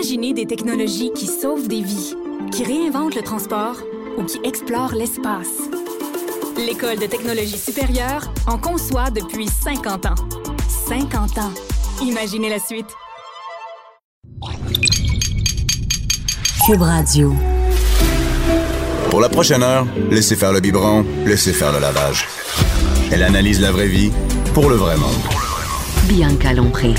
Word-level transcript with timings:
Imaginez 0.00 0.32
des 0.32 0.46
technologies 0.46 1.12
qui 1.14 1.26
sauvent 1.26 1.68
des 1.68 1.82
vies, 1.82 2.14
qui 2.52 2.64
réinventent 2.64 3.14
le 3.14 3.20
transport 3.20 3.76
ou 4.16 4.22
qui 4.24 4.40
explorent 4.44 4.94
l'espace. 4.94 5.58
L'École 6.56 6.98
de 6.98 7.04
technologie 7.04 7.58
supérieure 7.58 8.32
en 8.46 8.56
conçoit 8.56 9.10
depuis 9.10 9.46
50 9.46 10.06
ans. 10.06 10.14
50 10.88 11.36
ans. 11.36 11.52
Imaginez 12.00 12.48
la 12.48 12.58
suite. 12.58 12.86
Cube 16.64 16.80
Radio. 16.80 17.34
Pour 19.10 19.20
la 19.20 19.28
prochaine 19.28 19.62
heure, 19.62 19.86
laissez 20.10 20.34
faire 20.34 20.54
le 20.54 20.60
biberon, 20.60 21.04
laissez 21.26 21.52
faire 21.52 21.72
le 21.74 21.78
lavage. 21.78 22.26
Elle 23.12 23.22
analyse 23.22 23.60
la 23.60 23.70
vraie 23.70 23.88
vie 23.88 24.10
pour 24.54 24.70
le 24.70 24.76
vrai 24.76 24.96
monde. 24.96 25.12
Bianca 26.08 26.54
Lompré. 26.54 26.94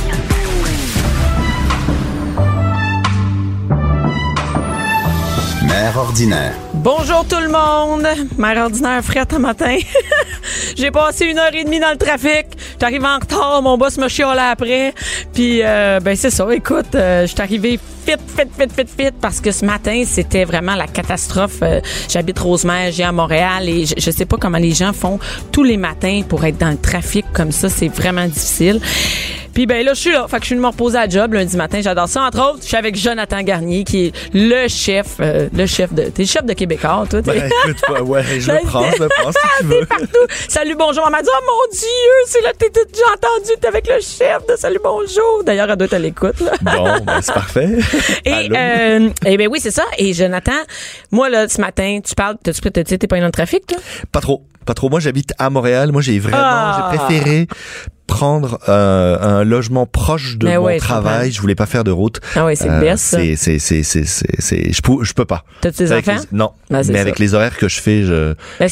Mère 5.72 5.98
ordinaire. 5.98 6.54
Bonjour 6.74 7.26
tout 7.26 7.40
le 7.40 7.48
monde! 7.48 8.06
Mère 8.38 8.58
ordinaire 8.66 9.02
frette 9.02 9.34
un 9.34 9.40
matin. 9.40 9.78
J'ai 10.76 10.92
passé 10.92 11.28
une 11.28 11.40
heure 11.40 11.54
et 11.54 11.64
demie 11.64 11.80
dans 11.80 11.92
le 11.92 11.98
trafic. 11.98 12.48
J'arrive 12.80 13.06
en 13.06 13.16
retard, 13.16 13.62
mon 13.62 13.78
boss 13.78 13.98
me 13.98 14.10
chiale 14.10 14.38
après. 14.38 14.94
Puis, 15.34 15.62
euh, 15.64 16.02
ben 16.02 16.14
c'est 16.18 16.30
ça, 16.30 16.46
écoute, 16.54 16.94
euh, 16.96 17.22
je 17.22 17.28
suis 17.28 17.42
arrivé 17.42 17.80
fit, 18.06 18.12
fit, 18.36 18.50
fit, 18.60 18.68
fit, 18.76 18.86
fit, 18.98 19.12
parce 19.22 19.40
que 19.40 19.52
ce 19.54 19.64
matin, 19.64 20.04
c'était 20.06 20.44
vraiment 20.44 20.76
la 20.76 20.88
catastrophe. 20.88 21.60
Euh, 21.62 21.80
J'habite 22.10 22.40
Rosemère, 22.40 22.92
j'ai 22.92 23.06
à 23.06 23.14
Montréal 23.14 23.70
et 23.70 23.86
je, 23.86 23.94
je 23.98 24.12
sais 24.12 24.26
pas 24.26 24.36
comment 24.36 24.58
les 24.58 24.74
gens 24.74 24.92
font 24.92 25.20
tous 25.54 25.64
les 25.64 25.78
matins 25.78 26.22
pour 26.28 26.44
être 26.44 26.58
dans 26.58 26.72
le 26.72 26.78
trafic 26.80 27.26
comme 27.32 27.54
ça. 27.54 27.70
C'est 27.70 27.88
vraiment 27.88 28.26
difficile. 28.26 28.82
Puis 29.54 29.66
ben 29.66 29.86
là, 29.86 29.94
je 29.94 30.00
suis 30.00 30.12
là. 30.12 30.26
Fait 30.30 30.38
que 30.38 30.44
je 30.44 30.48
suis 30.48 30.56
me 30.56 30.68
reposer 30.68 30.98
à 30.98 31.08
job 31.10 31.34
lundi 31.34 31.56
matin. 31.58 31.80
J'adore 31.82 32.08
ça. 32.08 32.24
Entre 32.24 32.40
autres, 32.40 32.60
je 32.62 32.68
suis 32.68 32.78
avec 32.78 32.96
Jonathan 32.96 33.42
Garnier, 33.42 33.84
qui 33.84 34.08
est 34.08 34.14
le 34.34 34.68
chef, 34.68 35.18
euh, 35.20 35.50
le 35.54 35.66
chef 35.66 35.94
de. 35.94 36.04
T'es 36.04 36.24
le 36.24 36.28
chef 36.28 36.46
de 36.46 36.54
Québécois, 36.54 37.06
toi. 37.10 37.22
t'es- 37.22 37.32
Ben, 37.40 37.50
écoute, 37.66 38.00
ouais, 38.08 38.24
je 38.40 38.52
le 38.52 38.60
prends, 38.66 38.90
je 38.92 39.04
le 39.04 39.10
prends 39.10 39.32
si 39.32 39.38
tu 39.62 39.68
T'es 39.68 39.76
veux. 39.80 39.86
partout. 39.86 40.08
Salut, 40.48 40.76
bonjour. 40.78 41.04
Elle 41.06 41.12
m'a 41.12 41.22
dit, 41.22 41.30
oh 41.32 41.44
mon 41.46 41.78
Dieu, 41.78 41.88
c'est 42.28 42.42
là, 42.42 42.52
t'es 42.58 42.72
j'ai 42.74 43.04
entendu, 43.04 43.52
t'es 43.60 43.68
avec 43.68 43.88
le 43.88 44.00
chef 44.02 44.46
de 44.48 44.56
Salut, 44.56 44.80
bonjour. 44.84 45.44
D'ailleurs, 45.46 45.70
elle 45.70 45.76
doit 45.78 45.86
être 45.88 45.94
à 45.94 46.00
l'écoute, 46.00 46.40
là. 46.40 46.52
Bon, 46.62 47.00
ben, 47.04 47.20
c'est 47.22 47.34
parfait. 47.34 47.70
Et, 48.26 48.50
euh, 48.56 49.10
eh 49.26 49.38
ben 49.38 49.48
oui, 49.50 49.60
c'est 49.62 49.72
ça. 49.72 49.84
Et 49.98 50.14
Jonathan, 50.14 50.52
moi, 51.12 51.30
là, 51.30 51.48
ce 51.48 51.60
matin, 51.60 52.00
tu 52.04 52.16
parles, 52.16 52.36
sais, 52.46 52.72
t'es 52.98 53.08
pas 53.08 53.20
dans 53.20 53.26
le 53.26 53.32
trafic, 53.32 53.66
toi? 53.68 53.78
Pas 54.12 54.22
trop. 54.22 54.44
Pas 54.66 54.74
trop. 54.76 54.90
Moi, 54.90 55.00
j'habite 55.00 55.34
à 55.40 55.50
Montréal. 55.50 55.92
Moi, 55.92 56.02
j'ai 56.04 56.20
vraiment, 56.20 56.38
Ah. 56.40 56.92
j'ai 56.92 56.98
préféré 56.98 57.48
prendre 58.12 58.60
euh, 58.68 59.18
un 59.22 59.46
logement 59.46 59.86
proche 59.86 60.38
de 60.38 60.46
Mais 60.46 60.58
mon 60.58 60.66
ouais, 60.66 60.78
travail. 60.80 61.32
Je 61.32 61.40
voulais 61.40 61.56
pas 61.56 61.66
faire 61.66 61.86
de 61.86 61.92
route. 61.92 62.20
Ah 62.36 62.46
ouais, 62.46 62.58
c'est 62.58 62.68
ça. 62.68 62.82
C'est, 62.98 63.36
c'est, 63.38 63.58
c'est, 63.58 63.84
c'est, 63.84 64.04
c'est, 64.06 64.74
je 64.74 64.82
peux, 64.82 65.04
je 65.04 65.14
peux 65.14 65.24
pas. 65.24 65.46
T'as-tu 65.62 65.84
des 65.86 65.92
Avec 65.94 66.08
enfants? 66.10 66.20
les- 66.30 66.38
non. 66.38 66.52
C'est 66.70 66.76
mais 66.90 66.96
ça. 66.96 67.00
avec 67.02 67.20
les 67.20 67.34
horaires 67.34 67.58
que 67.58 67.70
je 67.70 67.80
fais, 67.80 68.04
je, 68.04 68.34
Ben, 68.60 68.68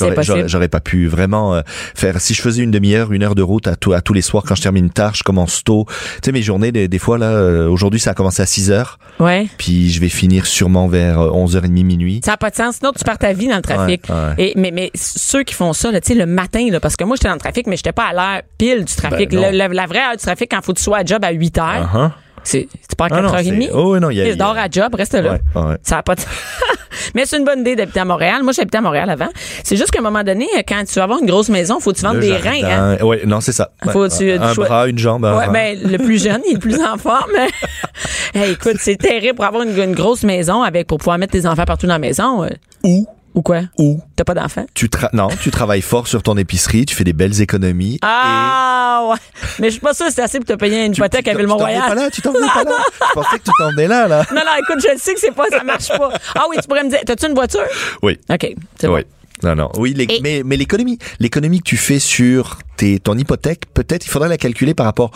j'aurais, 0.47 0.67
pas 0.67 0.81
pu 0.81 1.07
vraiment 1.07 1.55
euh, 1.55 1.61
faire. 1.95 2.19
Si 2.19 2.33
je 2.33 2.41
faisais 2.41 2.61
une 2.63 2.71
demi-heure, 2.71 3.13
une 3.13 3.23
heure 3.23 3.33
de 3.35 3.41
route 3.41 3.67
à, 3.67 3.75
tout, 3.77 3.93
à 3.93 4.01
tous 4.01 4.13
les 4.13 4.21
soirs 4.21 4.43
quand 4.45 4.55
je 4.55 4.61
termine 4.61 4.89
tard, 4.89 5.15
je 5.15 5.23
commence 5.23 5.63
tôt. 5.63 5.85
Tu 5.87 5.93
sais, 6.25 6.31
mes 6.33 6.41
journées, 6.41 6.73
des, 6.73 6.89
des 6.89 6.99
fois, 6.99 7.17
là, 7.17 7.27
euh, 7.27 7.69
aujourd'hui, 7.69 7.99
ça 8.01 8.11
a 8.11 8.13
commencé 8.13 8.41
à 8.41 8.45
6 8.45 8.71
heures. 8.71 8.99
Ouais. 9.21 9.47
Puis 9.57 9.89
je 9.89 10.01
vais 10.01 10.09
finir 10.09 10.45
sûrement 10.45 10.87
vers 10.89 11.19
euh, 11.19 11.29
11h30 11.31 11.69
minuit. 11.83 12.21
Ça 12.25 12.31
n'a 12.31 12.37
pas 12.37 12.49
de 12.49 12.55
sens. 12.55 12.75
Sinon, 12.77 12.91
tu 12.97 13.03
perds 13.05 13.17
ta 13.19 13.31
vie 13.31 13.47
dans 13.47 13.55
le 13.55 13.61
trafic. 13.61 14.01
Ouais, 14.09 14.15
ouais. 14.15 14.33
Et, 14.37 14.53
mais, 14.57 14.71
mais 14.71 14.91
ceux 14.95 15.43
qui 15.43 15.53
font 15.53 15.71
ça, 15.73 15.91
tu 15.93 15.99
sais, 16.03 16.15
le 16.15 16.25
matin, 16.25 16.67
là, 16.71 16.79
parce 16.81 16.95
que 16.97 17.03
moi, 17.05 17.15
j'étais 17.15 17.29
dans 17.29 17.35
le 17.35 17.39
trafic, 17.39 17.67
mais 17.67 17.77
j'étais 17.77 17.91
pas 17.93 18.07
à 18.09 18.13
l'heure 18.13 18.41
pile 18.57 18.83
du 18.85 18.93
trafic. 18.95 19.28
Ben, 19.28 19.28
Le- 19.35 19.57
la, 19.57 19.67
la 19.67 19.85
vraie 19.85 19.99
heure 19.99 20.11
du 20.11 20.17
trafic, 20.23 20.49
quand 20.51 20.61
faut 20.63 20.73
que 20.73 20.77
tu 20.77 20.83
sois 20.83 20.97
à 20.99 21.05
job 21.05 21.23
à 21.23 21.31
8 21.31 21.57
heures, 21.57 21.89
Uh-huh. 21.93 22.09
c'est, 22.43 22.67
tu 22.89 22.95
pars 22.97 23.11
à 23.11 23.17
Ah 23.17 23.21
non, 23.21 23.29
4h30. 23.29 23.61
c'est- 23.67 23.71
oh, 23.73 23.93
oui, 23.93 23.99
non, 23.99 24.09
il 24.09 24.17
y 24.27 24.35
dors 24.35 24.57
à 24.57 24.67
job, 24.69 24.93
reste 24.95 25.13
là. 25.13 25.33
Ouais, 25.33 25.61
ouais. 25.61 25.75
Ça 25.83 25.97
a 25.99 26.03
pas 26.03 26.15
de... 26.15 26.21
Mais 27.15 27.25
c'est 27.25 27.37
une 27.37 27.45
bonne 27.45 27.61
idée 27.61 27.75
d'habiter 27.75 27.99
à 28.01 28.05
Montréal. 28.05 28.43
Moi, 28.43 28.51
j'habitais 28.53 28.77
à 28.77 28.81
Montréal 28.81 29.09
avant. 29.09 29.29
C'est 29.63 29.77
juste 29.77 29.89
qu'à 29.91 29.99
un 29.99 30.03
moment 30.03 30.23
donné, 30.23 30.47
quand 30.67 30.83
tu 30.85 30.95
vas 30.95 31.03
avoir 31.03 31.19
une 31.19 31.27
grosse 31.27 31.49
maison, 31.49 31.79
faut 31.79 31.91
que 31.91 31.97
tu 31.97 32.03
vendes 32.03 32.15
Le 32.15 32.21
des 32.21 32.27
jardin. 32.29 32.49
reins. 32.51 32.97
Hein? 32.99 33.03
Ouais, 33.05 33.21
non, 33.25 33.39
c'est 33.41 33.51
ça. 33.51 33.69
Ouais. 33.85 33.93
Faut 33.93 34.07
tu- 34.09 34.31
un 34.31 34.51
tu 34.53 34.59
bras, 34.59 34.87
une 34.87 34.97
jambe. 34.99 35.25
un 35.25 35.37
Ouais, 35.37 35.45
rein. 35.45 35.51
ben, 35.51 35.79
le 35.83 35.97
plus 35.97 36.21
jeune, 36.21 36.41
il 36.45 36.51
est 36.51 36.53
le 36.55 36.59
plus 36.59 36.79
en 36.81 36.97
forme. 36.97 37.31
Hey, 38.33 38.51
écoute, 38.51 38.75
c'est 38.79 38.95
terrible 38.97 39.35
pour 39.35 39.45
avoir 39.45 39.63
une, 39.63 39.75
une 39.77 39.95
grosse 39.95 40.23
maison 40.23 40.61
avec, 40.61 40.85
pour 40.87 40.99
pouvoir 40.99 41.17
mettre 41.17 41.33
tes 41.33 41.45
enfants 41.47 41.65
partout 41.65 41.87
dans 41.87 41.93
la 41.93 41.99
maison. 41.99 42.43
euh. 42.43 42.49
Ou, 42.83 43.07
Ou 43.35 43.41
quoi? 43.41 43.61
ou, 43.77 44.01
T'as 44.15 44.23
pas 44.23 44.33
d'enfants? 44.33 44.65
tu 44.73 44.87
tra- 44.87 45.09
non, 45.13 45.27
tu 45.41 45.51
travailles 45.51 45.81
fort 45.81 46.07
sur 46.07 46.23
ton 46.23 46.35
épicerie, 46.37 46.85
tu 46.85 46.95
fais 46.95 47.03
des 47.03 47.13
belles 47.13 47.41
économies. 47.41 47.99
Ah, 48.01 49.07
ouais. 49.11 49.17
Mais 49.59 49.67
je 49.67 49.73
suis 49.73 49.79
pas 49.81 49.93
sûre 49.93 50.07
que 50.07 50.13
c'est 50.13 50.21
assez 50.23 50.39
pour 50.39 50.47
te 50.47 50.53
payer 50.53 50.83
une 50.85 50.93
hypothèque 50.93 51.27
à 51.27 51.35
tu 51.35 51.37
t'en 51.45 51.55
venais 51.57 51.57
pas 51.57 51.67
Ville-Mont-Royal. 51.67 51.95
là, 51.95 52.09
tu 52.09 52.21
t'en 52.21 52.31
venais 52.33 52.47
pas 52.47 52.63
là. 52.63 52.71
Je 53.09 53.13
pensais 53.13 53.37
que 53.39 53.43
tu 53.43 53.51
t'en 53.59 53.69
venais 53.71 53.87
là, 53.87 54.07
là. 54.07 54.25
Non, 54.31 54.41
non, 54.41 54.51
écoute, 54.61 54.83
je 54.85 54.91
le 54.93 54.97
sais 54.99 55.13
que 55.13 55.19
c'est 55.19 55.31
pas, 55.33 55.45
ça 55.49 55.63
marche 55.63 55.89
pas. 55.89 56.11
Ah 56.35 56.45
oui, 56.49 56.57
tu 56.61 56.67
pourrais 56.67 56.83
me 56.83 56.89
dire, 56.89 56.99
t'as-tu 57.05 57.27
une 57.27 57.33
voiture? 57.35 57.61
Oui. 58.01 58.17
OK, 58.29 58.55
c'est 58.79 58.87
bon. 58.87 58.95
Oui. 58.95 59.01
Non, 59.41 59.55
non. 59.55 59.69
Oui, 59.77 59.93
les- 59.93 60.03
Et- 60.03 60.19
mais, 60.21 60.41
mais 60.43 60.57
l'économie, 60.57 60.97
l'économie 61.19 61.59
que 61.59 61.63
tu 61.69 61.77
fais 61.77 61.99
sur 61.99 62.57
tes, 62.75 62.99
ton 62.99 63.17
hypothèque, 63.17 63.71
peut-être, 63.73 64.05
il 64.05 64.09
faudrait 64.09 64.27
la 64.27 64.37
calculer 64.37 64.73
par 64.73 64.85
rapport 64.85 65.11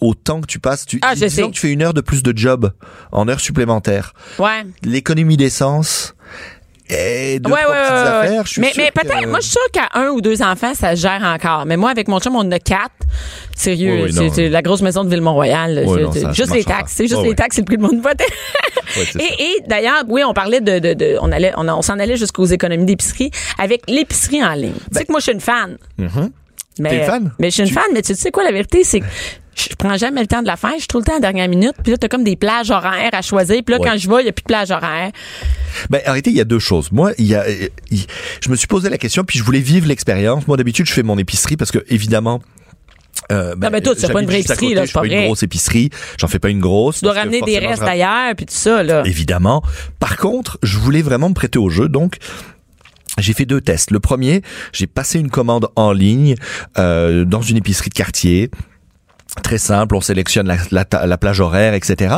au 0.00 0.14
temps 0.14 0.40
que 0.40 0.46
tu 0.46 0.58
passes. 0.58 0.86
Tu, 0.86 0.98
Ah, 1.02 1.14
je 1.14 1.26
disons 1.26 1.36
sais. 1.44 1.48
que 1.50 1.54
tu 1.54 1.60
fais 1.60 1.70
une 1.72 1.82
heure 1.82 1.92
de 1.92 2.00
plus 2.00 2.22
de 2.22 2.32
job 2.36 2.72
en 3.12 3.28
heure 3.28 3.40
supplémentaire. 3.40 4.14
Ouais. 4.38 4.64
L'économie 4.82 5.36
d'essence 5.36 6.14
et 6.90 7.38
deux, 7.40 7.50
ouais, 7.50 7.62
trois 7.62 7.74
ouais, 7.74 7.80
petites 7.82 7.92
ouais, 7.94 8.02
ouais. 8.02 8.08
affaires. 8.08 8.46
Je 8.46 8.50
suis 8.52 8.60
mais 8.60 8.72
mais 8.76 8.88
que- 8.90 9.00
peut-être, 9.00 9.26
moi, 9.28 9.38
je 9.40 9.44
suis 9.44 9.52
sûre 9.52 9.70
qu'à 9.72 9.88
un 9.94 10.08
ou 10.08 10.20
deux 10.20 10.42
enfants, 10.42 10.74
ça 10.74 10.96
se 10.96 11.00
gère 11.02 11.22
encore. 11.22 11.64
Mais 11.66 11.76
moi, 11.76 11.90
avec 11.90 12.08
mon 12.08 12.18
chum, 12.20 12.34
on 12.36 12.40
en 12.40 12.50
a 12.52 12.58
quatre. 12.58 12.92
Sérieux, 13.54 14.04
Oui, 14.04 14.14
oui, 14.18 14.30
c'est 14.32 14.48
la 14.48 14.62
grosse 14.62 14.82
maison 14.82 15.04
de 15.04 15.10
Ville-Mont-Royal. 15.10 15.82
Oui, 15.86 16.02
juste 16.32 16.54
les 16.54 16.64
taxes. 16.64 16.92
C'est 16.96 17.06
juste 17.08 17.22
les 17.22 17.34
taxes, 17.34 17.56
c'est 17.56 17.62
le 17.62 17.66
prix 17.66 17.76
de 17.76 17.82
mon 17.82 17.90
hypothèque. 17.90 18.32
Et 19.20 19.42
et 19.42 19.62
d'ailleurs, 19.66 20.02
oui, 20.08 20.22
on 20.24 20.32
parlait 20.32 20.60
de, 20.60 20.78
de, 20.78 20.94
de- 20.94 21.18
on 21.20 21.30
allait, 21.30 21.52
on, 21.56 21.82
s'en 21.82 21.98
allait 21.98 22.16
jusqu'aux 22.16 22.46
économies 22.46 22.86
d'épicerie 22.86 23.30
avec 23.58 23.82
l'épicerie 23.88 24.42
en 24.42 24.54
ligne. 24.54 24.72
tu 24.90 24.98
sais 24.98 25.04
que 25.04 25.12
moi, 25.12 25.20
je 25.20 25.24
suis 25.24 25.32
une 25.32 25.40
fan. 25.40 25.76
Mais, 25.98 26.08
Ben. 26.78 26.88
T'es 26.90 26.96
une 26.98 27.04
fan? 27.04 27.32
Mais 27.38 27.50
je 27.50 27.54
suis 27.54 27.62
une 27.64 27.68
Tu- 27.68 27.74
fan, 27.74 27.84
mais 27.92 28.02
tu 28.02 28.14
sais 28.14 28.30
quoi, 28.30 28.44
la 28.44 28.52
vérité, 28.52 28.84
c'est 28.84 29.00
que 29.00 29.04
je 29.58 29.74
prends 29.76 29.96
jamais 29.96 30.20
le 30.20 30.26
temps 30.26 30.42
de 30.42 30.46
la 30.46 30.56
faire. 30.56 30.72
Je 30.80 30.86
tout 30.86 30.98
le 30.98 31.04
temps 31.04 31.12
à 31.12 31.16
la 31.16 31.20
dernière 31.20 31.48
minute. 31.48 31.74
Puis 31.82 31.92
là, 31.92 31.98
t'as 31.98 32.08
comme 32.08 32.24
des 32.24 32.36
plages 32.36 32.70
horaires 32.70 33.10
à 33.12 33.22
choisir. 33.22 33.62
Puis 33.64 33.74
là, 33.74 33.80
Ouais. 33.80 33.88
quand 33.88 33.96
je 33.98 34.08
vais, 34.08 34.20
il 34.20 34.24
n'y 34.24 34.28
a 34.28 34.32
plus 34.32 34.42
de 34.42 34.46
plage 34.48 34.70
horaire. 34.70 35.10
Ben, 35.90 36.00
arrêtez, 36.06 36.30
il 36.30 36.36
y 36.36 36.40
a 36.40 36.44
deux 36.44 36.58
choses. 36.58 36.90
Moi, 36.92 37.12
il 37.18 37.26
y 37.26 37.34
a, 37.34 37.42
euh, 37.44 37.68
je 38.40 38.48
me 38.50 38.56
suis 38.56 38.66
posé 38.66 38.88
la 38.88 38.98
question, 38.98 39.24
puis 39.24 39.38
je 39.38 39.44
voulais 39.44 39.60
vivre 39.60 39.86
l'expérience. 39.86 40.46
Moi, 40.46 40.56
d'habitude, 40.56 40.86
je 40.86 40.92
fais 40.92 41.02
mon 41.02 41.18
épicerie 41.18 41.56
parce 41.56 41.70
que, 41.70 41.84
évidemment, 41.88 42.40
euh, 43.32 43.54
Non, 43.60 43.68
mais 43.70 43.80
toi, 43.80 43.94
fais 43.94 44.08
pas 44.08 44.20
une 44.20 44.26
vraie 44.26 44.40
épicerie, 44.40 44.56
côté, 44.68 44.74
là, 44.74 44.82
je 44.82 44.86
c'est 44.86 44.92
fais 44.92 45.08
pas 45.08 45.14
une 45.14 45.24
grosse 45.26 45.42
épicerie. 45.42 45.90
J'en 46.18 46.28
fais 46.28 46.38
pas 46.38 46.48
une 46.50 46.60
grosse. 46.60 46.98
Tu 46.98 47.04
dois 47.04 47.14
ramener 47.14 47.40
des 47.42 47.58
restes 47.58 47.82
d'ailleurs, 47.82 48.34
puis 48.36 48.46
tout 48.46 48.54
ça, 48.54 48.82
là. 48.82 49.02
Évidemment. 49.04 49.62
Par 49.98 50.16
contre, 50.16 50.58
je 50.62 50.78
voulais 50.78 51.02
vraiment 51.02 51.28
me 51.28 51.34
prêter 51.34 51.58
au 51.58 51.68
jeu, 51.70 51.88
donc. 51.88 52.16
J'ai 53.18 53.32
fait 53.32 53.46
deux 53.46 53.60
tests. 53.60 53.90
Le 53.90 53.98
premier, 53.98 54.42
j'ai 54.72 54.86
passé 54.86 55.18
une 55.18 55.28
commande 55.28 55.66
en 55.74 55.90
ligne 55.92 56.36
euh, 56.78 57.24
dans 57.24 57.42
une 57.42 57.56
épicerie 57.56 57.90
de 57.90 57.94
quartier. 57.94 58.48
Très 59.42 59.58
simple, 59.58 59.94
on 59.96 60.00
sélectionne 60.00 60.46
la, 60.46 60.56
la, 60.70 61.06
la 61.06 61.18
plage 61.18 61.40
horaire, 61.40 61.74
etc. 61.74 62.16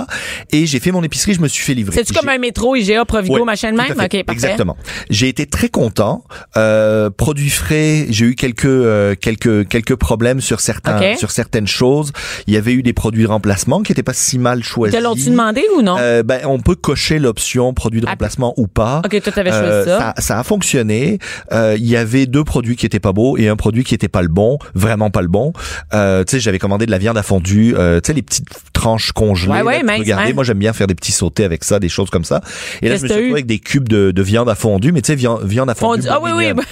Et 0.50 0.66
j'ai 0.66 0.80
fait 0.80 0.90
mon 0.92 1.02
épicerie, 1.02 1.34
je 1.34 1.40
me 1.40 1.48
suis 1.48 1.62
fait 1.64 1.74
livrer. 1.74 1.94
C'est-tu 1.96 2.12
comme 2.12 2.28
un 2.28 2.38
métro, 2.38 2.74
IGA, 2.76 3.04
Provigo, 3.04 3.34
Ouais, 3.38 3.44
machin 3.44 3.72
de 3.72 3.76
même? 3.76 3.92
à 3.92 3.94
fait. 4.08 4.18
OK, 4.20 4.24
parfait. 4.24 4.32
Exactement. 4.32 4.76
J'ai 5.10 5.28
été 5.28 5.46
très 5.46 5.68
content. 5.68 6.24
Euh, 6.56 7.10
produits 7.10 7.50
frais, 7.50 8.06
j'ai 8.10 8.26
eu 8.26 8.34
quelques 8.34 8.64
euh, 8.66 9.14
quelques 9.14 9.68
quelques 9.68 9.94
problèmes 9.96 10.40
sur 10.40 10.60
certains 10.60 11.16
sur 11.16 11.30
certaines 11.30 11.66
choses. 11.66 12.12
Il 12.46 12.54
y 12.54 12.56
avait 12.56 12.72
eu 12.72 12.82
des 12.82 12.92
produits 12.92 13.22
de 13.24 13.28
remplacement 13.28 13.82
qui 13.82 13.92
étaient 13.92 14.02
pas 14.02 14.12
si 14.14 14.38
mal 14.38 14.62
choisis. 14.62 14.98
Te 14.98 15.02
l'ont-tu 15.02 15.30
demandé 15.30 15.62
ou 15.76 15.82
non? 15.82 15.96
Euh, 15.98 16.22
ben, 16.22 16.40
on 16.46 16.58
peut 16.60 16.74
cocher 16.74 17.18
l'option 17.18 17.72
produit 17.74 18.00
de 18.00 18.06
remplacement 18.06 18.54
ou 18.56 18.66
pas. 18.66 19.02
OK, 19.04 19.20
toi, 19.22 19.32
t'avais 19.32 19.50
choisi 19.50 19.64
Euh, 19.66 19.84
ça. 19.84 20.14
ça. 20.18 20.38
a 20.38 20.42
fonctionné. 20.44 21.18
Euh, 21.52 21.76
Il 21.78 21.86
y 21.86 21.96
avait 21.96 22.26
deux 22.26 22.44
produits 22.44 22.76
qui 22.76 22.86
étaient 22.86 23.00
pas 23.00 23.12
beaux 23.12 23.36
et 23.36 23.48
un 23.48 23.56
produit 23.56 23.84
qui 23.84 23.94
était 23.94 24.08
pas 24.08 24.22
le 24.22 24.28
bon, 24.28 24.58
vraiment 24.74 25.10
pas 25.10 25.22
le 25.22 25.28
bon. 25.28 25.52
Euh, 25.94 26.24
tu 26.24 26.32
sais, 26.32 26.40
j'avais 26.40 26.58
commandé 26.58 26.86
de 26.86 26.90
la 26.90 26.98
viande 26.98 27.09
à 27.16 27.22
fondue, 27.22 27.74
euh, 27.76 28.00
tu 28.00 28.08
sais 28.08 28.12
les 28.12 28.22
petites 28.22 28.46
tranches 28.72 29.12
congelées. 29.12 29.52
Ouais, 29.52 29.62
ouais, 29.62 29.76
là, 29.78 29.82
mince, 29.84 30.06
ouais. 30.06 30.32
Moi, 30.32 30.44
j'aime 30.44 30.58
bien 30.58 30.72
faire 30.72 30.86
des 30.86 30.94
petits 30.94 31.12
sautés 31.12 31.44
avec 31.44 31.64
ça, 31.64 31.78
des 31.78 31.88
choses 31.88 32.10
comme 32.10 32.24
ça. 32.24 32.40
Et 32.82 32.88
là, 32.88 32.96
je 32.96 33.02
me 33.02 33.06
suis 33.08 33.14
retrouvé 33.16 33.32
avec 33.32 33.46
des 33.46 33.58
cubes 33.58 33.88
de, 33.88 34.10
de 34.10 34.22
viande 34.22 34.48
à 34.48 34.54
fondue, 34.54 34.92
mais 34.92 35.02
tu 35.02 35.08
sais, 35.08 35.14
viande, 35.14 35.44
viande 35.44 35.70
à 35.70 35.74
fondue. 35.74 36.02
Fondu- 36.02 36.08
Ah 36.10 36.20
oui, 36.22 36.30
oui. 36.34 36.52
bourguignonne. 36.52 36.64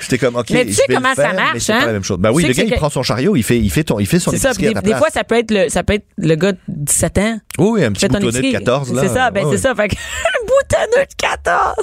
J'étais 0.00 0.18
comme, 0.18 0.36
ok, 0.36 0.50
Mais 0.50 0.66
tu 0.66 0.74
sais 0.74 0.82
je 0.86 0.92
vais 0.92 0.98
le 0.98 1.00
comment 1.00 1.14
ça 1.14 1.32
marche, 1.32 1.50
mais 1.54 1.60
c'est 1.60 1.72
hein? 1.72 1.80
pas 1.80 1.86
la 1.86 1.92
même 1.92 2.04
chose. 2.04 2.18
Tu 2.22 2.28
oui, 2.30 2.42
sais 2.42 2.48
le 2.48 2.54
gars, 2.54 2.64
il 2.64 2.74
prend 2.74 2.90
son 2.90 3.02
chariot, 3.02 3.36
il 3.36 3.42
fait, 3.42 3.58
il 3.58 3.70
fait, 3.70 3.84
ton, 3.84 3.98
il 3.98 4.06
fait 4.06 4.18
son 4.18 4.32
C'est 4.32 4.36
ça. 4.36 4.50
épicerie 4.50 4.66
à 4.66 4.68
Des, 4.68 4.74
ta 4.74 4.80
des 4.82 4.88
place. 4.90 4.98
fois, 4.98 5.08
ça 5.10 5.24
peut 5.24 5.36
être 5.36 5.50
le, 5.50 5.68
ça 5.70 5.82
peut 5.82 5.94
être 5.94 6.04
le 6.18 6.34
gars 6.34 6.52
de 6.52 6.58
17 6.68 7.18
ans. 7.18 7.38
Oui, 7.58 7.68
oui, 7.72 7.84
un 7.84 7.92
qui 7.92 8.06
petit 8.06 8.08
boutonnet 8.08 8.32
de 8.32 8.38
épicerie. 8.38 8.52
14, 8.64 8.92
là. 8.92 9.02
C'est 9.02 9.14
ça, 9.14 9.30
ben 9.30 9.46
c'est 9.50 9.58
ça. 9.58 9.74
Fait 9.74 9.88
que, 9.88 9.94
un 9.96 10.44
boutonneux 10.44 11.06
de 11.06 11.14
14. 11.16 11.74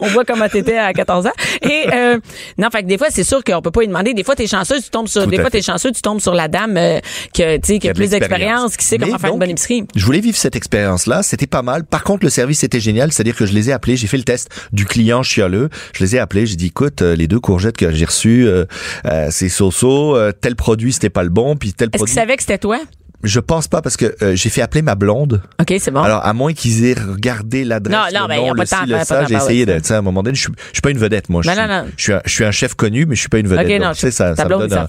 On 0.00 0.06
voit 0.08 0.24
comment 0.24 0.48
t'étais 0.48 0.76
à 0.76 0.92
14 0.92 1.26
ans. 1.26 1.32
Et, 1.62 1.86
euh, 1.92 2.18
non, 2.58 2.68
fait 2.70 2.82
que 2.82 2.88
des 2.88 2.98
fois, 2.98 3.08
c'est 3.10 3.24
sûr 3.24 3.42
qu'on 3.42 3.62
peut 3.62 3.70
pas 3.70 3.80
lui 3.80 3.88
demander. 3.88 4.12
Des 4.12 4.24
fois, 4.24 4.36
t'es 4.36 4.46
chanceux, 4.46 4.80
tu 4.80 4.90
tombes 4.90 5.08
sur, 5.08 5.24
Tout 5.24 5.30
des 5.30 5.38
fois, 5.38 5.50
t'es 5.50 5.62
chanceux, 5.62 5.92
tu 5.92 6.02
tombes 6.02 6.20
sur 6.20 6.34
la 6.34 6.48
dame, 6.48 6.76
euh, 6.76 7.00
que, 7.34 7.58
sais, 7.62 7.78
qui 7.78 7.88
a 7.88 7.94
plus 7.94 8.10
d'expérience, 8.10 8.76
qui 8.76 8.84
sait 8.84 8.98
Mais 8.98 9.06
comment 9.06 9.18
faire 9.18 9.32
une 9.32 9.38
bonne 9.38 9.50
épicerie. 9.50 9.84
Je 9.94 10.04
voulais 10.04 10.20
vivre 10.20 10.36
cette 10.36 10.56
expérience-là, 10.56 11.22
c'était 11.22 11.46
pas 11.46 11.62
mal. 11.62 11.84
Par 11.84 12.04
contre, 12.04 12.24
le 12.24 12.30
service 12.30 12.62
était 12.62 12.80
génial, 12.80 13.12
c'est-à-dire 13.12 13.36
que 13.36 13.46
je 13.46 13.54
les 13.54 13.70
ai 13.70 13.72
appelés, 13.72 13.96
j'ai 13.96 14.06
fait 14.06 14.18
le 14.18 14.24
test 14.24 14.50
du 14.72 14.84
client 14.84 15.22
chialeux. 15.22 15.70
Je 15.94 16.04
les 16.04 16.16
ai 16.16 16.18
appelés, 16.18 16.46
j'ai 16.46 16.56
dit 16.56 16.66
écoute, 16.66 17.02
euh, 17.02 17.16
les 17.16 17.28
deux 17.28 17.40
courgettes 17.40 17.76
que 17.76 17.90
j'ai 17.90 18.04
reçues, 18.04 18.46
euh, 18.46 18.64
euh, 19.06 19.28
c'est 19.30 19.48
so-so, 19.48 20.16
euh, 20.16 20.32
tel 20.32 20.54
produit 20.56 20.92
c'était 20.92 21.10
pas 21.10 21.22
le 21.22 21.30
bon, 21.30 21.56
puis 21.56 21.72
tel 21.72 21.88
Est-ce 21.88 21.98
produit. 21.98 22.12
qu'il 22.12 22.20
savait 22.20 22.36
que 22.36 22.42
c'était 22.42 22.58
toi? 22.58 22.78
Je 23.24 23.40
pense 23.40 23.68
pas 23.68 23.82
parce 23.82 23.96
que 23.96 24.14
euh, 24.22 24.36
j'ai 24.36 24.50
fait 24.50 24.62
appeler 24.62 24.82
ma 24.82 24.94
blonde. 24.94 25.42
OK, 25.60 25.74
c'est 25.78 25.90
bon. 25.90 26.02
Alors, 26.02 26.24
à 26.24 26.32
moins 26.32 26.52
qu'ils 26.52 26.84
aient 26.84 26.94
regardé 26.94 27.64
l'adresse, 27.64 27.96
Non, 27.96 28.20
non, 28.20 28.22
le 28.26 28.28
ben, 28.28 28.36
nom, 28.36 28.54
pas 28.54 28.62
le 28.62 28.66
ci, 28.66 28.74
le 28.86 29.04
ça, 29.04 29.24
j'ai 29.26 29.34
de 29.34 29.40
essayé 29.40 29.66
de, 29.66 29.74
tu 29.78 29.84
sais, 29.84 29.94
à 29.94 29.98
un 29.98 30.02
moment 30.02 30.22
donné, 30.22 30.36
je 30.36 30.42
suis, 30.42 30.52
je 30.68 30.72
suis 30.74 30.80
pas 30.82 30.90
une 30.90 30.98
vedette, 30.98 31.28
moi. 31.28 31.42
Je, 31.42 31.48
Non, 31.48 31.54
suis, 31.54 31.62
non, 31.62 31.68
non. 31.68 31.84
Je, 31.96 32.02
suis 32.02 32.12
un, 32.12 32.20
je 32.24 32.30
suis 32.30 32.44
un 32.44 32.50
chef 32.50 32.74
connu, 32.74 33.06
mais 33.06 33.14
je 33.14 33.20
suis 33.20 33.28
pas 33.28 33.38
une 33.38 33.48
vedette. 33.48 33.66
Ok, 33.66 33.72
Donc, 33.72 33.82
non, 33.82 33.92
tu 33.92 34.00
sais, 34.00 34.10
ça, 34.10 34.36
ça 34.36 34.44
me 34.44 34.50
donne 34.50 34.72
un-. 34.72 34.86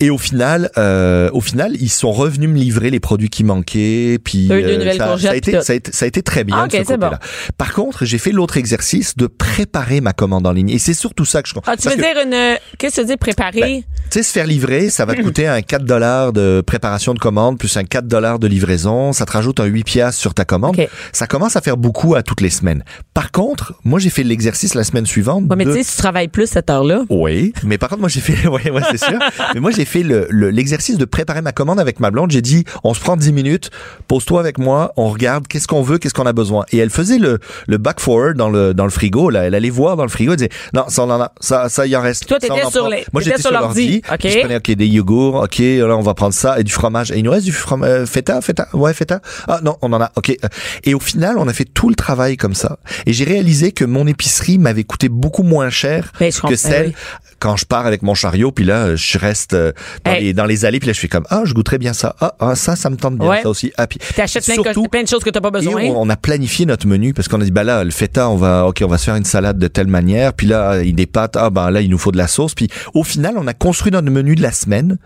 Et 0.00 0.08
au 0.10 0.18
final, 0.18 0.70
euh, 0.78 1.28
au 1.32 1.40
final, 1.40 1.76
ils 1.78 1.90
sont 1.90 2.10
revenus 2.12 2.48
me 2.48 2.56
livrer 2.56 2.90
les 2.90 3.00
produits 3.00 3.28
qui 3.28 3.44
manquaient, 3.44 4.18
puis 4.24 4.48
euh, 4.50 4.92
ça, 4.96 5.30
a 5.30 5.36
été, 5.36 5.60
ça 5.60 5.72
a 5.72 5.76
été, 5.76 5.92
ça 5.92 6.04
a 6.06 6.08
été 6.08 6.22
très 6.22 6.42
bien 6.44 6.56
Ah, 6.58 6.66
de 6.66 6.72
ce 6.72 6.76
ok, 6.78 6.84
c'est 6.86 6.94
côté-là. 6.94 7.18
Par 7.58 7.72
contre, 7.74 8.04
j'ai 8.06 8.16
fait 8.18 8.32
l'autre 8.32 8.56
exercice 8.56 9.16
de 9.16 9.26
préparer 9.26 10.00
ma 10.00 10.12
commande 10.12 10.46
en 10.46 10.52
ligne, 10.52 10.70
et 10.70 10.78
c'est 10.78 10.94
surtout 10.94 11.24
ça 11.26 11.42
que 11.42 11.48
je. 11.48 11.54
Ah, 11.66 11.76
tu 11.76 11.84
parce 11.84 11.96
veux 11.96 12.02
que- 12.02 12.06
dire 12.14 12.22
une. 12.24 12.56
Qu'est-ce 12.78 12.96
que 12.96 13.00
tu 13.00 13.00
veux 13.02 13.06
dire 13.08 13.18
préparer? 13.18 13.60
Ben, 13.60 13.82
tu 13.82 13.86
sais, 14.10 14.22
se 14.22 14.32
faire 14.32 14.46
livrer, 14.46 14.88
ça 14.90 15.04
va 15.04 15.14
te 15.14 15.20
coûter 15.22 15.46
un 15.46 15.60
4 15.62 15.84
dollars 15.84 16.32
de 16.32 16.62
préparation 16.66 17.12
de 17.14 17.18
commande 17.18 17.58
plus 17.58 17.76
un 17.76 17.84
4 17.84 18.06
dollars 18.08 18.38
de 18.38 18.46
livraison. 18.46 19.12
Ça 19.12 19.26
te 19.26 19.32
rajoute 19.32 19.60
un 19.60 19.66
8 19.66 19.84
piastres 19.84 20.20
sur 20.20 20.32
ta 20.34 20.44
commande. 20.44 20.76
Ça 21.12 21.26
commence 21.26 21.56
à 21.56 21.60
faire 21.60 21.76
beaucoup 21.76 22.14
à 22.14 22.22
toutes 22.22 22.40
les 22.40 22.50
semaines. 22.50 22.84
Par 23.14 23.30
contre, 23.32 23.74
moi, 23.84 23.98
j'ai 23.98 24.10
fait 24.10 24.22
l'exercice 24.24 24.74
la 24.74 24.82
semaine 24.84 25.06
suivante. 25.06 25.44
Ouais, 25.50 25.56
mais 25.56 25.64
de- 25.66 25.72
tu 25.72 25.78
sais, 25.78 25.84
si 25.84 25.96
tu 25.96 25.98
travailles 25.98 26.28
plus 26.28 26.46
cette 26.48 26.70
heure-là. 26.70 27.02
oui, 27.10 27.52
mais 27.64 27.76
par 27.78 27.88
contre, 27.90 28.00
moi 28.00 28.08
j'ai 28.08 28.20
fait, 28.20 28.46
ouais, 28.48 28.70
ouais, 28.70 28.82
c'est 28.90 28.98
sûr. 28.98 29.18
mais 29.54 29.60
moi 29.60 29.70
j'ai 29.70 29.84
fait 29.90 30.02
le- 30.02 30.26
le- 30.30 30.50
l'exercice 30.50 30.96
de 30.96 31.04
préparer 31.04 31.42
ma 31.42 31.52
commande 31.52 31.78
avec 31.80 32.00
ma 32.00 32.10
blonde. 32.10 32.30
J'ai 32.30 32.42
dit, 32.42 32.64
on 32.84 32.94
se 32.94 33.00
prend 33.00 33.16
10 33.16 33.32
minutes, 33.32 33.70
pose-toi 34.08 34.40
avec 34.40 34.58
moi, 34.58 34.92
on 34.96 35.08
regarde 35.10 35.46
qu'est-ce 35.48 35.66
qu'on 35.68 35.82
veut, 35.82 35.98
qu'est-ce 35.98 36.14
qu'on 36.14 36.26
a 36.26 36.32
besoin. 36.32 36.64
Et 36.72 36.78
elle 36.78 36.90
faisait 36.90 37.18
le, 37.18 37.38
le 37.66 37.78
back 37.78 38.00
forward 38.00 38.36
dans 38.36 38.48
le 38.50 38.72
dans 38.74 38.84
le 38.84 38.90
frigo. 38.90 39.30
Là, 39.30 39.42
elle 39.44 39.54
allait 39.54 39.70
voir 39.70 39.96
dans 39.96 40.04
le 40.04 40.08
frigo, 40.08 40.32
elle 40.32 40.38
disait, 40.38 40.50
non, 40.74 40.84
ça 40.88 41.04
on 41.04 41.10
en 41.10 41.20
a, 41.20 41.32
ça, 41.40 41.68
ça 41.68 41.86
il 41.86 41.96
en 41.96 42.00
reste. 42.02 42.26
Toi, 42.26 42.38
t'étais 42.38 42.60
sur 42.70 42.80
prend. 42.82 42.88
les- 42.88 43.04
Moi 43.12 43.22
j'étais 43.22 43.40
sur 43.42 43.52
l'ordi. 43.52 44.02
OK. 44.10 44.18
Je 44.22 44.38
prenais, 44.40 44.56
ok, 44.56 44.70
des 44.72 44.86
yogourts, 44.86 45.34
ok, 45.42 45.58
là 45.58 45.96
on 45.96 46.02
va 46.02 46.14
prendre 46.14 46.34
ça 46.34 46.58
et 46.60 46.64
du 46.64 46.72
fromage. 46.72 47.10
Et 47.10 47.18
il 47.18 47.24
nous 47.24 47.30
reste 47.32 47.44
du 47.44 47.52
fromage, 47.52 47.88
euh, 47.90 48.06
feta, 48.06 48.40
feta, 48.40 48.68
ouais, 48.72 48.94
feta. 48.94 49.20
Ah 49.48 49.60
non, 49.62 49.76
on 49.82 49.92
en 49.92 50.00
a, 50.00 50.10
ok. 50.16 50.36
Et 50.84 50.94
au 50.94 51.00
final, 51.00 51.36
on 51.38 51.48
a 51.48 51.52
fait 51.52 51.64
tout 51.64 51.88
le 51.88 51.94
travail 51.94 52.36
comme 52.36 52.54
ça. 52.54 52.78
Et 53.06 53.12
j'ai 53.12 53.24
réalisé 53.24 53.72
que 53.72 53.84
mon 53.84 54.06
épicerie 54.06 54.58
m'avait 54.58 54.84
coûté 54.84 55.08
beaucoup 55.08 55.42
moins 55.42 55.70
cher 55.70 56.12
Ben, 56.20 56.30
que 56.32 56.56
celle 56.56 56.88
oui. 56.88 56.94
quand 57.38 57.56
je 57.56 57.64
pars 57.64 57.86
avec 57.86 58.02
mon 58.02 58.14
chariot, 58.14 58.52
puis 58.52 58.64
là, 58.64 58.94
je 58.96 59.18
reste 59.18 59.54
euh, 59.54 59.72
dans, 60.04 60.10
Hey. 60.12 60.24
les, 60.24 60.32
dans 60.32 60.44
les 60.46 60.64
allées, 60.64 60.78
puis 60.80 60.86
là, 60.88 60.92
je 60.92 61.00
fais 61.00 61.08
comme, 61.08 61.24
ah, 61.30 61.42
je 61.44 61.54
goûterais 61.54 61.78
bien 61.78 61.92
ça. 61.92 62.14
Ah, 62.20 62.34
ah, 62.40 62.54
ça, 62.54 62.76
ça 62.76 62.90
me 62.90 62.96
tente 62.96 63.16
bien, 63.18 63.28
Ouais. 63.28 63.42
ça 63.42 63.48
aussi. 63.48 63.72
Ah, 63.76 63.86
puis 63.86 63.98
T'achètes 64.14 64.44
plein, 64.44 64.56
de 64.56 64.62
surtout, 64.62 64.82
co- 64.82 64.88
plein 64.88 65.02
de 65.02 65.08
choses 65.08 65.22
que 65.24 65.30
t'as 65.30 65.40
pas 65.40 65.48
et 65.48 65.52
besoin. 65.52 65.82
on, 65.84 66.02
on 66.02 66.08
a 66.10 66.16
planifié 66.16 66.66
notre 66.66 66.86
menu 66.86 67.14
parce 67.14 67.28
qu'on 67.28 67.40
a 67.40 67.44
dit, 67.44 67.50
bah 67.50 67.64
là, 67.64 67.84
le 67.84 67.90
feta, 67.90 68.28
on 68.28 68.36
va, 68.36 68.66
ok, 68.66 68.82
on 68.84 68.88
va 68.88 68.98
se 68.98 69.04
faire 69.04 69.16
une 69.16 69.24
salade 69.24 69.58
de 69.58 69.68
telle 69.68 69.86
manière, 69.88 70.32
puis 70.34 70.46
là, 70.46 70.82
il 70.82 70.94
des 70.94 71.06
pâtes, 71.06 71.36
ah, 71.36 71.50
ben 71.50 71.70
là, 71.70 71.80
il 71.80 71.90
nous 71.90 71.98
faut 71.98 72.12
de 72.12 72.18
la 72.18 72.26
sauce. 72.28 72.54
Puis 72.54 72.68
au 72.94 73.04
final, 73.04 73.34
on 73.38 73.46
a 73.46 73.54
construit 73.54 73.92
notre 73.92 74.10
menu 74.10 74.34
de 74.34 74.42
la 74.42 74.52
semaine 74.52 74.98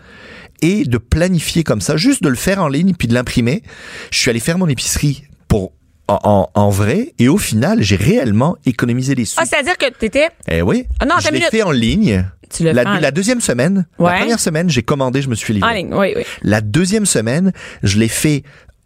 et 0.61 0.85
de 0.85 0.97
planifier 0.97 1.63
comme 1.63 1.81
ça, 1.81 1.97
juste 1.97 2.23
de 2.23 2.29
le 2.29 2.35
faire 2.35 2.61
en 2.61 2.67
ligne, 2.67 2.93
puis 2.97 3.07
de 3.07 3.13
l'imprimer. 3.13 3.61
Je 4.11 4.17
suis 4.19 4.29
allé 4.29 4.39
faire 4.39 4.57
mon 4.57 4.67
épicerie 4.67 5.23
pour 5.47 5.73
en, 6.07 6.19
en, 6.23 6.49
en 6.53 6.69
vrai, 6.69 7.13
et 7.19 7.27
au 7.29 7.37
final, 7.37 7.81
j'ai 7.81 7.95
réellement 7.95 8.57
économisé 8.65 9.15
des 9.15 9.25
sous. 9.25 9.37
Ah, 9.39 9.45
c'est-à-dire 9.45 9.77
que 9.77 9.89
t'étais. 9.89 10.29
Eh 10.49 10.61
oui. 10.61 10.85
Ah 10.99 11.05
non, 11.05 11.15
je 11.19 11.31
l'ai 11.31 11.41
fait 11.41 11.63
en 11.63 11.71
ligne. 11.71 12.25
Tu 12.55 12.63
l'as 12.63 12.73
La, 12.73 12.83
fait 12.83 12.89
en- 12.89 12.99
la 12.99 13.11
deuxième 13.11 13.41
semaine, 13.41 13.87
Ouais. 13.97 14.11
la 14.11 14.17
première 14.19 14.39
semaine, 14.39 14.69
j'ai 14.69 14.83
commandé, 14.83 15.21
je 15.23 15.29
me 15.29 15.35
suis 15.35 15.53
livré. 15.53 15.69
En 15.69 15.73
ligne, 15.73 15.93
oui, 15.93 16.13
oui. 16.15 16.23
La 16.43 16.61
deuxième 16.61 17.05
semaine, 17.07 17.51
je 17.81 17.97
l'ai 17.97 18.07
fait 18.07 18.43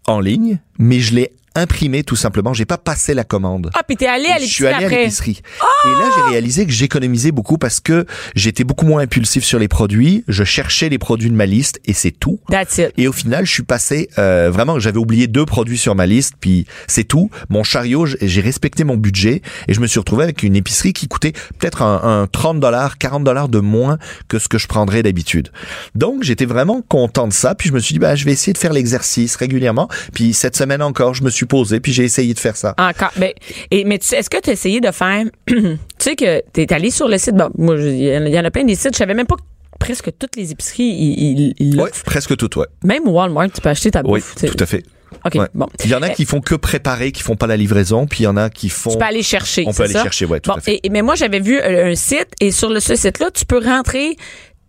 en 0.07 0.21
ligne, 0.21 0.59
mais 0.77 0.99
je 1.01 1.13
l'ai 1.13 1.33
imprimé 1.59 2.03
tout 2.03 2.15
simplement. 2.15 2.53
J'ai 2.53 2.65
pas 2.65 2.77
passé 2.77 3.13
la 3.13 3.23
commande. 3.23 3.69
Ah, 3.73 3.81
puis 3.87 3.97
t'es 3.97 4.07
allé 4.07 4.27
à 4.27 4.39
je 4.39 4.45
suis 4.45 4.63
l'épicerie 4.63 4.67
allé 4.67 4.83
à 4.83 4.87
après. 4.87 5.03
L'épicerie. 5.03 5.41
Et 5.85 6.01
là, 6.01 6.09
j'ai 6.15 6.31
réalisé 6.31 6.65
que 6.65 6.71
j'économisais 6.71 7.31
beaucoup 7.31 7.57
parce 7.57 7.79
que 7.79 8.05
j'étais 8.35 8.63
beaucoup 8.63 8.85
moins 8.85 9.01
impulsif 9.01 9.43
sur 9.43 9.59
les 9.59 9.67
produits. 9.67 10.23
Je 10.27 10.43
cherchais 10.43 10.89
les 10.89 10.97
produits 10.97 11.29
de 11.29 11.35
ma 11.35 11.45
liste 11.45 11.79
et 11.85 11.93
c'est 11.93 12.11
tout. 12.11 12.39
That's 12.49 12.77
it. 12.77 12.93
Et 12.97 13.07
au 13.07 13.11
final, 13.11 13.45
je 13.45 13.51
suis 13.51 13.63
passé 13.63 14.09
euh, 14.17 14.49
vraiment. 14.51 14.79
J'avais 14.79 14.97
oublié 14.97 15.27
deux 15.27 15.45
produits 15.45 15.77
sur 15.77 15.95
ma 15.95 16.05
liste, 16.05 16.33
puis 16.39 16.65
c'est 16.87 17.03
tout. 17.03 17.29
Mon 17.49 17.63
chariot, 17.63 18.05
j'ai 18.05 18.41
respecté 18.41 18.83
mon 18.83 18.97
budget 18.97 19.41
et 19.67 19.73
je 19.73 19.79
me 19.79 19.87
suis 19.87 19.99
retrouvé 19.99 20.23
avec 20.23 20.43
une 20.43 20.55
épicerie 20.55 20.93
qui 20.93 21.07
coûtait 21.07 21.33
peut-être 21.57 21.81
un, 21.81 22.21
un 22.21 22.27
30 22.27 22.59
dollars, 22.59 22.97
40 22.97 23.23
dollars 23.23 23.49
de 23.49 23.59
moins 23.59 23.97
que 24.27 24.39
ce 24.39 24.47
que 24.47 24.57
je 24.57 24.67
prendrais 24.67 25.03
d'habitude. 25.03 25.51
Donc 25.95 26.23
j'étais 26.23 26.45
vraiment 26.45 26.81
content 26.81 27.27
de 27.27 27.33
ça. 27.33 27.55
Puis 27.55 27.69
je 27.69 27.73
me 27.73 27.79
suis 27.79 27.93
dit, 27.93 27.99
bah 27.99 28.15
je 28.15 28.25
vais 28.25 28.31
essayer 28.31 28.53
de 28.53 28.57
faire 28.57 28.73
l'exercice 28.73 29.35
régulièrement. 29.35 29.87
Puis 30.13 30.33
cette 30.33 30.55
semaine 30.55 30.81
encore, 30.81 31.13
je 31.13 31.23
me 31.23 31.29
suis 31.29 31.45
posé, 31.49 31.81
puis 31.81 31.91
j'ai 31.91 32.05
essayé 32.05 32.33
de 32.33 32.39
faire 32.39 32.55
ça. 32.55 32.73
Encore. 32.77 33.11
Ben, 33.17 33.31
et, 33.71 33.83
mais 33.83 33.95
est-ce 33.95 34.29
que 34.29 34.39
tu 34.39 34.49
as 34.49 34.53
essayé 34.53 34.79
de 34.79 34.91
faire. 34.91 35.25
tu 35.47 35.77
sais 35.99 36.15
que 36.15 36.41
tu 36.53 36.61
es 36.61 36.73
allé 36.73 36.91
sur 36.91 37.09
le 37.09 37.17
site. 37.17 37.35
Bon, 37.35 37.49
moi, 37.57 37.75
il 37.77 37.97
y 38.03 38.17
en 38.17 38.21
a- 38.23 38.27
il 38.29 38.33
y 38.33 38.39
en 38.39 38.45
a 38.45 38.51
plein 38.51 38.63
des 38.63 38.75
sites. 38.75 38.93
Je 38.93 38.97
savais 38.99 39.13
même 39.13 39.27
pas 39.27 39.35
que 39.35 39.41
presque 39.79 40.09
toutes 40.17 40.35
les 40.37 40.51
épiceries, 40.51 40.83
ils, 40.87 41.53
ils, 41.59 41.75
l'offrent. 41.75 42.03
presque 42.05 42.37
tout, 42.37 42.57
ouais. 42.59 42.67
Même 42.83 43.07
Walmart, 43.07 43.49
tu 43.51 43.59
peux 43.61 43.69
acheter 43.69 43.91
ta 43.91 44.01
Oui, 44.05 44.19
bouffe. 44.19 44.35
sais. 44.37 44.47
tout 44.47 44.63
à 44.63 44.65
fait. 44.65 44.83
OK, 45.25 45.35
Ouais. 45.35 45.47
bon. 45.55 45.67
Il 45.83 45.89
y 45.89 45.95
en 45.95 46.01
a 46.03 46.09
qui 46.09 46.23
font 46.25 46.39
que 46.39 46.53
préparer, 46.55 47.11
qui 47.11 47.23
font 47.23 47.35
pas 47.35 47.47
la 47.47 47.57
livraison, 47.57 48.05
puis 48.05 48.19
il 48.21 48.23
y 48.23 48.27
en 48.27 48.37
a 48.37 48.49
qui 48.49 48.69
font. 48.69 48.91
Tu 48.91 48.97
peux 48.97 49.03
aller 49.05 49.23
chercher. 49.23 49.63
On 49.67 49.73
peut 49.73 49.83
aller 49.83 49.93
ça? 49.93 50.03
chercher, 50.03 50.25
ouais, 50.25 50.39
tout 50.39 50.51
Bon, 50.51 50.57
à 50.57 50.61
fait. 50.61 50.79
et- 50.83 50.89
mais 50.89 51.01
moi, 51.01 51.15
j'avais 51.15 51.39
vu 51.39 51.59
euh, 51.59 51.91
un 51.91 51.95
site 51.95 52.27
et 52.39 52.51
sur 52.51 52.69
le, 52.69 52.79
ce 52.79 52.95
site-là, 52.95 53.31
tu 53.31 53.45
peux 53.45 53.57
rentrer 53.63 54.15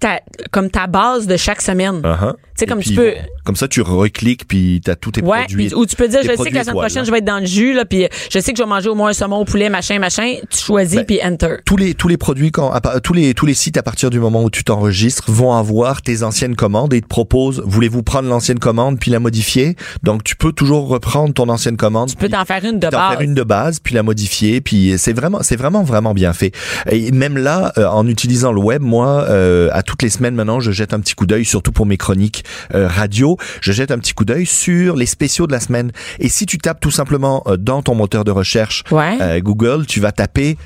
ta, 0.00 0.20
comme 0.50 0.70
ta 0.70 0.86
base 0.86 1.26
de 1.26 1.36
chaque 1.36 1.60
semaine. 1.60 2.00
Uh-huh. 2.00 2.34
Sais, 2.60 2.66
comme 2.66 2.80
Et 2.80 2.82
tu 2.84 2.88
puis, 2.90 2.96
peux. 2.96 3.12
Comme 3.44 3.56
ça, 3.56 3.68
tu 3.68 3.80
recliques, 3.82 4.46
puis 4.48 4.80
t'as 4.84 4.94
tous 4.94 5.12
tes 5.12 5.22
Ouais, 5.22 5.40
produits. 5.40 5.66
puis- 5.68 5.74
ou 5.74 5.84
tu 5.86 5.96
peux 5.96 6.08
dire, 6.08 6.20
je 6.22 6.28
sais 6.28 6.50
que 6.50 6.54
la 6.54 6.62
semaine 6.64 6.76
prochaine, 6.76 7.02
hein. 7.02 7.04
je 7.04 7.10
vais 7.10 7.18
être 7.18 7.24
dans 7.24 7.40
le 7.40 7.46
jus, 7.46 7.72
là, 7.74 7.84
puis 7.84 8.06
je 8.30 8.38
sais 8.38 8.52
que 8.52 8.58
je 8.58 8.62
vais 8.62 8.68
manger 8.68 8.88
au 8.88 8.94
moins 8.94 9.10
un 9.10 9.12
saumon 9.12 9.36
au 9.38 9.44
poulet, 9.44 9.68
machin, 9.68 9.98
machin. 9.98 10.36
Tu 10.50 10.58
choisis, 10.58 10.96
Ben, 10.96 11.04
puis 11.06 11.20
enter. 11.24 11.56
tous 11.64 11.76
les 11.76 11.94
tous 11.94 12.08
les 12.08 12.16
produits 12.16 12.50
quand 12.50 12.72
tous 13.02 13.12
les 13.12 13.34
tous 13.34 13.46
les 13.46 13.54
sites 13.54 13.76
à 13.76 13.82
partir 13.82 14.10
du 14.10 14.18
moment 14.20 14.42
où 14.44 14.50
tu 14.50 14.64
t'enregistres 14.64 15.30
vont 15.30 15.52
avoir 15.52 16.02
tes 16.02 16.22
anciennes 16.22 16.56
commandes 16.56 16.94
et 16.94 17.00
te 17.00 17.06
proposent 17.06 17.62
voulez-vous 17.66 18.02
prendre 18.02 18.28
l'ancienne 18.28 18.58
commande 18.58 18.98
puis 18.98 19.10
la 19.10 19.20
modifier? 19.20 19.76
Donc 20.02 20.24
tu 20.24 20.36
peux 20.36 20.52
toujours 20.52 20.88
reprendre 20.88 21.32
ton 21.34 21.48
ancienne 21.48 21.76
commande 21.76 22.08
Tu 22.10 22.16
peux 22.16 22.28
t'en 22.28 22.44
faire 22.44 22.64
une 22.64 22.78
de 22.78 22.88
base. 22.88 23.10
faire 23.10 23.20
une 23.20 23.34
de 23.34 23.42
base 23.42 23.80
puis 23.80 23.94
la 23.94 24.02
modifier 24.02 24.60
puis 24.60 24.94
c'est 24.98 25.12
vraiment 25.12 25.38
c'est 25.42 25.56
vraiment 25.56 25.82
vraiment 25.82 26.14
bien 26.14 26.32
fait 26.32 26.52
et 26.90 27.10
même 27.12 27.36
là 27.38 27.72
euh, 27.78 27.86
en 27.86 28.06
utilisant 28.06 28.52
le 28.52 28.60
web 28.60 28.82
moi 28.82 29.24
euh, 29.28 29.68
à 29.72 29.82
toutes 29.82 30.02
les 30.02 30.10
semaines 30.10 30.34
maintenant 30.34 30.60
je 30.60 30.70
jette 30.72 30.92
un 30.94 31.00
petit 31.00 31.14
coup 31.14 31.26
d'œil 31.26 31.44
surtout 31.44 31.72
pour 31.72 31.86
mes 31.86 31.96
chroniques 31.96 32.44
euh, 32.74 32.86
radio 32.88 33.36
je 33.60 33.72
jette 33.72 33.90
un 33.90 33.98
petit 33.98 34.12
coup 34.14 34.24
d'œil 34.24 34.46
sur 34.46 34.96
les 34.96 35.06
spéciaux 35.06 35.46
de 35.46 35.52
la 35.52 35.60
semaine 35.60 35.92
et 36.18 36.28
si 36.28 36.46
tu 36.46 36.58
tapes 36.58 36.80
tout 36.80 36.90
simplement 36.90 37.42
euh, 37.46 37.56
dans 37.56 37.82
ton 37.82 37.94
moteur 37.94 38.24
de 38.24 38.30
recherche 38.30 38.84
Ouais. 38.90 39.16
euh, 39.20 39.40
Google 39.40 39.86
tu 39.86 40.00
vas 40.00 40.12
taper 40.12 40.56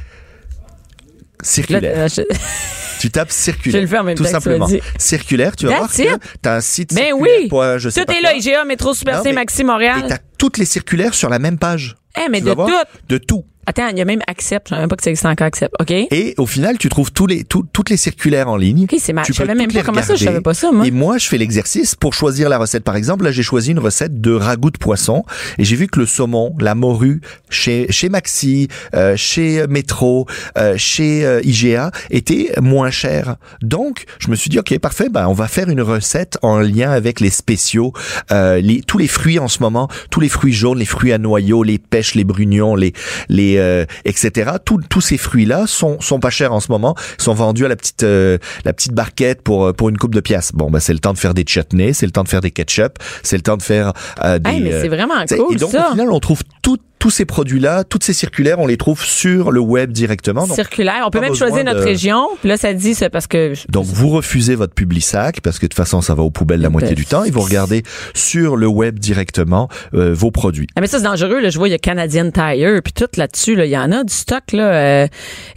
circulaire 1.42 1.92
euh, 1.96 2.08
je- 2.08 2.22
tu 3.00 3.10
tapes 3.10 3.30
circulaire. 3.30 3.80
Je 3.80 3.82
le 3.84 3.88
fais 3.90 3.98
en 3.98 4.04
même 4.04 4.16
tout 4.16 4.22
temps 4.22 4.28
tu 4.28 4.32
simplement. 4.34 4.68
Circulaire, 4.98 5.56
tu 5.56 5.66
vas 5.66 5.72
That's 5.78 5.96
voir 6.00 6.14
it. 6.14 6.20
que 6.22 6.26
t'as 6.40 6.56
un 6.56 6.60
site 6.60 6.94
Ben 6.94 7.12
oui. 7.14 7.48
point 7.50 7.76
je 7.78 7.90
sais 7.90 8.00
Tout 8.00 8.06
pas 8.06 8.14
est 8.14 8.20
quoi. 8.20 8.30
là, 8.32 8.36
IGA, 8.36 8.64
Métro, 8.64 8.94
Super 8.94 9.22
C, 9.22 9.32
Maxi, 9.32 9.60
Et 9.60 9.64
Montréal. 9.64 10.04
t'as 10.08 10.18
toutes 10.38 10.56
les 10.58 10.64
circulaires 10.64 11.12
sur 11.14 11.28
la 11.28 11.38
même 11.38 11.58
page. 11.58 11.96
Eh, 12.16 12.30
mais 12.30 12.38
Tu 12.40 12.46
de 12.46 12.54
tout. 12.54 12.70
De 13.08 13.18
tout. 13.18 13.44
Attends, 13.66 13.88
il 13.88 13.98
y 13.98 14.00
a 14.00 14.04
même 14.04 14.20
Accept. 14.26 14.66
Je 14.68 14.70
savais 14.70 14.82
même 14.82 14.88
pas 14.88 14.96
que 14.96 15.02
ça 15.02 15.10
existait 15.10 15.28
encore 15.28 15.46
Accept. 15.46 15.74
OK? 15.80 15.90
Et 15.90 16.34
au 16.38 16.46
final, 16.46 16.78
tu 16.78 16.88
trouves 16.88 17.12
tous 17.12 17.26
les, 17.26 17.44
tout- 17.44 17.66
toutes 17.72 17.90
les 17.90 17.96
circulaires 17.96 18.48
en 18.48 18.56
ligne. 18.56 18.84
OK, 18.84 18.96
c'est 19.00 19.12
mal. 19.12 19.24
Tu 19.24 19.32
Je 19.32 19.38
savais 19.38 19.54
même 19.54 19.70
pas 19.72 19.82
comment 19.82 20.02
ça, 20.02 20.14
je 20.14 20.24
savais 20.24 20.40
pas 20.40 20.54
ça, 20.54 20.70
moi. 20.72 20.86
Et 20.86 20.90
moi, 20.90 21.18
je 21.18 21.28
fais 21.28 21.38
l'exercice 21.38 21.94
pour 21.94 22.14
choisir 22.14 22.48
la 22.48 22.58
recette. 22.58 22.84
Par 22.84 22.96
exemple, 22.96 23.24
là, 23.24 23.32
j'ai 23.32 23.42
choisi 23.42 23.70
une 23.72 23.78
recette 23.78 24.20
de 24.20 24.32
ragoût 24.32 24.70
de 24.70 24.78
poisson 24.78 25.24
et 25.58 25.64
j'ai 25.64 25.76
vu 25.76 25.86
que 25.86 25.98
le 26.00 26.06
saumon, 26.06 26.54
la 26.60 26.74
morue, 26.74 27.20
chez, 27.50 27.86
chez 27.90 28.08
Maxi, 28.08 28.68
euh, 28.94 29.16
chez 29.16 29.66
Metro, 29.68 30.26
euh, 30.58 30.74
chez 30.76 31.24
euh, 31.24 31.40
IGA, 31.44 31.90
était 32.10 32.52
moins 32.60 32.90
cher. 32.90 33.36
Donc, 33.62 34.04
je 34.18 34.28
me 34.30 34.36
suis 34.36 34.50
dit, 34.50 34.58
OK, 34.58 34.78
parfait, 34.78 35.08
ben, 35.10 35.26
on 35.28 35.32
va 35.32 35.48
faire 35.48 35.68
une 35.68 35.80
recette 35.82 36.38
en 36.42 36.58
lien 36.60 36.90
avec 36.90 37.20
les 37.20 37.30
spéciaux, 37.30 37.92
euh, 38.32 38.60
les, 38.60 38.80
tous 38.82 38.98
les 38.98 39.08
fruits 39.08 39.38
en 39.38 39.48
ce 39.48 39.60
moment, 39.60 39.88
tous 40.10 40.20
les 40.20 40.28
fruits 40.28 40.52
jaunes, 40.52 40.78
les 40.78 40.84
fruits 40.84 41.12
à 41.12 41.18
noyaux, 41.18 41.62
les 41.62 41.78
pêches, 41.78 42.14
les 42.14 42.24
brugnons, 42.24 42.74
les, 42.74 42.92
les, 43.28 43.53
euh, 43.58 43.84
etc. 44.04 44.52
Tous, 44.64 44.80
tous 44.88 45.00
ces 45.00 45.18
fruits-là 45.18 45.66
sont, 45.66 46.00
sont 46.00 46.20
pas 46.20 46.30
chers 46.30 46.52
en 46.52 46.60
ce 46.60 46.70
moment, 46.70 46.94
sont 47.18 47.34
vendus 47.34 47.64
à 47.64 47.68
la 47.68 47.76
petite, 47.76 48.02
euh, 48.02 48.38
la 48.64 48.72
petite 48.72 48.92
barquette 48.92 49.42
pour, 49.42 49.66
euh, 49.66 49.72
pour 49.72 49.88
une 49.88 49.98
coupe 49.98 50.14
de 50.14 50.20
pièces. 50.20 50.52
Bon, 50.52 50.70
ben, 50.70 50.80
c'est 50.80 50.92
le 50.92 50.98
temps 50.98 51.12
de 51.12 51.18
faire 51.18 51.34
des 51.34 51.44
chutneys, 51.46 51.92
c'est 51.92 52.06
le 52.06 52.12
temps 52.12 52.24
de 52.24 52.28
faire 52.28 52.40
des 52.40 52.50
ketchup, 52.50 52.98
c'est 53.22 53.36
le 53.36 53.42
temps 53.42 53.56
de 53.56 53.62
faire 53.62 53.92
euh, 54.22 54.38
des. 54.38 54.50
Hey, 54.50 54.60
mais 54.60 54.70
c'est 54.70 54.86
euh, 54.86 54.88
vraiment 54.88 55.24
cool, 55.28 55.54
Et 55.54 55.56
donc, 55.56 55.70
ça. 55.70 55.88
au 55.88 55.90
final, 55.92 56.10
on 56.10 56.20
trouve 56.20 56.42
tout, 56.62 56.78
tous 57.04 57.10
ces 57.10 57.26
produits-là, 57.26 57.84
toutes 57.84 58.02
ces 58.02 58.14
circulaires, 58.14 58.58
on 58.60 58.66
les 58.66 58.78
trouve 58.78 59.04
sur 59.04 59.52
le 59.52 59.60
web 59.60 59.92
directement. 59.92 60.46
Donc, 60.46 60.54
Circulaire. 60.56 61.02
On 61.06 61.10
peut 61.10 61.20
même 61.20 61.34
choisir 61.34 61.62
notre 61.62 61.80
de- 61.80 61.84
région. 61.84 62.28
Puis 62.40 62.48
là, 62.48 62.56
ça 62.56 62.72
dit, 62.72 62.94
c'est 62.94 63.10
parce 63.10 63.26
que. 63.26 63.52
donc 63.68 63.84
vous 63.84 64.08
refusez 64.08 64.54
votre 64.54 64.72
public 64.72 65.04
sac 65.04 65.42
parce 65.42 65.58
que 65.58 65.66
de 65.66 65.68
toute 65.68 65.76
façon 65.76 66.00
ça 66.00 66.14
va 66.14 66.22
aux 66.22 66.30
poubelles 66.30 66.62
la 66.62 66.70
moitié 66.70 66.94
du 66.94 67.04
temps 67.04 67.22
et 67.24 67.30
vous 67.30 67.42
regardez 67.42 67.82
sur 68.14 68.56
le 68.56 68.66
web 68.68 68.98
directement 68.98 69.68
euh, 69.92 70.14
vos 70.14 70.30
produits. 70.30 70.66
Ah, 70.76 70.80
mais 70.80 70.86
ça, 70.86 70.96
c'est 70.96 71.04
dangereux. 71.04 71.40
Là. 71.40 71.50
Je 71.50 71.58
vois, 71.58 71.68
il 71.68 71.72
y 71.72 71.74
a 71.74 71.78
Canadian 71.78 72.30
Tire, 72.30 72.80
puis 72.82 72.94
tout 72.94 73.04
là-dessus. 73.18 73.54
Là. 73.54 73.66
Il 73.66 73.70
y 73.70 73.76
en 73.76 73.92
a 73.92 74.02
du 74.02 74.14
stock. 74.14 74.52
là. 74.52 74.72
Euh, 74.72 75.06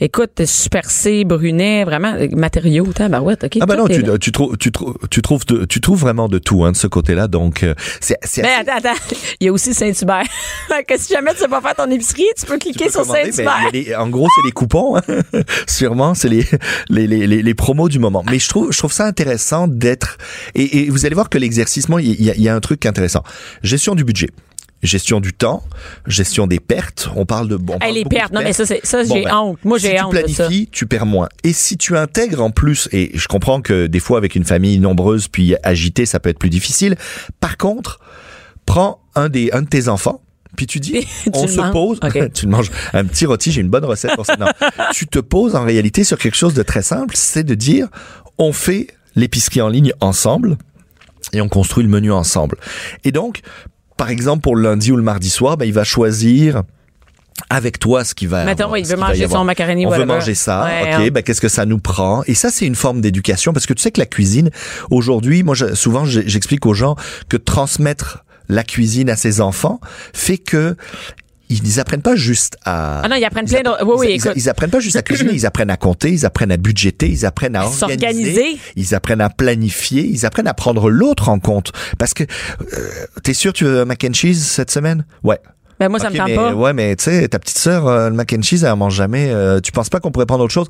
écoute, 0.02 0.46
Super 0.46 0.90
C, 0.90 1.24
Brunet, 1.24 1.86
vraiment, 1.86 2.14
euh, 2.16 2.28
matériaux. 2.36 2.88
Tabarouette, 2.94 3.46
OK? 3.46 3.58
Ah 3.62 3.66
bah 3.66 3.76
tout 3.78 3.82
non, 3.84 3.88
tu, 3.88 4.02
là. 4.02 4.18
tu, 4.18 4.34
trouves 4.34 4.58
tu, 4.58 4.74
trouves 4.74 4.98
tu 5.10 5.22
trouves 5.22 5.46
de- 5.46 5.64
tu 5.64 5.80
trouves 5.80 6.00
vraiment 6.02 6.28
de 6.28 6.40
tout 6.40 6.66
hein, 6.66 6.74
de 6.74 6.78
ce 6.78 6.88
côté-là 6.88 7.30
donc 7.30 7.64
euh, 7.64 7.74
c'est 8.02 8.18
c'est 8.24 8.42
Mais 8.42 8.50
assez- 8.50 8.70
attends, 8.70 8.90
attends. 8.90 9.16
Il 9.40 9.46
y 9.46 9.48
a 9.48 9.54
aussi 9.54 9.74
Saint-Hubert. 9.74 10.24
que 10.88 10.98
si 11.00 11.14
jamais 11.14 11.34
tu 11.38 11.44
sais 11.44 11.48
pas 11.48 11.62
faire 11.62 11.76
ton 11.76 11.90
épicerie, 11.92 12.26
tu 12.38 12.46
peux 12.46 12.58
cliquer 12.58 12.86
peux 12.86 12.92
sur 12.92 13.06
Saint-Hubert. 13.06 13.70
ben, 13.72 13.96
en 13.98 14.10
gros, 14.10 14.28
c'est 14.36 14.46
les 14.46 14.52
coupons. 14.52 14.98
hein. 14.98 15.02
Sûrement, 15.68 16.14
c'est 16.16 16.30
les, 16.30 16.46
les, 16.90 17.08
les, 17.08 17.28
les, 17.28 17.42
les 17.42 17.54
promos 17.54 17.90
du 17.90 18.00
moment. 18.00 18.24
Mais 18.30 18.40
je 18.40 18.50
trouve, 18.50 18.72
je 18.72 18.78
trouve 18.78 18.92
ça 18.94 19.06
intéressant 19.06 19.68
d'être. 19.68 20.18
Et, 20.56 20.80
et 20.80 20.90
vous 20.90 21.06
allez 21.06 21.16
voir 21.16 21.30
que 21.30 21.38
l'exercice, 21.38 21.86
il 22.00 22.22
y, 22.24 22.30
a, 22.30 22.36
il 22.36 22.42
y 22.42 22.50
a 22.50 22.56
un 22.56 22.60
truc 22.60 22.86
intéressant. 22.86 23.24
Gestion 23.64 23.96
du 23.96 24.04
budget. 24.04 24.30
Gestion 24.84 25.20
du 25.20 25.34
temps, 25.34 25.64
gestion 26.06 26.46
des 26.46 26.60
pertes. 26.60 27.10
On 27.16 27.26
parle 27.26 27.48
de 27.48 27.56
bon. 27.56 27.74
on 27.74 27.76
Hey, 27.78 27.80
parle 27.80 27.94
les 27.96 28.06
pertes, 28.06 28.32
non, 28.34 28.42
mais 28.44 28.54
ça, 28.54 28.64
ça, 28.64 29.04
j'ai 29.04 29.24
ben, 29.24 29.36
honte. 29.36 29.58
Moi, 29.66 29.80
si 29.80 29.88
j'ai 29.88 29.96
tu 29.96 30.04
honte 30.04 30.14
de 30.14 30.28
ça. 30.28 30.44
planifies, 30.46 30.70
tu 30.72 30.86
perds 30.86 31.08
moins. 31.08 31.30
Et 31.44 31.52
si 31.52 31.78
tu 31.78 31.98
intègres 31.98 32.44
en 32.44 32.52
plus, 32.52 32.88
et 32.92 33.10
je 33.16 33.28
comprends 33.28 33.62
que 33.62 33.88
des 33.88 34.00
fois 34.00 34.20
avec 34.20 34.36
une 34.36 34.44
famille 34.44 34.78
nombreuse 34.78 35.30
puis 35.30 35.56
agitée, 35.64 36.06
ça 36.06 36.20
peut 36.20 36.30
être 36.30 36.38
plus 36.38 36.52
difficile. 36.52 36.96
Par 37.40 37.58
contre, 37.58 38.00
prends 38.68 39.00
un 39.16 39.30
des 39.30 39.50
un 39.52 39.64
de 39.64 39.68
tes 39.68 39.88
enfants. 39.88 40.22
Puis 40.56 40.66
tu 40.68 40.80
dis, 40.80 41.06
Tu 41.24 41.30
on 41.34 41.48
se 41.48 41.58
manges. 41.58 41.72
pose, 41.72 42.00
tu 42.34 42.46
le 42.46 42.52
manges, 42.52 42.72
un 42.94 43.06
petit 43.06 43.26
rôti, 43.26 43.52
j'ai 43.52 43.62
une 43.62 43.70
bonne 43.70 43.86
recette 43.86 44.16
pour 44.16 44.26
ça. 44.26 44.36
Non. 44.38 44.48
tu 44.94 45.08
te 45.08 45.20
poses 45.20 45.56
en 45.56 45.64
réalité 45.64 46.04
sur 46.04 46.18
quelque 46.18 46.36
chose 46.38 46.54
de 46.54 46.64
très 46.64 46.82
simple, 46.82 47.16
c'est 47.18 47.44
de 47.44 47.54
dire, 47.56 47.88
on 48.38 48.54
fait 48.54 48.88
l'épicerie 49.16 49.62
en 49.62 49.70
ligne 49.70 49.94
ensemble 50.00 50.58
et 51.34 51.42
on 51.42 51.50
construit 51.50 51.84
le 51.84 51.90
menu 51.90 52.12
ensemble. 52.12 52.58
Et 53.04 53.12
donc, 53.12 53.42
par 53.98 54.10
exemple, 54.10 54.42
pour 54.42 54.56
le 54.56 54.62
lundi 54.64 54.92
ou 54.92 54.96
le 54.96 55.04
mardi 55.04 55.30
soir, 55.30 55.58
ben, 55.58 55.66
il 55.66 55.74
va 55.74 55.84
choisir 55.84 56.64
avec 57.52 57.78
toi 57.78 58.04
ce 58.04 58.16
qui 58.16 58.26
va 58.26 58.46
Mettons, 58.46 58.64
avoir- 58.66 58.78
il 58.80 58.86
veut 58.86 58.96
manger 58.96 59.28
son 59.28 59.44
macaroni, 59.44 59.86
On 59.86 59.90
veut 59.90 59.98
whatever. 60.00 60.14
manger 60.14 60.34
ça, 60.36 60.64
Ouais, 60.66 60.82
ok, 60.82 60.88
hein. 61.02 61.08
ben, 61.12 61.22
qu'est-ce 61.24 61.42
que 61.42 61.50
ça 61.50 61.66
nous 61.66 61.78
prend? 61.80 62.24
Et 62.26 62.34
ça, 62.34 62.50
c'est 62.50 62.66
une 62.66 62.76
forme 62.76 63.00
d'éducation 63.02 63.54
parce 63.54 63.66
que 63.68 63.74
tu 63.74 63.82
sais 63.82 63.92
que 63.92 64.00
la 64.00 64.06
cuisine, 64.08 64.50
aujourd'hui, 64.90 65.44
moi, 65.44 65.54
je- 65.56 65.76
souvent, 65.76 66.04
j'explique 66.06 66.66
aux 66.66 66.74
gens 66.74 66.96
que 67.30 67.38
transmettre 67.38 68.24
la 68.50 68.64
cuisine 68.64 69.10
à 69.10 69.16
ses 69.16 69.42
enfants 69.42 69.80
fait 70.14 70.38
que 70.38 70.76
ils 71.50 71.80
apprennent 71.80 72.02
pas 72.02 72.18
juste 72.18 72.58
à. 72.66 73.02
Ah 73.06 73.08
non, 73.08 73.16
ils 73.16 73.24
apprennent 73.24 73.46
plein 73.46 73.62
de- 73.62 73.84
oui, 73.86 73.96
oui, 74.00 74.08
ils- 74.10 74.16
écoute. 74.16 74.34
ils 74.36 74.50
apprennent 74.50 74.70
pas 74.70 74.82
juste 74.82 74.98
à 74.98 75.02
cuisiner, 75.02 75.32
ils 75.32 75.46
apprennent 75.46 75.70
à 75.70 75.78
compter, 75.78 76.12
ils 76.12 76.26
apprennent 76.26 76.52
à 76.52 76.58
budgéter, 76.58 77.08
ils 77.08 77.26
apprennent 77.26 77.56
à 77.56 77.66
organiser, 77.66 77.80
S'organiser. 77.80 78.58
ils 78.76 78.94
apprennent 78.94 79.22
à 79.22 79.30
planifier, 79.30 80.04
ils 80.06 80.26
apprennent 80.26 80.48
à 80.48 80.54
prendre 80.54 80.90
l'autre 80.90 81.30
en 81.30 81.40
compte. 81.40 81.72
Parce 81.98 82.14
que 82.14 82.24
euh, 82.24 83.06
t'es 83.24 83.34
sûr 83.34 83.54
tu 83.54 83.64
veux 83.64 83.80
un 83.80 83.86
mac 83.86 84.04
and 84.04 84.14
cheese 84.14 84.44
cette 84.44 84.72
semaine? 84.72 85.06
Ouais. 85.24 85.40
Ben, 85.80 85.90
moi, 85.90 86.00
ça 86.00 86.10
me 86.10 86.18
tente 86.18 86.28
mais, 86.28 86.36
pas. 86.36 86.54
Ouais, 86.56 86.74
mais 86.74 86.96
tu 86.96 87.04
sais, 87.04 87.28
ta 87.28 87.38
petite 87.38 87.60
sœur, 87.60 87.88
euh, 87.88 88.10
le 88.10 88.16
mac 88.16 88.34
and 88.34 88.42
cheese, 88.42 88.64
elle 88.66 88.72
en 88.72 88.78
mange 88.78 88.96
jamais. 88.96 89.30
Euh, 89.32 89.60
tu 89.62 89.72
penses 89.72 89.90
pas 89.90 90.00
qu'on 90.00 90.12
pourrait 90.12 90.26
prendre 90.26 90.44
autre 90.44 90.54
chose? 90.54 90.68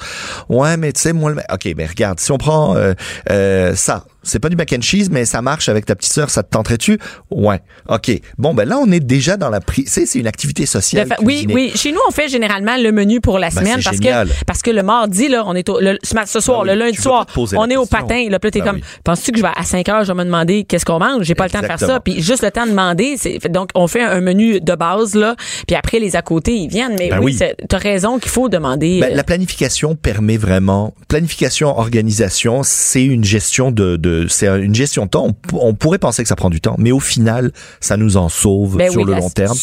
Ouais, 0.50 0.76
mais 0.78 0.92
tu 0.92 1.00
sais, 1.02 1.14
moi, 1.14 1.32
le... 1.32 1.38
ok, 1.52 1.74
mais 1.78 1.86
regarde, 1.86 2.20
si 2.20 2.30
on 2.34 2.38
prend 2.38 2.76
euh, 2.76 2.94
euh, 3.32 3.74
ça, 3.74 4.04
c'est 4.28 4.40
pas 4.40 4.50
du 4.50 4.56
mac 4.56 4.72
and 4.74 4.82
cheese, 4.82 5.08
mais 5.12 5.26
ça 5.26 5.42
marche 5.42 5.70
avec 5.70 5.86
ta 5.86 5.96
petite 5.96 6.14
sœur, 6.14 6.30
ça 6.30 6.44
te 6.44 6.50
tenterait-tu 6.50 6.98
Ouais. 7.32 7.60
Ok. 7.90 8.12
Bon, 8.38 8.54
ben 8.54 8.68
là, 8.68 8.78
on 8.78 8.92
est 8.92 9.00
déjà 9.00 9.38
dans 9.38 9.50
la 9.50 9.60
prise. 9.62 9.86
Tu 9.86 9.92
sais, 9.92 10.06
c'est 10.06 10.20
une 10.20 10.28
activité 10.28 10.66
sociale. 10.66 11.08
oui, 11.22 11.48
oui. 11.50 11.72
Chez 11.76 11.92
nous, 11.92 12.00
on 12.08 12.12
fait 12.12 12.28
généralement 12.28 12.78
le 12.78 12.92
menu 12.92 13.22
pour 13.22 13.40
la 13.40 13.50
Ben, 13.50 13.60
semaine 13.62 13.80
parce 13.84 13.96
génial. 13.98 14.28
que 14.28 14.34
parce 14.46 14.62
que 14.62 14.72
le 14.72 14.84
mardi 14.84 15.28
là, 15.30 15.44
on 15.46 15.56
est 15.56 15.68
au, 15.70 15.80
le, 15.80 15.98
ce 16.04 16.40
soir, 16.40 16.64
Ben 16.64 16.72
oui, 16.74 16.78
le 16.80 16.86
lundi 16.86 16.98
soir, 17.02 17.26
on 17.56 17.70
est 17.70 17.78
au 17.78 17.86
patin. 17.86 18.28
Là, 18.30 18.40
puis 18.40 18.48
là, 18.48 18.52
t'es 18.52 18.60
Ben 18.60 18.66
comme, 18.66 18.76
oui. 18.78 18.84
penses-tu 19.04 19.32
que 19.32 19.38
je 19.38 19.44
vais 19.44 19.50
à 19.56 19.64
5 19.64 19.88
heures, 19.90 20.04
je 20.04 20.12
vais 20.12 20.18
me 20.18 20.26
demander 20.26 20.64
qu'est-ce 20.64 20.86
qu'on 20.86 21.00
mange? 21.00 21.24
J'ai 21.26 21.36
pas 21.36 21.46
le 21.46 21.52
temps 21.52 21.62
de 21.62 21.66
faire 21.66 21.80
ça. 21.80 22.00
Puis 22.00 22.22
juste 22.22 22.44
le 22.44 22.52
temps 22.52 22.66
de 22.66 22.72
demander, 22.72 23.16
donc 23.50 23.70
on 23.76 23.88
fait 23.88 24.02
un 24.04 24.22
menu 24.22 24.60
de 24.62 24.76
base 24.76 25.16
là. 25.16 25.36
Puis 25.68 25.76
après 25.76 26.00
les 26.00 26.16
à 26.16 26.22
côté, 26.22 26.54
ils 26.56 26.68
viennent. 26.70 26.96
Mais 26.98 27.10
Ben 27.10 27.20
oui, 27.22 27.38
t'as 27.70 27.78
raison 27.78 28.20
qu'il 28.20 28.32
faut 28.32 28.50
demander. 28.50 29.00
Ben, 29.02 29.12
euh, 29.12 29.16
la 29.16 29.24
planification 29.24 29.96
permet 29.96 30.38
vraiment 30.38 30.94
planification 31.08 31.78
organisation 31.78 32.62
c'est 32.64 33.04
une 33.04 33.24
gestion 33.24 33.72
de, 33.72 33.96
de 33.96 34.17
c'est 34.28 34.48
une 34.48 34.74
gestion 34.76 35.06
de 35.06 35.10
temps 35.10 35.28
on, 35.54 35.74
pourrait 35.74 35.98
penser 36.00 36.24
que 36.24 36.30
ça 36.30 36.36
prend 36.36 36.50
du 36.50 36.62
temps 36.62 36.76
mais 36.78 36.92
au 36.92 37.00
final 37.00 37.52
ça 37.80 37.98
nous 37.98 38.18
en 38.18 38.30
sauve 38.30 38.78
Ben 38.78 38.92
sur 38.92 39.02
oui, 39.02 39.08
le 39.08 39.14
long 39.20 39.30
terme 39.30 39.58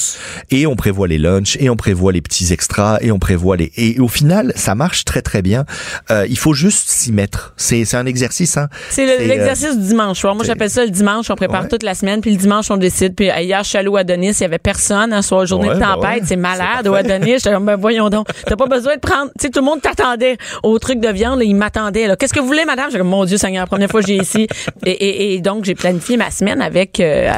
et 0.51 0.67
on 0.67 0.77
prévoit 0.77 1.09
les 1.09 1.19
lunchs 1.19 1.57
et 1.61 1.69
on 1.71 1.77
prévoit 1.77 2.13
les 2.13 2.21
petits 2.21 2.53
extras 2.53 2.99
et 3.01 3.11
on 3.11 3.19
prévoit 3.19 3.57
les 3.57 3.73
et 3.77 3.99
au 4.01 4.09
final 4.09 4.53
ça 4.57 4.75
marche 4.75 5.05
très 5.05 5.23
très 5.23 5.43
bien 5.43 5.65
Euh, 6.11 6.27
il 6.29 6.39
faut 6.39 6.55
juste 6.55 6.89
s'y 6.91 7.13
mettre 7.13 7.55
c'est 7.57 7.85
c'est 7.85 7.97
un 7.97 8.07
exercice 8.07 8.57
hein 8.57 8.69
C'est 8.91 9.07
le- 9.07 9.13
C'est, 9.19 9.27
l'exercice 9.27 9.79
du 9.79 9.87
dimanche 9.89 10.19
soir. 10.21 10.35
Moi, 10.35 10.45
j'appelle 10.45 10.69
ça 10.71 10.85
le 10.85 10.91
dimanche. 10.91 11.31
On 11.31 11.35
prépare 11.37 11.63
Ouais. 11.63 11.69
toute 11.69 11.83
la 11.83 11.95
semaine, 11.95 12.21
puis 12.21 12.31
le 12.33 12.37
dimanche, 12.37 12.71
on 12.71 12.77
décide. 12.77 13.15
Puis 13.15 13.27
hier, 13.27 13.63
je 13.63 13.69
suis 13.69 13.79
allée 13.79 13.89
au 13.89 13.97
Adonis, 13.97 14.31
il 14.33 14.41
y 14.41 14.45
avait 14.45 14.59
personne. 14.59 15.13
Hein, 15.13 15.23
soit 15.23 15.45
journée 15.47 15.69
Ouais, 15.69 15.75
de 15.77 15.81
ben 15.81 15.95
tempête, 15.95 16.21
ouais. 16.23 16.27
c'est 16.27 16.37
malade 16.37 16.87
au. 16.89 16.95
Adonis. 16.95 17.41
Comme, 17.43 17.65
ben 17.67 17.77
voyons 17.77 18.11
donc. 18.11 18.27
T'as 18.47 18.57
pas 18.57 18.67
besoin 18.67 18.97
de 18.97 19.01
prendre. 19.01 19.31
Tu 19.39 19.47
sais, 19.47 19.51
tout 19.51 19.61
le 19.61 19.65
monde 19.65 19.81
t'attendait 19.81 20.37
au 20.63 20.79
truc 20.79 21.01
de 21.01 21.09
viande. 21.09 21.39
là, 21.39 21.45
il 21.45 21.55
m'attendait. 21.57 22.07
là. 22.09 22.17
Qu'est-ce 22.17 22.35
que 22.35 22.41
vous 22.41 22.47
voulez, 22.47 22.65
madame? 22.65 22.91
Comme, 22.93 23.09
mon 23.09 23.25
Dieu 23.25 23.37
Seigneur, 23.39 23.67
première 23.69 23.89
fois 23.91 24.01
que 24.01 24.07
j'ai 24.09 24.17
ici. 24.17 24.44
Et, 24.85 24.91
et, 24.91 25.35
et 25.35 25.41
donc, 25.41 25.65
j'ai 25.65 25.75
planifié 25.75 26.17
ma 26.17 26.31
semaine 26.31 26.61
avec 26.61 27.01
euh, 27.01 27.31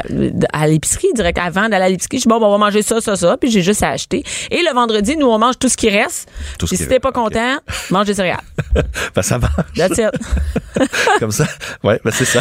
à, 0.52 0.62
à 0.62 0.66
l'épicerie, 0.66 1.08
direct 1.14 1.38
avant 1.38 1.68
d'aller 1.68 1.84
à 1.84 1.88
l'épicerie. 1.88 2.18
Je 2.18 2.22
dis, 2.22 2.28
bon, 2.28 2.38
ben, 2.40 2.46
on 2.46 2.52
va 2.52 2.58
manger 2.58 2.82
ça, 2.82 3.00
ça, 3.00 3.16
ça. 3.16 3.36
Puis 3.36 3.50
j'ai 3.50 3.62
juste 3.62 3.82
à 3.82 3.90
acheter. 3.90 4.24
Et 4.50 4.62
le 4.62 4.74
vendredi, 4.74 5.16
nous, 5.16 5.26
on 5.26 5.38
mange 5.38 5.58
tout 5.58 5.68
ce 5.68 5.76
qui 5.76 5.88
reste. 5.90 6.28
Tout 6.58 6.66
ce 6.66 6.70
Puis 6.70 6.78
qui 6.78 6.82
si 6.84 6.88
t'es 6.88 7.00
pas 7.00 7.12
content, 7.12 7.56
mange 7.90 8.06
des 8.06 8.14
céréales. 8.14 8.40
ben, 9.14 9.22
ça 9.22 9.38
marche 9.38 9.54
That's 9.76 9.98
it. 9.98 10.10
comme 11.20 11.30
ça 11.32 11.46
ouais 11.84 11.98
ben 12.04 12.10
c'est 12.12 12.26
ça 12.26 12.40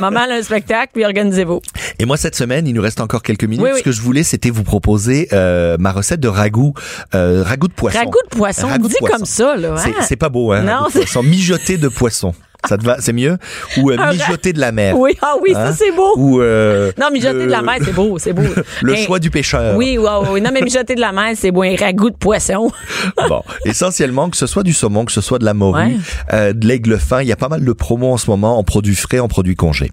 Maman 0.00 0.20
a 0.20 0.34
un 0.34 0.42
spectacle, 0.42 0.90
puis 0.94 1.04
organisez-vous. 1.04 1.60
Et 1.98 2.04
moi, 2.04 2.16
cette 2.16 2.34
semaine, 2.34 2.66
il 2.66 2.74
nous 2.74 2.82
reste 2.82 3.00
encore 3.00 3.22
quelques 3.22 3.44
minutes. 3.44 3.62
Oui, 3.64 3.70
oui. 3.72 3.78
Ce 3.78 3.84
que 3.84 3.92
je 3.92 4.00
voulais, 4.00 4.22
c'était 4.22 4.50
vous 4.50 4.64
proposer 4.64 5.28
euh, 5.32 5.76
ma 5.78 5.92
recette 5.92 6.20
de 6.20 6.28
ragoût, 6.28 6.74
euh, 7.14 7.42
ragoût 7.44 7.68
de 7.68 7.72
poisson. 7.72 7.98
Ragoût 7.98 8.18
de 8.30 8.36
poisson, 8.36 8.68
Ragoût 8.68 8.88
de 8.88 8.92
dit 8.92 8.98
poisson. 8.98 9.16
comme 9.16 9.26
ça, 9.26 9.56
là. 9.56 9.76
C'est- 9.76 9.90
hein? 9.90 10.02
C'est 10.02 10.16
pas 10.16 10.28
beau, 10.28 10.52
hein? 10.52 10.62
Non, 10.62 10.72
ragoût 10.72 10.86
de 10.86 10.92
c'est- 10.92 10.98
poisson. 11.00 11.22
Mijoté 11.22 11.76
de 11.78 11.88
poisson. 11.88 12.34
Ça 12.68 12.76
te 12.78 12.84
va? 12.84 12.96
C'est 13.00 13.12
mieux? 13.12 13.36
Ou 13.78 13.90
euh, 13.90 13.96
Un 13.98 14.04
ra- 14.06 14.12
mijoté 14.12 14.52
de 14.52 14.60
la 14.60 14.72
mer. 14.72 14.96
Oui, 14.98 15.16
ah 15.22 15.34
oui, 15.40 15.52
Hein? 15.54 15.72
ça 15.72 15.72
c'est 15.72 15.92
beau. 15.92 16.12
Ou 16.16 16.40
euh, 16.40 16.92
Non, 17.00 17.10
mijoter 17.12 17.34
le- 17.38 17.46
de 17.46 17.50
la 17.50 17.62
mer, 17.62 17.76
c'est 17.84 17.92
beau, 17.92 18.18
c'est 18.18 18.32
beau. 18.32 18.42
Le 18.82 18.92
Mais- 18.92 19.02
choix 19.04 19.18
du 19.18 19.30
pêcheur. 19.30 19.76
Oui, 19.76 19.96
oui, 19.98 20.08
oui. 20.30 20.40
Non, 20.40 20.50
mais 20.52 20.60
mijoter 20.60 20.94
de 20.94 21.00
la 21.00 21.12
mer, 21.12 21.32
c'est 21.36 21.50
beau. 21.50 21.62
Un 21.62 21.76
ragoût 21.76 22.10
de 22.10 22.16
poisson. 22.16 22.70
Bon, 23.28 23.42
essentiellement, 23.64 24.28
que 24.30 24.36
ce 24.36 24.46
soit 24.46 24.62
du 24.62 24.72
saumon, 24.72 25.04
que 25.04 25.12
ce 25.12 25.20
soit 25.20 25.38
de 25.38 25.44
la 25.44 25.54
morue, 25.54 25.70
Ouais. 25.80 25.96
euh, 26.32 26.52
de 26.52 26.66
l'aigle 26.66 26.98
fin, 26.98 27.22
il 27.22 27.28
y 27.28 27.32
a 27.32 27.36
pas 27.36 27.48
mal 27.48 27.64
de 27.64 27.72
promos 27.72 28.12
en 28.12 28.16
ce 28.16 28.28
moment 28.28 28.58
en 28.58 28.64
produits 28.64 28.94
frais, 28.96 29.20
en 29.20 29.28
produits 29.28 29.54
congés. 29.56 29.92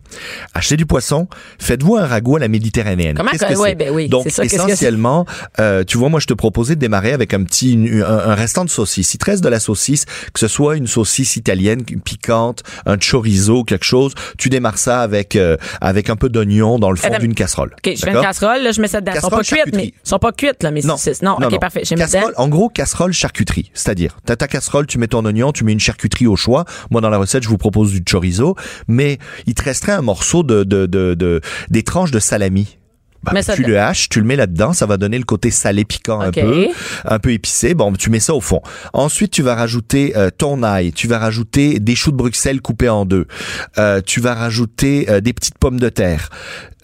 Achetez 0.54 0.76
du 0.78 0.86
poisson, 0.86 1.28
faites-vous 1.60 1.96
un 1.98 2.06
ragoût 2.06 2.38
à 2.38 2.40
la 2.40 2.48
méditerranéenne. 2.48 3.16
Comment 3.16 3.32
que- 3.32 3.38
que 3.38 3.58
ouais, 3.60 3.76
ben 3.76 3.92
oui, 3.94 4.08
Donc, 4.10 4.30
ça, 4.30 4.44
qu'est-ce 4.44 4.56
que 4.58 4.62
essentiellement, 4.68 5.26
euh, 5.60 5.84
tu 5.84 5.98
vois, 5.98 6.10
moi, 6.10 6.20
je 6.20 6.26
te 6.28 6.34
proposais 6.34 6.76
de 6.76 6.80
démarrer 6.80 7.14
avec 7.14 7.34
un 7.34 7.44
petit, 7.44 7.74
une- 7.74 8.02
un, 8.02 8.30
un 8.32 8.36
restant 8.36 8.66
de 8.66 8.70
saucisse. 8.70 9.14
Il 9.14 9.18
te 9.20 9.26
reste 9.26 9.44
de 9.44 9.50
la 9.50 9.60
saucisse, 9.60 10.06
que 10.34 10.40
ce 10.40 10.48
soit 10.48 10.76
une 10.76 10.88
saucisse 10.88 11.36
italienne, 11.36 11.84
piquante, 11.84 12.57
un 12.86 12.98
chorizo, 12.98 13.64
quelque 13.64 13.86
chose, 13.86 14.14
tu 14.38 14.50
démarres 14.50 14.78
ça 14.78 15.02
avec, 15.02 15.36
euh, 15.36 15.58
avec 15.82 16.10
un 16.10 16.16
peu 16.16 16.30
d'oignon 16.30 16.80
dans 16.80 16.90
le 16.92 16.98
fond 16.98 17.08
d'une 17.20 17.34
casserole. 17.36 17.76
OK, 17.78 17.94
je 17.96 18.00
fais 18.04 18.12
une 18.12 18.22
casserole, 18.22 18.62
là, 18.64 18.72
je 18.72 18.82
mets 18.82 18.88
ça 18.88 19.02
dedans. 19.02 19.14
Ils 19.16 19.22
sont 19.22 19.30
pas 19.30 19.44
cuites, 19.44 19.76
mais 19.76 19.94
sont 20.04 20.20
pas 20.20 20.32
cuites, 20.32 20.64
là, 20.64 20.72
mes 20.72 20.82
saucisses. 20.82 21.22
Non, 21.22 21.38
OK, 21.42 21.60
parfait. 21.60 21.82
Je 21.86 21.96
mets 21.96 22.02
dedans. 22.06 22.12
Casserole, 22.12 22.34
en 22.38 22.48
gros, 22.48 22.70
casserole 22.70 23.14
charcuterie. 23.14 23.72
C'est-à-dire, 23.74 24.18
t'as 24.26 24.36
ta 24.36 24.48
casserole, 24.48 24.88
tu 24.88 24.98
mets 24.98 25.08
ton 25.08 25.24
oignon, 25.26 25.52
tu 25.52 25.64
mets 25.64 25.74
une 25.74 25.80
charcuterie 25.80 26.28
au 26.28 26.36
choix. 26.36 26.66
Moi, 26.92 27.02
dans 27.02 27.10
la 27.10 27.18
recette, 27.18 27.44
je 27.44 27.50
vous 27.50 27.58
propose 27.58 27.92
du 27.92 28.04
chorizo. 28.04 28.56
Mais 28.88 29.18
il 29.46 29.54
te 29.54 29.64
resterait 29.64 29.94
un 29.94 30.02
morceau 30.02 30.44
de, 30.44 30.64
de, 30.64 30.86
de, 30.86 31.14
de- 31.14 31.42
des 31.70 31.84
tranches 31.84 32.12
de 32.12 32.20
salami. 32.20 32.77
Bah, 33.24 33.42
ça 33.42 33.56
tu 33.56 33.64
le 33.64 33.80
haches, 33.80 34.10
tu 34.10 34.20
le 34.20 34.26
mets 34.26 34.36
là-dedans, 34.36 34.74
ça 34.74 34.86
va 34.86 34.98
donner 34.98 35.18
le 35.18 35.24
côté 35.24 35.52
salé 35.52 35.86
piquant 35.86 36.22
un 36.22 36.32
peu, 36.32 36.68
un 37.06 37.20
peu 37.20 37.32
épicé. 37.32 37.74
Bon, 37.74 37.92
tu 37.94 38.10
mets 38.10 38.20
ça 38.20 38.34
au 38.34 38.42
fond. 38.42 38.62
Ensuite, 38.94 39.32
tu 39.32 39.42
vas 39.42 39.56
rajouter 39.56 40.16
euh, 40.16 40.30
ton 40.36 40.64
ail, 40.64 40.94
tu 40.94 41.08
vas 41.08 41.18
rajouter 41.20 41.80
des 41.80 41.96
choux 41.96 42.12
de 42.12 42.18
Bruxelles 42.18 42.62
coupés 42.62 42.90
en 42.90 43.06
deux, 43.06 43.28
Euh, 43.78 44.02
tu 44.06 44.22
vas 44.22 44.34
rajouter 44.34 45.10
euh, 45.10 45.20
des 45.20 45.34
petites 45.34 45.58
pommes 45.58 45.80
de 45.80 45.90
terre. 45.90 46.30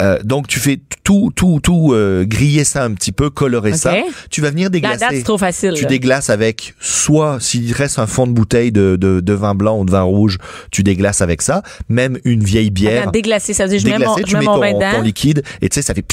Euh, 0.02 0.20
donc, 0.24 0.48
tu 0.48 0.60
fais 0.60 0.80
tout, 1.04 1.32
tout, 1.36 1.60
tout 1.62 1.94
euh, 1.94 2.26
griller 2.26 2.64
ça 2.64 2.84
un 2.84 2.94
petit 2.94 3.12
peu, 3.12 3.30
colorer 3.30 3.72
OK. 3.72 3.78
ça. 3.78 3.94
Tu 4.32 4.42
vas 4.42 4.50
venir 4.50 4.66
La 4.66 4.70
déglacer. 4.70 5.00
date, 5.00 5.10
c'est 5.14 5.24
trop 5.24 5.38
facile. 5.38 5.74
Tu 5.76 5.84
là. 5.84 5.90
déglaces 5.90 6.30
avec 6.30 6.74
soit 6.80 7.38
s'il 7.40 7.72
reste 7.74 8.00
un 8.00 8.08
fond 8.08 8.26
de 8.26 8.32
bouteille 8.32 8.72
de, 8.72 8.96
de, 9.00 9.20
de 9.20 9.34
vin 9.34 9.54
blanc 9.56 9.80
ou 9.80 9.86
de 9.86 9.92
vin 9.92 10.02
rouge, 10.02 10.38
tu 10.72 10.82
déglaces 10.84 11.22
avec 11.22 11.42
ça. 11.42 11.62
Même 11.90 12.18
une 12.26 12.44
vieille 12.44 12.72
bière. 12.72 13.04
Attends, 13.04 13.12
déglacer, 13.12 13.54
ça 13.54 13.66
veut 13.66 13.70
dire 13.70 13.80
je 13.80 13.86
mets 13.86 13.92
mon, 13.94 14.16
Déglacée, 14.16 14.22
je 14.22 14.26
tu 14.28 14.34
mets 14.34 14.40
mets 14.40 14.46
mon 14.46 14.54
ton, 14.56 14.62
vin 14.62 14.72
ton 14.72 14.80
dedans. 14.80 15.02
liquide 15.02 15.44
et 15.62 15.70
tu 15.70 15.76
sais 15.76 15.82
ça 15.82 15.94
fait. 15.94 16.06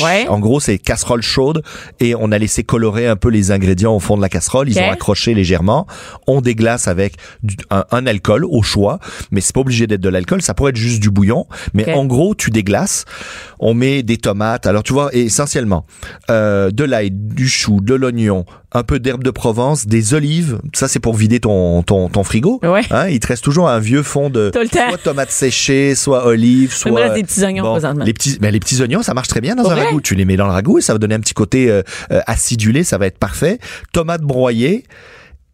Ouais. 0.00 0.26
En 0.28 0.38
gros 0.38 0.60
c'est 0.60 0.78
casserole 0.78 1.22
chaude 1.22 1.62
et 1.98 2.14
on 2.14 2.30
a 2.30 2.38
laissé 2.38 2.62
colorer 2.62 3.08
un 3.08 3.16
peu 3.16 3.30
les 3.30 3.50
ingrédients 3.50 3.94
au 3.96 4.00
fond 4.00 4.16
de 4.16 4.22
la 4.22 4.28
casserole. 4.28 4.68
Ils 4.68 4.78
ont 4.78 4.90
accroché 4.90 5.34
légèrement. 5.34 5.86
On 6.26 6.40
déglace 6.40 6.86
avec 6.88 7.14
du- 7.42 7.56
un, 7.70 7.84
un 7.90 8.06
alcool 8.06 8.44
au 8.44 8.62
choix, 8.62 9.00
mais 9.32 9.40
c'est 9.40 9.52
pas 9.54 9.60
obligé 9.60 9.86
d'être 9.86 10.00
de 10.00 10.08
l'alcool. 10.08 10.40
Ça 10.42 10.54
pourrait 10.54 10.70
être 10.70 10.76
juste 10.76 11.00
du 11.00 11.10
bouillon. 11.10 11.46
Mais 11.74 11.92
en 11.92 12.04
gros 12.04 12.34
tu 12.34 12.50
déglaces. 12.50 13.04
On 13.58 13.74
met 13.74 14.02
des 14.02 14.16
tomates. 14.16 14.66
Alors 14.66 14.82
tu 14.82 14.92
vois 14.92 15.10
essentiellement 15.12 15.86
euh, 16.30 16.70
de 16.70 16.84
l'ail, 16.84 17.10
du 17.10 17.48
chou, 17.48 17.80
de 17.80 17.94
l'oignon, 17.94 18.44
un 18.72 18.82
peu 18.82 18.98
d'herbe 18.98 19.24
de 19.24 19.30
Provence, 19.30 19.86
des 19.86 20.14
olives. 20.14 20.58
Ça 20.74 20.88
c'est 20.88 21.00
pour 21.00 21.14
vider 21.14 21.40
ton 21.40 21.82
ton, 21.82 22.08
ton 22.08 22.24
frigo. 22.24 22.60
Ouais. 22.62 22.82
Hein, 22.90 23.08
il 23.08 23.20
te 23.20 23.26
reste 23.28 23.44
toujours 23.44 23.68
un 23.68 23.78
vieux 23.78 24.02
fond 24.02 24.30
de 24.30 24.50
soit 24.52 24.98
tomates 24.98 25.30
séchées, 25.30 25.94
soit 25.94 26.26
olives, 26.26 26.72
soit 26.72 26.90
Il 26.90 26.94
me 26.94 27.00
reste 27.00 27.14
des 27.14 27.24
petits 27.24 27.44
oignons 27.44 27.70
présentement. 27.72 28.04
les 28.04 28.12
petits, 28.12 28.38
ben, 28.40 28.50
les 28.50 28.60
petits 28.60 28.80
oignons, 28.82 29.02
ça 29.02 29.14
marche 29.14 29.28
très 29.28 29.40
bien 29.40 29.54
dans 29.54 29.70
un 29.70 29.74
ragoût. 29.74 30.00
Tu 30.00 30.14
les 30.14 30.24
mets 30.24 30.36
dans 30.36 30.46
le 30.46 30.52
ragoût 30.52 30.78
et 30.78 30.82
ça 30.82 30.92
va 30.92 30.98
donner 30.98 31.14
un 31.14 31.20
petit 31.20 31.34
côté 31.34 31.70
euh, 31.70 31.82
euh, 32.12 32.20
acidulé, 32.26 32.84
ça 32.84 32.98
va 32.98 33.06
être 33.06 33.18
parfait. 33.18 33.58
Tomates 33.92 34.22
broyées 34.22 34.84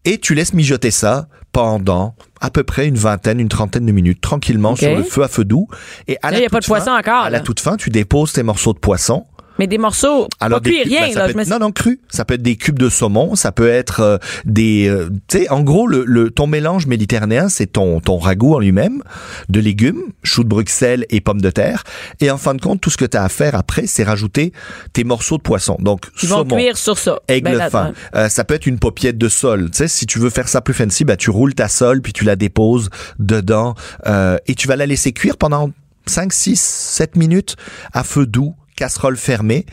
et 0.04 0.18
tu 0.18 0.34
laisses 0.34 0.52
mijoter 0.54 0.90
ça 0.90 1.28
pendant 1.52 2.14
à 2.40 2.50
peu 2.50 2.62
près 2.64 2.86
une 2.86 2.96
vingtaine, 2.96 3.40
une 3.40 3.48
trentaine 3.48 3.86
de 3.86 3.92
minutes, 3.92 4.20
tranquillement 4.20 4.76
sur 4.76 4.94
le 4.96 5.02
feu 5.02 5.22
à 5.22 5.28
feu 5.28 5.44
doux. 5.44 5.68
Et 6.08 6.18
à 6.22 6.30
Là, 6.30 6.32
la 6.32 6.38
il 6.38 6.42
y 6.42 6.46
a 6.46 6.50
pas 6.50 6.56
toute 6.58 6.64
de 6.64 6.66
poisson 6.68 6.84
fin- 6.86 6.98
encore, 6.98 7.24
À 7.24 7.30
la 7.30 7.38
là. 7.38 7.44
toute 7.44 7.60
fin, 7.60 7.76
tu 7.76 7.90
déposes 7.90 8.32
tes 8.32 8.42
morceaux 8.42 8.72
de 8.72 8.78
poisson 8.78 9.24
Mais 9.58 9.66
des 9.66 9.78
morceaux, 9.78 10.28
Alors 10.40 10.60
pas 10.60 10.68
cuits, 10.68 10.82
des 10.84 10.90
rien, 10.90 11.06
ben, 11.06 11.12
ça 11.12 11.26
là. 11.26 11.32
peut 11.32 11.38
me 11.38 11.44
non 11.48 11.58
non 11.58 11.72
cru. 11.72 12.00
Ça 12.08 12.24
peut 12.24 12.34
être 12.34 12.42
des 12.42 12.56
cubes 12.56 12.78
de 12.78 12.88
saumon, 12.88 13.34
ça 13.36 13.52
peut 13.52 13.68
être 13.68 14.00
euh, 14.00 14.18
des, 14.44 14.88
euh, 14.88 15.08
tu 15.28 15.38
sais, 15.38 15.48
en 15.50 15.62
gros 15.62 15.86
le, 15.86 16.04
le 16.06 16.30
ton 16.30 16.46
mélange 16.46 16.86
méditerranéen, 16.86 17.48
c'est 17.48 17.66
ton 17.66 18.00
ton 18.00 18.18
ragoût 18.18 18.54
en 18.54 18.58
lui-même 18.58 19.02
de 19.48 19.60
légumes, 19.60 20.02
choux 20.22 20.42
de 20.44 20.48
Bruxelles 20.48 21.06
et 21.10 21.20
pommes 21.20 21.40
de 21.40 21.50
terre. 21.50 21.84
Et 22.20 22.30
en 22.30 22.38
fin 22.38 22.54
de 22.54 22.60
compte, 22.60 22.80
tout 22.80 22.90
ce 22.90 22.96
que 22.96 23.04
tu 23.04 23.16
as 23.16 23.22
à 23.24 23.28
faire 23.28 23.54
après, 23.54 23.86
c'est 23.86 24.04
rajouter 24.04 24.52
tes 24.92 25.04
morceaux 25.04 25.36
de 25.36 25.42
poisson. 25.42 25.76
Donc 25.80 26.06
Ils 26.22 26.28
vont 26.28 26.38
saumon, 26.38 26.56
cuire 26.56 26.76
sur 26.76 26.98
ça. 26.98 27.18
Aigle 27.28 27.50
Ben, 27.50 27.58
là, 27.58 27.70
fin. 27.70 27.92
Euh, 28.14 28.28
ça 28.28 28.44
peut 28.44 28.54
être 28.54 28.66
une 28.66 28.78
paupiette 28.78 29.18
de 29.18 29.28
sol. 29.28 29.70
Tu 29.70 29.78
sais, 29.78 29.88
si 29.88 30.06
tu 30.06 30.18
veux 30.18 30.30
faire 30.30 30.48
ça 30.48 30.60
plus 30.60 30.74
fancy, 30.74 31.04
bah, 31.04 31.16
tu 31.16 31.30
roules 31.30 31.54
ta 31.54 31.68
sole, 31.68 32.02
puis 32.02 32.12
tu 32.12 32.24
la 32.24 32.36
déposes 32.36 32.90
dedans, 33.18 33.74
euh, 34.06 34.36
et 34.46 34.54
tu 34.54 34.66
vas 34.68 34.76
la 34.76 34.86
laisser 34.86 35.12
cuire 35.12 35.36
pendant 35.36 35.70
5, 36.06 36.32
6, 36.32 36.60
7 36.60 37.16
minutes 37.16 37.56
à 37.92 38.04
feu 38.04 38.26
doux, 38.26 38.54
casserole 38.76 39.16
fermée. 39.16 39.66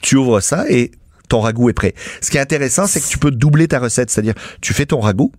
Tu 0.00 0.16
ouvres 0.16 0.40
ça 0.40 0.64
et 0.68 0.92
ton 1.28 1.40
ragoût 1.40 1.68
est 1.68 1.74
prêt. 1.74 1.94
Ce 2.20 2.30
qui 2.30 2.36
est 2.36 2.40
intéressant, 2.40 2.86
c'est 2.86 3.00
que 3.00 3.06
tu 3.06 3.18
peux 3.18 3.30
doubler 3.30 3.68
ta 3.68 3.78
recette. 3.78 4.10
C'est-à-dire, 4.10 4.34
tu 4.60 4.72
fais 4.72 4.86
ton 4.86 5.00
ragoût, 5.00 5.32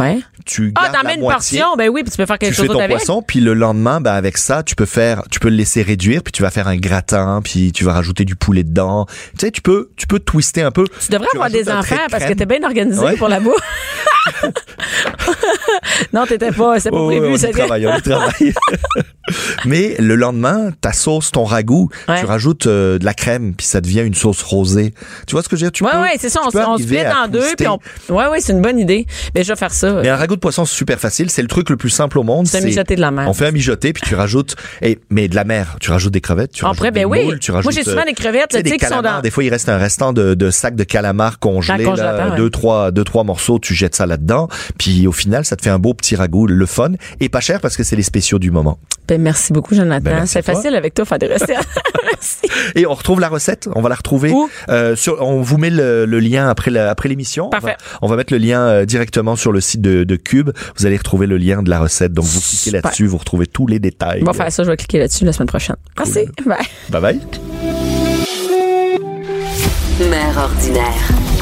Ouais. 0.00 0.18
tu 0.46 0.72
Ah, 0.76 0.82
gardes 0.84 0.94
t'en 0.94 1.02
la 1.02 1.08
mets 1.08 1.14
une 1.14 1.20
moitié, 1.20 1.58
portion, 1.60 1.76
ben 1.76 1.88
oui, 1.90 2.02
puis 2.02 2.10
tu 2.10 2.16
peux 2.16 2.26
faire 2.26 2.38
quelque 2.38 2.50
tu 2.52 2.56
chose 2.56 2.66
fais 2.68 2.72
ton 2.72 2.78
avec. 2.80 2.96
poisson, 2.96 3.22
puis 3.22 3.40
le 3.40 3.54
lendemain, 3.54 4.00
bah 4.00 4.14
avec 4.14 4.38
ça, 4.38 4.62
tu 4.62 4.74
peux 4.74 4.86
faire, 4.86 5.22
tu 5.30 5.38
peux 5.40 5.48
le 5.50 5.56
laisser 5.56 5.82
réduire, 5.82 6.22
puis 6.22 6.32
tu 6.32 6.42
vas 6.42 6.50
faire 6.50 6.68
un 6.68 6.76
gratin, 6.76 7.40
puis 7.44 7.72
tu 7.72 7.84
vas 7.84 7.92
rajouter 7.92 8.24
du 8.24 8.34
poulet 8.36 8.64
dedans. 8.64 9.06
Tu 9.38 9.46
sais, 9.46 9.50
tu 9.50 9.60
peux, 9.62 9.90
tu 9.96 10.06
peux 10.06 10.18
twister 10.18 10.62
un 10.62 10.70
peu. 10.70 10.84
Tu 11.04 11.10
devrais 11.12 11.28
avoir 11.34 11.50
des 11.50 11.68
enfants 11.70 11.94
de 12.06 12.10
parce 12.10 12.24
que 12.24 12.32
t'es 12.32 12.46
bien 12.46 12.62
organisé 12.64 13.00
Ouais. 13.04 13.16
pour 13.16 13.28
la 13.28 13.40
bouffe. 13.40 13.54
non, 16.12 16.26
t'étais 16.26 16.52
pas, 16.52 16.78
c'était 16.78 16.90
pas 16.90 16.96
Oh, 17.00 17.06
prévu. 17.06 17.26
on 17.26 17.36
y 17.36 17.50
travaille, 17.50 17.86
on 17.86 17.96
y 17.96 18.02
travaille. 18.02 18.54
Mais 19.64 19.94
le 19.98 20.14
lendemain, 20.16 20.70
ta 20.80 20.92
sauce, 20.92 21.30
ton 21.30 21.44
ragoût, 21.44 21.88
Ouais. 22.08 22.20
tu 22.20 22.26
rajoutes 22.26 22.66
euh, 22.66 22.98
de 22.98 23.04
la 23.04 23.14
crème, 23.14 23.54
puis 23.56 23.66
ça 23.66 23.80
devient 23.80 24.00
une 24.02 24.14
sauce 24.14 24.42
rosée. 24.42 24.94
Tu 25.26 25.32
vois 25.32 25.42
ce 25.42 25.48
que 25.48 25.56
je 25.56 25.64
veux 25.64 25.70
dire? 25.70 25.72
Tu 25.72 25.84
Ouais, 25.84 25.90
peux- 25.92 26.00
ouais, 26.02 26.16
c'est 26.18 26.28
ça. 26.28 26.40
tu 26.40 26.48
On, 26.48 26.50
peux 26.50 26.58
se- 26.58 26.64
on 26.64 27.10
à 27.10 27.24
en 27.24 27.28
deux, 27.28 27.54
puis 27.56 27.66
on. 27.68 27.78
Ouais, 28.14 28.26
ouais, 28.28 28.40
c'est 28.40 28.52
une 28.52 28.62
bonne 28.62 28.78
idée. 28.78 29.06
Mais 29.34 29.42
je 29.44 29.48
vais 29.52 29.56
faire 29.56 29.72
ça. 29.72 29.81
Mais 30.02 30.08
un 30.08 30.16
ragoût 30.16 30.34
de 30.36 30.40
poisson, 30.40 30.64
c'est 30.64 30.74
super 30.74 30.98
facile. 30.98 31.30
C'est 31.30 31.42
le 31.42 31.48
truc 31.48 31.70
le 31.70 31.76
plus 31.76 31.90
simple 31.90 32.18
au 32.18 32.22
monde. 32.22 32.46
C'est 32.46 32.58
un 32.58 32.64
mijoté 32.64 32.96
de 32.96 33.00
la 33.00 33.10
mer. 33.10 33.28
On 33.28 33.34
fait 33.34 33.46
un 33.46 33.50
mijoté, 33.52 33.92
puis 33.92 34.02
tu 34.06 34.14
rajoutes, 34.14 34.56
et, 34.80 34.98
mais 35.10 35.28
de 35.28 35.34
la 35.34 35.44
mer. 35.44 35.76
Tu 35.80 35.90
rajoutes 35.90 36.12
des 36.12 36.20
crevettes, 36.20 36.52
tu 36.52 36.64
En 36.64 36.68
rajoutes 36.68 36.78
vrai, 36.80 36.90
des 36.90 37.00
ben 37.00 37.06
oui. 37.06 37.38
tu 37.40 37.52
Moi, 37.52 37.62
j'ai 37.70 37.84
souvent 37.84 38.02
euh, 38.02 38.04
des 38.06 38.14
crevettes, 38.14 38.48
tu 38.50 38.56
sais, 38.56 38.62
des 38.62 38.70
qui 38.72 38.78
sont 38.84 38.90
calamars. 38.90 39.16
dans- 39.16 39.20
Des 39.22 39.30
fois, 39.30 39.44
il 39.44 39.50
reste 39.50 39.68
un 39.68 39.78
restant 39.78 40.12
de, 40.12 40.34
de 40.34 40.50
sacs 40.50 40.76
de 40.76 40.84
calamars 40.84 41.38
congélateur, 41.38 41.96
là, 41.96 42.30
ouais. 42.30 42.36
deux, 42.36 42.50
trois, 42.50 42.90
deux, 42.90 43.04
trois 43.04 43.24
morceaux, 43.24 43.58
tu 43.58 43.74
jettes 43.74 43.94
ça 43.94 44.06
là-dedans. 44.06 44.48
Puis 44.78 45.06
au 45.06 45.12
final, 45.12 45.44
ça 45.44 45.56
te 45.56 45.62
fait 45.62 45.70
un 45.70 45.78
beau 45.78 45.94
petit 45.94 46.16
ragoût, 46.16 46.46
le 46.46 46.66
fun, 46.66 46.92
et 47.20 47.28
pas 47.28 47.40
cher 47.40 47.60
parce 47.60 47.76
que 47.76 47.82
c'est 47.84 47.96
les 47.96 48.02
spéciaux 48.02 48.38
du 48.38 48.50
moment. 48.50 48.78
Ben, 49.12 49.20
merci 49.20 49.52
beaucoup, 49.52 49.74
Jonathan. 49.74 50.02
Ben, 50.02 50.14
merci 50.16 50.32
c'est 50.32 50.42
facile 50.42 50.74
avec 50.74 50.94
toi, 50.94 51.04
faire 51.04 51.18
des 51.18 51.26
recettes. 51.26 51.50
merci. 52.12 52.38
Et 52.74 52.86
on 52.86 52.94
retrouve 52.94 53.20
la 53.20 53.28
recette, 53.28 53.68
on 53.74 53.82
va 53.82 53.90
la 53.90 53.94
retrouver. 53.94 54.32
Euh, 54.70 54.96
sur, 54.96 55.20
on 55.20 55.42
vous 55.42 55.58
met 55.58 55.68
le, 55.68 56.06
le 56.06 56.18
lien 56.18 56.48
après 56.48 56.70
la- 56.70 56.88
après 56.88 57.10
l'émission. 57.10 57.48
On 57.48 57.50
va- 57.50 57.60
Parfait. 57.60 57.76
On 58.00 58.06
va, 58.08 58.16
mettre 58.16 58.32
le 58.32 58.38
lien 58.38 58.60
euh, 58.62 58.84
directement 58.86 59.36
sur 59.36 59.52
le 59.52 59.60
site 59.60 59.82
de, 59.82 60.04
de 60.04 60.16
Cube. 60.16 60.50
Vous 60.78 60.86
allez 60.86 60.96
retrouver 60.96 61.26
le 61.26 61.36
lien 61.36 61.62
de 61.62 61.68
la 61.68 61.80
recette. 61.80 62.14
Donc 62.14 62.24
vous 62.24 62.40
cliquez 62.40 62.70
là-dessus, 62.70 63.06
vous 63.06 63.18
retrouvez 63.18 63.46
tous 63.46 63.66
les 63.66 63.78
détails. 63.78 64.20
On 64.22 64.24
va 64.26 64.32
faire 64.32 64.50
ça, 64.50 64.64
je 64.64 64.70
vais 64.70 64.76
cliquer 64.78 64.98
là-dessus 64.98 65.26
la 65.26 65.32
semaine 65.34 65.48
prochaine. 65.48 65.76
Merci. 65.98 66.26
Bye. 66.46 66.56
Bye 66.88 67.00
bye. 67.02 67.20
Mère 70.08 70.38
ordinaire. 70.38 71.41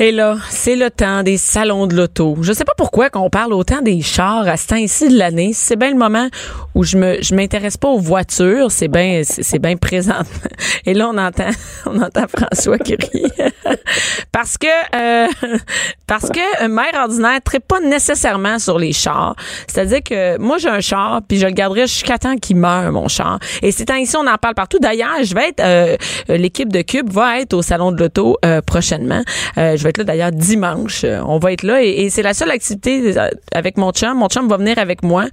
Et 0.00 0.12
là, 0.12 0.36
c'est 0.48 0.76
le 0.76 0.90
temps 0.90 1.22
des 1.22 1.36
salons 1.36 1.86
de 1.86 1.94
l'auto. 1.94 2.36
Je 2.40 2.52
sais 2.52 2.64
pas 2.64 2.72
pourquoi 2.76 3.10
qu'on 3.10 3.28
parle 3.30 3.52
autant 3.52 3.82
des 3.82 4.00
chars 4.00 4.48
à 4.48 4.56
ce 4.56 4.66
temps-ci 4.68 5.10
de 5.10 5.18
l'année. 5.18 5.52
C'est 5.54 5.76
bien 5.76 5.90
le 5.90 5.96
moment 5.96 6.26
où 6.74 6.84
je 6.84 6.96
me 6.96 7.22
je 7.22 7.34
m'intéresse 7.34 7.76
pas 7.76 7.88
aux 7.88 7.98
voitures, 7.98 8.70
c'est 8.70 8.88
bien 8.88 9.20
c'est 9.24 9.58
bien 9.58 9.76
présent. 9.76 10.22
Et 10.86 10.94
là 10.94 11.08
on 11.12 11.18
entend 11.18 11.50
on 11.86 12.00
entend 12.00 12.24
François 12.34 12.78
qui 12.78 12.94
rit. 12.94 13.30
parce 14.32 14.56
que 14.56 14.66
euh, 14.66 15.28
parce 16.06 16.30
que 16.30 16.64
un 16.64 16.68
maire 16.68 16.94
ordinaire 16.94 17.40
traite 17.44 17.66
pas 17.66 17.80
nécessairement 17.80 18.58
sur 18.58 18.78
les 18.78 18.92
chars. 18.92 19.36
C'est-à-dire 19.66 20.02
que 20.02 20.38
moi 20.38 20.56
j'ai 20.58 20.70
un 20.70 20.80
char 20.80 21.20
puis 21.28 21.38
je 21.38 21.46
le 21.46 21.52
garderai 21.52 21.86
jusqu'à 21.86 22.16
temps 22.16 22.36
qu'il 22.36 22.56
meure 22.56 22.90
mon 22.90 23.08
char. 23.08 23.38
Et 23.60 23.70
ces 23.70 23.84
temps-ci 23.84 24.16
on 24.16 24.26
en 24.26 24.38
parle 24.38 24.54
partout. 24.54 24.78
D'ailleurs, 24.80 25.22
je 25.22 25.34
vais 25.34 25.48
être 25.48 25.60
euh, 25.60 25.96
euh, 26.30 26.36
l'équipe 26.36 26.72
de 26.72 26.82
Cube 26.82 27.10
va 27.10 27.40
être 27.40 27.54
au 27.54 27.62
salon 27.62 27.92
de 27.92 27.98
l'auto 27.98 28.38
euh, 28.44 28.60
prochainement. 28.62 29.22
Euh, 29.58 29.76
je 29.76 29.84
vais 29.84 29.89
être 29.90 29.98
là 29.98 30.04
d'ailleurs 30.04 30.32
dimanche. 30.32 31.04
Euh, 31.04 31.20
On 31.26 31.38
va 31.38 31.52
être 31.52 31.62
là 31.62 31.82
et, 31.82 32.08
c'est 32.10 32.22
la 32.22 32.34
seule 32.34 32.50
activité 32.50 33.16
euh, 33.16 33.28
avec 33.54 33.76
mon 33.76 33.92
chum. 33.92 34.16
Mon 34.16 34.28
chum 34.28 34.48
va 34.48 34.56
venir 34.56 34.78
avec 34.78 35.02
moi 35.02 35.26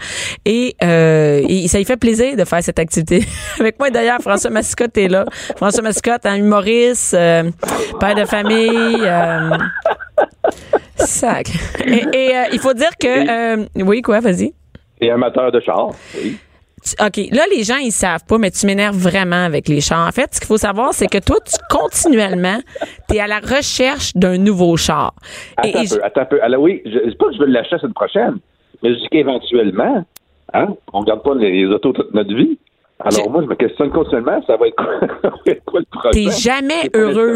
et, 0.45 0.75
euh, 0.83 1.41
ça 1.67 1.77
lui 1.77 1.85
fait 1.85 1.97
plaisir 1.97 2.35
de 2.35 2.43
faire 2.45 2.61
cette 2.63 2.79
activité 2.79 3.23
avec 3.59 3.79
moi. 3.79 3.89
D'ailleurs, 3.89 4.19
François 4.21 4.49
Mascotte 4.51 4.97
est 4.97 5.07
là. 5.07 5.25
François 5.55 5.83
Mascotte, 5.83 6.25
un 6.25 6.35
humoriste, 6.35 7.13
euh, 7.13 7.49
père 7.99 8.15
de 8.15 8.25
famille. 8.25 8.97
euh, 9.01 9.49
sac. 10.95 11.47
Et, 11.85 12.31
il 12.51 12.59
faut 12.59 12.73
dire 12.73 12.91
que 12.99 13.81
oui 13.81 14.01
quoi, 14.01 14.19
vas-y. 14.19 14.53
Et 14.99 15.11
amateur 15.11 15.51
de 15.51 15.59
char. 15.59 15.89
Oui. 16.15 16.37
OK, 16.99 17.17
là, 17.31 17.43
les 17.55 17.63
gens, 17.63 17.77
ils 17.77 17.91
savent 17.91 18.25
pas, 18.25 18.37
mais 18.37 18.51
tu 18.51 18.65
m'énerves 18.65 18.97
vraiment 18.97 19.43
avec 19.43 19.67
les 19.67 19.81
chars. 19.81 20.07
En 20.07 20.11
fait, 20.11 20.33
ce 20.33 20.39
qu'il 20.39 20.47
faut 20.47 20.57
savoir, 20.57 20.93
c'est 20.93 21.07
que 21.07 21.17
toi, 21.17 21.37
tu 21.45 21.55
continuellement, 21.69 22.59
tu 23.09 23.15
es 23.15 23.19
à 23.19 23.27
la 23.27 23.39
recherche 23.39 24.13
d'un 24.15 24.37
nouveau 24.37 24.77
char. 24.77 25.13
Attends 25.57 25.69
et 25.69 25.77
un 25.77 25.89
peu, 25.89 26.03
attends 26.03 26.21
un 26.21 26.25
peu. 26.25 26.41
Alors 26.43 26.61
oui, 26.61 26.81
je 26.85 27.09
dis 27.09 27.15
pas 27.15 27.27
que 27.27 27.33
je 27.33 27.39
veux 27.39 27.45
l'acheter 27.45 27.75
la 27.75 27.81
semaine 27.81 27.93
prochaine, 27.93 28.37
mais 28.81 28.93
je 28.93 28.99
dis 28.99 29.07
qu'éventuellement, 29.09 30.05
hein, 30.53 30.67
on 30.93 31.03
garde 31.03 31.23
pas 31.23 31.35
les, 31.35 31.51
les 31.51 31.65
autos 31.65 31.93
toute 31.93 32.13
notre 32.13 32.33
vie. 32.33 32.57
Alors 32.99 33.29
moi, 33.29 33.41
je 33.43 33.47
me 33.47 33.55
questionne 33.55 33.91
continuellement, 33.91 34.41
ça 34.47 34.57
va 34.57 34.67
être 34.67 34.75
quoi, 34.75 35.31
quoi 35.65 35.79
le 35.79 35.85
projet? 35.91 36.09
T'es 36.25 36.31
jamais 36.31 36.89
heureux. 36.95 37.33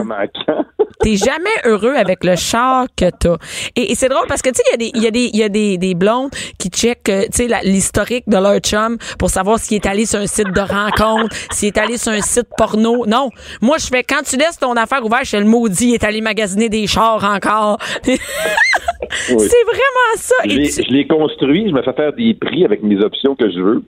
T'es 1.01 1.15
jamais 1.15 1.49
heureux 1.65 1.93
avec 1.95 2.23
le 2.23 2.35
char 2.35 2.85
que 2.95 3.05
t'as. 3.09 3.37
Et, 3.75 3.91
et 3.91 3.95
c'est 3.95 4.09
drôle 4.09 4.25
parce 4.27 4.41
que, 4.41 4.49
tu 4.49 4.55
sais, 4.57 4.63
il 4.93 5.01
y 5.01 5.07
a 5.07 5.11
des, 5.11 5.29
y 5.31 5.31
a 5.31 5.31
des, 5.31 5.37
y 5.37 5.43
a 5.43 5.49
des, 5.49 5.77
des 5.77 5.95
blondes 5.95 6.29
qui 6.59 6.69
checkent, 6.69 7.09
euh, 7.09 7.23
tu 7.33 7.47
sais, 7.47 7.61
l'historique 7.63 8.25
de 8.27 8.37
leur 8.37 8.57
chum 8.59 8.97
pour 9.17 9.29
savoir 9.29 9.57
s'il 9.59 9.77
est 9.77 9.85
allé 9.87 10.05
sur 10.05 10.19
un 10.19 10.27
site 10.27 10.51
de 10.53 10.59
rencontre, 10.61 11.35
s'il 11.51 11.67
est 11.69 11.77
allé 11.79 11.97
sur 11.97 12.11
un 12.11 12.21
site 12.21 12.47
porno. 12.57 13.05
Non. 13.07 13.29
Moi, 13.61 13.77
je 13.79 13.87
fais, 13.87 14.03
quand 14.03 14.21
tu 14.23 14.37
laisses 14.37 14.59
ton 14.59 14.73
affaire 14.73 15.03
ouverte 15.05 15.25
chez 15.25 15.39
le 15.39 15.45
maudit, 15.45 15.89
il 15.89 15.93
est 15.95 16.03
allé 16.03 16.21
magasiner 16.21 16.69
des 16.69 16.85
chars 16.87 17.23
encore. 17.23 17.77
C'est 18.03 19.35
vraiment 19.37 20.15
ça. 20.15 20.35
Je 20.45 20.55
l'ai- 20.57 20.69
tu- 20.69 20.83
je 20.83 20.91
l'ai 20.91 21.07
construit, 21.07 21.69
je 21.69 21.73
me 21.73 21.81
fais 21.81 21.93
faire 21.93 22.13
des 22.13 22.33
prix 22.33 22.65
avec 22.65 22.83
mes 22.83 22.99
options 23.03 23.35
que 23.35 23.49
je 23.51 23.59
veux. 23.59 23.83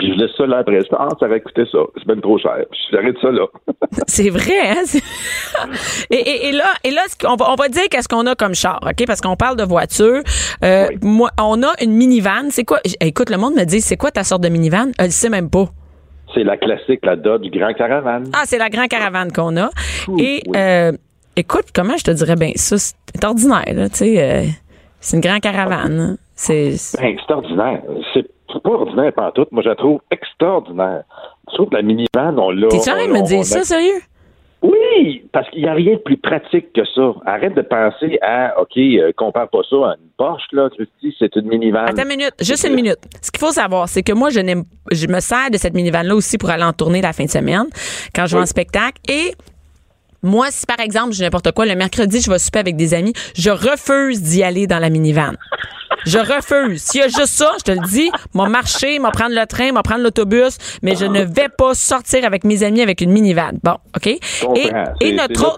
Puis 0.00 0.12
je 0.14 0.18
laisse 0.18 0.30
ça 0.36 0.46
là 0.46 0.58
après. 0.58 0.80
Fais, 0.80 0.86
ah, 0.98 1.08
ça 1.20 1.28
va 1.28 1.38
coûter 1.40 1.64
ça. 1.70 1.78
C'est 1.98 2.06
bien 2.06 2.16
trop 2.20 2.38
cher. 2.38 2.56
Je 2.72 2.96
j'arrête 2.96 3.16
ça 3.20 3.30
là. 3.30 3.46
C'est 4.08 4.30
vrai, 4.30 4.60
hein? 4.70 4.82
Et, 6.10 6.16
et, 6.16 6.48
et 6.48 6.52
là, 6.52 6.64
et 6.84 6.90
là, 6.90 7.02
va, 7.22 7.50
on 7.52 7.54
va 7.54 7.68
dire 7.68 7.82
qu'est-ce 7.90 8.08
qu'on 8.08 8.26
a 8.26 8.34
comme 8.34 8.54
char, 8.54 8.80
OK? 8.84 9.06
Parce 9.06 9.20
qu'on 9.20 9.36
parle 9.36 9.56
de 9.56 9.64
voiture. 9.64 10.22
Euh, 10.64 10.86
Oui. 10.90 10.98
Moi, 11.02 11.30
on 11.40 11.62
a 11.62 11.72
une 11.82 11.92
minivan. 11.92 12.48
C'est 12.50 12.64
quoi? 12.64 12.80
Écoute, 13.00 13.30
le 13.30 13.36
monde 13.36 13.54
me 13.54 13.64
dit, 13.64 13.80
c'est 13.80 13.96
quoi 13.96 14.10
ta 14.10 14.24
sorte 14.24 14.42
de 14.42 14.48
minivan? 14.48 14.90
Elle 14.98 15.06
ne 15.06 15.10
sait 15.10 15.28
même 15.28 15.50
pas. 15.50 15.66
C'est 16.34 16.44
la 16.44 16.56
classique, 16.56 17.00
la 17.04 17.16
Dodge 17.16 17.48
Grand 17.50 17.72
Caravane. 17.74 18.30
Ah, 18.32 18.42
c'est 18.46 18.58
la 18.58 18.68
grande 18.70 18.88
caravane 18.88 19.32
qu'on 19.32 19.56
a. 19.56 19.68
Ouh, 20.08 20.18
et 20.18 20.42
oui. 20.46 20.52
euh, 20.56 20.92
écoute, 21.36 21.66
comment 21.74 21.96
je 21.96 22.04
te 22.04 22.10
dirais 22.12 22.36
bien 22.36 22.52
ça? 22.54 22.76
C'est 22.78 23.24
ordinaire, 23.24 23.64
là, 23.74 23.88
tu 23.88 23.96
sais. 23.96 24.22
euh, 24.22 24.44
c'est 25.00 25.16
une 25.16 25.22
grande 25.22 25.40
caravane. 25.40 26.00
hein. 26.00 26.16
C'est. 26.34 26.74
Ben, 27.00 27.16
c'est 27.26 27.32
ordinaire. 27.34 27.82
C'est 28.14 28.24
c'est 28.52 28.62
pas 28.62 28.70
ordinaire 28.70 29.12
tout. 29.34 29.46
Moi, 29.50 29.62
je 29.62 29.68
la 29.68 29.76
trouve 29.76 30.00
extraordinaire. 30.10 31.04
Je 31.48 31.54
trouve 31.54 31.68
que 31.68 31.76
la 31.76 31.82
minivan, 31.82 32.38
on 32.38 32.50
l'a. 32.50 32.68
T'es-tu 32.68 32.90
en 32.90 32.94
train 32.94 33.06
de 33.06 33.12
me 33.12 33.26
dire 33.26 33.44
ça, 33.44 33.62
sérieux? 33.62 34.00
Oui, 34.62 35.24
parce 35.32 35.48
qu'il 35.50 35.62
n'y 35.62 35.68
a 35.68 35.72
rien 35.72 35.94
de 35.94 36.00
plus 36.00 36.18
pratique 36.18 36.72
que 36.74 36.84
ça. 36.94 37.14
Arrête 37.24 37.54
de 37.54 37.62
penser 37.62 38.18
à, 38.20 38.60
OK, 38.60 38.76
euh, 38.76 39.10
compare 39.16 39.48
pas 39.48 39.60
ça 39.68 39.76
à 39.76 39.94
une 39.96 40.10
Porsche, 40.18 40.44
là, 40.52 40.68
Christy, 40.68 41.16
c'est 41.18 41.34
une 41.36 41.48
minivan. 41.48 41.86
Attends 41.86 42.02
une 42.02 42.08
minute, 42.08 42.34
juste 42.40 42.66
une 42.68 42.74
minute. 42.74 42.98
Ce 43.22 43.30
qu'il 43.30 43.40
faut 43.40 43.52
savoir, 43.52 43.88
c'est 43.88 44.02
que 44.02 44.12
moi, 44.12 44.28
je 44.28 44.40
n'aime, 44.40 44.64
je 44.92 45.06
me 45.06 45.20
sers 45.20 45.50
de 45.50 45.56
cette 45.56 45.72
minivan-là 45.72 46.14
aussi 46.14 46.36
pour 46.36 46.50
aller 46.50 46.64
en 46.64 46.74
tournée 46.74 47.00
la 47.00 47.14
fin 47.14 47.24
de 47.24 47.30
semaine, 47.30 47.64
quand 48.14 48.26
je 48.26 48.36
vais 48.36 48.42
en 48.42 48.46
spectacle. 48.46 49.00
Et 49.08 49.32
moi, 50.22 50.48
si 50.50 50.66
par 50.66 50.80
exemple, 50.80 51.12
j'ai 51.12 51.24
n'importe 51.24 51.52
quoi, 51.52 51.64
le 51.64 51.74
mercredi, 51.74 52.20
je 52.20 52.30
vais 52.30 52.38
souper 52.38 52.58
avec 52.58 52.76
des 52.76 52.92
amis, 52.92 53.14
je 53.34 53.50
refuse 53.50 54.20
d'y 54.20 54.42
aller 54.42 54.66
dans 54.66 54.78
la 54.78 54.90
minivan. 54.90 55.32
Je 56.06 56.18
refuse. 56.18 56.82
S'il 56.82 57.00
y 57.00 57.04
a 57.04 57.08
juste 57.08 57.26
ça, 57.26 57.52
je 57.58 57.64
te 57.64 57.70
le 57.72 57.86
dis, 57.86 58.10
m'a 58.34 58.48
marcher, 58.48 58.98
m'a 58.98 59.10
prendre 59.10 59.34
le 59.34 59.46
train, 59.46 59.72
m'a 59.72 59.82
prendre 59.82 60.02
l'autobus, 60.02 60.58
mais 60.82 60.94
je 60.96 61.04
ne 61.04 61.22
vais 61.22 61.48
pas 61.48 61.74
sortir 61.74 62.24
avec 62.24 62.44
mes 62.44 62.62
amis 62.62 62.80
avec 62.80 63.00
une 63.00 63.10
minivan. 63.10 63.52
Bon, 63.62 63.76
OK? 63.96 64.06
Et, 64.06 64.20
et 65.00 65.12
notre 65.12 65.56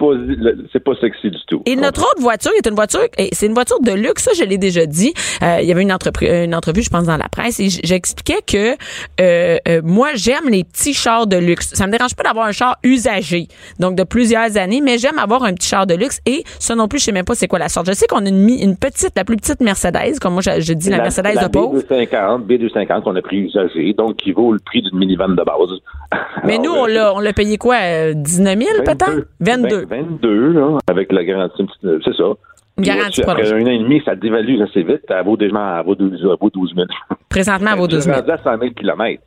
c'est 0.73 0.83
pas 0.83 0.92
sexy 1.01 1.31
du 1.31 1.38
tout. 1.47 1.62
et 1.66 1.77
notre 1.77 2.03
autre 2.03 2.21
voiture 2.21 2.53
est 2.57 2.66
une 2.66 2.75
voiture, 2.75 3.07
c'est 3.33 3.47
une 3.47 3.55
voiture 3.55 3.81
de 3.81 3.92
luxe, 3.92 4.25
ça 4.25 4.33
je 4.37 4.45
l'ai 4.45 4.59
déjà 4.59 4.87
dit. 4.87 5.12
Euh, 5.42 5.59
il 5.61 5.68
y 5.68 5.73
avait 5.73 5.83
une, 5.83 5.92
entreprise, 5.92 6.29
une 6.45 6.55
entrevue, 6.55 6.83
je 6.83 6.90
pense, 6.90 7.05
dans 7.05 7.16
la 7.16 7.29
presse, 7.29 7.61
et 7.61 7.68
j'expliquais 7.68 8.40
que 8.47 8.77
euh, 9.21 9.59
euh, 9.68 9.81
moi 9.85 10.11
j'aime 10.14 10.49
les 10.49 10.64
petits 10.64 10.95
chars 10.95 11.27
de 11.27 11.37
luxe. 11.37 11.71
Ça 11.75 11.87
me 11.87 11.92
dérange 11.92 12.14
pas 12.14 12.23
d'avoir 12.23 12.47
un 12.47 12.53
char 12.53 12.79
usagé, 12.83 13.49
donc 13.79 13.95
de 13.95 14.05
plusieurs 14.05 14.57
années, 14.57 14.81
mais 14.81 14.99
j'aime 14.99 15.18
avoir 15.18 15.45
un 15.45 15.55
petit 15.55 15.68
char 15.68 15.87
de 15.87 15.95
luxe. 15.95 16.21
Et 16.27 16.45
ça 16.59 16.75
non 16.75 16.88
plus, 16.88 16.99
je 16.99 17.05
sais 17.07 17.12
même 17.12 17.25
pas 17.25 17.35
c'est 17.35 17.49
quoi 17.49 17.59
la 17.59 17.68
sorte. 17.68 17.87
Je 17.87 17.92
sais 17.92 18.07
qu'on 18.07 18.25
a 18.25 18.29
une, 18.29 18.49
une 18.49 18.77
petite, 18.77 19.12
la 19.16 19.25
plus 19.25 19.37
petite 19.37 19.61
Mercedes, 19.61 20.18
comme 20.23 20.35
moi 20.35 20.43
je, 20.43 20.61
je 20.61 20.73
dis 20.73 20.89
la, 20.91 20.99
Mercedes 20.99 21.35
la 21.35 21.49
de 21.49 21.53
pauvre. 21.53 21.79
B250, 21.81 22.47
B250 22.47 23.03
qu'on 23.03 23.17
a 23.17 23.23
pris 23.23 23.39
usagé, 23.41 23.93
donc 23.93 24.17
qui 24.17 24.33
vaut 24.33 24.53
le 24.53 24.61
prix 24.65 24.81
d'une 24.83 24.99
minivan 24.99 25.29
de 25.31 25.35
base. 25.43 25.81
Mais 26.45 26.55
Alors, 26.55 26.65
nous 26.65 26.73
on 26.73 26.85
euh, 26.87 26.93
l'a, 26.95 27.15
on 27.15 27.21
l'a 27.21 27.33
payé 27.33 27.59
quoi, 27.59 27.77
euh, 27.83 28.15
19 28.15 28.59
000 28.59 28.71
peut-être, 28.85 29.27
22. 29.41 29.87
22, 29.87 30.53
là, 30.53 30.79
avec 30.89 31.13
la 31.13 31.25
garantie, 31.25 31.65
petite- 31.65 32.03
c'est 32.05 32.17
ça. 32.17 32.25
Une 32.79 32.85
Puis, 32.85 32.87
garantie 32.97 33.21
là, 33.21 33.27
Après 33.33 33.53
un 33.53 33.63
an 33.63 33.67
et 33.67 33.79
demi, 33.79 34.01
ça 34.05 34.15
dévalue 34.15 34.59
assez 34.63 34.83
vite. 34.83 35.03
Elle 35.09 35.25
vaut 35.27 35.37
déjà 35.37 35.77
elle 35.81 35.85
vaut 35.85 35.95
12, 35.95 36.19
elle 36.23 36.37
vaut 36.41 36.49
12 36.51 36.73
000. 36.75 36.87
Présentement, 37.29 37.71
elle 37.75 37.79
vaut 37.79 37.87
12 37.87 38.05
000. 38.05 38.17
Elle 38.17 38.19
est 38.19 38.33
rendue 38.33 38.41
à 38.49 38.53
100 38.57 38.59
000 38.61 38.73
kilomètres. 38.75 39.23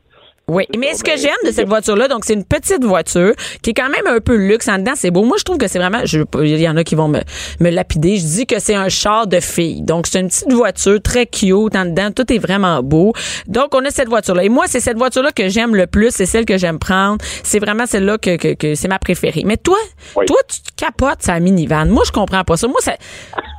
Oui, 0.48 0.66
mais 0.78 0.94
ce 0.94 1.04
que 1.04 1.10
ben, 1.10 1.18
j'aime 1.18 1.32
de 1.44 1.52
cette 1.52 1.68
voiture-là, 1.68 2.08
donc 2.08 2.24
c'est 2.24 2.36
une 2.36 2.44
petite 2.44 2.84
voiture 2.84 3.34
qui 3.64 3.72
est 3.72 3.74
quand 3.74 3.90
même 3.90 4.06
un 4.06 4.20
peu 4.20 4.36
luxe 4.36 4.68
en 4.68 4.78
dedans. 4.78 4.92
C'est 4.96 5.10
beau. 5.10 5.24
Moi, 5.24 5.38
je 5.40 5.44
trouve 5.44 5.58
que 5.58 5.68
c'est 5.68 5.80
vraiment. 5.80 6.02
je- 6.06 6.20
Il 6.44 6.60
y 6.62 6.70
en 6.70 6.78
a 6.78 6.84
qui 6.84 6.94
vont 6.94 7.08
me, 7.08 7.20
me 7.60 7.70
lapider. 7.72 8.18
Je 8.18 8.24
dis 8.26 8.46
que 8.46 8.60
c'est 8.60 8.76
un 8.76 8.88
char 8.88 9.26
de 9.26 9.40
fille. 9.40 9.82
Donc 9.82 10.06
c'est 10.06 10.20
une 10.20 10.28
petite 10.28 10.54
voiture 10.54 11.02
très 11.02 11.26
cute 11.26 11.76
en 11.76 11.86
dedans. 11.86 12.12
Tout 12.12 12.32
est 12.32 12.38
vraiment 12.38 12.84
beau. 12.84 13.14
Donc 13.48 13.74
on 13.74 13.84
a 13.86 13.90
cette 13.90 14.08
voiture-là. 14.08 14.44
Et 14.44 14.50
moi, 14.50 14.66
c'est 14.68 14.80
cette 14.80 14.98
voiture-là 14.98 15.32
que 15.32 15.50
j'aime 15.50 15.76
le 15.76 15.88
plus. 15.88 16.12
C'est 16.12 16.28
celle 16.28 16.46
que 16.46 16.60
j'aime 16.60 16.78
prendre. 16.78 17.18
C'est 17.44 17.60
vraiment 17.60 17.88
celle-là 17.88 18.20
que, 18.20 18.36
que, 18.38 18.54
que 18.54 18.76
c'est 18.76 18.88
ma 18.88 19.00
préférée. 19.00 19.42
Mais 19.46 19.58
toi, 19.58 19.78
Oui. 20.16 20.28
toi, 20.28 20.38
tu 20.48 20.62
te 20.62 20.76
capotes 20.86 21.24
sa 21.24 21.40
minivan. 21.40 21.88
Moi, 21.88 22.04
je 22.06 22.12
comprends 22.12 22.44
pas 22.44 22.56
ça. 22.56 22.68
Moi, 22.68 22.82
ça. 22.82 22.94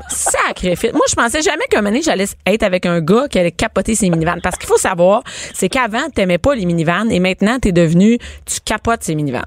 Sacrifice. 0.08 0.92
Moi, 0.92 1.02
je 1.08 1.16
pensais 1.16 1.42
jamais 1.42 1.64
qu'un 1.68 1.82
moment 1.82 1.98
j'allais 2.00 2.26
être 2.46 2.62
avec 2.62 2.86
un 2.86 3.00
gars 3.00 3.26
qui 3.28 3.40
allait 3.40 3.50
capoter 3.50 3.96
ses 3.96 4.08
minivans. 4.08 4.36
Parce 4.40 4.56
qu'il 4.56 4.68
faut 4.68 4.76
savoir, 4.76 5.24
c'est 5.52 5.68
qu'avant, 5.68 6.08
t'aimais 6.14 6.38
pas 6.38 6.54
les 6.54 6.60
minivans 6.64 6.75
et 6.78 7.20
maintenant, 7.20 7.58
t'es 7.60 7.72
devenu, 7.72 8.18
tu 8.46 8.60
capotes 8.64 9.02
ces 9.02 9.14
minivans. 9.14 9.46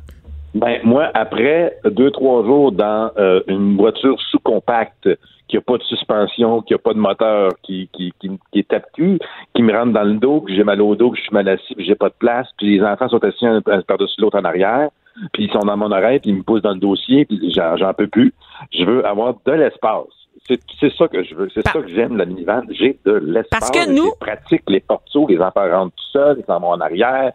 Ben, 0.55 0.79
moi, 0.83 1.11
après 1.13 1.77
deux, 1.85 2.11
trois 2.11 2.43
jours 2.43 2.71
dans 2.71 3.11
euh, 3.17 3.41
une 3.47 3.77
voiture 3.77 4.19
sous-compacte, 4.31 5.07
qui 5.49 5.57
a 5.57 5.61
pas 5.61 5.77
de 5.77 5.83
suspension, 5.83 6.61
qui 6.61 6.73
a 6.75 6.77
pas 6.77 6.93
de 6.93 6.99
moteur, 6.99 7.51
qui, 7.63 7.89
qui, 7.91 8.13
qui, 8.19 8.29
qui 8.51 8.59
est 8.59 8.67
tape-cul, 8.67 9.19
qui 9.55 9.63
me 9.63 9.73
rentre 9.73 9.93
dans 9.93 10.03
le 10.03 10.13
dos, 10.13 10.41
que 10.41 10.53
j'ai 10.53 10.63
mal 10.63 10.81
au 10.81 10.95
dos, 10.95 11.11
que 11.11 11.17
je 11.17 11.23
suis 11.23 11.33
mal 11.33 11.49
assis, 11.49 11.75
puis 11.75 11.85
j'ai 11.85 11.95
pas 11.95 12.09
de 12.09 12.15
place, 12.17 12.47
puis 12.57 12.77
les 12.77 12.83
enfants 12.83 13.09
sont 13.09 13.23
assis 13.23 13.45
un, 13.45 13.61
par-dessus 13.61 14.21
l'autre 14.21 14.39
en 14.39 14.45
arrière, 14.45 14.89
puis 15.33 15.45
ils 15.45 15.51
sont 15.51 15.65
dans 15.65 15.75
mon 15.75 15.91
oreille, 15.91 16.19
puis 16.19 16.29
ils 16.29 16.35
me 16.35 16.43
poussent 16.43 16.61
dans 16.61 16.73
le 16.73 16.79
dossier, 16.79 17.25
puis 17.25 17.51
j'en 17.51 17.93
peux 17.93 18.07
plus. 18.07 18.33
Je 18.71 18.85
veux 18.85 19.05
avoir 19.05 19.35
de 19.45 19.51
l'espace. 19.51 20.18
C'est, 20.47 20.91
ça 20.97 21.07
que 21.07 21.21
je 21.23 21.35
veux. 21.35 21.47
C'est 21.53 21.67
ça 21.67 21.73
que 21.81 21.87
j'aime, 21.87 22.17
la 22.17 22.25
minivan. 22.25 22.61
J'ai 22.71 22.97
de 23.05 23.13
l'espace. 23.13 23.59
Parce 23.59 23.71
que 23.71 23.89
nous- 23.91 24.11
pratique, 24.19 24.63
les 24.67 24.79
portes 24.79 25.07
les 25.27 25.39
enfants 25.39 25.69
rentrent 25.69 25.95
tout 25.95 26.11
seuls, 26.11 26.37
ils 26.39 26.45
s'en 26.45 26.59
vont 26.59 26.69
en 26.69 26.79
arrière 26.81 27.31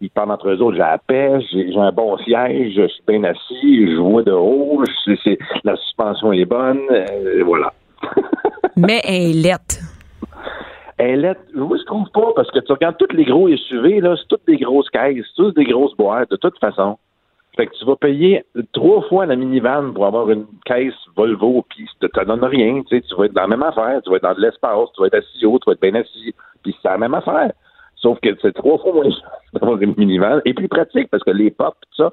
ils 0.00 0.10
parlent 0.10 0.32
entre 0.32 0.50
eux 0.50 0.60
autres, 0.60 0.74
j'ai 0.74 0.80
la 0.80 0.98
paix, 0.98 1.38
j'ai 1.50 1.74
un 1.78 1.92
bon 1.92 2.18
siège, 2.18 2.74
je 2.76 2.86
suis 2.88 3.02
bien 3.08 3.24
assis, 3.24 3.90
je 3.90 3.96
vois 3.96 4.22
de 4.22 4.32
haut, 4.32 4.82
je- 5.06 5.14
c'est- 5.24 5.38
la 5.62 5.76
suspension 5.76 6.32
est 6.32 6.44
bonne, 6.44 6.80
euh, 6.90 7.42
voilà. 7.44 7.72
Mais 8.76 9.00
elle 9.04 9.46
est. 9.46 9.80
Elle 10.98 11.24
est, 11.24 11.54
moi, 11.54 11.76
je 11.78 11.84
trouve 11.86 12.08
pas, 12.10 12.32
parce 12.36 12.50
que 12.50 12.58
tu 12.60 12.72
regardes 12.72 12.96
tous 12.98 13.14
les 13.16 13.24
gros 13.24 13.48
SUV, 13.48 14.00
là, 14.00 14.14
c'est 14.16 14.28
toutes 14.28 14.46
des 14.46 14.58
grosses 14.58 14.90
caisses, 14.90 15.24
c'est 15.26 15.42
tous 15.42 15.52
des 15.52 15.64
grosses 15.64 15.96
boîtes, 15.96 16.30
de 16.30 16.36
toute 16.36 16.58
façon. 16.58 16.98
Fait 17.56 17.66
que 17.66 17.74
tu 17.78 17.84
vas 17.84 17.94
payer 17.96 18.44
trois 18.72 19.02
fois 19.02 19.26
la 19.26 19.36
minivan 19.36 19.92
pour 19.92 20.06
avoir 20.06 20.28
une 20.30 20.46
caisse 20.64 20.94
Volvo, 21.16 21.64
puis 21.68 21.88
ça 22.00 22.08
te 22.08 22.24
donne 22.24 22.44
rien, 22.44 22.82
tu 22.82 22.96
sais, 22.96 23.02
tu 23.02 23.14
vas 23.14 23.26
être 23.26 23.32
dans 23.32 23.42
la 23.42 23.48
même 23.48 23.62
affaire, 23.62 24.00
tu 24.02 24.10
vas 24.10 24.16
être 24.16 24.24
dans 24.24 24.34
de 24.34 24.40
l'espace, 24.40 24.88
tu 24.94 25.00
vas 25.00 25.06
être 25.06 25.14
assis 25.18 25.46
haut, 25.46 25.58
tu 25.60 25.66
vas 25.66 25.74
être 25.74 25.80
bien 25.80 25.94
assis, 25.94 26.34
puis 26.62 26.76
c'est 26.82 26.88
la 26.88 26.98
même 26.98 27.14
affaire. 27.14 27.52
Sauf 28.04 28.18
que 28.20 28.28
c'est 28.42 28.52
trois 28.52 28.76
fois 28.78 28.92
moins 28.92 29.04
cher 29.10 29.30
d'avoir 29.54 29.80
une 29.80 29.94
minivan 29.96 30.40
et 30.44 30.52
plus 30.52 30.68
pratique 30.68 31.08
parce 31.10 31.22
que 31.22 31.30
les 31.30 31.50
pop, 31.50 31.74
tout 31.80 32.02
ça. 32.02 32.10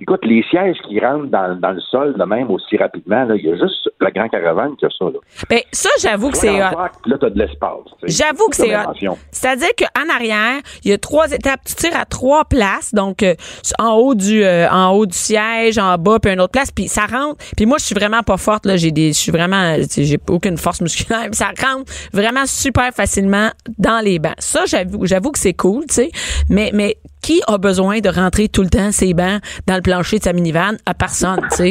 Écoute, 0.00 0.24
les 0.24 0.42
sièges 0.50 0.76
qui 0.88 0.98
rentrent 0.98 1.26
dans, 1.26 1.54
dans 1.60 1.70
le 1.72 1.80
sol 1.80 2.14
de 2.18 2.24
même 2.24 2.50
aussi 2.50 2.76
rapidement, 2.76 3.24
là, 3.24 3.36
il 3.36 3.44
y 3.44 3.52
a 3.52 3.56
juste 3.56 3.90
la 4.00 4.10
Grand 4.10 4.28
Caravane 4.28 4.74
qui 4.76 4.86
a 4.86 4.88
ça. 4.90 5.04
Là. 5.04 5.18
Ben, 5.48 5.60
ça, 5.70 5.90
j'avoue 6.00 6.30
que 6.30 6.38
c'est 6.38 6.60
hot. 6.60 6.70
parc, 6.72 7.06
Là, 7.06 7.16
t'as 7.20 7.30
de 7.30 7.38
l'espace. 7.38 7.84
J'avoue 8.04 8.48
que 8.48 8.56
c'est 8.56 8.74
hot. 8.74 9.16
C'est-à-dire 9.30 9.70
qu'en 9.78 10.14
arrière, 10.14 10.60
il 10.84 10.90
y 10.90 10.94
a 10.94 10.98
trois 10.98 11.30
étapes. 11.30 11.60
Tu 11.66 11.74
tires 11.74 11.96
à 11.96 12.04
trois 12.04 12.44
places, 12.44 12.94
donc 12.94 13.22
euh, 13.22 13.34
en 13.78 13.92
haut 13.92 14.14
du 14.14 14.42
euh, 14.42 14.68
en 14.70 14.92
haut 14.92 15.06
du 15.06 15.16
siège, 15.16 15.78
en 15.78 15.96
bas, 15.98 16.18
puis 16.20 16.32
une 16.32 16.40
autre 16.40 16.52
place, 16.52 16.70
puis 16.70 16.88
ça 16.88 17.02
rentre. 17.06 17.44
Puis 17.56 17.66
moi, 17.66 17.76
je 17.78 17.84
suis 17.84 17.94
vraiment 17.94 18.22
pas 18.22 18.36
forte 18.36 18.66
là. 18.66 18.76
J'ai 18.76 18.90
des, 18.90 19.08
je 19.08 19.18
suis 19.18 19.32
vraiment, 19.32 19.76
sais, 19.88 20.04
j'ai 20.04 20.18
aucune 20.28 20.56
force 20.56 20.80
musculaire. 20.80 21.26
Puis 21.30 21.36
ça 21.36 21.48
rentre 21.48 21.92
vraiment 22.12 22.46
super 22.46 22.92
facilement 22.92 23.50
dans 23.78 24.02
les 24.02 24.18
bancs. 24.18 24.34
Ça, 24.38 24.64
j'avoue, 24.66 25.06
j'avoue 25.06 25.27
que 25.30 25.38
c'est 25.38 25.54
cool, 25.54 25.84
tu 25.86 25.94
sais. 25.94 26.10
Mais 26.48 26.70
mais 26.74 26.96
qui 27.22 27.42
a 27.46 27.58
besoin 27.58 27.98
de 28.00 28.08
rentrer 28.08 28.48
tout 28.48 28.62
le 28.62 28.70
temps 28.70 28.90
ses 28.92 29.12
bancs 29.14 29.40
dans 29.66 29.74
le 29.76 29.82
plancher 29.82 30.18
de 30.18 30.24
sa 30.24 30.32
minivan? 30.32 30.76
À 30.86 30.94
personne, 30.94 31.40
tu 31.50 31.56
sais. 31.56 31.70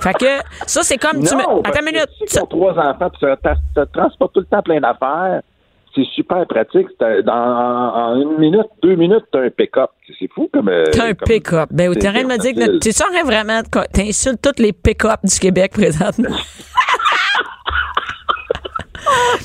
fait 0.00 0.14
que 0.14 0.26
ça, 0.66 0.82
c'est 0.82 0.98
comme 0.98 1.24
tu 1.24 1.34
me. 1.34 1.42
Non, 1.42 1.62
Attends 1.64 1.80
une 1.80 1.86
minute. 1.86 2.08
Si 2.18 2.24
tu 2.26 2.38
as 2.38 2.46
trois 2.46 2.72
enfants, 2.72 3.10
tu 3.10 3.26
te 3.26 3.84
transportes 3.92 4.32
tout 4.34 4.40
le 4.40 4.46
temps 4.46 4.62
plein 4.62 4.80
d'affaires, 4.80 5.40
c'est 5.94 6.04
super 6.14 6.46
pratique. 6.46 6.86
Dans, 7.24 7.32
en, 7.32 8.16
une 8.20 8.38
minute, 8.38 8.66
deux 8.82 8.94
minutes, 8.96 9.24
t'as 9.32 9.40
un 9.40 9.50
pick-up. 9.50 9.90
C'est 10.18 10.30
fou 10.34 10.48
comme. 10.52 10.68
euh, 10.68 10.84
T'as 10.92 11.08
un 11.08 11.14
pick-up. 11.14 11.68
Ben, 11.72 11.92
t'es 11.94 12.08
en 12.08 12.12
train 12.12 12.22
de 12.22 12.28
me 12.28 12.38
dire 12.38 12.54
que 12.54 12.78
tu 12.78 12.92
saurais 12.92 13.22
vraiment 13.22 13.60
t'insultes 13.92 14.40
toutes 14.42 14.58
les 14.58 14.72
pick-up 14.72 15.20
du 15.24 15.38
Québec 15.38 15.72
présentement. 15.72 16.28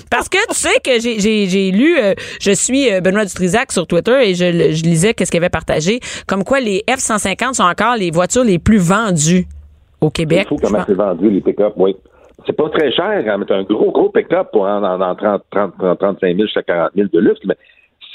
Parce 0.10 0.30
que 0.30 0.38
tu 0.50 0.56
sais 0.56 0.80
que 0.84 1.00
j'ai- 1.00 1.72
lu, 1.72 1.98
euh, 1.98 2.14
je 2.40 2.52
suis 2.52 2.92
euh, 2.92 3.02
Benoît 3.02 3.26
Dutrisac 3.26 3.72
sur 3.72 3.88
Twitter 3.88 4.30
et 4.30 4.36
je, 4.36 4.46
lisais 4.84 5.14
qu'est-ce 5.14 5.32
qu'il 5.32 5.40
avait 5.40 5.50
partagé, 5.50 6.00
comme 6.28 6.44
quoi 6.44 6.60
les 6.60 6.84
F-150 6.88 7.54
sont 7.54 7.64
encore 7.64 7.96
les 7.96 8.12
voitures 8.12 8.44
les 8.44 8.60
plus 8.60 8.78
vendues 8.78 9.48
au 10.02 10.10
Québec. 10.10 10.42
C'est 10.44 10.50
fou 10.50 10.58
comment 10.62 10.84
c'est 10.86 10.94
vendu, 10.94 11.30
les 11.30 11.42
pick-up, 11.42 11.74
oui. 11.78 11.96
C'est 12.46 12.54
pas 12.54 12.70
très 12.70 12.92
cher, 12.92 13.24
hein, 13.26 13.38
mais 13.38 13.52
un 13.56 13.64
gros, 13.64 13.92
gros 13.92 14.10
pick-up 14.10 14.50
pour 14.52 14.64
en, 14.64 14.84
en, 14.84 15.00
en 15.00 15.16
30, 15.16 15.42
30, 15.52 15.74
30, 15.80 16.00
35 16.00 16.28
000 16.36 16.40
jusqu'à 16.42 16.64
40 16.64 16.92
000 16.96 17.08
de 17.14 17.20
luxe, 17.20 17.40
mais 17.46 17.56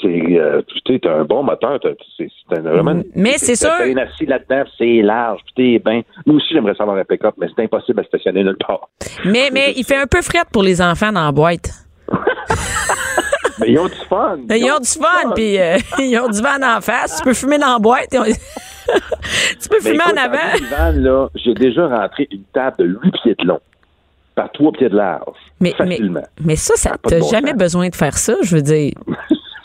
c'est, 0.00 0.38
euh, 0.38 0.62
tu 0.84 0.92
sais, 0.94 0.98
t'as 1.00 1.14
un 1.20 1.24
bon 1.24 1.42
moteur, 1.42 1.78
c'est, 2.16 2.28
vraiment... 2.61 3.02
Mais 3.14 3.34
c'est 3.38 3.56
sûr- 3.56 3.70
bien 3.84 3.96
assis 3.98 4.26
là-dedans, 4.26 4.64
c'est 4.78 5.02
large, 5.02 5.40
puis 5.56 5.78
bien... 5.78 6.02
Nous 6.26 6.37
aussi, 6.37 6.46
j'aimerais 6.52 6.74
savoir 6.74 6.96
un 6.96 7.04
pick-up, 7.04 7.34
mais 7.38 7.48
c'est 7.54 7.64
impossible 7.64 8.00
à 8.00 8.04
stationner 8.04 8.44
nulle 8.44 8.56
part. 8.64 8.88
mais, 9.24 9.50
mais 9.52 9.72
il 9.76 9.84
fait 9.84 9.96
un 9.96 10.06
peu 10.06 10.22
fret 10.22 10.44
pour 10.52 10.62
les 10.62 10.80
enfants 10.80 11.12
dans 11.12 11.24
la 11.26 11.32
boîte. 11.32 11.70
Mais 13.61 13.72
ils 13.72 13.78
ont 13.80 13.87
du 13.88 13.94
fun! 14.08 14.38
Ils 14.50 14.70
ont 14.70 14.78
du 14.78 14.88
fun, 14.88 15.32
puis 15.34 15.58
euh, 15.58 15.76
ils 15.98 16.16
ont 16.20 16.28
du 16.28 16.40
vent 16.40 16.62
en 16.62 16.80
face. 16.80 17.16
Tu 17.18 17.24
peux 17.24 17.34
fumer 17.34 17.58
dans 17.58 17.72
la 17.72 17.78
boîte. 17.80 18.06
ont- 18.14 18.22
tu 19.61 19.68
peux 19.68 19.78
Mais 19.82 19.90
fumer 19.90 20.04
en 20.04 20.16
avant. 20.16 20.92
là, 20.94 21.28
j'ai 21.34 21.54
déjà 21.54 21.88
rentré 21.88 22.28
une 22.30 22.44
table 22.54 22.76
de 22.78 22.84
8 23.02 23.12
pieds 23.22 23.34
de 23.37 23.44
long 23.46 23.58
par 24.37 24.52
3 24.52 24.70
pieds 24.72 24.88
de 24.88 24.96
large, 24.96 25.34
Mais, 25.61 25.72
facilement. 25.72 26.22
mais 26.44 26.54
ça, 26.54 26.74
ça 26.76 26.90
Ça 26.90 26.96
t'as 27.02 27.18
bon 27.18 27.28
jamais 27.28 27.50
sens. 27.50 27.58
besoin 27.58 27.88
de 27.88 27.96
faire 27.96 28.16
ça, 28.16 28.34
je 28.42 28.54
veux 28.54 28.62
dire. 28.62 28.92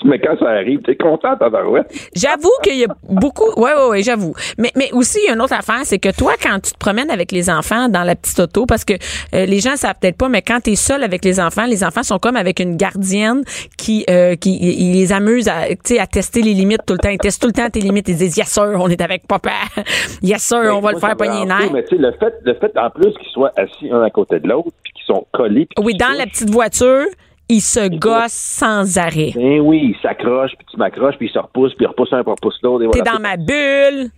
Mais 0.03 0.19
quand 0.19 0.37
ça 0.39 0.49
arrive, 0.49 0.81
t'es 0.81 0.95
content, 0.95 1.35
t'en 1.37 1.49
ouais. 1.69 1.81
J'avoue 2.15 2.51
qu'il 2.61 2.77
y 2.77 2.83
a 2.83 2.87
beaucoup. 3.09 3.49
Ouais, 3.59 3.73
ouais, 3.73 3.89
ouais, 3.89 4.03
j'avoue. 4.03 4.33
Mais, 4.57 4.71
mais 4.75 4.91
aussi, 4.93 5.19
il 5.23 5.27
y 5.27 5.29
a 5.29 5.33
une 5.33 5.41
autre 5.41 5.53
affaire, 5.53 5.81
c'est 5.83 5.99
que 5.99 6.15
toi, 6.15 6.33
quand 6.41 6.59
tu 6.59 6.71
te 6.73 6.77
promènes 6.77 7.09
avec 7.09 7.31
les 7.31 7.49
enfants 7.49 7.89
dans 7.89 8.03
la 8.03 8.15
petite 8.15 8.39
auto, 8.39 8.65
parce 8.65 8.85
que 8.85 8.93
euh, 8.93 9.45
les 9.45 9.59
gens 9.59 9.75
savent 9.75 9.95
peut-être 9.99 10.17
pas, 10.17 10.29
mais 10.29 10.41
quand 10.41 10.59
tu 10.61 10.71
es 10.71 10.75
seul 10.75 11.03
avec 11.03 11.23
les 11.23 11.39
enfants, 11.39 11.65
les 11.65 11.83
enfants 11.83 12.03
sont 12.03 12.19
comme 12.19 12.35
avec 12.35 12.59
une 12.59 12.75
gardienne 12.75 13.43
qui, 13.77 14.05
euh, 14.09 14.35
qui 14.35 14.57
ils 14.61 14.93
les 14.93 15.13
amuse 15.13 15.47
à, 15.47 15.67
tu 15.69 15.75
sais, 15.85 15.99
à 15.99 16.07
tester 16.07 16.41
les 16.41 16.53
limites 16.53 16.85
tout 16.85 16.93
le 16.93 16.99
temps. 16.99 17.09
Ils 17.09 17.17
testent 17.17 17.41
tout 17.41 17.47
le 17.47 17.53
temps 17.53 17.69
tes 17.69 17.79
limites. 17.79 18.09
Ils 18.09 18.17
disent, 18.17 18.37
yes 18.37 18.47
sir, 18.47 18.73
on 18.75 18.89
est 18.89 19.01
avec 19.01 19.27
papa. 19.27 19.51
yes 20.21 20.41
sir, 20.41 20.71
on 20.75 20.81
va 20.81 20.91
le 20.91 20.99
faire 20.99 21.15
pogner 21.15 21.45
les. 21.45 21.69
Mais 21.71 21.83
tu 21.83 21.95
sais, 21.95 22.01
le 22.01 22.11
fait, 22.13 22.33
le 22.43 22.53
fait 22.55 22.77
en 22.77 22.89
plus 22.89 23.13
qu'ils 23.13 23.31
soient 23.31 23.51
assis 23.57 23.89
un 23.91 24.01
à 24.01 24.09
côté 24.09 24.39
de 24.39 24.47
l'autre, 24.47 24.69
puis 24.83 24.93
qu'ils 24.93 25.05
sont 25.05 25.25
collés. 25.31 25.65
puis 25.65 25.83
Oui, 25.83 25.93
dans 25.95 26.15
la 26.17 26.25
petite 26.25 26.49
voiture, 26.49 27.05
ils 27.49 27.61
se 27.61 27.87
gossent 27.89 28.31
sans 28.31 28.97
arrêt. 28.97 29.31
Ben 29.35 29.59
oui, 29.59 29.95
ils 29.95 30.01
s'accrochent, 30.01 30.55
puis 30.57 30.65
tu 30.71 30.77
m'accroches, 30.77 31.15
puis 31.17 31.27
ils 31.27 31.33
se 31.33 31.39
repoussent, 31.39 31.73
puis 31.75 31.85
ils 31.85 31.87
repoussent 31.87 32.13
un, 32.13 32.23
puis 32.23 32.31
ils 32.31 32.39
repoussent 32.41 32.59
l'autre. 32.63 32.83
et 32.85 32.89
T'es 32.89 32.99
voilà, 33.01 33.17
dans 33.17 33.21
ma 33.21 33.37
bulle. 33.37 34.09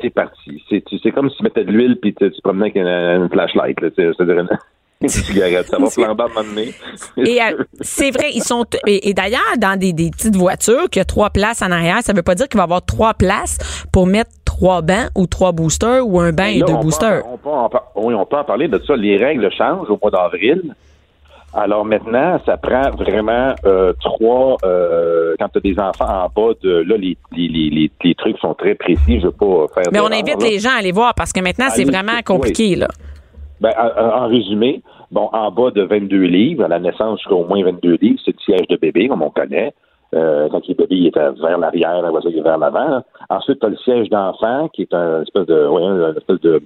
C'est 0.00 0.10
parti. 0.10 0.62
C'est 0.70 1.10
comme 1.12 1.28
si 1.30 1.36
tu 1.36 1.42
mettais 1.42 1.64
de 1.64 1.70
l'huile, 1.70 1.96
puis 2.00 2.14
tu, 2.14 2.30
tu 2.30 2.36
te 2.36 2.42
promenais 2.42 2.66
avec 2.66 2.76
une, 2.76 2.86
une 2.86 3.28
flashlight, 3.30 3.76
c'est-à-dire 3.96 4.38
une. 4.40 4.48
Ça 5.08 5.78
va 5.80 5.90
flamber 5.90 6.22
à 6.22 6.40
un. 6.40 7.22
Et 7.26 7.42
euh, 7.42 7.64
c'est 7.80 8.12
vrai, 8.12 8.30
ils 8.34 8.42
sont 8.42 8.64
et, 8.86 9.08
et 9.08 9.14
d'ailleurs 9.14 9.40
dans 9.58 9.76
des, 9.76 9.92
des 9.92 10.10
petites 10.12 10.36
voitures 10.36 10.88
qui 10.88 11.00
a 11.00 11.04
trois 11.04 11.30
places 11.30 11.60
en 11.60 11.72
arrière, 11.72 11.98
ça 12.02 12.12
veut 12.12 12.22
pas 12.22 12.36
dire 12.36 12.48
qu'il 12.48 12.56
va 12.58 12.62
y 12.62 12.66
avoir 12.66 12.84
trois 12.86 13.12
places 13.12 13.58
pour 13.92 14.06
mettre 14.06 14.30
trois 14.44 14.80
bancs 14.80 15.08
ou 15.16 15.26
trois 15.26 15.50
boosters 15.50 16.06
ou 16.06 16.20
un 16.20 16.30
banc 16.30 16.44
et 16.44 16.60
Là, 16.60 16.66
deux 16.66 16.72
on 16.72 16.76
peut 16.76 16.78
en- 16.78 16.82
boosters. 16.84 17.22
on 17.26 17.36
peut 17.68 17.78
oui, 17.96 18.14
on 18.14 18.24
peut 18.26 18.36
en 18.36 18.44
parler 18.44 18.68
de 18.68 18.80
ça. 18.86 18.94
Les 18.94 19.16
règles 19.16 19.50
changent 19.58 19.90
au 19.90 19.98
mois 20.00 20.12
d'avril. 20.12 20.72
Alors 21.54 21.84
maintenant, 21.84 22.40
ça 22.46 22.56
prend 22.56 22.90
vraiment 22.90 23.54
euh, 23.66 23.92
trois. 24.00 24.56
Euh, 24.64 25.34
quand 25.38 25.48
tu 25.48 25.58
as 25.58 25.60
des 25.60 25.78
enfants 25.78 26.06
en 26.06 26.28
bas 26.28 26.54
de 26.62 26.84
là, 26.88 26.96
les, 26.96 27.16
les, 27.36 27.48
les, 27.48 27.90
les 28.02 28.14
trucs 28.14 28.38
sont 28.38 28.54
très 28.54 28.74
précis. 28.74 29.20
Je 29.20 29.26
veux 29.26 29.32
pas 29.32 29.66
faire. 29.74 29.92
Mais 29.92 30.00
on 30.00 30.06
invite 30.06 30.40
là. 30.42 30.48
les 30.48 30.58
gens 30.58 30.70
à 30.70 30.78
aller 30.78 30.92
voir 30.92 31.14
parce 31.14 31.32
que 31.32 31.40
maintenant, 31.40 31.66
c'est 31.68 31.84
vraiment 31.84 32.12
oui. 32.16 32.22
compliqué, 32.24 32.76
là. 32.76 32.88
Ben, 33.60 33.70
en, 33.78 34.24
en 34.24 34.28
résumé, 34.28 34.82
bon, 35.10 35.28
en 35.32 35.50
bas 35.52 35.70
de 35.70 35.82
22 35.82 36.22
livres, 36.22 36.64
à 36.64 36.68
la 36.68 36.80
naissance 36.80 37.20
jusqu'à 37.20 37.34
au 37.34 37.44
moins 37.44 37.62
22 37.62 37.98
livres, 38.00 38.18
c'est 38.24 38.34
le 38.34 38.40
siège 38.44 38.66
de 38.68 38.76
bébé, 38.76 39.08
comme 39.08 39.22
on 39.22 39.30
connaît. 39.30 39.72
Euh, 40.14 40.48
quand 40.50 40.60
est 40.68 40.74
bébé, 40.74 40.96
il 40.96 41.06
est 41.06 41.16
vers 41.16 41.58
l'arrière, 41.58 42.02
il 42.24 42.38
est 42.38 42.42
vers 42.42 42.58
l'avant. 42.58 43.02
Ensuite, 43.30 43.60
tu 43.60 43.66
as 43.66 43.70
le 43.70 43.76
siège 43.76 44.10
d'enfant, 44.10 44.68
qui 44.68 44.82
est 44.82 44.92
un 44.92 45.22
espèce 45.22 45.46
de, 45.46 45.66
ouais, 45.68 45.84
un 45.84 46.14
espèce 46.14 46.40
de, 46.40 46.62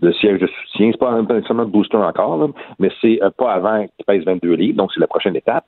de 0.00 0.12
siège 0.12 0.40
de 0.40 0.46
soutien. 0.46 0.90
C'est 0.92 0.98
pas 0.98 1.20
nécessairement 1.22 1.64
de 1.64 1.70
booster 1.70 1.96
encore, 1.96 2.36
là, 2.38 2.46
mais 2.78 2.90
c'est 3.00 3.22
euh, 3.22 3.30
pas 3.36 3.52
avant 3.52 3.82
qu'il 3.82 4.04
pèse 4.06 4.24
22 4.24 4.54
livres, 4.54 4.76
donc 4.76 4.90
c'est 4.92 5.00
la 5.00 5.06
prochaine 5.06 5.36
étape. 5.36 5.64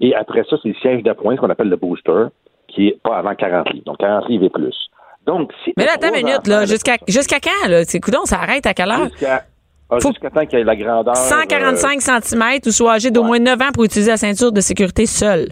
Et 0.00 0.14
après 0.14 0.44
ça, 0.48 0.56
c'est 0.62 0.68
le 0.68 0.74
siège 0.74 1.02
d'appoint, 1.02 1.36
ce 1.36 1.40
qu'on 1.40 1.50
appelle 1.50 1.68
le 1.68 1.76
booster, 1.76 2.26
qui 2.68 2.88
est 2.88 3.02
pas 3.02 3.16
avant 3.16 3.34
40 3.34 3.72
livres. 3.72 3.84
Donc 3.84 3.98
40 3.98 4.28
livres 4.28 4.44
et 4.44 4.50
plus. 4.50 4.76
Donc, 5.26 5.52
si 5.64 5.72
Mais 5.76 5.84
là, 5.84 5.92
attends 5.94 6.08
une 6.08 6.24
minute, 6.24 6.46
là. 6.48 6.66
Jusqu'à 6.66 6.96
jusqu'à 7.06 7.38
quand, 7.38 7.68
là? 7.68 7.84
Coudon, 8.02 8.24
ça 8.24 8.40
arrête 8.40 8.66
à 8.66 8.74
quelle 8.74 8.90
heure? 8.90 9.08
Jusqu'à 10.00 10.28
ah, 10.28 10.30
temps 10.30 10.46
qu'il 10.46 10.58
y 10.58 10.62
ait 10.62 10.64
la 10.64 10.74
grandeur. 10.74 11.14
euh, 11.14 11.14
145 11.14 12.00
cm 12.00 12.42
ou 12.66 12.70
soit 12.70 12.92
âgé 12.94 13.10
d'au 13.10 13.22
moins 13.22 13.38
9 13.38 13.60
ans 13.60 13.72
pour 13.74 13.84
utiliser 13.84 14.10
la 14.10 14.16
ceinture 14.16 14.50
de 14.50 14.60
sécurité 14.60 15.06
seule. 15.06 15.48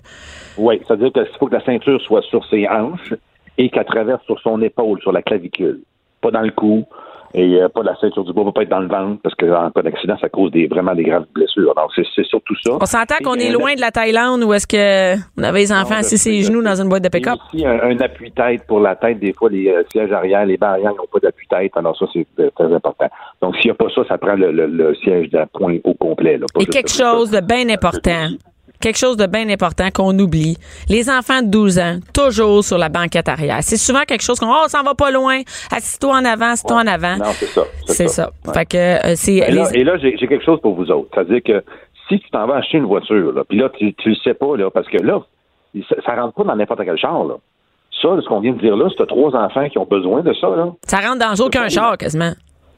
Oui, 0.56 0.80
c'est-à-dire 0.86 1.12
qu'il 1.12 1.26
faut 1.38 1.46
que 1.46 1.54
la 1.54 1.64
ceinture 1.64 2.00
soit 2.00 2.22
sur 2.22 2.44
ses 2.46 2.66
hanches 2.66 3.14
et 3.58 3.68
qu'elle 3.68 3.84
traverse 3.84 4.24
sur 4.24 4.40
son 4.40 4.60
épaule, 4.62 5.00
sur 5.02 5.12
la 5.12 5.22
clavicule. 5.22 5.80
Pas 6.22 6.30
dans 6.30 6.40
le 6.40 6.50
cou. 6.50 6.86
Et 7.32 7.62
euh, 7.62 7.68
pas 7.68 7.82
la 7.84 7.94
ceinture 8.00 8.24
du 8.24 8.32
bois, 8.32 8.42
va 8.44 8.50
pas 8.52 8.62
être 8.62 8.70
dans 8.70 8.80
le 8.80 8.88
ventre, 8.88 9.20
parce 9.22 9.36
qu'en 9.36 9.70
cas 9.70 9.82
d'accident, 9.82 10.16
ça 10.20 10.28
cause 10.28 10.50
des, 10.50 10.66
vraiment 10.66 10.94
des 10.96 11.04
graves 11.04 11.26
blessures. 11.32 11.72
Donc, 11.76 11.90
c'est 11.94 12.24
surtout 12.26 12.56
ça. 12.64 12.72
On 12.80 12.84
s'entend 12.86 13.14
qu'on 13.22 13.34
est 13.34 13.50
euh, 13.50 13.52
loin 13.52 13.74
de 13.74 13.80
la 13.80 13.92
Thaïlande 13.92 14.42
où 14.42 14.52
est-ce 14.52 14.66
que 14.66 15.14
on 15.38 15.42
avait 15.44 15.60
les 15.60 15.72
enfants 15.72 15.94
assis 15.94 16.18
ses 16.18 16.42
genoux 16.42 16.60
dans 16.62 16.80
une 16.82 16.88
boîte 16.88 17.04
de 17.04 17.08
pick-up? 17.08 17.38
aussi 17.54 17.64
un, 17.64 17.78
un 17.82 17.96
appui-tête 18.00 18.66
pour 18.66 18.80
la 18.80 18.96
tête. 18.96 19.20
Des 19.20 19.32
fois, 19.32 19.48
les 19.48 19.68
euh, 19.68 19.84
sièges 19.92 20.10
arrière, 20.10 20.44
les 20.44 20.56
barres 20.56 20.72
arrière 20.72 20.90
n'ont 20.90 21.06
pas 21.12 21.20
d'appui-tête. 21.20 21.70
Alors 21.76 21.96
ça, 21.96 22.06
c'est 22.12 22.26
euh, 22.40 22.50
très 22.56 22.72
important. 22.74 23.06
Donc, 23.40 23.54
s'il 23.56 23.66
n'y 23.66 23.70
a 23.70 23.74
pas 23.74 23.86
ça, 23.94 24.02
ça 24.08 24.18
prend 24.18 24.34
le, 24.34 24.50
le- 24.50 24.66
le 24.66 24.94
siège 24.96 25.30
d'appoint 25.30 25.76
au 25.84 25.94
complet. 25.94 26.36
Là, 26.36 26.46
pas 26.52 26.60
Et 26.62 26.66
quelque 26.66 26.90
chose 26.90 27.30
de 27.30 27.40
bien 27.40 27.68
important. 27.68 28.26
Quelque 28.80 28.96
chose 28.98 29.16
de 29.16 29.26
bien 29.26 29.48
important 29.50 29.88
qu'on 29.94 30.18
oublie. 30.18 30.56
Les 30.88 31.10
enfants 31.10 31.42
de 31.42 31.48
12 31.48 31.78
ans, 31.78 31.98
toujours 32.14 32.64
sur 32.64 32.78
la 32.78 32.88
banquette 32.88 33.28
arrière. 33.28 33.58
C'est 33.60 33.76
souvent 33.76 34.02
quelque 34.06 34.22
chose 34.22 34.40
qu'on, 34.40 34.50
oh, 34.50 34.68
ça 34.68 34.82
va 34.82 34.94
pas 34.94 35.10
loin. 35.10 35.40
Assis-toi 35.70 36.12
en 36.16 36.24
avant, 36.24 36.52
assis-toi 36.52 36.76
en 36.78 36.86
avant. 36.86 37.16
Non, 37.18 37.32
c'est 37.32 37.46
ça. 37.46 37.62
C'est 37.86 38.08
ça. 38.08 38.30
Ouais. 38.46 38.54
Fait 38.54 38.66
que, 38.66 38.76
euh, 38.76 39.12
c'est, 39.16 39.34
Et 39.34 39.50
là, 39.50 39.64
les- 39.70 39.80
et 39.80 39.84
là, 39.84 39.98
j'ai 39.98 40.14
quelque 40.16 40.42
chose 40.44 40.60
pour 40.62 40.74
vous 40.74 40.90
autres. 40.90 41.08
C'est-à-dire 41.12 41.40
que 41.44 41.62
si 42.08 42.18
tu 42.20 42.30
t'en 42.30 42.46
vas 42.46 42.56
acheter 42.56 42.78
une 42.78 42.86
voiture, 42.86 43.32
là, 43.32 43.42
puis 43.48 43.58
là, 43.58 43.68
tu, 43.78 43.92
tu 43.94 44.08
le 44.10 44.14
sais 44.24 44.34
pas, 44.34 44.56
là, 44.56 44.70
parce 44.70 44.88
que 44.88 44.96
là, 44.98 45.20
ça, 45.88 45.96
ça 46.04 46.14
rentre 46.14 46.34
pas 46.34 46.44
dans 46.44 46.56
n'importe 46.56 46.80
quel 46.84 46.96
char, 46.98 47.24
là. 47.24 47.34
Ça, 48.00 48.08
ce 48.22 48.26
qu'on 48.28 48.40
vient 48.40 48.52
de 48.52 48.60
dire 48.60 48.76
là, 48.76 48.88
c'est 48.96 49.06
trois 49.06 49.34
enfants 49.36 49.68
qui 49.68 49.76
ont 49.76 49.84
besoin 49.84 50.22
de 50.22 50.32
ça, 50.32 50.48
là. 50.48 50.68
ça 50.86 51.00
rentre 51.00 51.18
dans 51.18 51.44
aucun 51.44 51.68
char, 51.68 51.98
quasiment. 51.98 52.32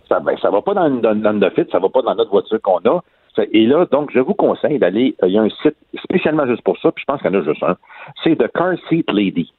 Ça, 0.08 0.18
ben, 0.18 0.36
ça 0.42 0.50
va 0.50 0.60
pas 0.62 0.74
dans, 0.74 0.90
dans, 0.90 1.14
dans 1.14 1.32
le 1.32 1.50
fit, 1.50 1.62
ça 1.70 1.78
va 1.78 1.88
pas 1.88 2.02
dans 2.02 2.14
notre 2.16 2.30
voiture 2.30 2.60
qu'on 2.60 2.78
a. 2.90 3.00
Et 3.52 3.66
là, 3.66 3.86
donc, 3.90 4.10
je 4.12 4.20
vous 4.20 4.34
conseille 4.34 4.78
d'aller, 4.78 5.14
euh, 5.22 5.28
il 5.28 5.34
y 5.34 5.38
a 5.38 5.42
un 5.42 5.48
site 5.62 5.76
spécialement 6.04 6.46
juste 6.46 6.62
pour 6.62 6.78
ça, 6.78 6.92
puis 6.92 7.02
je 7.06 7.12
pense 7.12 7.22
qu'il 7.22 7.32
y 7.32 7.36
en 7.36 7.40
a 7.40 7.44
juste 7.44 7.62
un. 7.62 7.76
C'est 8.22 8.36
The 8.36 8.50
Car 8.52 8.74
Seat 8.88 9.10
Lady. 9.12 9.52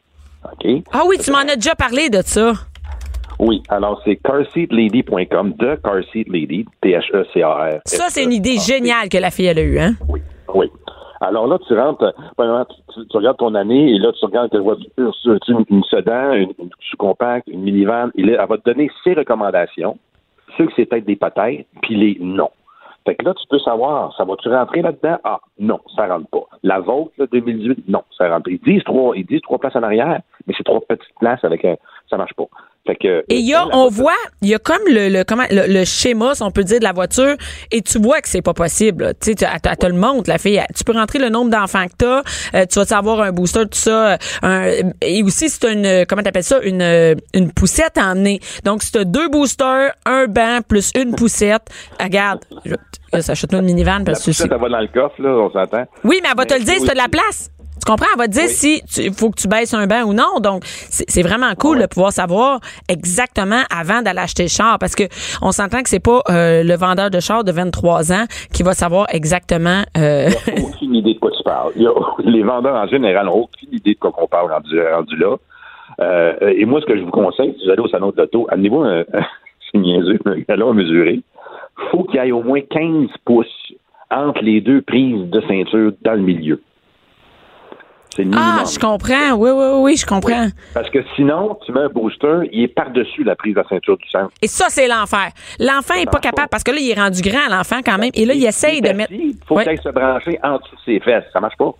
OK? 0.45 0.83
Ah 0.91 1.01
oui, 1.07 1.17
tu 1.17 1.31
m'en 1.31 1.39
as 1.39 1.55
déjà 1.55 1.73
parlé 1.75 2.09
de 2.09 2.21
ça. 2.23 2.53
Oui, 3.39 3.63
alors 3.69 3.99
c'est 4.05 4.17
carseatlady.com, 4.17 5.53
The 5.57 5.81
Car 5.83 6.03
Seat 6.11 6.27
Lady, 6.29 6.65
T-H-E-C-A-R. 6.81 7.79
Ça, 7.85 8.05
c'est 8.09 8.23
une 8.23 8.33
idée 8.33 8.57
géniale 8.57 9.09
que 9.09 9.17
la 9.17 9.31
fille, 9.31 9.45
elle 9.47 9.59
a 9.59 9.63
eue, 9.63 9.79
hein? 9.79 9.93
Oui, 10.07 10.21
oui. 10.53 10.69
Alors 11.21 11.47
là, 11.47 11.57
tu 11.67 11.73
rentres, 11.77 12.03
euh, 12.39 12.63
tu, 12.69 12.75
tu- 13.01 13.07
tu 13.07 13.17
regardes 13.17 13.37
ton 13.37 13.55
année 13.55 13.91
et 13.95 13.97
là, 13.97 14.11
tu 14.19 14.25
regardes 14.25 14.51
quelle 14.51 14.61
voiture, 14.61 15.15
tu 15.23 15.29
une, 15.51 15.65
une 15.69 15.83
sedan, 15.85 16.33
une, 16.33 16.51
une 16.59 16.69
sous-compacte, 16.91 17.47
une 17.47 17.61
minivan, 17.61 18.09
elle 18.17 18.35
va 18.47 18.57
te 18.57 18.69
donner 18.69 18.89
ses 19.03 19.13
recommandations, 19.13 19.97
ceux 20.57 20.65
que 20.67 20.73
c'est 20.75 20.85
peut-être 20.85 21.05
des 21.05 21.15
peut-être, 21.15 21.65
puis 21.81 21.95
les 21.95 22.17
non. 22.19 22.49
Fait 23.05 23.15
que 23.15 23.25
là, 23.25 23.33
tu 23.33 23.45
peux 23.49 23.59
savoir, 23.59 24.15
ça 24.15 24.23
va-tu 24.23 24.49
rentrer 24.49 24.81
là-dedans? 24.81 25.17
Ah, 25.23 25.39
non, 25.59 25.79
ça 25.95 26.07
rentre 26.07 26.29
pas. 26.29 26.45
La 26.63 26.79
vôtre, 26.79 27.11
là, 27.17 27.25
2018, 27.31 27.89
non, 27.89 28.03
ça 28.17 28.29
rentre. 28.29 28.49
Ils 28.49 28.61
disent 28.61 28.83
trois, 28.83 29.15
ils 29.17 29.25
disent 29.25 29.41
trois 29.41 29.59
places 29.59 29.75
en 29.75 29.83
arrière, 29.83 30.21
mais 30.47 30.53
c'est 30.57 30.63
trois 30.63 30.81
petites 30.81 31.13
places 31.19 31.43
avec 31.43 31.65
un, 31.65 31.75
ça 32.09 32.17
marche 32.17 32.33
pas. 32.35 32.45
Fait 32.85 32.97
que. 32.97 33.19
Et 33.29 33.37
il 33.37 33.47
y 33.47 33.53
a, 33.53 33.63
la 33.65 33.77
on 33.77 33.87
voit, 33.87 34.11
il 34.41 34.49
y 34.49 34.53
a 34.53 34.59
comme 34.59 34.81
le, 34.87 35.07
le, 35.07 35.23
comment, 35.23 35.45
le, 35.49 35.71
le 35.71 35.85
schéma, 35.85 36.35
si 36.35 36.43
on 36.43 36.51
peut 36.51 36.65
dire, 36.65 36.79
de 36.79 36.83
la 36.83 36.91
voiture, 36.91 37.37
et 37.71 37.81
tu 37.81 37.97
vois 37.97 38.19
que 38.19 38.27
c'est 38.27 38.41
pas 38.41 38.53
possible. 38.53 39.13
Tu 39.21 39.29
sais, 39.29 39.35
tu- 39.35 39.45
elle, 39.45 39.61
te- 39.61 39.69
elle 39.69 39.77
te 39.77 39.85
le 39.85 39.93
montre, 39.93 40.29
la 40.29 40.37
fille. 40.37 40.61
Tu 40.75 40.83
peux 40.83 40.91
rentrer 40.91 41.17
le 41.19 41.29
nombre 41.29 41.49
d'enfants 41.49 41.85
que 41.85 41.93
t'as, 41.97 42.23
euh, 42.55 42.65
tu 42.69 42.79
vas 42.79 42.85
savoir 42.85 43.21
un 43.21 43.31
booster, 43.31 43.61
tout 43.61 43.77
ça. 43.79 44.11
euh, 44.15 44.17
un- 44.41 44.71
et 45.01 45.23
aussi, 45.23 45.47
c'est 45.47 45.71
une, 45.71 45.85
euh, 45.85 46.03
comment 46.05 46.23
t'appelles 46.23 46.43
ça, 46.43 46.59
une, 46.61 46.81
euh, 46.81 47.15
une 47.33 47.53
poussette 47.53 47.97
à 47.97 48.11
emmener. 48.11 48.41
Donc, 48.65 48.83
si 48.83 48.91
t'as 48.91 49.05
deux 49.05 49.29
boosters, 49.29 49.93
un 50.05 50.25
banc, 50.27 50.59
plus 50.67 50.91
une 50.97 51.15
poussette, 51.15 51.63
regarde, 52.01 52.41
je, 52.65 52.73
euh, 53.15 53.21
s'achète-toi 53.21 53.59
une 53.59 53.65
minivan 53.65 53.99
La 53.99 54.03
parce 54.03 54.19
que 54.19 54.25
poussette, 54.25 54.47
c'est- 54.49 54.53
elle 54.53 54.59
va 54.61 54.67
dans 54.67 54.79
le 54.81 54.87
coffre, 54.87 55.21
là, 55.21 55.29
on 55.29 55.49
s'entend. 55.53 55.85
Oui, 56.03 56.19
mais 56.21 56.27
elle 56.31 56.37
va 56.37 56.45
te 56.45 56.53
le 56.53 56.59
dire 56.65 56.73
c'est 56.73 56.79
si 56.81 56.85
t'as 56.87 56.93
de 56.95 56.97
la 56.97 57.07
place. 57.07 57.49
Tu 57.83 57.91
comprends? 57.91 58.07
Elle 58.13 58.19
va 58.19 58.27
te 58.27 58.31
dire 58.31 58.43
Oui. 58.43 58.49
si 58.49 58.81
il 58.97 59.13
faut 59.13 59.29
que 59.29 59.41
tu 59.41 59.47
baisses 59.49 59.73
un 59.73 59.87
banc 59.87 60.03
ou 60.05 60.13
non. 60.13 60.39
Donc, 60.41 60.63
c'est 60.65 61.21
vraiment 61.21 61.53
cool 61.59 61.81
de 61.81 61.85
pouvoir 61.85 62.13
savoir 62.13 62.59
exactement 62.87 63.61
avant 63.69 64.01
d'aller 64.01 64.19
acheter 64.19 64.43
le 64.43 64.49
char 64.49 64.79
parce 64.79 64.95
que 64.95 65.03
on 65.41 65.51
s'entend 65.51 65.81
que 65.83 65.89
c'est 65.89 65.99
pas 65.99 66.21
euh, 66.29 66.63
le 66.63 66.75
vendeur 66.75 67.09
de 67.09 67.19
char 67.19 67.43
de 67.43 67.51
23 67.51 68.13
ans 68.13 68.25
qui 68.53 68.63
va 68.63 68.73
savoir 68.73 69.07
exactement. 69.13 69.81
euh, 69.97 70.29
aucune 70.63 70.95
idée 70.95 71.15
de 71.15 71.19
quoi 71.19 71.31
tu 71.31 71.43
parles. 71.43 71.73
Il 71.75 71.89
les 72.23 72.43
vendeurs 72.43 72.75
en 72.75 72.87
général 72.87 73.25
n'ont 73.25 73.33
aucune 73.33 73.73
idée 73.73 73.95
de 73.95 73.99
quoi 73.99 74.11
qu'on 74.13 74.27
parle 74.27 74.51
rendu, 74.51 74.79
rendu 74.81 75.17
là. 75.17 75.35
Euh, 75.99 76.53
et 76.55 76.63
moi, 76.65 76.79
ce 76.79 76.85
que 76.85 76.97
je 76.97 77.03
vous 77.03 77.11
conseille, 77.11 77.53
si 77.59 77.65
vous 77.65 77.71
allez 77.71 77.81
au 77.81 77.89
salon 77.89 78.11
de 78.11 78.17
l'auto, 78.17 78.47
amenez-vous 78.49 78.81
un, 78.81 79.03
c'est 79.71 79.77
niaiseux, 79.77 80.19
un 80.25 80.39
galon 80.47 80.71
à 80.71 80.73
mesurer. 80.73 81.19
faut 81.91 82.03
qu'il 82.05 82.15
y 82.23 82.27
ait 82.27 82.31
au 82.31 82.43
moins 82.43 82.61
15 82.61 83.09
pouces 83.25 83.47
entre 84.09 84.41
les 84.41 84.61
deux 84.61 84.81
prises 84.81 85.29
de 85.29 85.41
ceinture 85.49 85.91
dans 86.01 86.13
le 86.13 86.21
milieu. 86.21 86.61
C'est 88.15 88.23
le 88.23 88.29
minimum. 88.29 88.57
ah, 88.59 88.63
je 88.71 88.77
comprends. 88.77 89.31
Oui, 89.37 89.49
oui, 89.51 89.65
oui, 89.81 89.97
je 89.97 90.05
comprends. 90.05 90.47
Parce 90.73 90.89
que 90.91 90.99
sinon, 91.15 91.57
tu 91.65 91.71
mets 91.71 91.81
un 91.81 91.89
booster, 91.89 92.47
il 92.51 92.63
est 92.63 92.67
par-dessus 92.67 93.23
la 93.23 93.35
prise 93.35 93.55
de 93.55 93.63
ceinture 93.67 93.97
du 93.97 94.07
centre. 94.07 94.29
Et 94.41 94.47
ça, 94.47 94.65
c'est 94.69 94.87
l'enfer. 94.87 95.29
L'enfant 95.59 95.95
est 95.95 96.09
pas 96.11 96.19
capable 96.19 96.49
parce 96.49 96.63
que 96.63 96.71
là, 96.71 96.77
il 96.79 96.91
est 96.91 96.99
rendu 96.99 97.21
grand, 97.21 97.49
l'enfant, 97.49 97.79
quand 97.83 97.97
même. 97.97 98.11
Et 98.13 98.25
là, 98.25 98.33
il 98.35 98.45
essaye 98.45 98.81
de 98.81 98.89
mettre. 98.89 99.11
Il 99.13 99.35
faut 99.47 99.55
Ouais. 99.55 99.65
qu'il 99.65 99.81
se 99.81 99.89
brancher 99.89 100.37
en 100.43 100.57
dessous 100.57 100.75
de 100.75 100.81
ses 100.85 100.99
fesses. 100.99 101.23
Ça 101.33 101.39
marche 101.39 101.57
pas. 101.57 101.71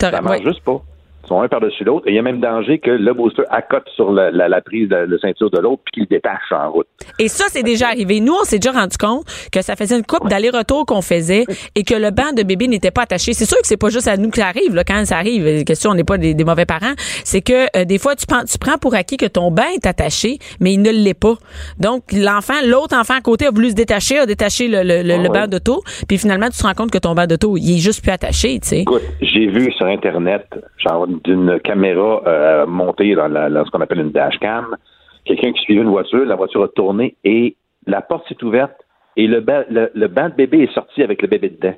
Ça 0.00 0.20
marche 0.20 0.38
ouais. 0.40 0.44
juste 0.44 0.62
pas. 0.62 0.80
Ils 1.24 1.28
sont 1.28 1.40
un 1.42 1.48
par-dessus 1.48 1.84
l'autre. 1.84 2.06
Et 2.08 2.10
il 2.12 2.16
y 2.16 2.18
a 2.18 2.22
même 2.22 2.40
danger 2.40 2.78
que 2.78 2.90
le 2.90 3.12
booster 3.14 3.42
accote 3.50 3.88
sur 3.94 4.10
la, 4.12 4.30
la, 4.30 4.48
la 4.48 4.60
prise 4.60 4.88
de, 4.88 5.06
de 5.06 5.18
ceinture 5.18 5.50
de 5.50 5.58
l'autre 5.58 5.82
puis 5.84 6.02
qu'il 6.02 6.08
détache 6.08 6.50
en 6.50 6.70
route. 6.72 6.86
Et 7.18 7.28
ça, 7.28 7.44
c'est 7.48 7.62
déjà 7.62 7.86
arrivé. 7.88 8.20
Nous, 8.20 8.32
on 8.32 8.44
s'est 8.44 8.58
déjà 8.58 8.72
rendu 8.72 8.96
compte 8.96 9.24
que 9.52 9.62
ça 9.62 9.76
faisait 9.76 9.96
une 9.96 10.04
coupe 10.04 10.28
d'aller-retour 10.28 10.86
qu'on 10.86 11.02
faisait 11.02 11.44
et 11.76 11.84
que 11.84 11.94
le 11.94 12.10
banc 12.10 12.32
de 12.36 12.42
bébé 12.42 12.66
n'était 12.68 12.90
pas 12.90 13.02
attaché. 13.02 13.32
C'est 13.32 13.44
sûr 13.46 13.58
que 13.58 13.66
c'est 13.66 13.76
pas 13.76 13.90
juste 13.90 14.08
à 14.08 14.16
nous 14.16 14.30
que 14.30 14.38
ça 14.38 14.46
arrive, 14.46 14.74
là, 14.74 14.82
quand 14.84 15.04
ça 15.04 15.16
arrive. 15.18 15.64
Question, 15.64 15.90
on 15.90 15.94
n'est 15.94 16.04
pas 16.04 16.18
des, 16.18 16.34
des 16.34 16.44
mauvais 16.44 16.66
parents. 16.66 16.94
C'est 17.24 17.42
que 17.42 17.66
euh, 17.78 17.84
des 17.84 17.98
fois, 17.98 18.16
tu 18.16 18.26
prends, 18.26 18.42
tu 18.44 18.58
prends 18.58 18.78
pour 18.78 18.94
acquis 18.94 19.16
que 19.16 19.26
ton 19.26 19.50
banc 19.50 19.68
est 19.74 19.86
attaché, 19.86 20.38
mais 20.60 20.72
il 20.72 20.82
ne 20.82 20.90
l'est 20.90 21.14
pas. 21.14 21.34
Donc, 21.78 22.04
l'enfant, 22.12 22.54
l'autre 22.66 22.96
enfant 22.98 23.14
à 23.14 23.20
côté 23.20 23.46
a 23.46 23.50
voulu 23.50 23.70
se 23.70 23.74
détacher, 23.74 24.18
a 24.18 24.26
détaché 24.26 24.68
le, 24.68 24.82
le, 24.82 25.02
le- 25.02 25.14
Ah 25.14 25.16
le 25.18 25.22
ouais. 25.22 25.28
banc 25.28 25.46
d'auto, 25.46 25.82
puis 26.08 26.18
finalement, 26.18 26.48
tu 26.48 26.58
te 26.58 26.66
rends 26.66 26.74
compte 26.74 26.90
que 26.90 26.98
ton 26.98 27.14
banc 27.14 27.26
d'auto, 27.26 27.56
il 27.56 27.76
est 27.76 27.80
juste 27.80 28.02
plus 28.02 28.10
attaché, 28.12 28.58
tu 28.60 28.68
sais. 28.68 28.80
Écoute, 28.80 29.02
j'ai 29.20 29.46
vu 29.46 29.70
sur 29.72 29.86
Internet, 29.86 30.46
genre 30.78 31.06
d'une 31.24 31.60
caméra 31.60 32.22
euh, 32.26 32.66
montée 32.66 33.14
dans, 33.14 33.28
la, 33.28 33.48
dans 33.50 33.64
ce 33.64 33.70
qu'on 33.70 33.80
appelle 33.80 34.00
une 34.00 34.10
dashcam, 34.12 34.76
quelqu'un 35.24 35.52
qui 35.52 35.60
suivait 35.62 35.82
une 35.82 35.88
voiture, 35.90 36.24
la 36.24 36.36
voiture 36.36 36.62
a 36.64 36.68
tourné 36.68 37.16
et 37.24 37.56
la 37.86 38.00
porte 38.00 38.26
s'est 38.28 38.42
ouverte 38.44 38.72
et 39.16 39.26
le, 39.26 39.40
ba- 39.40 39.64
le, 39.70 39.90
le 39.94 40.08
banc 40.08 40.28
de 40.28 40.34
bébé 40.34 40.62
est 40.62 40.72
sorti 40.74 41.02
avec 41.02 41.22
le 41.22 41.28
bébé 41.28 41.50
dedans. 41.50 41.74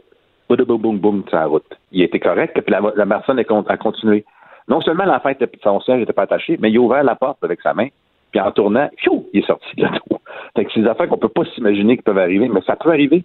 Boum, 0.49 0.65
boum, 0.65 0.79
boum, 0.79 0.99
boum, 0.99 1.25
sur 1.29 1.37
la 1.39 1.47
route. 1.47 1.65
Il 1.93 2.03
était 2.03 2.21
correct, 2.21 2.61
puis 2.61 2.71
la, 2.73 2.81
la 2.95 3.07
personne 3.07 3.39
a 3.39 3.45
con- 3.45 3.65
a 3.69 3.77
continué. 3.77 4.25
Non 4.69 4.81
seulement 4.81 5.05
l'enfant 5.05 5.31
était, 5.31 5.49
son 5.63 5.81
siège 5.81 6.01
n'était 6.01 6.13
pas 6.13 6.23
attaché, 6.23 6.59
mais 6.61 6.71
il 6.71 6.77
a 6.77 6.81
ouvert 6.81 7.03
la 7.03 7.15
porte 7.17 7.43
avec 7.43 7.61
sa 7.63 7.73
main, 7.75 7.89
puis 8.31 8.41
en 8.41 8.51
tournant, 8.53 8.89
fiou, 8.99 9.27
il 9.33 9.41
est 9.41 9.47
sorti 9.47 9.75
de 9.77 9.85
l'auto. 9.85 10.21
Fait 10.55 10.65
que 10.65 10.73
c'est 10.73 10.81
des 10.81 10.89
affaires 10.89 11.09
qu'on 11.09 11.17
peut 11.19 11.29
pas 11.29 11.45
s'imaginer 11.55 11.97
qui 11.97 12.03
peuvent 12.03 12.19
arriver, 12.19 12.49
mais 12.49 12.61
ça 12.63 12.77
peut 12.77 12.91
arriver. 12.91 13.25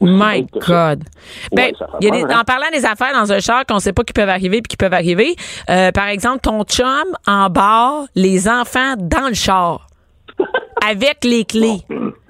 My. 0.00 0.46
God. 0.66 1.04
Ben, 1.52 1.66
Ouais, 1.66 1.72
ça 1.78 1.86
fait 1.86 1.92
il 2.00 2.04
y 2.06 2.08
a 2.08 2.10
des- 2.10 2.22
peur, 2.22 2.30
hein? 2.36 2.40
en 2.40 2.44
parlant 2.44 2.70
des 2.72 2.84
affaires 2.84 3.12
dans 3.14 3.32
un 3.32 3.38
char 3.40 3.64
qu'on 3.66 3.78
sait 3.78 3.92
pas 3.92 4.02
qui 4.04 4.12
peuvent 4.12 4.28
arriver 4.28 4.60
puis 4.62 4.68
qui 4.70 4.76
peuvent 4.76 4.92
arriver, 4.94 5.34
euh, 5.70 5.90
par 5.92 6.08
exemple, 6.08 6.40
ton 6.40 6.62
chum 6.64 7.04
embarre 7.26 8.04
les 8.14 8.48
enfants 8.48 8.94
dans 8.98 9.28
le 9.28 9.34
char 9.34 9.86
avec 10.86 11.24
les 11.24 11.44
clés. 11.44 11.80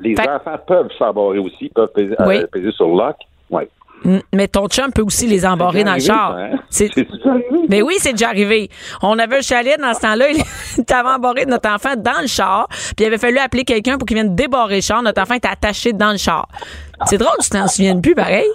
Les 0.00 0.14
Fait- 0.14 0.28
enfants 0.28 0.58
peuvent 0.66 0.88
s'embarrer 0.98 1.38
aussi, 1.38 1.70
peuvent 1.74 1.92
peser, 1.94 2.14
euh, 2.20 2.46
peser 2.52 2.70
sur 2.72 2.86
le 2.88 2.96
lock. 2.98 3.16
Ouais. 3.50 3.68
Mm, 4.04 4.18
Mais 4.34 4.48
ton 4.48 4.66
chum 4.68 4.92
peut 4.92 5.02
aussi 5.02 5.26
les 5.26 5.46
embarrer 5.46 5.82
dans 5.82 5.94
le 5.94 6.00
char. 6.00 6.34
ça, 6.34 6.38
hein? 6.38 6.58
C'est-. 6.68 6.90
Mais 7.70 7.80
oui, 7.80 7.94
c'est 7.98 8.12
déjà 8.12 8.28
arrivé. 8.28 8.68
On 9.02 9.18
avait 9.18 9.38
un 9.38 9.40
chalet 9.40 9.80
dans 9.80 9.94
ce 9.94 10.00
temps-là. 10.00 10.26
Il 10.76 10.84
t'avait 10.84 11.08
embarré 11.08 11.46
notre 11.46 11.70
enfant 11.70 11.94
dans 11.96 12.20
le 12.20 12.26
char. 12.26 12.66
Puis 12.68 12.94
il 13.00 13.06
avait 13.06 13.16
fallu 13.18 13.38
appeler 13.38 13.64
quelqu'un 13.64 13.96
pour 13.96 14.06
qu'il 14.06 14.16
vienne 14.16 14.34
débarrer 14.34 14.76
le 14.76 14.80
char. 14.82 15.02
Notre 15.02 15.22
enfant 15.22 15.34
était 15.34 15.48
attaché 15.48 15.94
dans 15.94 16.10
le 16.10 16.18
char. 16.18 16.46
C'est 17.06 17.18
drôle, 17.18 17.32
tu 17.42 17.50
t'en 17.50 17.66
souviens 17.68 18.00
plus, 18.00 18.14
pareil. 18.14 18.46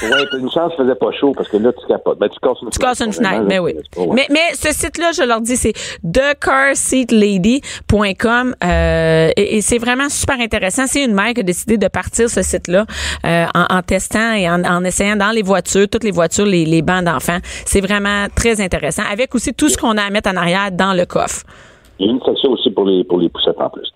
T'as 0.00 0.38
une 0.38 0.50
chance 0.50 0.72
qu'il 0.74 0.84
faisait 0.84 0.94
pas 0.96 1.12
chaud 1.12 1.32
parce 1.36 1.48
que 1.48 1.56
là, 1.58 1.72
tu 1.72 1.86
capotes. 1.86 2.18
Ben, 2.18 2.28
tu 2.28 2.38
casses 2.40 2.58
une 2.62 2.70
Tu 2.70 2.78
casses 2.78 3.00
une 3.00 3.12
fenêtre, 3.12 3.44
mais 3.46 3.56
là, 3.56 3.62
oui. 3.62 3.74
c'est 3.76 3.90
pas- 3.94 4.00
ouais. 4.02 4.14
Mais, 4.14 4.26
mais 4.30 4.54
ce 4.54 4.72
site-là, 4.72 5.12
je 5.16 5.22
leur 5.22 5.40
dis, 5.40 5.56
c'est 5.56 5.72
thecarseatlady.com 6.12 8.54
euh, 8.64 9.30
et, 9.36 9.56
et 9.56 9.60
c'est 9.60 9.78
vraiment 9.78 10.08
super 10.08 10.40
intéressant. 10.40 10.86
C'est 10.86 11.04
une 11.04 11.14
mère 11.14 11.32
qui 11.34 11.40
a 11.40 11.44
décidé 11.44 11.78
de 11.78 11.88
partir 11.88 12.28
ce 12.28 12.42
site-là 12.42 12.84
euh, 13.24 13.46
en, 13.54 13.76
en 13.76 13.82
testant 13.82 14.32
et 14.34 14.48
en, 14.50 14.62
en 14.64 14.84
essayant 14.84 15.16
dans 15.16 15.30
les 15.30 15.42
voitures, 15.42 15.86
toutes 15.90 16.04
les 16.04 16.10
voitures, 16.10 16.46
les, 16.46 16.64
les 16.64 16.82
bancs 16.82 17.04
d'enfants. 17.04 17.38
C'est 17.64 17.80
vraiment 17.80 18.26
très 18.34 18.60
intéressant. 18.60 19.02
Avec 19.10 19.34
aussi 19.34 19.54
tout 19.54 19.68
ce 19.68 19.76
qu'on 19.76 19.96
a 19.96 20.02
à 20.02 20.10
mettre 20.10 20.30
en 20.30 20.36
arrière 20.36 20.70
dans 20.72 20.92
le 20.92 21.06
coffre. 21.06 21.42
Il 22.00 22.06
y 22.06 22.08
a 22.08 22.12
une 22.12 22.20
section 22.24 22.50
aussi 22.50 22.63
pour 22.74 22.84
les 22.84 23.04
pour 23.04 23.18
les 23.18 23.28
poussettes 23.28 23.60
en 23.60 23.70
plus. 23.70 23.90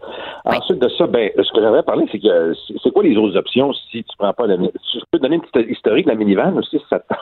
Ensuite 0.44 0.78
de 0.78 0.88
ça, 0.96 1.06
ben, 1.06 1.30
ce 1.36 1.52
que 1.52 1.60
j'aimerais 1.60 1.82
parler, 1.82 2.06
c'est 2.10 2.18
que 2.20 2.54
c'est- 2.82 2.90
quoi 2.90 3.02
les 3.02 3.16
autres 3.16 3.36
options 3.36 3.72
si 3.90 4.02
tu 4.04 4.16
prends 4.18 4.32
pas 4.32 4.46
la 4.46 4.56
Je 4.56 5.00
peux 5.10 5.18
te 5.18 5.22
donner 5.22 5.36
une 5.36 5.42
petite 5.42 5.70
historique 5.70 6.06
de 6.06 6.10
la 6.12 6.16
minivan 6.16 6.56
aussi, 6.56 6.78
si 6.78 6.84
ça 6.88 6.98
te 7.00 7.08
tente. 7.08 7.18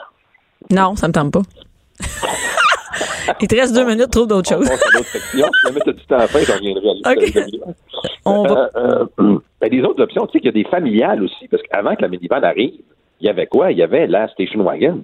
Non, 0.71 0.95
ça 0.95 1.07
me 1.07 1.13
tente 1.13 1.33
pas. 1.33 1.41
Il 3.41 3.47
te 3.47 3.55
reste 3.55 3.75
deux 3.75 3.85
minutes, 3.85 4.09
trouve 4.09 4.27
d'autres 4.27 4.49
choses. 4.49 4.65
Si 4.67 5.37
jamais 5.37 5.79
tu 5.83 5.89
as 5.89 5.93
du 5.93 6.05
temps 6.05 6.15
à 6.15 6.19
la 6.19 6.27
fin, 6.27 6.39
je 6.39 6.51
reviendrai 6.51 6.89
à 6.89 6.93
l'historique 6.93 7.27
Ok. 7.27 7.33
de 7.33 7.39
la 7.39 7.45
minivan. 7.45 7.73
On 8.25 8.43
va- 8.43 8.69
Euh, 8.75 9.05
euh, 9.19 9.39
ben, 9.61 9.69
les 9.71 9.81
autres 9.83 10.01
options, 10.01 10.25
tu 10.27 10.33
sais 10.33 10.39
qu'il 10.39 10.45
y 10.47 10.59
a 10.59 10.63
des 10.63 10.69
familiales 10.69 11.21
aussi, 11.23 11.47
parce 11.49 11.61
qu'avant 11.63 11.95
que 11.95 12.01
la 12.01 12.07
minivan 12.07 12.41
arrive, 12.43 12.73
il 13.19 13.27
y 13.27 13.29
avait 13.29 13.47
quoi? 13.47 13.71
Il 13.71 13.77
y 13.77 13.83
avait 13.83 14.07
la 14.07 14.27
station 14.29 14.63
wagon 14.63 15.03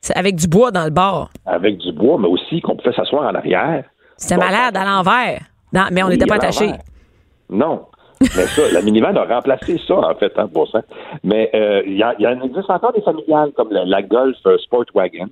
C'est 0.00 0.16
avec 0.16 0.34
du 0.36 0.48
bois 0.48 0.70
dans 0.72 0.84
le 0.84 0.90
bar. 0.90 1.30
avec 1.46 1.78
du 1.78 1.92
bois, 1.92 2.18
mais 2.18 2.28
aussi 2.28 2.60
qu'on 2.60 2.76
pouvait 2.76 2.94
s'asseoir 2.94 3.30
en 3.30 3.34
arrière. 3.34 3.84
C'était 4.16 4.36
malade 4.36 4.76
à 4.76 4.84
l'envers. 4.84 5.40
Non, 5.74 5.82
mais 5.90 6.02
on 6.02 6.08
n'était 6.08 6.26
pas 6.26 6.36
l'envers. 6.36 6.78
Non. 7.50 7.86
Mais 8.20 8.46
ça, 8.46 8.62
la 8.72 8.80
minivan 8.80 9.14
a 9.16 9.24
remplacé 9.24 9.78
ça, 9.86 9.96
en 9.96 10.14
fait, 10.14 10.32
hein, 10.36 10.48
pour 10.48 10.70
ça. 10.70 10.82
Mais 11.24 11.50
euh, 11.54 11.82
il 11.84 11.98
y, 11.98 12.26
en 12.26 12.40
existe 12.42 12.70
encore 12.70 12.92
des 12.92 13.02
familiales, 13.02 13.50
comme 13.56 13.70
la, 13.70 13.84
la 13.84 14.02
Golf 14.02 14.36
euh, 14.46 14.56
Sport 14.58 14.84
Wagon. 14.94 15.26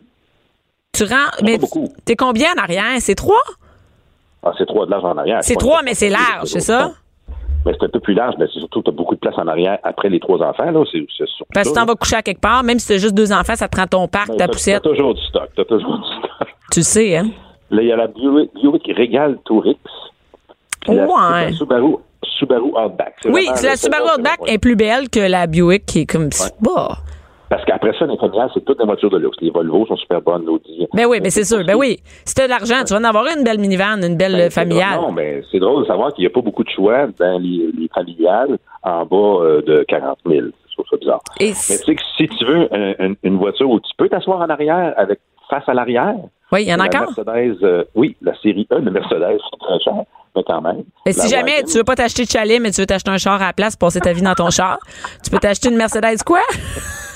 Tu 0.92 1.04
rends. 1.04 1.30
Mais 1.42 1.58
beaucoup. 1.58 1.88
t'es 2.04 2.16
combien 2.16 2.48
en 2.56 2.62
arrière? 2.62 2.84
C'est 2.98 3.14
trois? 3.14 3.40
Ah, 4.42 4.52
c'est 4.58 4.66
trois 4.66 4.84
de 4.86 4.90
large 4.90 5.04
en 5.04 5.16
arrière. 5.16 5.38
C'est 5.42 5.54
trois, 5.54 5.82
mais 5.82 5.94
c'est 5.94 6.10
large, 6.10 6.46
c'est 6.46 6.60
ça? 6.60 6.90
Mais 7.64 7.72
c'est 7.78 7.86
un 7.86 7.88
peu 7.88 8.00
plus 8.00 8.14
large, 8.14 8.34
mais 8.38 8.46
c'est 8.52 8.58
surtout, 8.58 8.82
tu 8.82 8.90
as 8.90 8.92
beaucoup 8.92 9.14
de 9.14 9.20
place 9.20 9.38
en 9.38 9.46
arrière 9.46 9.78
après 9.84 10.08
les 10.08 10.18
trois 10.18 10.42
enfants, 10.42 10.68
là. 10.68 10.82
C'est, 10.90 11.06
c'est 11.16 11.24
Parce 11.54 11.68
que 11.68 11.74
ça, 11.74 11.80
t'en 11.80 11.86
vas 11.86 11.94
coucher 11.94 12.16
à 12.16 12.22
quelque 12.22 12.40
part, 12.40 12.64
même 12.64 12.80
si 12.80 12.88
t'as 12.88 12.98
juste 12.98 13.14
deux 13.14 13.32
enfants, 13.32 13.54
ça 13.54 13.68
te 13.68 13.76
prend 13.76 13.86
ton 13.86 14.08
parc, 14.08 14.36
ta 14.36 14.48
poussette. 14.48 14.82
T'as 14.82 14.90
toujours 14.90 15.14
du 15.14 15.22
stock. 15.22 15.48
T'as 15.56 15.64
toujours 15.64 15.96
du 15.96 16.08
stock. 16.18 16.48
Tu 16.72 16.80
le 16.80 16.84
sais, 16.84 17.16
hein? 17.16 17.30
Là, 17.70 17.82
il 17.82 17.88
y 17.88 17.92
a 17.92 17.96
la 17.96 18.08
Buick, 18.08 18.50
Buick 18.54 18.86
Regal 18.98 19.38
Tourix. 19.44 19.78
Puis 20.84 20.94
Ouais. 20.98 21.50
la 21.50 21.52
Subaru, 21.52 21.96
Subaru 22.38 22.70
Outback. 22.76 23.14
Oui, 23.26 23.46
la 23.62 23.76
Subaru 23.76 24.04
Outback 24.16 24.42
ouais. 24.42 24.54
est 24.54 24.58
plus 24.58 24.76
belle 24.76 25.08
que 25.10 25.20
la 25.20 25.46
Buick 25.46 25.86
qui 25.86 26.00
est 26.00 26.06
comme. 26.06 26.28
Bah. 26.60 26.98
Parce 27.48 27.64
qu'après 27.66 27.92
ça, 27.98 28.06
les 28.06 28.16
familiales, 28.16 28.48
c'est 28.54 28.64
toutes 28.64 28.78
des 28.78 28.84
voitures 28.86 29.10
de 29.10 29.18
luxe. 29.18 29.36
Les 29.42 29.50
Volvo 29.50 29.84
sont 29.86 29.96
super 29.96 30.22
bonnes, 30.22 30.46
l'Audi. 30.46 30.86
Ben 30.94 31.04
oui, 31.06 31.18
mais 31.22 31.28
c'est 31.28 31.44
sûr. 31.44 31.62
Ben 31.66 31.74
oui. 31.76 31.98
Si 32.24 32.34
t'as 32.34 32.44
de 32.44 32.48
l'argent, 32.48 32.76
tu 32.86 32.94
vas 32.94 33.00
en 33.00 33.04
avoir 33.04 33.26
une 33.26 33.44
belle 33.44 33.58
minivan, 33.58 34.00
une 34.02 34.16
belle 34.16 34.32
Ben, 34.32 34.50
familiale. 34.50 34.98
Non, 35.00 35.12
mais 35.12 35.42
c'est 35.52 35.58
drôle 35.58 35.82
de 35.82 35.86
savoir 35.86 36.14
qu'il 36.14 36.22
n'y 36.22 36.28
a 36.28 36.30
pas 36.30 36.40
beaucoup 36.40 36.64
de 36.64 36.70
choix 36.70 37.08
dans 37.20 37.38
les, 37.38 37.70
les 37.78 37.88
familiales 37.94 38.56
en 38.82 39.04
bas 39.04 39.16
euh, 39.44 39.60
de 39.66 39.84
40 39.86 40.16
000. 40.26 40.46
Je 40.66 40.72
trouve 40.74 40.86
ça 40.90 40.96
bizarre. 40.96 41.20
Et 41.40 41.48
Mais 41.48 41.52
tu 41.52 41.84
sais 41.84 41.94
que 41.94 42.02
si 42.16 42.26
tu 42.26 42.44
veux 42.46 42.68
un- 42.74 42.94
un- 43.10 43.14
une 43.22 43.36
voiture 43.36 43.68
où 43.68 43.78
tu 43.80 43.90
peux 43.98 44.08
t'asseoir 44.08 44.40
en 44.40 44.48
arrière 44.48 44.94
avec 44.96 45.20
face 45.50 45.64
à 45.68 45.74
l'arrière. 45.74 46.14
oui, 46.52 46.62
il 46.62 46.68
y 46.68 46.72
en 46.72 46.76
a 46.80 46.88
la 46.88 47.02
encore. 47.02 47.12
Mercedes, 47.26 47.58
euh, 47.64 47.84
oui, 47.94 48.16
la 48.22 48.32
série 48.40 48.66
E 48.72 48.80
de 48.80 48.88
Mercedes, 48.88 49.38
c'est 49.50 49.58
très 49.60 49.78
cher, 49.80 50.02
mais 50.34 50.42
quand 50.46 50.60
même. 50.60 50.84
Mais 51.06 51.12
si 51.12 51.28
jamais 51.28 51.56
wagon, 51.56 51.66
tu 51.70 51.78
veux 51.78 51.84
pas 51.84 51.96
t'acheter 51.96 52.24
de 52.24 52.30
chalet, 52.30 52.60
mais 52.60 52.70
tu 52.70 52.80
veux 52.80 52.86
t'acheter 52.86 53.10
un 53.10 53.18
char 53.18 53.40
à 53.40 53.46
la 53.46 53.52
place, 53.52 53.76
passer 53.76 54.00
ta 54.00 54.12
vie 54.12 54.22
dans 54.22 54.34
ton 54.34 54.50
char, 54.50 54.78
tu 55.22 55.30
peux 55.30 55.38
t'acheter 55.38 55.68
une 55.68 55.76
Mercedes 55.76 56.22
quoi? 56.24 56.40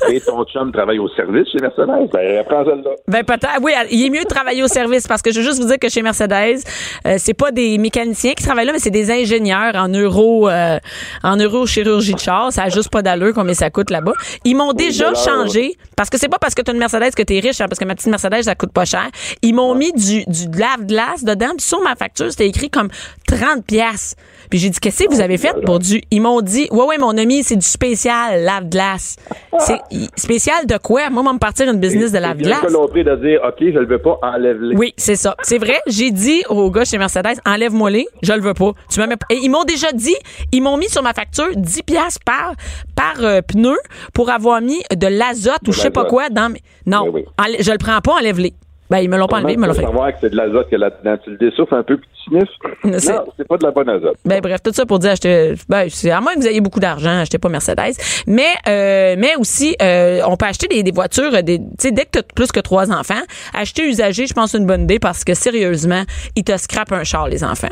Et 0.08 0.20
ton 0.20 0.44
chum 0.44 0.72
travaille 0.72 0.98
au 0.98 1.08
service 1.10 1.48
chez 1.50 1.58
Mercedes, 1.60 2.10
ben, 2.12 2.44
prends 2.44 2.64
celle-là. 2.64 2.90
Ben 3.08 3.24
peut-être. 3.24 3.58
Oui, 3.62 3.72
il 3.90 4.04
est 4.04 4.10
mieux 4.10 4.22
de 4.22 4.28
travailler 4.28 4.62
au 4.62 4.68
service 4.68 5.06
parce 5.06 5.22
que 5.22 5.32
je 5.32 5.40
veux 5.40 5.44
juste 5.44 5.60
vous 5.60 5.68
dire 5.68 5.78
que 5.78 5.88
chez 5.88 6.02
Mercedes, 6.02 6.60
euh, 7.06 7.16
c'est 7.18 7.34
pas 7.34 7.50
des 7.50 7.78
mécaniciens 7.78 8.34
qui 8.34 8.44
travaillent 8.44 8.66
là, 8.66 8.72
mais 8.72 8.78
c'est 8.78 8.90
des 8.90 9.10
ingénieurs 9.10 9.74
en 9.74 9.88
neuro, 9.88 10.48
euh, 10.48 10.78
en 11.22 11.36
neurochirurgie 11.36 12.14
de 12.14 12.18
char. 12.18 12.52
Ça 12.52 12.64
a 12.64 12.68
juste 12.68 12.90
pas 12.90 13.02
d'allure 13.02 13.32
combien 13.34 13.54
ça 13.54 13.70
coûte 13.70 13.90
là-bas. 13.90 14.12
Ils 14.44 14.54
m'ont 14.54 14.72
déjà 14.72 15.14
changé 15.14 15.76
parce 15.96 16.10
que 16.10 16.18
c'est 16.18 16.28
pas 16.28 16.38
parce 16.38 16.54
que 16.54 16.62
tu 16.62 16.70
as 16.70 16.74
une 16.74 16.80
Mercedes 16.80 17.14
que 17.14 17.22
tu 17.22 17.34
es 17.34 17.40
riche, 17.40 17.60
hein, 17.60 17.66
parce 17.68 17.78
que 17.78 17.84
ma 17.84 17.94
petite 17.94 18.10
Mercedes 18.10 18.42
ça 18.42 18.54
coûte 18.54 18.72
pas 18.72 18.84
cher. 18.84 19.08
Ils 19.42 19.54
m'ont 19.54 19.74
mis 19.74 19.92
du, 19.92 20.24
du 20.26 20.58
lave-glace 20.58 21.24
dedans. 21.24 21.52
Puis 21.56 21.66
sur 21.66 21.80
ma 21.80 21.96
facture, 21.96 22.30
c'était 22.30 22.46
écrit 22.46 22.70
comme 22.70 22.88
30 23.26 23.64
pièces. 23.64 24.14
Puis 24.50 24.58
j'ai 24.60 24.70
dit 24.70 24.78
qu'est-ce 24.78 25.04
que 25.04 25.12
vous 25.12 25.20
avez 25.20 25.38
fait? 25.38 25.54
pour 25.64 25.78
du 25.80 26.00
Ils 26.10 26.20
m'ont 26.22 26.40
dit 26.40 26.68
"Ouais 26.70 26.84
ouais, 26.84 26.98
mon 26.98 27.16
ami, 27.18 27.42
c'est 27.42 27.56
du 27.56 27.66
spécial 27.66 28.42
lave-glace." 28.44 29.16
C'est 29.58 29.80
spécial 30.16 30.66
de 30.66 30.76
quoi? 30.76 31.08
Moi, 31.10 31.22
on 31.22 31.26
va 31.26 31.32
me 31.32 31.38
partir 31.38 31.68
une 31.70 31.80
business 31.80 32.12
de 32.12 32.18
lave-glace. 32.18 32.60
colombré 32.60 33.02
de 33.04 33.16
dire, 33.16 33.40
OK, 33.46 33.56
je 33.58 33.78
le 33.78 33.86
veux 33.86 33.98
pas, 34.00 34.18
enlève-le. 34.22 34.76
Oui, 34.76 34.92
c'est 34.96 35.16
ça. 35.16 35.34
C'est 35.42 35.58
vrai. 35.58 35.80
J'ai 35.86 36.10
dit 36.10 36.42
au 36.48 36.70
gars 36.70 36.84
chez 36.84 36.98
Mercedes, 36.98 37.40
enlève-moi 37.46 37.90
les, 37.90 38.06
je 38.22 38.32
le 38.32 38.40
veux 38.42 38.54
pas. 38.54 38.72
Tu 38.90 39.00
me 39.00 39.06
mets 39.06 39.16
Et 39.30 39.38
ils 39.42 39.48
m'ont 39.50 39.64
déjà 39.64 39.90
dit, 39.92 40.14
ils 40.52 40.62
m'ont 40.62 40.76
mis 40.76 40.88
sur 40.88 41.02
ma 41.02 41.14
facture 41.14 41.48
10 41.56 41.82
pièces 41.82 42.18
par 42.24 42.52
par 42.94 43.14
euh, 43.24 43.40
pneu 43.42 43.76
pour 44.12 44.30
avoir 44.30 44.60
mis 44.60 44.82
de 44.94 45.06
l'azote 45.06 45.66
ou 45.68 45.72
je 45.72 45.80
sais 45.80 45.90
pas 45.90 46.04
quoi 46.04 46.28
dans 46.30 46.50
mes... 46.50 46.60
Non, 46.86 47.08
Oui, 47.12 47.24
oui. 47.38 47.56
je 47.60 47.70
le 47.72 47.78
prends 47.78 48.00
pas, 48.00 48.12
enlève-les. 48.12 48.54
Ben 48.90 48.98
ils 48.98 49.10
me 49.10 49.16
l'ont 49.18 49.26
pas 49.26 49.38
enlevé, 49.38 49.54
ils 49.54 49.58
me 49.58 49.66
l'ont 49.66 49.74
fait. 49.74 49.82
savoir 49.82 50.12
que 50.12 50.18
c'est 50.20 50.30
de 50.30 50.36
l'azote 50.36 50.68
que 50.70 50.76
là-dedans. 50.76 51.16
Tu 51.24 51.30
le 51.30 51.36
dessouffles 51.38 51.74
un 51.74 51.82
peu 51.82 51.96
puis 51.96 52.08
tu 52.14 52.30
sniffes. 52.30 52.98
C'est- 53.00 53.12
Non, 53.12 53.24
c'est 53.36 53.46
pas 53.48 53.56
de 53.56 53.64
la 53.64 53.70
bonne 53.72 53.88
azote. 53.88 54.16
Ben 54.24 54.40
bref, 54.40 54.62
tout 54.62 54.72
ça 54.72 54.86
pour 54.86 54.98
dire 54.98 55.10
acheter 55.12 55.54
ben 55.68 55.86
c'est 55.88 56.10
à 56.10 56.20
moins 56.20 56.34
que 56.34 56.40
vous 56.40 56.46
ayez 56.48 56.60
beaucoup 56.60 56.80
d'argent, 56.80 57.18
achetez 57.20 57.38
pas 57.38 57.48
Mercedes. 57.48 57.94
Mais 58.26 58.42
euh, 58.68 59.16
mais 59.18 59.34
aussi 59.38 59.74
euh, 59.82 60.20
on 60.28 60.36
peut 60.36 60.46
acheter 60.46 60.68
des, 60.68 60.82
des 60.82 60.92
voitures 60.92 61.42
des 61.42 61.58
tu 61.58 61.64
sais 61.78 61.90
dès 61.90 62.04
que 62.04 62.10
tu 62.12 62.18
as 62.18 62.22
plus 62.22 62.52
que 62.52 62.60
trois 62.60 62.92
enfants, 62.92 63.14
acheter 63.54 63.88
usagé, 63.88 64.26
je 64.26 64.34
pense 64.34 64.52
c'est 64.52 64.58
une 64.58 64.66
bonne 64.66 64.82
idée 64.82 64.98
parce 64.98 65.24
que 65.24 65.34
sérieusement, 65.34 66.02
ils 66.36 66.44
te 66.44 66.56
scrapent 66.56 66.92
un 66.92 67.04
char 67.04 67.28
les 67.28 67.42
enfants. 67.44 67.68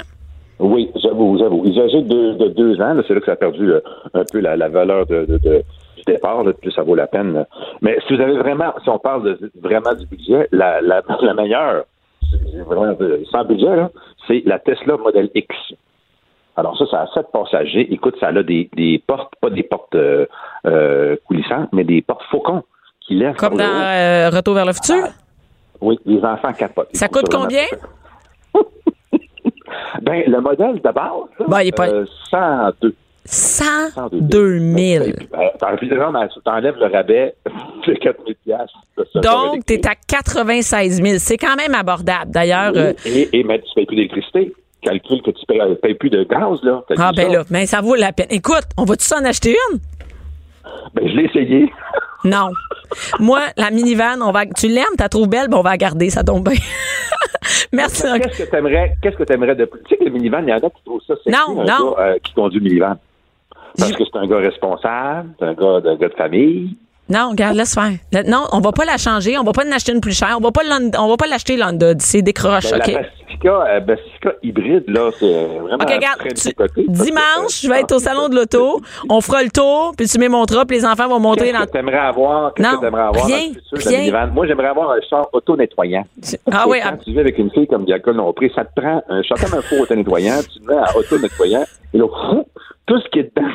Oui, 0.60 0.90
j'avoue, 1.02 1.36
j'avoue. 1.38 1.64
Âgés 1.66 2.02
de, 2.02 2.34
de 2.38 2.48
deux 2.48 2.80
ans, 2.80 2.94
c'est 3.06 3.14
là 3.14 3.20
que 3.20 3.26
ça 3.26 3.32
a 3.32 3.36
perdu 3.36 3.70
euh, 3.72 3.80
un 4.14 4.22
peu 4.30 4.38
la, 4.40 4.56
la 4.56 4.68
valeur 4.68 5.04
de, 5.06 5.26
de- 5.26 5.38
de- 5.38 5.62
du 6.06 6.12
départ, 6.12 6.42
là, 6.44 6.52
plus 6.52 6.70
ça 6.72 6.82
vaut 6.82 6.94
la 6.94 7.06
peine. 7.06 7.46
Mais 7.82 7.98
si 8.06 8.14
vous 8.16 8.20
avez 8.22 8.36
vraiment, 8.38 8.72
si 8.82 8.88
on 8.88 8.98
parle 8.98 9.22
de, 9.24 9.50
vraiment 9.60 9.94
du 9.94 10.06
budget, 10.06 10.48
la, 10.52 10.80
la, 10.80 11.02
la 11.20 11.34
meilleure, 11.34 11.84
vraiment 12.66 12.92
de- 12.92 13.22
sans 13.30 13.44
budget, 13.44 13.68
c'est 14.26 14.42
la 14.46 14.58
Tesla 14.58 14.96
Model 14.96 15.30
X. 15.34 15.54
Alors 16.56 16.76
ça, 16.78 16.86
ça 16.90 17.00
a 17.02 17.06
sept 17.14 17.26
passagers. 17.32 17.92
Écoute, 17.92 18.16
ça 18.20 18.28
a 18.28 18.42
des, 18.42 18.70
des 18.76 19.02
portes, 19.06 19.32
pas 19.40 19.50
des 19.50 19.64
portes 19.64 19.94
euh, 19.94 20.26
euh, 20.66 21.16
coulissantes, 21.26 21.68
mais 21.72 21.84
des 21.84 22.00
portes 22.02 22.22
faucons 22.30 22.62
qui 23.00 23.14
lèvent 23.16 23.36
Comme 23.36 23.56
dans 23.56 23.64
euh, 23.64 24.30
Retour 24.30 24.54
vers 24.54 24.64
le 24.66 24.72
futur? 24.72 25.04
Oui, 25.80 25.98
les 26.06 26.22
enfants 26.24 26.52
capotent. 26.52 26.94
Ça 26.94 27.08
coûte 27.08 27.26
combien? 27.30 27.64
ben, 30.02 30.22
le 30.26 30.40
modèle 30.40 30.76
de 30.76 30.80
base, 30.92 31.48
Ben, 31.48 31.60
il 31.62 31.68
est 31.68 31.76
pas- 31.76 31.88
euh, 31.88 32.06
102. 32.30 32.94
102 33.24 34.58
000. 34.58 35.04
Ben, 35.32 35.50
T'enlèves 35.58 36.76
le 36.78 36.92
rabais 36.92 37.34
de 37.86 37.94
4 37.94 38.16
000 38.26 38.36
piastres 38.44 38.78
de 38.98 39.04
ce 39.12 39.20
char 39.22 39.22
Donc, 39.52 39.64
t'es 39.64 39.74
électrique. 39.74 39.86
à 40.12 40.22
96 40.22 41.02
000. 41.02 41.14
C'est 41.18 41.38
quand 41.38 41.56
même 41.56 41.74
abordable. 41.74 42.30
D'ailleurs, 42.30 42.72
euh, 42.76 42.92
Et, 43.06 43.28
et 43.38 43.44
mais 43.44 43.60
tu 43.60 43.68
payes 43.74 43.86
plus 43.86 43.96
d'électricité. 43.96 44.52
Calcule 44.82 45.22
que 45.22 45.30
tu 45.30 45.46
payes, 45.46 45.60
payes 45.82 45.94
plus 45.94 46.10
de 46.10 46.24
gaz, 46.24 46.58
là. 46.62 46.82
Ah 46.98 47.12
ben 47.16 47.26
ça? 47.30 47.32
là, 47.38 47.44
mais 47.50 47.64
ça 47.66 47.80
vaut 47.80 47.94
la 47.94 48.12
peine. 48.12 48.26
Écoute, 48.30 48.64
on 48.76 48.84
va-tu 48.84 49.04
s'en 49.06 49.24
acheter 49.24 49.56
une? 49.72 49.78
Ben, 50.94 51.08
je 51.08 51.14
l'ai 51.16 51.24
essayé. 51.24 51.72
Non. 52.26 52.48
Moi, 53.20 53.40
la 53.58 53.70
minivan, 53.70 54.22
on 54.22 54.32
va, 54.32 54.46
tu 54.46 54.66
l'aimes, 54.66 54.84
t'as 54.96 55.10
trouvé 55.10 55.28
belle, 55.28 55.48
ben 55.48 55.58
on 55.58 55.60
va 55.60 55.72
la 55.72 55.76
garder, 55.76 56.08
ça 56.08 56.24
tombe 56.24 56.48
bien. 56.48 56.58
Merci. 57.72 58.02
Qu'est-ce 58.22 58.44
que 58.44 58.50
t'aimerais, 58.50 58.94
qu'est-ce 59.02 59.16
que 59.16 59.24
t'aimerais 59.24 59.54
de 59.54 59.66
plus? 59.66 59.82
Tu 59.82 59.90
sais 59.90 59.96
que 59.98 60.04
le 60.04 60.10
minivan, 60.10 60.40
il 60.42 60.48
y 60.48 60.52
en 60.54 60.56
a 60.56 60.70
qui 60.70 60.82
trouvent 60.86 61.02
ça 61.06 61.16
sexy, 61.22 61.28
Non, 61.28 61.60
un 61.60 61.64
non. 61.66 61.90
gars, 61.94 62.02
euh, 62.02 62.18
qui 62.22 62.32
conduit 62.32 62.60
le 62.60 62.64
minivan. 62.64 62.94
Parce 63.78 63.92
que 63.92 64.04
c'est 64.04 64.18
un 64.18 64.26
gars 64.26 64.38
responsable, 64.38 65.30
c'est 65.38 65.44
un 65.46 65.54
gars, 65.54 65.80
un 65.84 65.96
gars 65.96 66.08
de 66.08 66.14
famille. 66.14 66.76
Non, 67.06 67.30
regarde, 67.30 67.56
laisse 67.56 67.74
faire. 67.74 67.92
Non, 68.26 68.44
on 68.52 68.60
va 68.60 68.72
pas 68.72 68.86
la 68.86 68.96
changer, 68.96 69.36
on 69.36 69.42
va 69.44 69.52
pas 69.52 69.66
en 69.66 69.72
acheter 69.72 69.92
une 69.92 70.00
plus 70.00 70.16
chère, 70.16 70.36
on 70.38 70.40
va 70.42 70.50
pas 70.52 70.62
on 70.98 71.08
va 71.08 71.16
pas 71.18 71.26
l'acheter 71.26 71.58
London, 71.58 71.94
c'est 71.98 72.22
décroche, 72.22 72.70
Ben, 72.70 72.78
OK? 72.80 72.86
La 72.86 73.02
Pacifica, 73.02 73.66
euh, 73.66 73.80
Pacifica 73.82 74.32
hybride, 74.42 74.84
là, 74.88 75.10
c'est 75.18 75.44
vraiment 75.44 75.74
OK, 75.74 75.90
regarde, 75.94 76.18
très 76.20 76.30
tu- 76.30 76.48
décoté. 76.48 76.86
dimanche, 76.88 77.60
je 77.62 77.68
vais 77.68 77.80
être 77.80 77.94
au 77.94 77.98
salon 77.98 78.30
de 78.30 78.36
l'auto, 78.36 78.80
on 79.10 79.20
fera 79.20 79.42
le 79.42 79.50
tour, 79.50 79.92
puis 79.98 80.06
tu 80.06 80.18
me 80.18 80.28
montras, 80.28 80.64
puis 80.64 80.78
les 80.78 80.86
enfants 80.86 81.06
vont 81.08 81.20
monter 81.20 81.44
Qu'est-ce 81.44 81.58
dans... 81.58 81.66
que 81.66 81.70
t'aimerais 81.72 81.98
avoir? 81.98 82.54
Qu'est-ce 82.54 82.74
que 82.74 82.80
t'aimerais 82.80 83.02
avoir 83.02 83.26
rien, 83.26 83.36
dans 83.48 83.54
le 83.72 83.78
futur 83.80 83.90
rien. 83.90 84.26
Moi, 84.28 84.46
j'aimerais 84.46 84.68
avoir 84.68 84.90
un 84.92 85.00
char 85.10 85.28
auto-nettoyant. 85.34 86.06
Ah 86.50 86.64
oui, 86.66 86.78
quand 86.82 86.88
ah- 86.94 86.96
tu 87.04 87.10
vis 87.12 87.20
avec 87.20 87.36
une 87.36 87.50
fille 87.50 87.66
comme 87.66 87.84
Diacol 87.84 88.16
Lompré, 88.16 88.50
ça 88.54 88.64
te 88.64 88.80
prend 88.80 89.02
un 89.10 89.22
char 89.22 89.36
comme 89.38 89.58
un 89.58 89.62
faux 89.62 89.82
auto-nettoyant, 89.82 90.36
tu 90.50 90.58
le 90.66 90.74
mets 90.74 90.80
à 90.80 90.96
auto-nettoyant, 90.96 91.64
et 91.92 91.98
là, 91.98 92.06
tout 92.86 92.98
ce 93.00 93.08
qui 93.10 93.18
est 93.18 93.34
dedans. 93.34 93.48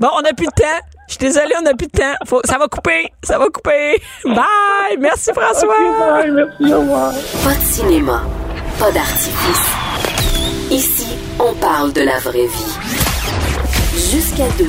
Bon, 0.00 0.08
on 0.16 0.22
n'a 0.22 0.32
plus 0.32 0.46
de 0.46 0.52
temps. 0.62 0.80
Je 1.08 1.14
suis 1.14 1.18
désolée, 1.20 1.54
on 1.58 1.62
n'a 1.62 1.74
plus 1.74 1.86
de 1.86 1.92
temps. 1.92 2.14
Faut- 2.26 2.40
ça 2.44 2.58
va 2.58 2.66
couper, 2.68 3.12
ça 3.22 3.38
va 3.38 3.46
couper. 3.46 4.00
Bye! 4.24 4.96
Merci, 4.98 5.30
François! 5.34 5.68
Bye, 5.68 6.30
merci, 6.32 6.74
au 6.74 6.80
revoir. 6.80 7.12
Pas 7.44 7.54
de 7.54 7.60
cinéma, 7.64 8.22
pas 8.78 8.90
d'artifice. 8.90 9.66
Ici, 10.70 11.16
on 11.38 11.54
parle 11.54 11.92
de 11.92 12.00
la 12.02 12.18
vraie 12.18 12.46
vie. 12.46 12.78
Jusqu'à 14.10 14.48
12. 14.58 14.68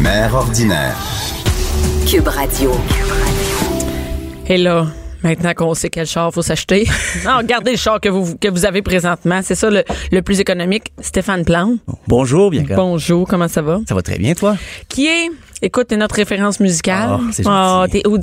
Mère 0.00 0.34
ordinaire. 0.34 0.96
Cube 2.08 2.28
Radio. 2.28 2.72
Et 4.46 4.58
là, 4.58 4.86
maintenant 5.24 5.52
qu'on 5.54 5.74
sait 5.74 5.88
quel 5.90 6.06
char 6.06 6.32
faut 6.32 6.42
s'acheter, 6.42 6.86
non, 7.24 7.38
regardez 7.38 7.72
le 7.72 7.76
char 7.76 8.00
que 8.00 8.08
vous, 8.08 8.36
que 8.36 8.48
vous 8.48 8.64
avez 8.64 8.82
présentement. 8.82 9.40
C'est 9.42 9.54
ça 9.54 9.70
le, 9.70 9.82
le 10.12 10.22
plus 10.22 10.38
économique. 10.40 10.92
Stéphane 11.00 11.44
Plante. 11.44 11.78
Bonjour, 12.06 12.50
Bianca. 12.50 12.76
Bonjour, 12.76 13.26
comment 13.26 13.48
ça 13.48 13.62
va? 13.62 13.80
Ça 13.88 13.94
va 13.94 14.02
très 14.02 14.18
bien, 14.18 14.34
toi? 14.34 14.56
Qui 14.88 15.06
est, 15.06 15.30
écoute, 15.62 15.88
t'es 15.88 15.96
notre 15.96 16.14
référence 16.16 16.60
musicale. 16.60 17.08
Ah, 17.46 17.86
c'est 17.88 18.00
t'es 18.02 18.06
au- 18.06 18.18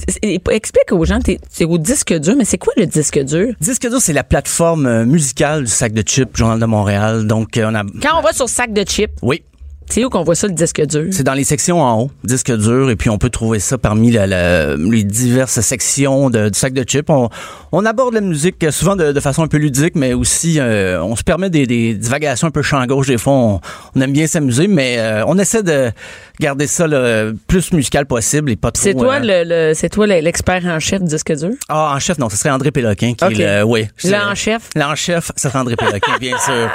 explique 0.51 0.91
aux 0.91 1.03
gens, 1.05 1.19
t'es 1.19 1.39
c'est 1.49 1.65
au 1.65 1.77
disque 1.77 2.13
dur, 2.13 2.35
mais 2.37 2.45
c'est 2.45 2.57
quoi 2.57 2.73
le 2.77 2.85
disque 2.85 3.19
dur? 3.19 3.53
Disque 3.59 3.89
dur, 3.89 3.99
c'est 3.99 4.13
la 4.13 4.23
plateforme 4.23 4.85
euh, 4.85 5.05
musicale 5.05 5.63
du 5.65 5.71
sac 5.71 5.93
de 5.93 6.01
chips, 6.07 6.35
Journal 6.37 6.59
de 6.59 6.65
Montréal. 6.65 7.25
Donc, 7.27 7.57
euh, 7.57 7.69
on 7.71 7.75
a. 7.75 7.83
Quand 8.01 8.17
on 8.19 8.21
va 8.21 8.31
sur 8.33 8.47
sac 8.47 8.71
de 8.73 8.83
chips, 8.83 9.11
Oui, 9.21 9.43
c'est 9.91 10.03
où 10.05 10.09
qu'on 10.09 10.23
voit 10.23 10.35
ça, 10.35 10.47
le 10.47 10.53
disque 10.53 10.81
dur? 10.85 11.05
c'est 11.11 11.23
dans 11.23 11.33
les 11.33 11.43
sections 11.43 11.81
en 11.81 11.99
haut, 12.01 12.11
disque 12.23 12.51
dur, 12.55 12.89
et 12.89 12.95
puis 12.95 13.09
on 13.09 13.17
peut 13.17 13.29
trouver 13.29 13.59
ça 13.59 13.77
parmi 13.77 14.11
la- 14.11 14.27
la- 14.27 14.75
les 14.75 15.03
diverses 15.03 15.59
sections 15.61 16.29
de- 16.29 16.49
du 16.49 16.57
sac 16.57 16.73
de 16.73 16.83
chips. 16.83 17.09
On, 17.09 17.29
on 17.71 17.85
aborde 17.85 18.13
la 18.13 18.21
musique 18.21 18.63
euh, 18.63 18.71
souvent 18.71 18.95
de, 18.95 19.11
de 19.11 19.19
façon 19.19 19.43
un 19.43 19.47
peu 19.47 19.57
ludique, 19.57 19.95
mais 19.95 20.13
aussi 20.13 20.59
euh, 20.59 21.01
on 21.03 21.15
se 21.15 21.23
permet 21.23 21.49
des, 21.49 21.67
des 21.67 21.93
divagations 21.93 22.47
un 22.47 22.51
peu 22.51 22.61
champ 22.61 22.83
gauche. 22.85 23.07
Des 23.07 23.17
fois, 23.17 23.33
on, 23.33 23.61
on 23.95 24.01
aime 24.01 24.11
bien 24.13 24.27
s'amuser, 24.27 24.67
mais 24.67 24.95
euh, 24.97 25.23
on 25.27 25.37
essaie 25.37 25.63
de 25.63 25.91
garder 26.39 26.67
ça 26.67 26.87
le 26.87 27.35
plus 27.47 27.71
musical 27.71 28.05
possible 28.05 28.49
et 28.51 28.55
pas 28.55 28.71
trop. 28.71 28.81
C'est 28.83 28.93
toi, 28.93 29.15
euh, 29.15 29.43
le, 29.43 29.69
le- 29.69 29.73
c'est 29.73 29.89
toi 29.89 30.07
le- 30.07 30.19
l'expert 30.19 30.65
en 30.65 30.79
chef 30.79 31.01
du 31.01 31.07
disque 31.07 31.33
dur? 31.35 31.51
Ah, 31.69 31.93
en 31.95 31.99
chef, 31.99 32.17
non, 32.17 32.29
ce 32.29 32.37
serait 32.37 32.49
André 32.49 32.71
Péloquin 32.71 33.13
qui 33.13 33.23
est 33.41 33.59
le. 33.59 33.63
Oui. 33.63 33.87
Le 34.03 34.15
en 34.15 34.35
chef? 34.35 34.69
L'en 34.75 34.95
chef, 34.95 35.31
ça 35.35 35.49
serait 35.49 35.59
André 35.59 35.75
Péloquin, 35.75 36.17
bien 36.19 36.37
sûr. 36.45 36.69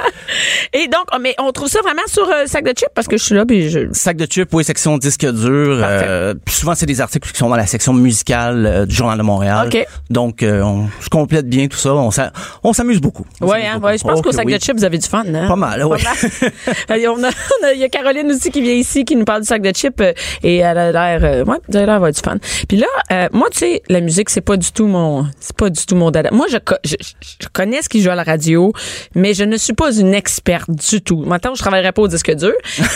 Et 0.73 0.89
donc, 0.89 1.05
mais 1.21 1.35
on 1.39 1.51
trouve 1.53 1.69
ça 1.69 1.81
vraiment 1.83 2.03
sur 2.07 2.29
euh, 2.29 2.47
sac 2.47 2.65
de 2.65 2.71
chips 2.71 2.89
parce 2.95 3.06
que 3.09 3.17
je 3.17 3.23
suis 3.25 3.35
là, 3.35 3.45
puis 3.47 3.71
je. 3.71 3.81
Sac 3.93 4.17
de 4.17 4.27
chips, 4.27 4.49
oui, 4.53 4.65
section 4.65 4.99
disque 4.99 5.27
dur. 5.27 5.81
Euh, 5.83 6.35
puis 6.45 6.55
souvent, 6.55 6.75
c'est 6.75 6.87
des 6.87 7.01
articles 7.01 7.31
qui 7.31 7.39
sont 7.39 7.49
dans 7.49 7.57
la 7.57 7.67
section 7.67 7.93
musicale 7.93 8.67
euh, 8.67 8.87
du 8.87 8.95
Journal 8.95 9.19
de 9.19 9.23
Montréal. 9.23 9.69
OK. 9.73 9.87
Donc, 10.11 10.43
euh, 10.43 10.63
on 10.63 10.89
se 11.01 11.09
complète 11.09 11.49
bien 11.49 11.67
tout 11.69 11.77
ça. 11.77 11.95
On 11.95 12.11
s'a- 12.11 12.33
on 12.63 12.73
s'amuse 12.73 13.01
beaucoup. 13.01 13.27
S'amuse 13.41 13.55
hein, 13.55 13.81
ouais, 13.83 13.99
je 13.99 14.03
pense 14.05 14.19
Oh, 14.19 14.23
qu'au 14.23 14.33
sac 14.33 14.47
oui. 14.47 14.55
de 14.55 14.59
chips, 14.59 14.77
vous 14.77 14.85
avez 14.85 14.99
du 14.99 15.07
fun, 15.09 15.25
hein? 15.35 15.49
Pas 15.49 15.57
mal, 15.57 15.85
oui. 15.85 15.99
on 16.91 17.25
a- 17.25 17.73
Il 17.75 17.81
y 17.81 17.85
a 17.85 17.89
Caroline 17.89 18.31
aussi 18.31 18.51
qui 18.51 18.61
vient 18.63 18.75
ici, 18.75 19.05
qui 19.05 19.17
nous 19.17 19.25
parle 19.25 19.43
du 19.43 19.47
sac 19.47 19.63
de 19.63 19.71
chips, 19.73 20.01
euh, 20.01 20.13
et 20.43 20.57
elle 20.59 20.79
a 20.79 20.93
l'air, 20.93 21.21
euh, 21.23 21.45
ouais, 21.45 21.57
elle 21.69 21.77
a 21.89 21.99
l'air 21.99 22.13
du 22.13 22.21
fun. 22.21 22.37
Puis 22.69 22.79
là, 22.79 22.87
euh, 23.13 23.29
moi, 23.33 23.49
tu 23.53 23.59
sais, 23.59 23.83
la 23.89 24.01
musique, 24.01 24.31
c'est 24.31 24.41
pas 24.41 24.57
du 24.57 24.71
tout 24.73 24.87
mon, 24.87 25.27
c'est 25.41 25.57
pas 25.57 25.71
du 25.71 25.85
tout 25.85 25.97
mon 25.97 26.11
dada. 26.11 26.31
Moi, 26.33 26.47
je, 26.51 26.57
je, 26.85 26.95
je 27.43 27.49
connais 27.53 27.83
ce 27.83 27.89
qui 27.89 28.01
joue 28.03 28.11
à 28.11 28.15
la 28.15 28.23
radio, 28.23 28.73
mais 29.15 29.35
je 29.35 29.45
ne 29.45 29.57
suis 29.57 29.73
pas 29.73 29.93
une 29.97 30.15
experte 30.15 30.71
du 30.71 31.01
tout. 31.03 31.23
Maintenant, 31.27 31.55
je 31.55 31.61
travaillerai 31.61 31.93
pas 31.93 32.03
au 32.03 32.09
disque 32.09 32.35
dur. 32.35 32.53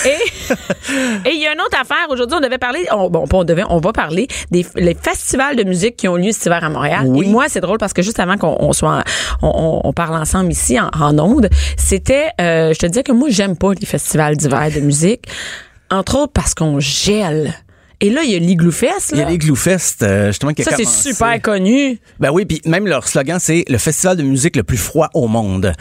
Et, 0.06 0.16
et 1.28 1.32
il 1.34 1.40
y 1.40 1.46
a 1.46 1.52
une 1.52 1.60
autre 1.60 1.78
affaire. 1.80 2.06
Aujourd'hui, 2.08 2.36
on 2.36 2.40
devait 2.40 2.58
parler, 2.58 2.86
on, 2.92 3.10
bon, 3.10 3.24
on 3.32 3.44
devait, 3.44 3.64
on 3.68 3.78
va 3.78 3.92
parler 3.92 4.28
des 4.50 4.66
les 4.76 4.94
festivals 4.94 5.56
de 5.56 5.64
musique 5.64 5.96
qui 5.96 6.08
ont 6.08 6.16
lieu 6.16 6.32
cet 6.32 6.46
hiver 6.46 6.62
à 6.64 6.68
Montréal. 6.70 7.04
Oui. 7.06 7.26
Et 7.26 7.28
moi, 7.30 7.46
c'est 7.48 7.60
drôle 7.60 7.78
parce 7.78 7.92
que 7.92 8.02
juste 8.02 8.20
avant 8.20 8.36
qu'on 8.36 8.56
on 8.60 8.72
soit, 8.72 9.02
en- 9.42 9.48
on, 9.48 9.80
on- 9.84 9.92
parle 9.92 10.14
ensemble 10.16 10.52
ici 10.52 10.78
en, 10.80 10.88
en 10.98 11.18
ondes, 11.18 11.48
c'était, 11.76 12.28
euh, 12.40 12.72
je 12.72 12.78
te 12.78 12.86
disais 12.86 13.02
que 13.02 13.12
moi, 13.12 13.28
j'aime 13.30 13.56
pas 13.56 13.72
les 13.78 13.86
festivals 13.86 14.36
d'hiver 14.36 14.70
de 14.74 14.80
musique, 14.80 15.24
entre 15.90 16.16
autres 16.18 16.32
parce 16.32 16.54
qu'on 16.54 16.78
gèle. 16.80 17.52
Et 18.02 18.08
là, 18.08 18.22
il 18.24 18.30
y 18.30 18.34
a 18.34 18.38
l'Igloo 18.38 18.70
Fest. 18.70 19.10
Il 19.12 19.18
y 19.18 19.22
a 19.22 19.28
les 19.28 19.36
Glue 19.36 19.54
Fest, 19.54 20.02
euh, 20.02 20.28
justement, 20.28 20.54
qui 20.54 20.62
a 20.62 20.64
Ça, 20.64 20.70
c'est 20.74 20.86
super 20.86 21.38
connu. 21.42 21.98
Ben 22.18 22.30
oui, 22.32 22.46
puis 22.46 22.62
même 22.64 22.86
leur 22.86 23.06
slogan, 23.06 23.38
c'est 23.38 23.62
le 23.68 23.76
festival 23.76 24.16
de 24.16 24.22
musique 24.22 24.56
le 24.56 24.62
plus 24.62 24.78
froid 24.78 25.10
au 25.12 25.28
monde. 25.28 25.74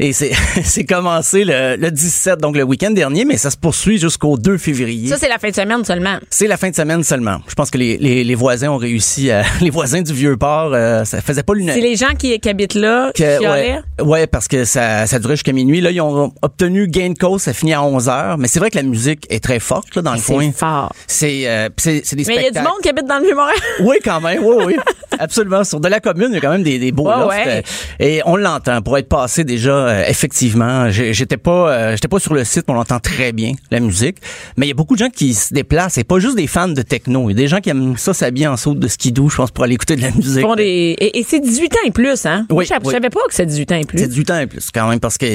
Et 0.00 0.12
c'est 0.12 0.30
c'est 0.64 0.84
commencé 0.84 1.44
le, 1.44 1.76
le 1.76 1.90
17, 1.90 2.38
donc 2.40 2.56
le 2.56 2.62
week-end 2.62 2.90
dernier, 2.90 3.24
mais 3.24 3.36
ça 3.36 3.50
se 3.50 3.56
poursuit 3.56 3.98
jusqu'au 3.98 4.36
2 4.38 4.56
février. 4.58 5.08
Ça, 5.08 5.16
c'est 5.18 5.28
la 5.28 5.38
fin 5.38 5.50
de 5.50 5.54
semaine 5.54 5.84
seulement. 5.84 6.18
C'est 6.30 6.46
la 6.46 6.56
fin 6.56 6.70
de 6.70 6.74
semaine 6.76 7.02
seulement. 7.02 7.38
Je 7.48 7.54
pense 7.54 7.70
que 7.70 7.78
les, 7.78 7.96
les, 7.98 8.22
les 8.24 8.34
voisins 8.34 8.68
ont 8.70 8.76
réussi 8.76 9.30
à, 9.30 9.42
les 9.60 9.70
voisins 9.70 10.02
du 10.02 10.12
vieux 10.12 10.36
port, 10.36 10.70
euh, 10.72 11.04
ça 11.04 11.20
faisait 11.20 11.42
pas 11.42 11.52
C'est 11.54 11.58
l'unanimité. 11.60 11.88
les 11.90 11.96
gens 11.96 12.14
qui, 12.16 12.38
qui 12.38 12.48
habitent 12.48 12.74
là, 12.74 13.10
qui 13.14 13.22
Que- 13.22 13.38
chialaient. 13.40 13.80
ouais, 13.98 14.04
ouais, 14.04 14.26
parce 14.26 14.46
que 14.48 14.64
ça, 14.64 15.06
ça 15.06 15.18
durait 15.18 15.34
jusqu'à 15.34 15.52
minuit. 15.52 15.80
Là, 15.80 15.90
ils 15.90 16.00
ont 16.00 16.32
obtenu 16.42 16.86
gain 16.88 17.10
de 17.10 17.18
cause, 17.18 17.42
ça 17.42 17.52
finit 17.52 17.74
à 17.74 17.82
11 17.82 18.08
heures. 18.08 18.38
Mais 18.38 18.46
c'est 18.48 18.60
vrai 18.60 18.70
que 18.70 18.76
la 18.76 18.82
musique 18.84 19.26
est 19.30 19.42
très 19.42 19.58
forte 19.60 19.94
là, 19.96 20.02
dans 20.02 20.14
le 20.14 20.20
coin. 20.20 20.50
C'est 20.52 20.58
fort. 20.58 20.92
C'est 21.06 21.48
euh, 21.48 21.68
c'est 21.76 22.02
c'est 22.04 22.14
des 22.16 22.24
Mais 22.26 22.34
il 22.34 22.36
y 22.36 22.38
a 22.38 22.42
du 22.42 22.46
spectacles. 22.50 22.68
monde 22.68 22.82
qui 22.82 22.88
habite 22.88 23.06
dans 23.06 23.18
le 23.18 23.24
Vieux-Montréal. 23.24 23.56
Oui, 23.80 23.96
quand 24.04 24.20
même, 24.20 24.44
oui, 24.44 24.56
oui. 24.66 24.76
Absolument. 25.18 25.64
Sur 25.64 25.80
de 25.80 25.88
la 25.88 26.00
commune, 26.00 26.28
il 26.30 26.34
y 26.34 26.38
a 26.38 26.40
quand 26.40 26.50
même 26.50 26.62
des, 26.62 26.78
des 26.78 26.92
beaux 26.92 27.08
lofts. 27.10 27.28
ouais. 27.30 27.44
euh, 27.48 27.62
Et 27.98 28.20
on 28.24 28.36
l'entend. 28.36 28.80
Pour 28.82 28.96
être 28.98 29.08
passé 29.08 29.42
déjà, 29.44 29.87
euh, 29.88 30.04
effectivement, 30.06 30.90
j'étais 30.90 31.36
pas 31.36 31.70
euh, 31.72 31.92
j'étais 31.92 32.08
pas 32.08 32.18
sur 32.18 32.34
le 32.34 32.44
site, 32.44 32.64
mais 32.68 32.74
on 32.74 32.78
entend 32.78 33.00
très 33.00 33.32
bien 33.32 33.52
la 33.70 33.80
musique. 33.80 34.16
Mais 34.56 34.66
il 34.66 34.68
y 34.68 34.72
a 34.72 34.74
beaucoup 34.74 34.94
de 34.94 35.00
gens 35.00 35.10
qui 35.10 35.34
se 35.34 35.52
déplacent. 35.52 35.94
C'est 35.94 36.04
pas 36.04 36.18
juste 36.18 36.36
des 36.36 36.46
fans 36.46 36.68
de 36.68 36.82
techno. 36.82 37.28
Il 37.30 37.32
y 37.32 37.36
a 37.36 37.42
des 37.42 37.48
gens 37.48 37.60
qui 37.60 37.70
aiment 37.70 37.96
ça 37.96 38.14
s'habiller 38.14 38.46
en 38.46 38.56
saut 38.56 38.74
de 38.74 38.88
skidoo, 38.88 39.28
je 39.28 39.36
pense, 39.36 39.50
pour 39.50 39.64
aller 39.64 39.74
écouter 39.74 39.96
de 39.96 40.02
la 40.02 40.10
musique. 40.10 40.46
Des... 40.56 40.62
Et, 40.98 41.18
et 41.18 41.24
c'est 41.28 41.40
18 41.40 41.74
ans 41.74 41.78
et 41.86 41.90
plus, 41.90 42.24
hein? 42.26 42.46
Oui, 42.50 42.64
je 42.66 42.74
oui. 42.84 42.92
savais 42.92 43.10
pas 43.10 43.20
que 43.28 43.34
c'est 43.34 43.46
18 43.46 43.72
ans 43.72 43.76
et 43.76 43.84
plus. 43.84 43.98
C'est 43.98 44.08
du 44.08 44.24
temps 44.24 44.38
et 44.38 44.46
plus, 44.46 44.70
quand 44.72 44.88
même, 44.88 45.00
parce 45.00 45.18
que, 45.18 45.26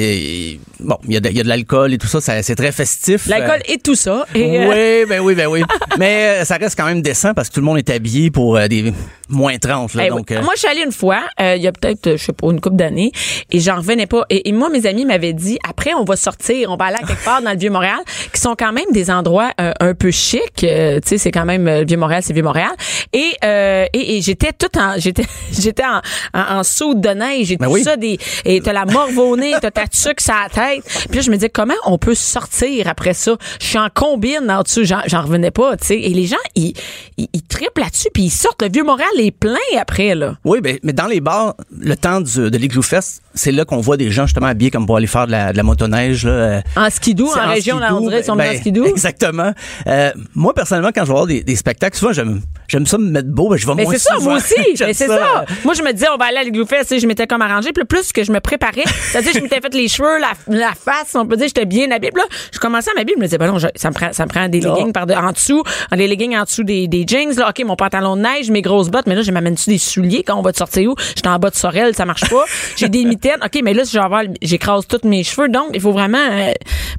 bon, 0.80 0.98
il 1.08 1.14
y 1.14 1.18
a 1.18 1.20
de, 1.20 1.30
de 1.30 1.48
l'alcool 1.48 1.94
et 1.94 1.98
tout 1.98 2.08
ça, 2.08 2.22
ça 2.22 2.42
c'est 2.44 2.56
très 2.56 2.72
festif. 2.72 3.28
L'alcool 3.28 3.62
Euh, 3.70 3.74
et 3.74 3.78
tout 3.78 3.96
ça. 3.96 4.26
Et, 4.36 4.60
euh, 4.60 4.70
Oui, 5.04 5.10
ben 5.10 5.20
oui, 5.22 5.36
ben 5.36 5.48
oui. 5.48 5.64
Mais 6.00 6.44
ça 6.46 6.58
reste 6.58 6.76
quand 6.78 6.86
même 6.86 7.02
décent 7.02 7.34
parce 7.34 7.50
que 7.50 7.56
tout 7.56 7.60
le 7.60 7.66
monde 7.66 7.78
est 7.78 7.90
habillé 7.90 8.32
pour 8.32 8.58
euh, 8.58 8.68
des 8.68 8.94
moins 9.30 9.58
30. 9.58 9.94
Là, 9.96 10.04
Eh 10.06 10.10
donc, 10.10 10.28
oui. 10.30 10.38
Moi, 10.44 10.54
je 10.56 10.60
suis 10.60 10.68
allée 10.68 10.84
une 10.86 10.92
fois, 10.92 11.22
il 11.40 11.62
y 11.62 11.68
a 11.68 11.72
peut-être, 11.72 12.18
je 12.18 12.24
sais 12.24 12.34
pas, 12.34 12.48
une 12.52 12.60
couple 12.62 12.76
d'années, 12.76 13.12
et 13.52 13.60
j'en 13.60 13.78
revenais 13.78 14.06
pas. 14.08 14.24
Et, 14.30 14.43
et 14.46 14.52
moi, 14.52 14.70
mes 14.70 14.86
amis 14.86 15.06
m'avaient 15.06 15.34
dit, 15.34 15.58
après, 15.68 15.94
on 15.94 16.04
va 16.04 16.16
sortir, 16.16 16.70
on 16.72 16.76
va 16.78 16.86
aller 16.86 16.98
à 17.02 17.06
quelque 17.08 17.24
part 17.24 17.42
dans 17.42 17.52
le 17.52 17.58
Vieux-Montréal, 17.58 18.00
qui 18.34 18.40
sont 18.42 18.56
quand 18.58 18.72
même 18.74 18.92
des 18.92 19.10
endroits 19.12 19.52
euh, 19.60 19.72
un 19.80 19.94
peu 19.94 20.12
chics. 20.12 20.64
euh, 20.64 21.00
tu 21.00 21.10
sais, 21.10 21.18
c'est 21.18 21.32
quand 21.32 21.46
même, 21.46 21.68
euh, 21.68 21.80
le 21.82 21.86
Vieux-Montréal, 21.86 22.22
c'est 22.24 22.34
Vieux-Montréal. 22.34 22.72
Et, 23.14 23.32
euh, 23.44 23.86
et, 23.94 24.18
et 24.18 24.22
j'étais 24.22 24.52
tout 24.54 24.78
en, 24.78 24.96
j'étais, 24.98 25.26
j'étais 25.52 25.84
en, 25.86 26.02
en, 26.40 26.58
en 26.60 26.64
soude 26.64 27.02
de 27.02 27.10
neige 27.10 27.52
et 27.52 27.58
Ben 27.58 27.68
tout 27.68 27.74
oui. 27.74 27.84
ça, 27.84 27.98
des, 27.98 28.18
et 28.46 28.62
t'as 28.62 28.74
la 28.74 28.86
morve 28.86 29.18
au 29.18 29.36
nez, 29.38 29.54
t'as 29.62 29.72
ta 29.72 29.88
tuque 29.88 30.22
sur 30.22 30.34
la 30.34 30.50
tête. 30.50 30.84
Puis 31.10 31.18
là, 31.18 31.22
je 31.22 31.30
me 31.32 31.36
disais, 31.36 31.50
comment 31.50 31.74
on 31.86 31.98
peut 31.98 32.16
sortir 32.16 32.88
après 32.88 33.14
ça? 33.14 33.36
Je 33.60 33.66
suis 33.66 33.78
en 33.80 33.90
combine 33.94 34.50
en 34.50 34.62
dessous, 34.64 34.84
j'en, 34.84 35.02
j'en 35.08 35.22
revenais 35.24 35.52
pas, 35.52 35.76
tu 35.78 35.88
sais. 35.88 36.00
Et 36.00 36.10
les 36.10 36.26
gens, 36.28 36.36
ils, 36.56 36.74
ils, 37.18 37.28
ils 37.34 37.42
trippent 37.44 37.78
là-dessus, 37.78 38.10
puis 38.14 38.24
ils 38.24 38.30
sortent. 38.30 38.62
Le 38.62 38.70
Vieux-Montréal 38.72 39.10
est 39.18 39.32
plein 39.32 39.56
après, 39.80 40.14
là. 40.16 40.36
Oui, 40.46 40.62
ben, 40.62 40.78
mais 40.84 40.94
dans 40.94 41.08
les 41.08 41.22
bars, 41.22 41.56
le 41.76 41.96
temps 41.96 42.22
du, 42.22 42.52
de 42.52 42.58
l'Igloo 42.58 42.82
Fest, 42.84 43.23
c'est 43.34 43.52
là 43.52 43.66
qu'on 43.66 43.82
voit 43.82 43.98
des 43.98 44.12
gens 44.12 44.26
justement 44.26 44.48
habillés 44.48 44.72
comme 44.72 44.86
pour 44.86 44.98
aller 44.98 45.08
faire 45.08 45.28
de 45.28 45.32
la, 45.32 45.52
de 45.52 45.58
la 45.58 45.64
motoneige. 45.64 46.26
Là, 46.26 46.32
euh, 46.32 46.62
En 46.76 46.90
skidoo, 46.90 47.30
en, 47.36 47.50
région, 47.50 47.80
là, 47.80 47.96
on 47.96 48.02
dirait, 48.02 48.24
sont 48.24 48.36
ben, 48.36 48.56
en 48.56 48.60
skidoo. 48.60 48.86
Exactement. 48.88 49.54
Euh, 49.88 50.12
moi, 50.36 50.54
personnellement, 50.54 50.92
quand 50.94 51.02
je 51.02 51.08
vais 51.08 51.14
voir 51.14 51.28
des, 51.28 51.44
des 51.44 51.56
spectacles, 51.56 51.98
souvent, 51.98 52.14
j'aime, 52.14 52.42
j'aime 52.74 52.86
ça 52.88 52.98
me 52.98 53.10
mettre 53.10 53.30
beau, 53.30 53.50
ben, 53.50 53.56
je 53.58 53.66
vais 53.68 53.76
Mais 53.76 53.84
moins 53.84 53.94
c'est 53.94 54.00
ça, 54.00 54.18
moi 54.20 54.36
aussi. 54.36 54.54
Mais 54.82 54.94
c'est 54.94 55.08
ça. 55.08 55.46
Moi, 55.64 55.74
je 55.76 55.84
me 55.84 55.92
disais, 55.94 56.08
on 56.14 56.18
va 56.18 56.26
aller 56.26 56.38
à 56.38 56.44
l'Igloo 56.44 56.66
Fest, 56.66 56.90
tu 56.90 56.96
sais, 56.96 57.00
je 57.00 57.08
m'étais 57.08 57.28
comme 57.28 57.42
arrangé. 57.42 57.72
Puis 57.72 57.86
plus 57.86 58.12
que 58.12 58.24
je 58.24 58.32
me 58.32 58.40
préparais, 58.40 58.84
c'est-à-dire, 58.86 59.32
je 59.36 59.40
m'étais 59.40 59.62
fait 59.62 59.74
les 59.74 59.88
cheveux, 59.88 60.20
la, 60.20 60.32
la 60.48 60.74
face, 60.74 61.14
on 61.16 61.26
peut 61.26 61.38
dire, 61.38 61.48
j'étais 61.48 61.66
bien 61.66 61.90
habillée. 61.92 62.12
Puis 62.12 62.22
là, 62.22 62.28
je 62.52 62.60
commençais 62.60 62.90
à 62.92 62.94
m'habiller, 62.96 63.16
je 63.18 63.22
me 63.22 63.26
disais, 63.28 63.38
ben 63.38 63.48
non, 63.48 63.60
je- 63.60 63.68
ça 63.76 63.90
me 63.90 63.94
prend, 63.94 64.12
ça 64.12 64.26
me 64.26 64.30
prend 64.30 64.48
des 64.50 64.60
Non. 64.60 64.74
leggings 64.76 64.92
par 64.94 65.06
de- 65.06 65.14
en 65.14 65.32
dessous, 65.32 65.64
des 65.96 66.08
leggings 66.08 66.36
en 66.36 66.44
dessous 66.44 66.64
des, 66.64 66.88
des 66.88 67.06
jeans, 67.08 67.34
là. 67.38 67.50
OK, 67.50 67.64
mon 67.66 67.76
pantalon 67.76 68.16
de 68.18 68.22
neige, 68.22 68.50
mes 68.52 68.62
grosses 68.62 68.90
bottes, 68.90 69.06
mais 69.08 69.16
là, 69.16 69.22
je 69.22 69.32
m'amène-tu 69.32 69.70
des 69.70 69.78
souliers? 69.78 70.24
Quand 70.24 70.36
on 70.38 70.42
va 70.42 70.52
te 70.52 70.58
sortir 70.58 70.90
où? 70.92 70.96
J'étais 71.16 71.30
en 71.30 71.38
bas 71.40 71.50
de 71.52 71.56
Sorel, 71.56 71.96
ça 71.96 72.06
marche 72.06 72.30
pas. 72.30 72.46
J'ai 72.76 72.90
des 72.90 73.06
mitaines. 73.06 73.40
OK, 73.44 73.60
mais 73.64 73.74
là, 73.74 73.86
si 73.86 73.98
j'écrase 74.42 74.88
tous 74.88 75.08
mes 75.08 75.24
cheveux. 75.24 75.50
Donc, 75.50 75.68
il 75.74 75.82
faut 75.82 75.92
vraiment, 75.92 76.18
euh, 76.32 76.52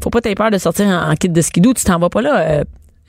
faut 0.03 0.11
pas 0.11 0.20
t'aies 0.20 0.35
peur 0.35 0.51
de 0.51 0.59
sortir 0.59 0.87
en, 0.87 1.11
en 1.11 1.14
kit 1.16 1.29
de 1.29 1.41
skidoo. 1.41 1.75
Tu 1.75 1.85
t'en 1.85 1.99
vas 1.99 2.09
pas 2.11 2.22
là, 2.22 2.39
euh, 2.39 2.64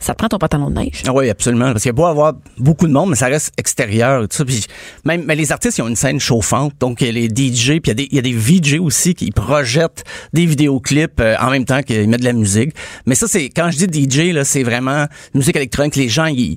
ça 0.06 0.14
te 0.14 0.18
prend 0.20 0.28
ton 0.30 0.38
pantalon 0.38 0.70
de 0.70 0.76
neige. 0.76 1.02
Ah 1.08 1.12
oui, 1.14 1.30
absolument. 1.30 1.72
Parce 1.72 1.82
qu'il 1.84 1.90
y 1.90 1.92
a 1.92 1.94
beau 1.94 2.06
avoir 2.06 2.34
beaucoup 2.58 2.88
de 2.88 2.92
monde, 2.94 3.10
mais 3.10 3.16
ça 3.16 3.28
reste 3.28 3.52
extérieur. 3.58 4.24
et 4.24 4.28
Tout 4.28 4.38
ça. 4.38 4.46
Puis 4.46 4.66
même 5.04 5.24
mais 5.26 5.36
les 5.36 5.52
artistes, 5.52 5.78
ils 5.78 5.82
ont 5.82 5.88
une 5.88 5.96
scène 5.96 6.20
chauffante. 6.20 6.74
Donc, 6.80 7.02
il 7.02 7.08
y 7.08 7.10
a 7.10 7.14
les 7.14 7.28
DJ, 7.28 7.80
puis 7.80 7.82
il 7.86 7.88
y 7.88 7.92
a 7.92 7.94
des, 7.96 8.08
il 8.12 8.16
y 8.16 8.20
a 8.20 8.22
des 8.22 8.34
VJ 8.34 8.80
aussi 8.80 9.14
qui 9.16 9.32
projettent 9.32 10.04
des 10.34 10.46
vidéoclips 10.46 11.20
euh, 11.20 11.36
en 11.40 11.50
même 11.52 11.66
temps 11.66 11.82
qu'ils 11.82 12.08
mettent 12.10 12.20
de 12.22 12.26
la 12.26 12.34
musique. 12.34 12.74
Mais 13.06 13.16
ça, 13.16 13.28
c'est 13.28 13.50
quand 13.50 13.70
je 13.72 13.86
dis 13.86 14.10
DJ, 14.10 14.34
là, 14.34 14.44
c'est 14.46 14.64
vraiment 14.64 15.06
musique 15.34 15.56
électronique. 15.56 15.96
Les 15.96 16.10
gens, 16.10 16.26
ils 16.26 16.56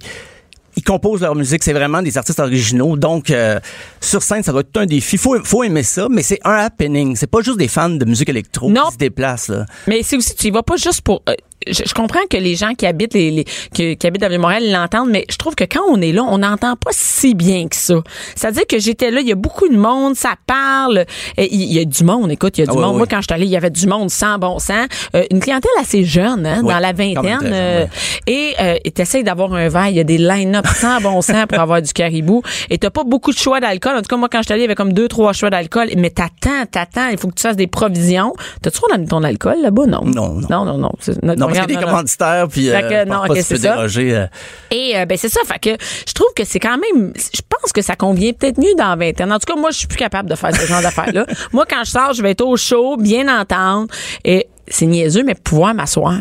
ils 0.76 0.82
composent 0.84 1.22
leur 1.22 1.34
musique, 1.34 1.64
c'est 1.64 1.72
vraiment 1.72 2.02
des 2.02 2.16
artistes 2.18 2.38
originaux. 2.38 2.96
Donc, 2.96 3.30
euh, 3.30 3.58
sur 4.00 4.22
scène, 4.22 4.44
ça 4.44 4.52
doit 4.52 4.60
être 4.60 4.76
un 4.76 4.86
défi. 4.86 5.16
Faut, 5.16 5.36
faut 5.42 5.64
aimer 5.64 5.82
ça, 5.82 6.06
mais 6.08 6.22
c'est 6.22 6.38
un 6.44 6.52
happening. 6.52 7.16
C'est 7.16 7.26
pas 7.26 7.40
juste 7.40 7.58
des 7.58 7.66
fans 7.66 7.88
de 7.90 8.04
musique 8.04 8.28
électro 8.28 8.70
Non. 8.70 8.84
qui 8.86 8.92
se 8.92 8.98
déplacent. 8.98 9.48
Là. 9.48 9.66
Mais 9.88 10.04
c'est 10.04 10.16
aussi, 10.16 10.36
tu 10.36 10.46
y 10.46 10.50
vas 10.50 10.62
pas 10.62 10.76
juste 10.76 11.00
pour. 11.00 11.22
euh, 11.28 11.34
je, 11.66 11.82
je 11.86 11.94
comprends 11.94 12.20
que 12.30 12.36
les 12.36 12.54
gens 12.54 12.74
qui 12.74 12.86
habitent 12.86 13.14
les, 13.14 13.30
les- 13.30 13.44
qui, 13.74 13.96
qui 13.96 14.06
habitent 14.06 14.22
dans 14.22 14.38
Montréal 14.40 14.70
l'entendent, 14.70 15.10
mais 15.10 15.24
je 15.30 15.36
trouve 15.36 15.54
que 15.54 15.64
quand 15.64 15.82
on 15.88 16.00
est 16.00 16.12
là, 16.12 16.22
on 16.22 16.38
n'entend 16.38 16.76
pas 16.76 16.90
si 16.92 17.34
bien 17.34 17.68
que 17.68 17.76
ça. 17.76 17.94
C'est-à-dire 18.36 18.66
que 18.68 18.78
j'étais 18.78 19.10
là, 19.10 19.20
il 19.20 19.28
y 19.28 19.32
a 19.32 19.36
beaucoup 19.36 19.68
de 19.68 19.76
monde, 19.76 20.14
ça 20.14 20.34
parle, 20.46 21.04
et 21.36 21.52
il 21.54 21.72
y 21.72 21.78
a 21.80 21.84
du 21.84 22.04
monde. 22.04 22.30
Écoute, 22.30 22.58
il 22.58 22.60
y 22.60 22.64
a 22.64 22.66
du 22.66 22.72
Ah 22.76 22.80
monde. 22.80 22.92
oui. 22.92 22.98
Moi, 22.98 23.06
quand 23.10 23.18
je 23.18 23.22
suis 23.22 23.32
allée, 23.34 23.46
il 23.46 23.50
y 23.50 23.56
avait 23.56 23.70
du 23.70 23.86
monde 23.86 24.10
sans 24.10 24.38
bon 24.38 24.58
sens, 24.58 24.86
Euh, 25.14 25.24
une 25.30 25.40
clientèle 25.40 25.70
assez 25.80 26.04
jeune, 26.04 26.46
hein, 26.46 26.60
Oui, 26.62 26.72
dans 26.72 26.78
la 26.78 26.92
vingtaine, 26.92 27.38
euh, 27.44 27.86
et 28.26 28.54
euh, 28.60 28.76
t'essayes 28.94 29.24
d'avoir 29.24 29.52
un 29.54 29.68
verre. 29.68 29.88
Il 29.88 29.96
y 29.96 30.00
a 30.00 30.04
des 30.04 30.18
line-up 30.18 30.66
sans 30.66 31.00
bon 31.00 31.20
sens 31.22 31.46
pour 31.48 31.58
avoir 31.60 31.80
du 31.82 31.92
caribou, 31.92 32.42
et 32.70 32.78
t'as 32.78 32.90
pas 32.90 33.04
beaucoup 33.04 33.32
de 33.32 33.38
choix 33.38 33.60
d'alcool. 33.60 33.94
En 33.96 34.02
tout 34.02 34.08
cas, 34.08 34.16
moi, 34.16 34.28
quand 34.30 34.38
je 34.38 34.44
suis 34.44 34.52
allée, 34.52 34.62
il 34.62 34.64
y 34.64 34.68
avait 34.68 34.74
comme 34.74 34.92
deux, 34.92 35.08
trois 35.08 35.32
choix 35.32 35.50
d'alcool, 35.50 35.88
mais 35.96 36.10
t'attends, 36.10 36.66
t'attends. 36.70 37.08
Il 37.10 37.18
faut 37.18 37.28
que 37.28 37.34
tu 37.34 37.42
fasses 37.42 37.56
des 37.56 37.66
provisions. 37.66 38.32
T'as-tu 38.62 38.80
ton 39.08 39.22
alcool 39.22 39.56
là-bas? 39.62 39.86
Non. 39.86 40.00
Non, 40.04 40.34
non. 40.34 40.48
Non, 40.50 40.64
non, 40.64 40.78
non. 40.78 41.47
Regarde, 41.50 41.68
des 41.68 41.74
non, 41.76 41.82
commanditaires, 41.82 42.46
puis 42.48 42.68
Fait 42.68 42.84
euh, 42.84 43.04
que 43.04 43.08
pense 43.08 43.16
non, 43.22 43.26
pas 43.26 43.32
ok, 43.32 43.36
si 43.36 43.42
tu 43.42 43.48
c'est 43.48 43.54
peux 43.54 43.60
ça. 43.60 43.74
déroger. 43.76 44.16
euh. 44.16 44.26
Et 44.70 44.96
euh, 44.96 45.04
ben 45.06 45.18
c'est 45.18 45.28
ça, 45.28 45.40
fait 45.46 45.58
que 45.58 45.84
je 46.06 46.12
trouve 46.12 46.28
que 46.34 46.44
c'est 46.44 46.60
quand 46.60 46.78
même 46.78 47.12
je 47.16 47.40
pense 47.48 47.72
que 47.72 47.82
ça 47.82 47.96
convient 47.96 48.32
peut-être 48.32 48.58
mieux 48.58 48.74
dans 48.76 48.88
la 48.88 48.96
vingtaine. 48.96 49.32
En 49.32 49.38
tout 49.38 49.52
cas, 49.52 49.58
moi 49.58 49.70
je 49.70 49.78
suis 49.78 49.86
plus 49.86 49.98
capable 49.98 50.28
de 50.30 50.34
faire 50.34 50.54
ce 50.54 50.66
genre 50.66 50.82
d'affaires 50.82 51.12
là. 51.12 51.26
Moi 51.52 51.64
quand 51.68 51.82
je 51.84 51.90
sors, 51.90 52.12
je 52.12 52.22
vais 52.22 52.30
être 52.32 52.44
au 52.46 52.56
chaud, 52.56 52.96
bien 52.96 53.28
entendre 53.40 53.88
et 54.24 54.46
c'est 54.68 54.86
niaiseux 54.86 55.22
mais 55.24 55.34
pouvoir 55.34 55.74
m'asseoir. 55.74 56.14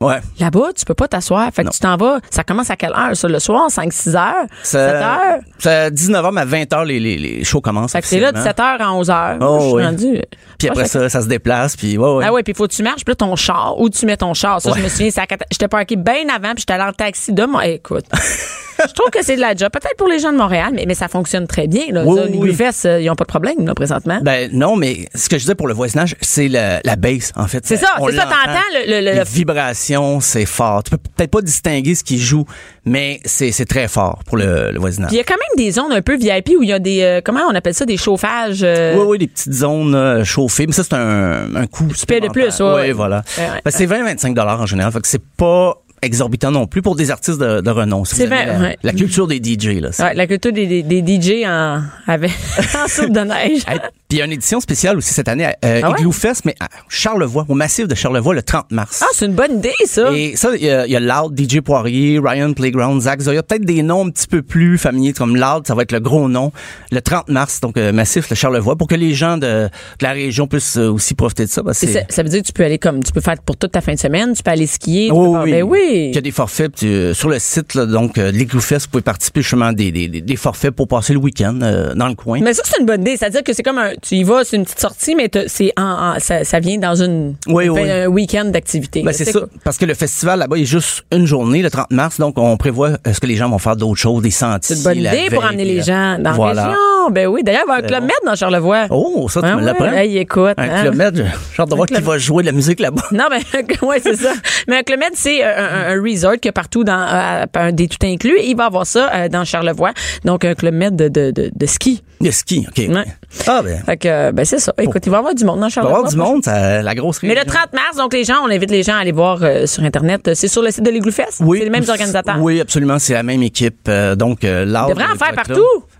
Ouais. 0.00 0.18
Là-bas, 0.38 0.72
tu 0.74 0.86
peux 0.86 0.94
pas 0.94 1.08
t'asseoir. 1.08 1.50
Fait 1.52 1.62
que 1.62 1.68
tu 1.70 1.78
t'en 1.78 1.96
vas, 1.98 2.20
ça 2.30 2.42
commence 2.42 2.70
à 2.70 2.76
quelle 2.76 2.92
heure 2.92 3.14
ça 3.14 3.28
le 3.28 3.38
soir, 3.38 3.70
5 3.70 3.92
6 3.92 4.16
heures, 4.16 4.46
7 4.62 4.80
heures? 4.80 5.40
À 5.66 5.90
19h, 5.90 6.32
mais 6.32 6.40
à 6.40 6.46
20h, 6.46 6.84
les, 6.86 6.98
les, 6.98 7.18
les 7.18 7.44
shows 7.44 7.60
commencent. 7.60 7.92
Fait 7.92 8.00
que 8.00 8.06
c'est 8.06 8.18
là 8.18 8.32
de 8.32 8.38
officiellement. 8.38 8.76
7 8.76 8.80
heures 8.80 8.88
à 8.88 8.94
11 8.94 9.10
heures. 9.10 9.38
Oh, 9.42 9.58
je 9.60 9.64
suis 9.66 9.74
oui. 9.74 9.84
rendu. 9.84 10.22
Puis 10.58 10.68
après 10.68 10.88
ça, 10.88 11.08
ça 11.10 11.20
se 11.20 11.26
déplace, 11.28 11.76
puis 11.76 11.98
ouais, 11.98 12.14
ouais. 12.14 12.24
Ah 12.26 12.32
ouais, 12.32 12.42
puis 12.42 12.54
faut 12.54 12.66
que 12.66 12.72
tu 12.72 12.82
marches, 12.82 13.04
puis 13.04 13.12
là, 13.12 13.16
ton 13.16 13.36
char, 13.36 13.78
où 13.78 13.90
tu 13.90 14.06
mets 14.06 14.16
ton 14.16 14.32
char? 14.32 14.62
Ça, 14.62 14.72
je 14.74 14.80
me 14.82 14.88
souviens, 14.88 15.10
c'est 15.10 15.20
à 15.20 15.26
Cata- 15.26 15.44
j'étais 15.50 15.68
parké 15.68 15.96
bien 15.96 16.28
avant, 16.34 16.52
puis 16.54 16.60
j'étais 16.60 16.72
allé 16.72 16.84
en 16.84 16.92
taxi 16.92 17.34
de 17.34 17.44
moi. 17.44 17.66
Écoute, 17.66 18.06
je 18.88 18.92
trouve 18.94 19.10
que 19.10 19.22
c'est 19.24 19.36
de 19.36 19.40
la 19.40 19.54
job. 19.54 19.68
Peut-être 19.72 19.96
pour 19.96 20.08
les 20.08 20.18
gens 20.18 20.32
de 20.32 20.38
Montréal, 20.38 20.70
mais, 20.74 20.84
mais 20.86 20.94
ça 20.94 21.08
fonctionne 21.08 21.46
très 21.46 21.66
bien. 21.66 21.84
Là. 21.90 22.04
Oui, 22.04 22.16
Ça, 22.18 22.24
oui, 22.26 22.32
les 22.32 22.38
oui. 22.38 22.70
Euh, 22.86 23.00
ils 23.00 23.10
ont 23.10 23.14
pas 23.14 23.24
de 23.24 23.28
problème, 23.28 23.66
là, 23.66 23.74
présentement. 23.74 24.20
Ben 24.22 24.50
non, 24.52 24.76
mais 24.76 25.08
ce 25.14 25.28
que 25.28 25.36
je 25.36 25.42
disais 25.42 25.54
pour 25.54 25.66
le 25.68 25.74
voisinage, 25.74 26.16
c'est 26.20 26.48
le- 26.48 26.78
la 26.84 26.96
bass, 26.96 27.32
en 27.36 27.46
fait. 27.46 27.64
C'est 27.66 27.76
ça, 27.76 27.88
c'est 27.98 28.16
ça, 28.16 28.22
t'entends 28.24 28.58
le- 28.86 29.00
le- 29.00 29.16
le- 29.18 29.24
vibrations, 29.24 30.20
c'est 30.20 30.46
fort. 30.46 30.82
Tu 30.84 30.90
peux 30.90 30.98
peut-être 30.98 31.30
pas 31.30 31.40
distinguer 31.42 31.94
ce 31.94 32.04
qui 32.04 32.18
joue, 32.18 32.44
mais 32.84 33.20
c'est 33.24 33.50
très 33.68 33.88
fort 33.88 34.20
pour 34.26 34.36
le, 34.36 34.70
le 34.72 34.78
voisinage. 34.78 35.10
Il 35.12 35.16
y 35.16 35.20
a 35.20 35.24
quand 35.24 35.34
même 35.34 35.64
des 35.64 35.72
zones 35.72 35.92
un 35.92 36.02
peu 36.02 36.16
VIP 36.16 36.50
où 36.58 36.62
il 36.62 36.68
y 36.68 36.72
a 36.72 36.78
des, 36.78 37.02
euh, 37.02 37.20
comment 37.24 37.40
on 37.50 37.54
appelle 37.54 37.74
ça, 37.74 37.84
des 37.84 37.96
chauffages. 37.96 38.60
euh, 38.62 38.96
Oui, 38.96 39.04
oui, 39.08 39.18
des 39.18 39.26
petites 39.26 39.52
zones 39.52 39.94
euh, 39.94 40.24
chauffées, 40.24 40.66
mais 40.66 40.72
ça, 40.72 40.82
c'est 40.84 40.94
un, 40.94 41.54
un 41.54 41.66
coût 41.66 41.86
payes 42.06 42.20
de 42.20 42.28
plus, 42.28 42.60
ouais, 42.60 42.66
Oui, 42.66 42.72
ouais. 42.72 42.92
voilà. 42.92 43.22
Ben, 43.64 43.70
c'est 43.70 43.86
20-25 43.86 44.38
en 44.38 44.66
général, 44.66 44.92
fait 44.92 45.00
que 45.00 45.08
c'est 45.08 45.22
pas 45.36 45.76
exorbitant 46.02 46.50
non 46.50 46.66
plus 46.66 46.82
pour 46.82 46.96
des 46.96 47.10
artistes 47.10 47.38
de, 47.38 47.60
de 47.60 47.70
renom. 47.70 48.04
Si 48.04 48.16
C'est 48.16 48.26
vrai, 48.26 48.46
la, 48.46 48.58
ouais. 48.58 48.78
la 48.82 48.92
culture 48.92 49.26
des 49.26 49.36
DJ, 49.36 49.80
là. 49.80 49.90
Ouais, 49.98 50.14
la 50.14 50.26
culture 50.26 50.52
des, 50.52 50.66
des, 50.66 50.82
des 50.82 51.20
DJ 51.20 51.44
en, 51.46 51.82
avec, 52.06 52.30
en 52.84 52.88
soupe 52.88 53.12
de 53.12 53.20
neige. 53.20 53.62
Hey, 53.68 53.78
Puis 53.78 53.88
il 54.12 54.18
y 54.18 54.22
a 54.22 54.24
une 54.24 54.32
édition 54.32 54.60
spéciale 54.60 54.96
aussi 54.98 55.12
cette 55.12 55.28
année, 55.28 55.46
euh, 55.64 55.80
Ah 55.82 55.90
ouais? 55.90 55.96
Igloo 56.00 56.12
Fest, 56.12 56.42
mais 56.44 56.54
à 56.60 56.68
Charlevoix, 56.88 57.44
au 57.48 57.54
massif 57.54 57.86
de 57.88 57.94
Charlevoix, 57.94 58.34
le 58.34 58.42
30 58.42 58.70
mars. 58.72 59.00
Ah, 59.02 59.08
c'est 59.12 59.26
une 59.26 59.34
bonne 59.34 59.58
idée, 59.58 59.72
ça. 59.86 60.10
Et 60.12 60.36
ça, 60.36 60.50
il 60.56 60.64
y, 60.64 60.70
a- 60.70 60.86
il 60.86 60.92
y 60.92 60.96
a 60.96 61.00
Loud, 61.00 61.38
DJ 61.38 61.60
Poirier, 61.60 62.18
Ryan 62.22 62.52
Playground, 62.52 63.00
Zach 63.02 63.20
Zoya, 63.20 63.42
peut-être 63.42 63.64
des 63.64 63.82
noms 63.82 64.06
un 64.06 64.10
petit 64.10 64.26
peu 64.26 64.42
plus 64.42 64.78
familiers 64.78 65.12
comme 65.12 65.36
Loud, 65.36 65.66
ça 65.66 65.74
va 65.74 65.82
être 65.82 65.92
le 65.92 66.00
gros 66.00 66.28
nom, 66.28 66.52
le 66.90 67.00
30 67.00 67.28
mars, 67.28 67.60
donc 67.60 67.76
euh, 67.76 67.92
massif, 67.92 68.28
le 68.30 68.36
Charlevoix, 68.36 68.76
pour 68.76 68.88
que 68.88 68.94
les 68.94 69.12
gens 69.14 69.36
de, 69.36 69.64
de 69.66 69.68
la 70.02 70.12
région 70.12 70.46
puissent 70.46 70.76
euh, 70.78 70.90
aussi 70.90 71.14
profiter 71.14 71.44
de 71.44 71.50
ça. 71.50 71.62
parce 71.62 71.78
ça, 71.78 72.00
ça 72.08 72.22
veut 72.22 72.28
dire 72.28 72.40
que 72.42 72.46
tu 72.46 72.52
peux 72.52 72.64
aller 72.64 72.78
comme, 72.78 73.02
tu 73.02 73.12
peux 73.12 73.20
faire 73.20 73.36
pour 73.44 73.56
toute 73.56 73.72
ta 73.72 73.80
fin 73.80 73.94
de 73.94 73.98
semaine, 73.98 74.32
tu 74.34 74.42
peux 74.42 74.50
aller 74.50 74.66
skier. 74.66 75.08
tu 75.08 75.12
Oui, 75.14 75.32
peux 75.32 75.42
oui. 75.44 75.50
Ben 75.52 75.62
oui. 75.64 75.86
Il 75.90 76.14
y 76.14 76.18
a 76.18 76.20
des 76.20 76.30
forfaits 76.30 76.82
euh, 76.82 77.14
sur 77.14 77.28
le 77.28 77.38
site 77.38 77.74
là, 77.74 77.86
donc 77.86 78.18
euh, 78.18 78.32
vous 78.32 78.88
pouvez 78.90 79.02
participer 79.02 79.42
justement 79.42 79.72
des, 79.72 79.90
des, 79.90 80.08
des- 80.08 80.36
forfaits 80.36 80.70
pour 80.70 80.88
passer 80.88 81.12
le 81.12 81.18
week-end 81.18 81.58
euh, 81.62 81.94
dans 81.94 82.08
le 82.08 82.14
coin. 82.14 82.40
Mais 82.42 82.54
ça, 82.54 82.62
c'est 82.64 82.80
une 82.80 82.86
bonne 82.86 83.00
idée. 83.02 83.16
C'est-à-dire 83.16 83.42
que 83.42 83.52
c'est 83.52 83.62
comme 83.62 83.78
un, 83.78 83.92
tu 84.00 84.16
y 84.16 84.22
vas, 84.22 84.44
c'est 84.44 84.56
une 84.56 84.64
petite 84.64 84.80
sortie, 84.80 85.14
mais 85.14 85.30
c'est 85.48 85.72
en, 85.76 86.14
en- 86.16 86.18
ça, 86.18 86.44
ça 86.44 86.60
vient 86.60 86.78
dans 86.78 86.94
une, 86.94 87.34
Oui, 87.46 87.68
oui. 87.68 87.90
un 87.90 88.06
week-end 88.06 88.46
d'activité. 88.46 89.02
Ben, 89.02 89.12
c'est 89.12 89.24
ça, 89.24 89.32
quoi? 89.40 89.48
parce 89.64 89.76
que 89.78 89.84
le 89.84 89.94
festival 89.94 90.38
là-bas 90.38 90.56
est 90.56 90.64
juste 90.64 91.04
une 91.12 91.26
journée, 91.26 91.62
le 91.62 91.70
30 91.70 91.90
mars, 91.90 92.18
donc 92.18 92.38
on 92.38 92.56
prévoit 92.56 92.92
est-ce 93.04 93.20
que 93.20 93.26
les 93.26 93.36
gens 93.36 93.48
vont 93.50 93.58
faire 93.58 93.76
d'autres 93.76 94.00
choses, 94.00 94.22
des 94.22 94.30
sentiers. 94.30 94.76
C'est 94.76 94.82
une 94.82 94.82
bonne 94.84 94.98
idée 94.98 95.28
pour 95.34 95.44
amener 95.44 95.64
les 95.64 95.80
euh, 95.80 95.84
gens 95.84 96.18
dans 96.18 96.32
voilà. 96.32 96.54
la 96.54 96.68
région. 96.68 96.80
Ben 97.10 97.26
oui. 97.26 97.42
D'ailleurs, 97.42 97.62
il 97.64 97.68
va 97.68 97.74
y 97.74 97.78
avoir 97.78 97.84
un 97.84 97.88
club 97.88 98.00
bon. 98.00 98.06
Med 98.06 98.16
dans 98.26 98.34
Charlevoix. 98.34 98.86
Oh, 98.90 99.28
ça, 99.28 99.40
tu 99.40 99.46
Ah 99.46 99.52
me 99.54 99.60
ouais, 99.60 99.64
l'apprends. 99.66 99.92
hey, 99.92 100.18
écoute. 100.18 100.54
Un 100.56 100.62
hein. 100.70 100.82
Club 100.82 100.94
Med, 100.96 101.16
j'ai 101.54 101.62
hâte 101.62 101.68
de 101.70 101.74
voir 101.74 101.86
qui 101.86 102.00
va 102.00 102.18
jouer 102.18 102.42
de 102.42 102.46
la 102.46 102.52
musique 102.52 102.80
là-bas. 102.80 103.02
Non, 103.12 103.24
mais 103.30 103.40
ouais, 103.86 104.00
c'est 104.02 104.16
ça. 104.16 104.32
Mais 104.68 104.78
un 104.78 104.82
Club 104.82 105.00
Med, 105.00 105.10
c'est 105.14 105.44
euh, 105.44 105.48
un, 105.92 105.98
un 105.98 106.02
resort 106.02 106.34
qu'il 106.34 106.46
y 106.46 106.48
a 106.48 106.52
partout 106.52 106.84
dans 106.84 106.92
euh, 107.08 107.44
un 107.54 107.72
des 107.72 107.88
tout 107.88 107.98
inclus. 108.04 108.38
Il 108.42 108.56
va 108.56 108.66
avoir 108.66 108.86
ça 108.86 109.10
euh, 109.14 109.28
dans 109.28 109.44
Charlevoix. 109.44 109.92
Donc 110.24 110.44
un 110.44 110.54
Club 110.54 110.74
Med 110.74 110.96
de, 110.96 111.08
de, 111.08 111.30
de, 111.30 111.50
de 111.54 111.66
ski. 111.66 112.02
Ski, 112.30 112.66
OK. 112.68 112.76
Ouais. 112.94 113.04
Ah, 113.46 113.62
ben. 113.62 113.82
Fait 113.86 113.96
que 113.96 114.30
ben 114.32 114.44
c'est 114.44 114.58
ça. 114.58 114.74
Écoute, 114.78 115.06
il 115.06 115.10
va 115.10 115.16
y 115.16 115.20
avoir 115.20 115.34
du 115.34 115.44
monde 115.44 115.60
dans 115.60 115.68
Il 115.68 115.68
va 115.68 115.68
y 115.68 115.72
Charlevoix. 115.72 115.98
avoir 115.98 116.10
du 116.10 116.16
monde, 116.18 116.44
ça, 116.44 116.82
la 116.82 116.94
grosse 116.94 117.22
Mais 117.22 117.30
le 117.34 117.40
région. 117.40 117.54
30 117.54 117.72
mars, 117.72 117.96
donc 117.96 118.12
les 118.12 118.24
gens, 118.24 118.36
on 118.44 118.50
invite 118.50 118.70
les 118.70 118.82
gens 118.82 118.94
à 118.94 118.98
aller 118.98 119.12
voir 119.12 119.38
euh, 119.42 119.64
sur 119.66 119.82
Internet. 119.84 120.30
C'est 120.34 120.48
sur 120.48 120.60
le 120.62 120.70
site 120.70 120.84
de 120.84 120.90
l'Igloo 120.90 121.12
Fest? 121.12 121.38
Oui. 121.40 121.58
C'est 121.58 121.64
les 121.64 121.70
mêmes 121.70 121.88
organisateurs? 121.88 122.36
Oui, 122.38 122.60
absolument, 122.60 122.98
c'est 122.98 123.14
la 123.14 123.22
même 123.22 123.42
équipe. 123.42 123.90
Donc, 124.16 124.42
Loud, 124.42 124.88
Devrait 124.90 125.04
en 125.04 125.16
faire 125.16 125.34
va 125.34 125.42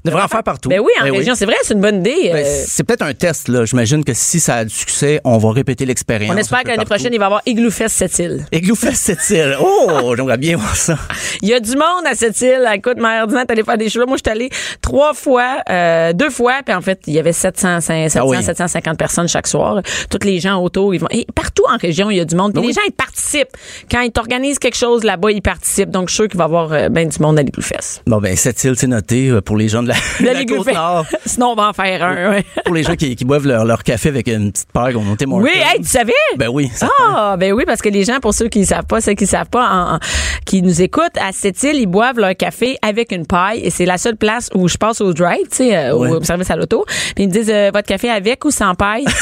Devrait 0.05 0.22
en 0.22 0.28
faire 0.28 0.42
partout. 0.42 0.68
Ben 0.68 0.80
oui, 0.80 0.92
en 1.01 1.05
région, 1.12 1.34
c'est 1.34 1.44
vrai, 1.46 1.57
c'est 1.62 1.74
une 1.74 1.80
bonne 1.80 2.01
idée. 2.01 2.30
Ben, 2.32 2.44
Euh, 2.44 2.62
c'est 2.66 2.84
peut-être 2.84 3.03
un 3.03 3.12
test, 3.14 3.48
là. 3.48 3.64
J'imagine 3.64 4.05
que 4.05 4.14
si 4.14 4.40
ça 4.40 4.57
a 4.57 4.64
du 4.64 4.74
succès, 4.74 5.20
on 5.24 5.38
va 5.38 5.53
répéter 5.53 5.84
l'expérience. 5.86 6.34
on 6.34 6.38
espère 6.38 6.62
que 6.62 6.68
l'année 6.68 6.84
prochaine, 6.84 7.12
il 7.12 7.18
va 7.18 7.24
y 7.24 7.26
avoir 7.26 7.42
Igloo 7.46 7.70
Fest 7.70 7.96
cette 7.96 8.18
île. 8.18 8.46
Igloo 8.53 8.74
Fest 8.74 9.03
cette 9.05 9.30
île. 9.30 9.57
Oh, 9.61 10.14
j'aimerais 10.16 10.38
bien 10.38 10.57
voir 10.57 10.74
ça. 10.76 10.96
Il 11.42 11.48
y 11.48 11.55
a 11.55 11.61
du 11.61 11.72
monde 11.72 12.07
à 12.07 12.14
cette 12.14 12.40
île. 12.40 12.66
Écoute, 12.74 12.96
ma 12.98 13.22
ordinateur 13.22 13.53
allée 13.55 13.62
faire 13.64 13.76
des 13.78 13.88
choses. 13.90 14.05
Moi, 14.07 14.16
je 14.16 14.22
suis 14.28 14.32
allée 14.32 14.51
trois 14.80 15.12
fois, 15.14 15.57
euh, 15.68 16.12
deux 16.12 16.30
fois, 16.30 16.61
puis 16.64 16.74
en 16.74 16.80
fait, 16.80 17.01
il 17.07 17.14
y 17.14 17.18
avait 17.18 17.32
700, 17.32 17.80
700 17.80 18.20
Ah 18.22 18.26
oui. 18.26 18.42
750 18.42 18.98
personnes 18.98 19.28
chaque 19.28 19.46
soir. 19.46 19.82
Toutes 20.09 20.24
les 20.24 20.40
gens 20.40 20.62
autour, 20.62 20.94
ils 20.94 20.98
vont. 20.98 21.09
Et 21.11 21.26
partout 21.34 21.64
en 21.72 21.76
région, 21.76 22.11
il 22.11 22.16
y 22.16 22.20
a 22.20 22.24
du 22.24 22.36
monde. 22.36 22.53
Puis 22.53 22.61
Oui. 22.62 22.68
les 22.68 22.72
gens, 22.72 22.80
ils 22.86 22.92
participent. 22.92 23.48
Quand 23.90 24.01
ils 24.01 24.12
t'organisent 24.12 24.59
quelque 24.59 24.76
chose 24.76 25.05
là-bas, 25.05 25.30
ils 25.30 25.42
participent. 25.42 25.90
Donc, 25.90 26.09
je 26.09 26.14
suis 26.14 26.22
sûr 26.22 26.28
qu'il 26.28 26.38
va 26.38 26.44
y 26.44 26.46
avoir 26.46 26.72
euh, 26.72 26.88
ben 26.88 27.09
du 27.09 27.18
monde 27.20 27.38
à 27.38 27.42
l'Igloo 27.42 27.62
Fest. 27.62 28.03
Bon, 28.07 28.18
ben, 28.18 28.34
cette 28.36 28.62
île, 28.64 28.74
c'est 28.76 28.86
noté 28.86 29.30
pour 29.44 29.57
les 29.57 29.68
gens 29.68 29.82
de 29.82 29.88
la, 30.20 30.45
côte 30.45 30.72
nord. 30.72 31.07
Sinon, 31.26 31.49
on 31.49 31.55
va 31.55 31.68
en 31.68 31.72
faire 31.72 32.03
un. 32.05 32.30
ouais. 32.30 32.45
Pour 32.64 32.74
les 32.74 32.82
gens 32.82 32.97
qui, 32.97 33.14
qui 33.16 33.24
boivent 33.24 33.47
leur, 33.47 33.64
leur 33.64 33.82
café 33.82 34.09
avec 34.09 34.28
une 34.28 34.53
petite 34.53 34.72
paire 34.72 34.93
qu'on 34.93 35.16
Tim 35.16 35.30
Hortons. 35.32 35.43
Oui, 35.45 35.51
hey, 35.55 35.80
tu 35.80 35.88
savais? 35.88 36.12
Ben 36.36 36.49
oui. 36.49 36.70
Ah, 37.09 37.36
ben 37.38 37.53
oui, 37.53 37.64
parce 37.66 37.80
que 37.82 37.88
les 37.88 38.05
gens, 38.05 38.20
pour 38.20 38.34
ceux 38.34 38.49
qui 38.49 38.61
ne 38.61 38.64
savent 38.64 38.86
pas, 38.86 39.01
ceux 39.01 39.14
qui 39.14 39.26
savent 39.26 39.49
pas, 39.51 39.68
en- 39.68 39.95
en- 39.97 39.99
qui 40.45 40.62
nous 40.62 40.82
écoutent, 40.82 41.16
à 41.20 41.32
cette 41.32 41.62
île, 41.62 41.76
ils 41.76 41.86
boivent 41.86 42.18
leur 42.18 42.36
café 42.36 42.76
avec 42.82 43.12
une 43.12 43.26
paille 43.26 43.61
et 43.61 43.70
c'est 43.70 43.86
la 43.86 43.99
seule 43.99 44.16
place 44.16 44.49
où 44.55 44.68
je 44.68 44.76
passe 44.76 45.01
au 45.01 45.12
drive, 45.12 45.47
tu 45.51 45.57
sais, 45.59 45.76
euh, 45.76 45.95
Ouais. 45.95 46.11
au 46.11 46.22
service 46.22 46.51
à 46.51 46.57
l'auto. 46.57 46.84
Puis 47.14 47.24
ils 47.24 47.28
me 47.28 47.32
disent, 47.32 47.51
euh, 47.51 47.70
votre 47.72 47.86
café 47.88 48.11
avec 48.11 48.45
ou 48.45 48.51
sans 48.51 48.74
paille? 48.74 49.05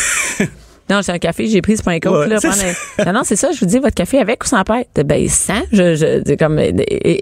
Non, 0.90 1.02
c'est 1.02 1.12
un 1.12 1.18
café, 1.18 1.46
j'ai 1.48 1.60
pris, 1.60 1.76
c'est 1.76 1.82
pas 1.84 1.90
un 1.90 2.00
coke, 2.00 2.14
Ouais, 2.14 2.28
là. 2.28 2.38
un- 2.98 3.04
Non, 3.04 3.12
non, 3.12 3.20
c'est 3.22 3.36
ça, 3.36 3.50
je 3.52 3.60
vous 3.60 3.66
dis, 3.66 3.78
votre 3.78 3.94
café 3.94 4.20
avec 4.20 4.42
ou 4.42 4.46
sans 4.46 4.62
paille? 4.64 4.86
Ben, 5.04 5.28
sans, 5.28 5.60
je, 5.70 5.94
je, 5.94 6.34
comme, 6.36 6.58
et, 6.58 6.72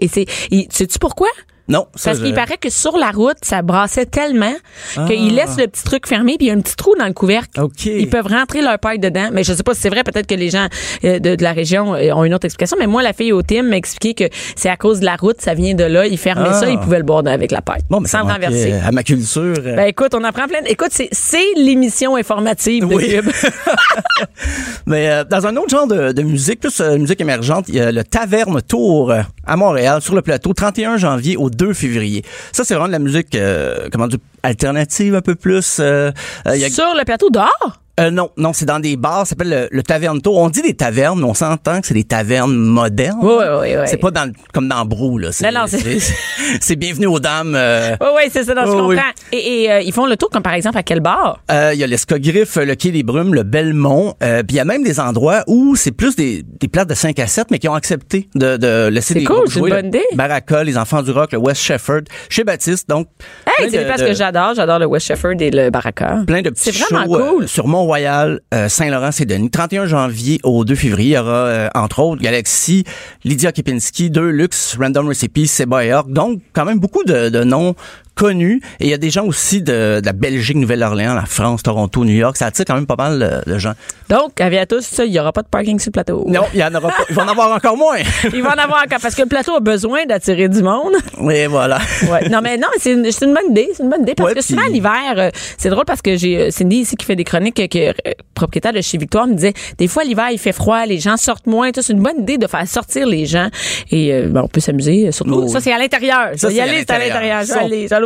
et 0.05 0.07
c'est, 0.07 0.23
il- 0.51 0.67
sais-tu 0.71 0.97
pourquoi? 0.99 1.27
Non, 1.69 1.87
ça, 1.95 2.11
Parce 2.11 2.19
je- 2.19 2.25
qu'il 2.25 2.33
paraît 2.33 2.57
que 2.57 2.69
sur 2.69 2.97
la 2.97 3.11
route, 3.11 3.37
ça 3.41 3.61
brassait 3.61 4.05
tellement 4.05 4.53
Ah. 4.95 5.05
qu'ils 5.07 5.35
laissent 5.35 5.57
le 5.57 5.67
petit 5.67 5.83
truc 5.83 6.07
fermé 6.07 6.35
puis 6.37 6.47
il 6.47 6.49
y 6.49 6.51
a 6.51 6.53
un 6.55 6.61
petit 6.61 6.75
trou 6.75 6.93
dans 6.97 7.05
le 7.07 7.13
couvercle. 7.13 7.59
OK. 7.61 7.85
Ils 7.85 8.09
peuvent 8.09 8.27
rentrer 8.27 8.61
leur 8.61 8.79
paille 8.79 8.99
dedans. 8.99 9.29
Mais 9.33 9.43
je 9.43 9.53
sais 9.53 9.63
pas 9.63 9.73
si 9.73 9.81
c'est 9.81 9.89
vrai. 9.89 10.03
Peut-être 10.03 10.27
que 10.27 10.35
les 10.35 10.49
gens 10.49 10.67
euh, 11.03 11.19
de, 11.19 11.35
de 11.35 11.43
la 11.43 11.51
région 11.53 11.93
euh, 11.95 12.11
ont 12.13 12.23
une 12.23 12.33
autre 12.33 12.45
explication. 12.45 12.77
Mais 12.79 12.87
moi, 12.87 13.01
la 13.03 13.13
fille 13.13 13.31
au 13.33 13.41
team 13.41 13.67
m'a 13.67 13.77
expliqué 13.77 14.13
que 14.13 14.33
c'est 14.55 14.69
à 14.69 14.77
cause 14.77 14.99
de 15.01 15.05
la 15.05 15.15
route, 15.15 15.41
ça 15.41 15.53
vient 15.53 15.73
de 15.73 15.83
là. 15.83 16.05
Ils 16.07 16.17
fermaient 16.17 16.49
Ah. 16.51 16.53
ça, 16.59 16.69
ils 16.69 16.79
pouvaient 16.79 16.99
le 16.99 17.03
boire 17.03 17.23
avec 17.27 17.51
la 17.51 17.61
paille. 17.61 17.81
Bon, 17.89 17.99
mais 17.99 18.07
sans 18.07 18.23
renverser. 18.23 18.73
À 18.73 18.91
ma 18.91 19.03
culture. 19.03 19.41
euh, 19.57 19.75
Ben 19.75 19.87
écoute, 19.87 20.13
on 20.15 20.23
apprend 20.23 20.47
plein. 20.47 20.61
de- 20.61 20.67
Écoute, 20.69 20.91
c'est 20.91 21.53
l'émission 21.57 22.15
informative 22.15 22.87
de 22.87 22.95
Oui. 22.95 23.09
Cube. 23.09 23.29
Mais 24.85 25.09
euh, 25.09 25.23
dans 25.23 25.45
un 25.47 25.55
autre 25.57 25.69
genre 25.69 25.87
de, 25.87 26.11
de 26.11 26.21
musique, 26.21 26.59
plus 26.61 26.79
musique 26.81 27.19
émergente, 27.21 27.65
il 27.67 27.75
y 27.75 27.79
a 27.79 27.91
le 27.91 28.03
Taverne 28.03 28.61
Tour 28.61 29.13
à 29.45 29.55
Montréal, 29.55 30.01
sur 30.01 30.15
le 30.15 30.21
plateau, 30.21 30.53
31 30.53 30.97
janvier 30.97 31.37
au 31.37 31.49
2 31.57 31.73
février. 31.73 32.23
Ça, 32.51 32.63
c'est 32.63 32.73
vraiment 32.73 32.87
de 32.87 32.93
la 32.93 32.99
musique, 32.99 33.35
euh, 33.35 33.89
comment 33.91 34.07
dire, 34.07 34.19
alternative 34.43 35.15
un 35.15 35.21
peu 35.21 35.35
plus. 35.35 35.77
euh, 35.79 36.11
euh, 36.47 36.55
Sur 36.69 36.93
le 36.97 37.03
plateau 37.03 37.29
dehors. 37.29 37.81
Euh, 37.99 38.11
non, 38.11 38.29
non, 38.37 38.53
c'est 38.53 38.65
dans 38.65 38.79
des 38.79 38.95
bars, 38.95 39.19
ça 39.21 39.29
s'appelle 39.31 39.49
le, 39.49 39.67
le 39.71 39.81
Taverne 39.83 40.21
Tour. 40.21 40.37
On 40.37 40.49
dit 40.49 40.61
des 40.61 40.75
tavernes, 40.75 41.17
mais 41.19 41.25
on 41.25 41.33
s'entend 41.33 41.81
que 41.81 41.87
c'est 41.87 41.95
des 41.95 42.03
tavernes 42.03 42.53
modernes. 42.53 43.17
Oui, 43.23 43.33
oui, 43.61 43.67
oui. 43.75 43.83
C'est 43.87 43.97
pas 43.97 44.11
dans, 44.11 44.31
comme 44.53 44.67
dans 44.67 44.85
Brou, 44.85 45.17
là. 45.17 45.31
C'est, 45.31 45.49
Non, 45.51 45.61
non, 45.61 45.65
c'est- 45.67 45.99
c'est, 45.99 46.13
c'est 46.61 46.75
bienvenue 46.75 47.07
aux 47.07 47.19
dames. 47.19 47.55
euh, 47.55 47.95
Oui, 47.99 48.07
oui, 48.17 48.21
c'est 48.31 48.43
ça, 48.43 48.53
non, 48.53 48.61
je 48.65 48.69
Oh, 48.71 48.73
comprends. 48.73 48.89
oui. 48.89 48.97
Et, 49.31 49.63
et, 49.63 49.71
euh, 49.71 49.81
ils 49.81 49.91
font 49.91 50.05
le 50.05 50.15
tour, 50.15 50.29
comme 50.29 50.43
par 50.43 50.53
exemple 50.53 50.77
à 50.77 50.83
quel 50.83 50.99
bar? 50.99 51.39
Euh, 51.51 51.71
Il 51.73 51.79
y 51.79 51.83
a 51.83 51.87
l'Escogriffe, 51.87 52.55
le 52.57 52.75
Quai 52.75 52.91
des 52.91 53.01
Brumes, 53.01 53.33
le 53.33 53.41
Belmont. 53.41 54.13
Euh, 54.21 54.43
Puis 54.43 54.55
il 54.55 54.57
y 54.57 54.59
a 54.59 54.65
même 54.65 54.83
des 54.83 54.99
endroits 54.99 55.43
où 55.47 55.75
c'est 55.75 55.91
plus 55.91 56.15
des, 56.15 56.43
des 56.43 56.67
places 56.67 56.85
de 56.87 56.93
5 56.93 57.17
à 57.17 57.25
7, 57.25 57.47
mais 57.49 57.57
qui 57.57 57.67
ont 57.67 57.73
accepté 57.73 58.29
de, 58.35 58.57
de 58.57 58.89
laisser 58.89 59.13
C'est 59.15 59.19
des 59.21 59.25
cool, 59.25 59.37
groupes 59.37 59.47
c'est 59.49 59.59
une 59.59 59.65
jouer. 59.65 59.71
bonne 59.71 59.87
idée. 59.87 60.03
Baraka, 60.13 60.63
les 60.63 60.77
Enfants 60.77 61.01
du 61.01 61.09
Rock, 61.09 61.31
le 61.31 61.39
West 61.39 61.61
Shefford, 61.63 62.01
chez 62.29 62.43
Baptiste. 62.43 62.87
Donc, 62.87 63.07
Hey, 63.47 63.65
c'est 63.71 63.71
des 63.71 63.77
de- 63.79 63.83
places 63.85 64.03
que 64.03 64.13
j'adore. 64.13 64.53
J'adore 64.55 64.77
le 64.77 64.85
West 64.85 65.07
Shepherd 65.07 65.41
et 65.41 65.49
le 65.49 65.71
Baraka. 65.71 66.19
plein 66.27 66.43
de 66.43 66.51
petits 66.51 66.71
C'est 66.71 66.75
vraiment 66.77 67.05
shows 67.05 67.15
euh, 67.15 67.29
cool. 67.31 67.47
sur 67.47 67.67
Mont-Royal, 67.87 68.41
euh, 68.53 68.67
Saint-Laurent-c'est-Denis. 68.67 69.49
31 69.49 69.85
janvier 69.85 70.39
au 70.43 70.65
2 70.65 70.75
février, 70.75 71.11
il 71.11 71.13
y 71.13 71.17
aura, 71.17 71.31
euh, 71.31 71.69
entre 71.73 71.99
autres, 71.99 72.21
Galaxy, 72.21 72.83
Lydia 73.23 73.53
Kepinski, 73.53 74.09
Deluxe, 74.09 74.75
Random 74.77 75.07
Recipes, 75.07 75.47
Seba 75.47 75.85
et. 75.85 75.93
Donc, 76.07 76.41
quand 76.51 76.65
même 76.65 76.79
beaucoup 76.79 77.05
de 77.05 77.43
noms 77.43 77.75
connus. 78.17 78.61
Et 78.79 78.85
il 78.85 78.89
y 78.89 78.93
a 78.93 78.97
des 78.97 79.09
gens 79.09 79.25
aussi 79.25 79.61
de, 79.61 79.99
de 80.01 80.05
la 80.05 80.13
Belgique, 80.13 80.57
Nouvelle-Orléans, 80.57 81.13
la 81.13 81.25
France, 81.25 81.63
Toronto, 81.63 82.03
New 82.03 82.13
York. 82.15 82.35
Ça 82.35 82.47
attire 82.47 82.65
quand 82.65 82.75
même 82.75 82.87
pas 82.87 82.95
mal 82.97 83.19
de, 83.45 83.51
de 83.51 83.57
gens. 83.57 83.73
Donc, 84.09 84.41
avis 84.41 84.57
à 84.57 84.65
tous, 84.65 85.01
il 85.05 85.11
n'y 85.11 85.19
aura 85.19 85.31
pas 85.31 85.41
de 85.43 85.47
parking 85.47 85.79
sur 85.79 85.89
le 85.89 85.93
plateau. 85.93 86.25
Non, 86.27 86.41
il 86.53 86.59
y 86.59 86.63
en 86.63 86.73
aura 86.73 86.89
pas. 86.89 87.03
Il 87.09 87.15
va 87.15 87.23
en 87.23 87.27
avoir 87.27 87.51
encore 87.55 87.77
moins. 87.77 87.97
Il 88.33 88.41
va 88.41 88.49
en 88.49 88.57
avoir 88.63 88.83
encore 88.83 88.99
parce 89.01 89.15
que 89.15 89.21
le 89.21 89.27
plateau 89.27 89.55
a 89.55 89.59
besoin 89.59 90.05
d'attirer 90.05 90.49
du 90.49 90.63
monde. 90.63 90.93
Oui, 91.19 91.45
voilà. 91.45 91.79
Ouais. 92.09 92.27
Non, 92.29 92.39
mais 92.41 92.57
non, 92.57 92.67
c'est 92.79 92.93
une, 92.93 93.03
bonne 93.03 93.51
idée. 93.51 93.69
C'est 93.73 93.83
une 93.83 93.89
bonne 93.89 94.01
idée 94.01 94.15
parce 94.15 94.29
Ouais, 94.29 94.35
que 94.35 94.41
souvent, 94.41 94.65
l'hiver, 94.67 95.13
euh, 95.17 95.29
c'est 95.57 95.69
drôle 95.69 95.85
parce 95.85 96.01
que 96.01 96.17
j'ai 96.17 96.37
euh, 96.37 96.51
Cindy 96.51 96.77
ici 96.77 96.95
qui 96.95 97.05
fait 97.05 97.15
des 97.15 97.23
chroniques, 97.23 97.59
euh, 97.59 97.67
que, 97.67 97.89
euh, 97.89 98.11
propriétaire 98.33 98.73
de 98.73 98.81
chez 98.81 98.97
Victoire, 98.97 99.27
me 99.27 99.33
disait, 99.33 99.53
des 99.77 99.87
fois, 99.87 100.03
l'hiver, 100.03 100.27
il 100.31 100.39
fait 100.39 100.51
froid, 100.51 100.85
les 100.85 100.99
gens 100.99 101.17
sortent 101.17 101.47
moins. 101.47 101.69
C'est 101.73 101.93
une 101.93 102.01
bonne 102.01 102.21
idée 102.21 102.37
de 102.37 102.47
faire 102.47 102.67
sortir 102.67 103.05
les 103.07 103.25
gens 103.25 103.49
et 103.91 104.13
euh, 104.13 104.27
ben, 104.29 104.41
on 104.43 104.47
peut 104.47 104.59
s'amuser. 104.61 105.11
Surtout, 105.11 105.43
Oh, 105.43 105.47
ça, 105.47 105.59
c'est 105.59 105.71
à 105.71 105.77
l'intérieur. 105.77 106.29
Ça, 106.35 106.51
y 106.51 106.59
aller, 106.59 106.79
c'est 106.79 106.91
à 106.91 106.99
l'intérieur. 106.99 107.43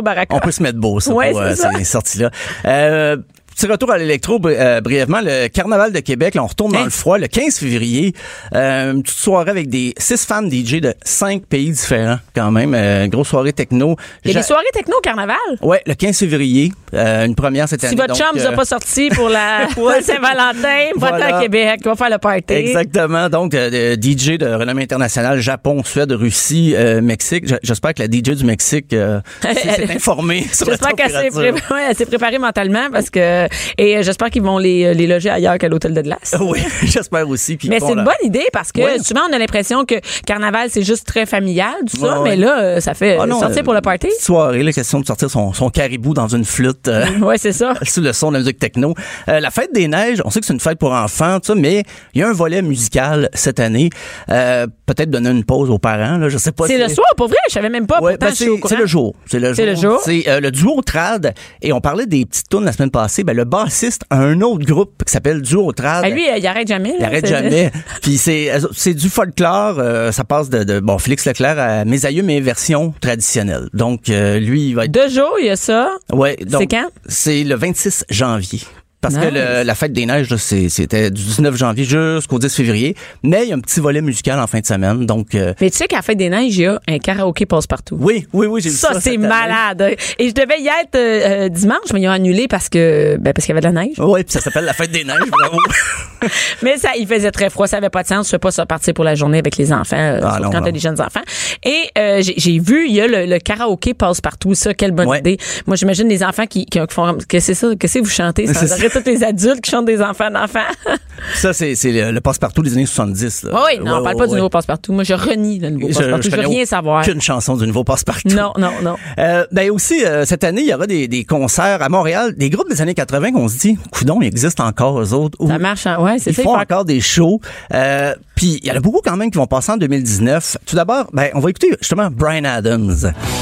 On- 0.02 0.04
baraka. 0.04 0.40
Peut 0.40 0.50
se 0.50 0.62
mettre 0.62 0.78
beau, 0.78 1.00
ça, 1.00 1.12
Ouais, 1.14 1.30
pour 1.30 1.40
euh, 1.40 1.54
ces 1.54 1.84
sorties-là. 1.84 2.30
Euh, 2.64 3.16
Petit 3.54 3.66
retour 3.66 3.90
à 3.92 3.98
l'électro 3.98 4.40
euh, 4.46 4.80
brièvement. 4.80 5.20
Le 5.22 5.48
Carnaval 5.48 5.92
de 5.92 6.00
Québec, 6.00 6.34
là, 6.34 6.42
on 6.42 6.46
retourne 6.46 6.72
dans 6.72 6.80
Hein? 6.80 6.84
le 6.84 6.90
froid 6.90 7.18
le 7.18 7.26
15 7.28 7.58
février. 7.58 8.12
Euh, 8.54 8.92
une 8.92 9.02
petite 9.02 9.18
soirée 9.18 9.50
avec 9.50 9.68
des 9.68 9.94
six 9.98 10.24
femmes 10.24 10.50
DJ 10.50 10.80
de 10.80 10.94
cinq 11.04 11.44
pays 11.46 11.70
différents 11.70 12.18
quand 12.34 12.50
même. 12.50 12.74
Euh, 12.74 13.06
grosse 13.08 13.28
soirée 13.28 13.52
techno. 13.52 13.96
Il 14.24 14.32
y 14.32 14.36
a 14.36 14.40
des 14.40 14.46
soirées 14.46 14.64
techno 14.72 14.96
au 14.96 15.00
carnaval? 15.00 15.36
Ouais, 15.60 15.82
le 15.86 15.94
15 15.94 16.18
février, 16.18 16.72
euh, 16.94 17.26
une 17.26 17.34
première 17.34 17.68
cette 17.68 17.84
année. 17.84 17.90
Si 17.90 17.96
votre 17.96 18.08
donc, 18.08 18.16
chum 18.18 18.38
vous 18.38 18.46
a 18.46 18.52
euh, 18.52 18.56
pas 18.56 18.64
sorti 18.64 19.08
pour 19.10 19.28
la 19.28 19.68
Saint-Valentin, 20.02 20.90
va 20.96 21.08
Voilà. 21.10 21.36
à 21.36 21.40
Québec, 21.42 21.80
va 21.84 21.94
faire 21.94 22.10
le 22.10 22.18
party. 22.18 22.54
Exactement. 22.54 23.28
Donc, 23.28 23.54
euh, 23.54 23.94
DJ 23.94 24.38
de 24.38 24.46
renommée 24.46 24.82
internationale, 24.84 25.38
Japon, 25.40 25.82
Suède, 25.84 26.12
Russie, 26.12 26.74
euh, 26.76 27.00
Mexique. 27.00 27.44
J'espère 27.62 27.94
que 27.94 28.02
la 28.02 28.06
DJ 28.08 28.36
du 28.36 28.44
Mexique 28.44 28.92
euh, 28.92 29.20
s'est 29.42 29.92
informée 29.94 30.46
sur 30.52 30.66
J'espère 30.66 30.92
qu'elle 30.94 31.10
s'est 31.96 32.06
préparée 32.06 32.38
mentalement 32.38 32.88
parce 32.90 33.10
que 33.10 33.46
et 33.78 33.96
euh, 33.98 34.02
j'espère 34.02 34.30
qu'ils 34.30 34.42
vont 34.42 34.58
les, 34.58 34.94
les 34.94 35.06
loger 35.06 35.30
ailleurs 35.30 35.58
qu'à 35.58 35.68
l'hôtel 35.68 35.94
de 35.94 36.00
glace. 36.02 36.34
Oui, 36.40 36.60
j'espère 36.82 37.28
aussi. 37.28 37.56
Puis 37.56 37.68
Mais 37.68 37.78
bon, 37.78 37.86
c'est 37.88 37.92
une 37.94 38.04
bonne 38.04 38.14
idée 38.24 38.46
parce 38.52 38.72
que 38.72 38.80
Ouais. 38.82 38.98
souvent 39.00 39.22
on 39.30 39.32
a 39.32 39.38
l'impression 39.38 39.84
que 39.84 39.94
carnaval 40.26 40.68
c'est 40.70 40.82
juste 40.82 41.06
très 41.06 41.26
familial 41.26 41.74
tout 41.90 41.96
ça, 41.98 42.14
Ouais, 42.14 42.18
ouais. 42.18 42.30
mais 42.30 42.36
là 42.36 42.60
euh, 42.60 42.80
ça 42.80 42.94
fait 42.94 43.16
Ah 43.20 43.26
non, 43.26 43.38
sortir 43.40 43.60
euh, 43.60 43.64
pour 43.64 43.74
le 43.74 43.80
party. 43.80 44.08
soirée, 44.18 44.62
la 44.62 44.72
question 44.72 45.00
de 45.00 45.06
sortir 45.06 45.30
son, 45.30 45.52
son 45.52 45.70
caribou 45.70 46.14
dans 46.14 46.28
une 46.28 46.44
flûte. 46.44 46.88
euh, 46.88 47.06
Ouais, 47.20 47.38
c'est 47.38 47.52
ça. 47.52 47.74
sous 47.82 48.00
le 48.00 48.12
son 48.12 48.28
de 48.28 48.34
la 48.34 48.38
musique 48.40 48.58
techno. 48.58 48.94
Euh, 49.28 49.40
la 49.40 49.50
fête 49.50 49.72
des 49.72 49.88
neiges, 49.88 50.20
on 50.24 50.30
sait 50.30 50.40
que 50.40 50.46
c'est 50.46 50.52
une 50.54 50.60
fête 50.60 50.78
pour 50.78 50.92
enfants, 50.92 51.38
tout 51.40 51.46
ça, 51.46 51.54
mais 51.54 51.82
il 52.14 52.20
y 52.20 52.24
a 52.24 52.28
un 52.28 52.32
volet 52.32 52.62
musical 52.62 53.28
cette 53.34 53.60
année. 53.60 53.90
Euh, 54.30 54.66
Peut-être 54.86 55.10
donner 55.10 55.30
une 55.30 55.44
pause 55.44 55.70
aux 55.70 55.78
parents, 55.78 56.18
là, 56.18 56.28
je 56.28 56.36
sais 56.36 56.52
pas. 56.52 56.66
C'est 56.66 56.76
si- 56.76 56.82
le 56.82 56.88
soir 56.88 57.06
pour 57.16 57.28
vrai, 57.28 57.38
je 57.48 57.54
savais 57.54 57.70
même 57.70 57.86
pas 57.86 58.00
Ouais, 58.02 58.18
ben, 58.18 58.30
c'est 58.34 58.48
au 58.48 58.56
courant. 58.58 58.68
c'est 58.68 58.76
le 58.76 58.84
jour. 58.86 59.14
C'est 59.26 59.38
le 59.38 59.54
jour. 59.54 59.64
le 59.64 59.74
jour. 59.74 60.00
C'est 60.04 60.28
euh, 60.28 60.40
le 60.40 60.50
duo 60.50 60.82
Trad. 60.82 61.32
Et 61.62 61.72
on 61.72 61.80
parlait 61.80 62.04
des 62.06 62.26
petites 62.26 62.48
tunes 62.50 62.64
la 62.64 62.72
semaine 62.72 62.90
passée. 62.90 63.24
Ben, 63.24 63.31
le 63.34 63.44
bassiste 63.44 64.02
a 64.10 64.18
un 64.18 64.40
autre 64.40 64.64
groupe 64.64 65.02
qui 65.06 65.12
s'appelle 65.12 65.42
Duo 65.42 65.72
Trad. 65.72 66.02
Ah, 66.04 66.08
lui 66.10 66.28
euh, 66.28 66.36
il 66.38 66.46
arrête 66.46 66.68
jamais. 66.68 66.94
il 66.98 67.04
arrête 67.04 67.26
c'est- 67.26 67.32
jamais. 67.32 67.70
Puis 68.02 68.16
c'est 68.18 68.50
c'est 68.74 68.94
du 68.94 69.08
folklore. 69.08 69.78
euh, 69.78 70.12
ça 70.12 70.24
passe 70.24 70.48
de, 70.50 70.64
de 70.64 70.80
bon 70.80 70.98
Félix 70.98 71.26
Leclerc 71.26 71.58
à 71.58 71.84
Mes 71.84 72.04
aïeux 72.06 72.22
mais 72.22 72.40
version 72.40 72.94
traditionnelle. 73.00 73.68
Donc 73.74 74.08
euh, 74.10 74.38
lui 74.38 74.68
il 74.68 74.74
va 74.74 74.84
être 74.86 74.90
Deux 74.92 75.08
jours, 75.08 75.36
il 75.40 75.46
y 75.46 75.50
a 75.50 75.56
ça. 75.56 75.90
ouais. 76.12 76.36
donc, 76.46 76.62
C'est 76.62 76.66
quand? 76.66 76.88
C'est 77.06 77.44
le 77.44 77.54
26 77.54 78.04
janvier. 78.10 78.60
Parce 79.02 79.16
que 79.16 79.26
le- 79.26 79.64
la 79.64 79.74
fête 79.74 79.92
des 79.92 80.06
neiges, 80.06 80.34
c'était 80.36 81.10
du 81.10 81.22
19 81.22 81.56
janvier 81.56 81.84
jusqu'au 81.84 82.38
10 82.38 82.54
février. 82.54 82.96
Mais 83.22 83.42
il 83.42 83.48
y 83.50 83.52
a 83.52 83.56
un 83.56 83.60
petit 83.60 83.80
volet 83.80 84.00
musical 84.00 84.38
en 84.40 84.46
fin 84.46 84.60
de 84.60 84.66
semaine. 84.66 85.04
Donc, 85.04 85.34
euh, 85.34 85.52
Mais 85.60 85.70
tu 85.70 85.76
sais 85.76 85.86
qu'à 85.88 85.96
la 85.96 86.02
fête 86.02 86.16
des 86.18 86.30
neiges, 86.30 86.56
il 86.56 86.62
y 86.62 86.66
a 86.66 86.80
un 86.88 86.98
karaoké 86.98 87.44
passe-partout. 87.44 87.96
oui, 88.00 88.26
oui, 88.32 88.46
oui, 88.46 88.60
j'ai 88.62 88.70
vu 88.70 88.76
ça. 88.76 88.94
Ça, 88.94 89.00
c'est 89.00 89.10
année. 89.10 89.26
malade. 89.28 89.96
Et 90.18 90.28
je 90.28 90.32
devais 90.34 90.60
y 90.60 90.68
être 90.68 90.94
euh, 90.94 91.46
euh, 91.46 91.48
dimanche, 91.48 91.92
mais 91.92 92.00
ils 92.00 92.08
ont 92.08 92.12
annulé 92.12 92.46
parce 92.48 92.68
que 92.68 93.16
ben, 93.20 93.32
parce 93.32 93.44
qu'il 93.44 93.54
y 93.54 93.58
avait 93.58 93.68
de 93.68 93.74
la 93.74 93.82
neige. 93.84 93.96
Oui, 93.98 94.22
puis 94.24 94.32
ça 94.32 94.40
s'appelle 94.40 94.64
la 94.64 94.72
fête 94.72 94.90
des 94.92 95.04
neiges, 95.04 95.28
bravo. 95.30 95.58
Mais 96.62 96.76
ça, 96.78 96.90
il 96.96 97.06
faisait 97.08 97.32
très 97.32 97.50
froid, 97.50 97.66
ça 97.66 97.78
avait 97.78 97.90
pas 97.90 98.04
de 98.04 98.08
sens. 98.08 98.26
Je 98.26 98.30
fais 98.30 98.38
pas 98.38 98.52
ça 98.52 98.64
partir 98.64 98.94
pour 98.94 99.02
la 99.04 99.16
journée 99.16 99.38
avec 99.38 99.56
les 99.56 99.72
enfants, 99.72 99.96
euh, 99.98 100.20
Ah, 100.22 100.38
non, 100.40 100.50
quand 100.50 100.62
t'as 100.62 100.70
des 100.70 100.78
jeunes 100.78 101.00
enfants. 101.00 101.20
Et 101.64 101.82
euh, 101.98 102.22
j'ai- 102.22 102.34
j'ai 102.36 102.60
vu, 102.60 102.86
il 102.88 102.94
y 102.94 103.00
a 103.00 103.08
le, 103.08 103.26
le 103.26 103.38
karaoké 103.40 103.92
passe 103.92 104.20
partout. 104.20 104.54
Ça, 104.54 104.72
quelle 104.72 104.92
bonne 104.92 105.08
Ouais. 105.08 105.18
idée. 105.18 105.36
Moi, 105.66 105.74
j'imagine 105.74 106.08
les 106.08 106.22
enfants 106.22 106.46
qui, 106.46 106.64
qui, 106.66 106.78
font, 106.90 107.18
que 107.28 107.40
c'est 107.40 107.54
ça, 107.54 107.68
que 107.78 107.88
c'est 107.88 107.98
vous 107.98 108.08
chantez 108.08 108.46
sans 108.54 108.72
arrêt 108.72 108.88
tous 108.92 109.02
les 109.06 109.24
adultes 109.24 109.60
qui 109.60 109.70
chantent 109.70 109.86
des 109.86 110.00
enfants 110.02 110.30
d'enfants. 110.30 110.60
ça, 111.34 111.52
c'est 111.52 111.74
le, 111.84 112.10
le 112.10 112.20
passe-partout 112.20 112.62
des 112.62 112.72
années 112.74 112.86
70. 112.86 113.44
Là. 113.44 113.50
oui, 113.66 113.78
non, 113.84 113.98
on 113.98 114.02
parle 114.04 114.16
pas 114.16 114.26
du 114.26 114.34
nouveau 114.34 114.48
passe 114.48 114.66
partout. 114.66 114.92
Moi, 114.92 115.04
je 115.04 115.14
renie 115.14 115.58
le 115.58 115.70
nouveau 115.70 115.88
Je- 115.88 115.94
passe 115.98 116.06
partout. 116.08 116.22
Je, 116.24 116.30
veux 116.30 116.36
connais 116.42 116.48
rien 116.56 116.64
savoir. 116.64 117.02
Aucune 117.02 117.20
chanson 117.20 117.56
du 117.56 117.66
nouveau 117.66 117.84
passe-partout. 117.84 118.28
Non, 118.28 118.52
non, 118.58 118.72
non. 118.82 118.96
Euh, 119.18 119.44
ben 119.52 119.70
aussi, 119.70 120.04
euh, 120.04 120.24
cette 120.24 120.44
année, 120.44 120.62
il 120.62 120.68
y 120.68 120.74
aura 120.74 120.86
des, 120.86 121.08
des 121.08 121.24
concerts 121.24 121.82
à 121.82 121.88
Montréal, 121.88 122.34
des 122.36 122.50
groupes 122.50 122.68
des 122.68 122.80
années 122.82 122.94
80 122.94 123.32
qu'on 123.32 123.48
se 123.48 123.58
dit, 123.58 123.78
coudon, 123.92 124.20
ils 124.20 124.26
existent 124.26 124.66
encore, 124.66 125.00
eux 125.00 125.12
autres. 125.14 125.38
Ça 125.46 125.58
marche, 125.58 125.86
hein? 125.86 125.98
ouais, 126.00 126.18
c'est 126.18 126.30
Ils 126.30 126.36
ça. 126.36 126.42
font 126.42 126.56
il 126.56 126.62
encore 126.62 126.84
des 126.84 127.00
shows. 127.00 127.40
Euh, 127.74 128.14
Puis 128.34 128.58
il 128.62 128.66
y 128.66 128.70
en 128.72 128.76
a 128.76 128.80
beaucoup 128.80 129.00
quand 129.04 129.16
même 129.16 129.30
qui 129.30 129.38
vont 129.38 129.46
passer 129.46 129.72
en 129.72 129.76
2019. 129.76 130.58
Tout 130.66 130.76
d'abord, 130.76 131.06
ben, 131.12 131.28
on 131.34 131.40
va 131.40 131.50
écouter 131.50 131.68
justement 131.80 132.08
Brian 132.10 132.44
Adams. 132.44 133.12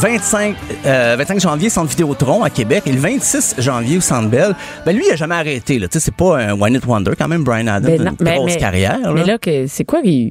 25, 0.00 0.54
euh, 0.86 1.16
25 1.18 1.40
janvier, 1.40 1.70
Centre 1.70 1.90
Vidéotron 1.90 2.44
à 2.44 2.50
Québec 2.50 2.84
et 2.86 2.92
le 2.92 3.00
26 3.00 3.56
janvier 3.58 3.98
au 3.98 4.00
Centre 4.00 4.28
Bell. 4.28 4.54
Ben 4.86 4.94
lui, 4.94 5.04
il 5.08 5.12
a 5.12 5.16
jamais 5.16 5.34
arrêté. 5.34 5.78
Là. 5.80 5.88
Tu 5.88 5.94
sais, 5.98 6.04
C'est 6.04 6.14
pas 6.14 6.38
un 6.38 6.52
One 6.60 6.74
It 6.74 6.86
Wonder 6.86 7.12
quand 7.18 7.26
même, 7.26 7.42
Brian 7.42 7.66
Adams. 7.66 7.96
Ben 7.96 8.14
une 8.20 8.34
grosse 8.36 8.52
mais- 8.54 8.60
carrière. 8.60 8.98
là. 9.00 9.12
Mais 9.12 9.24
là, 9.24 9.38
c'est 9.66 9.84
quoi, 9.84 10.00
qu'il 10.02 10.30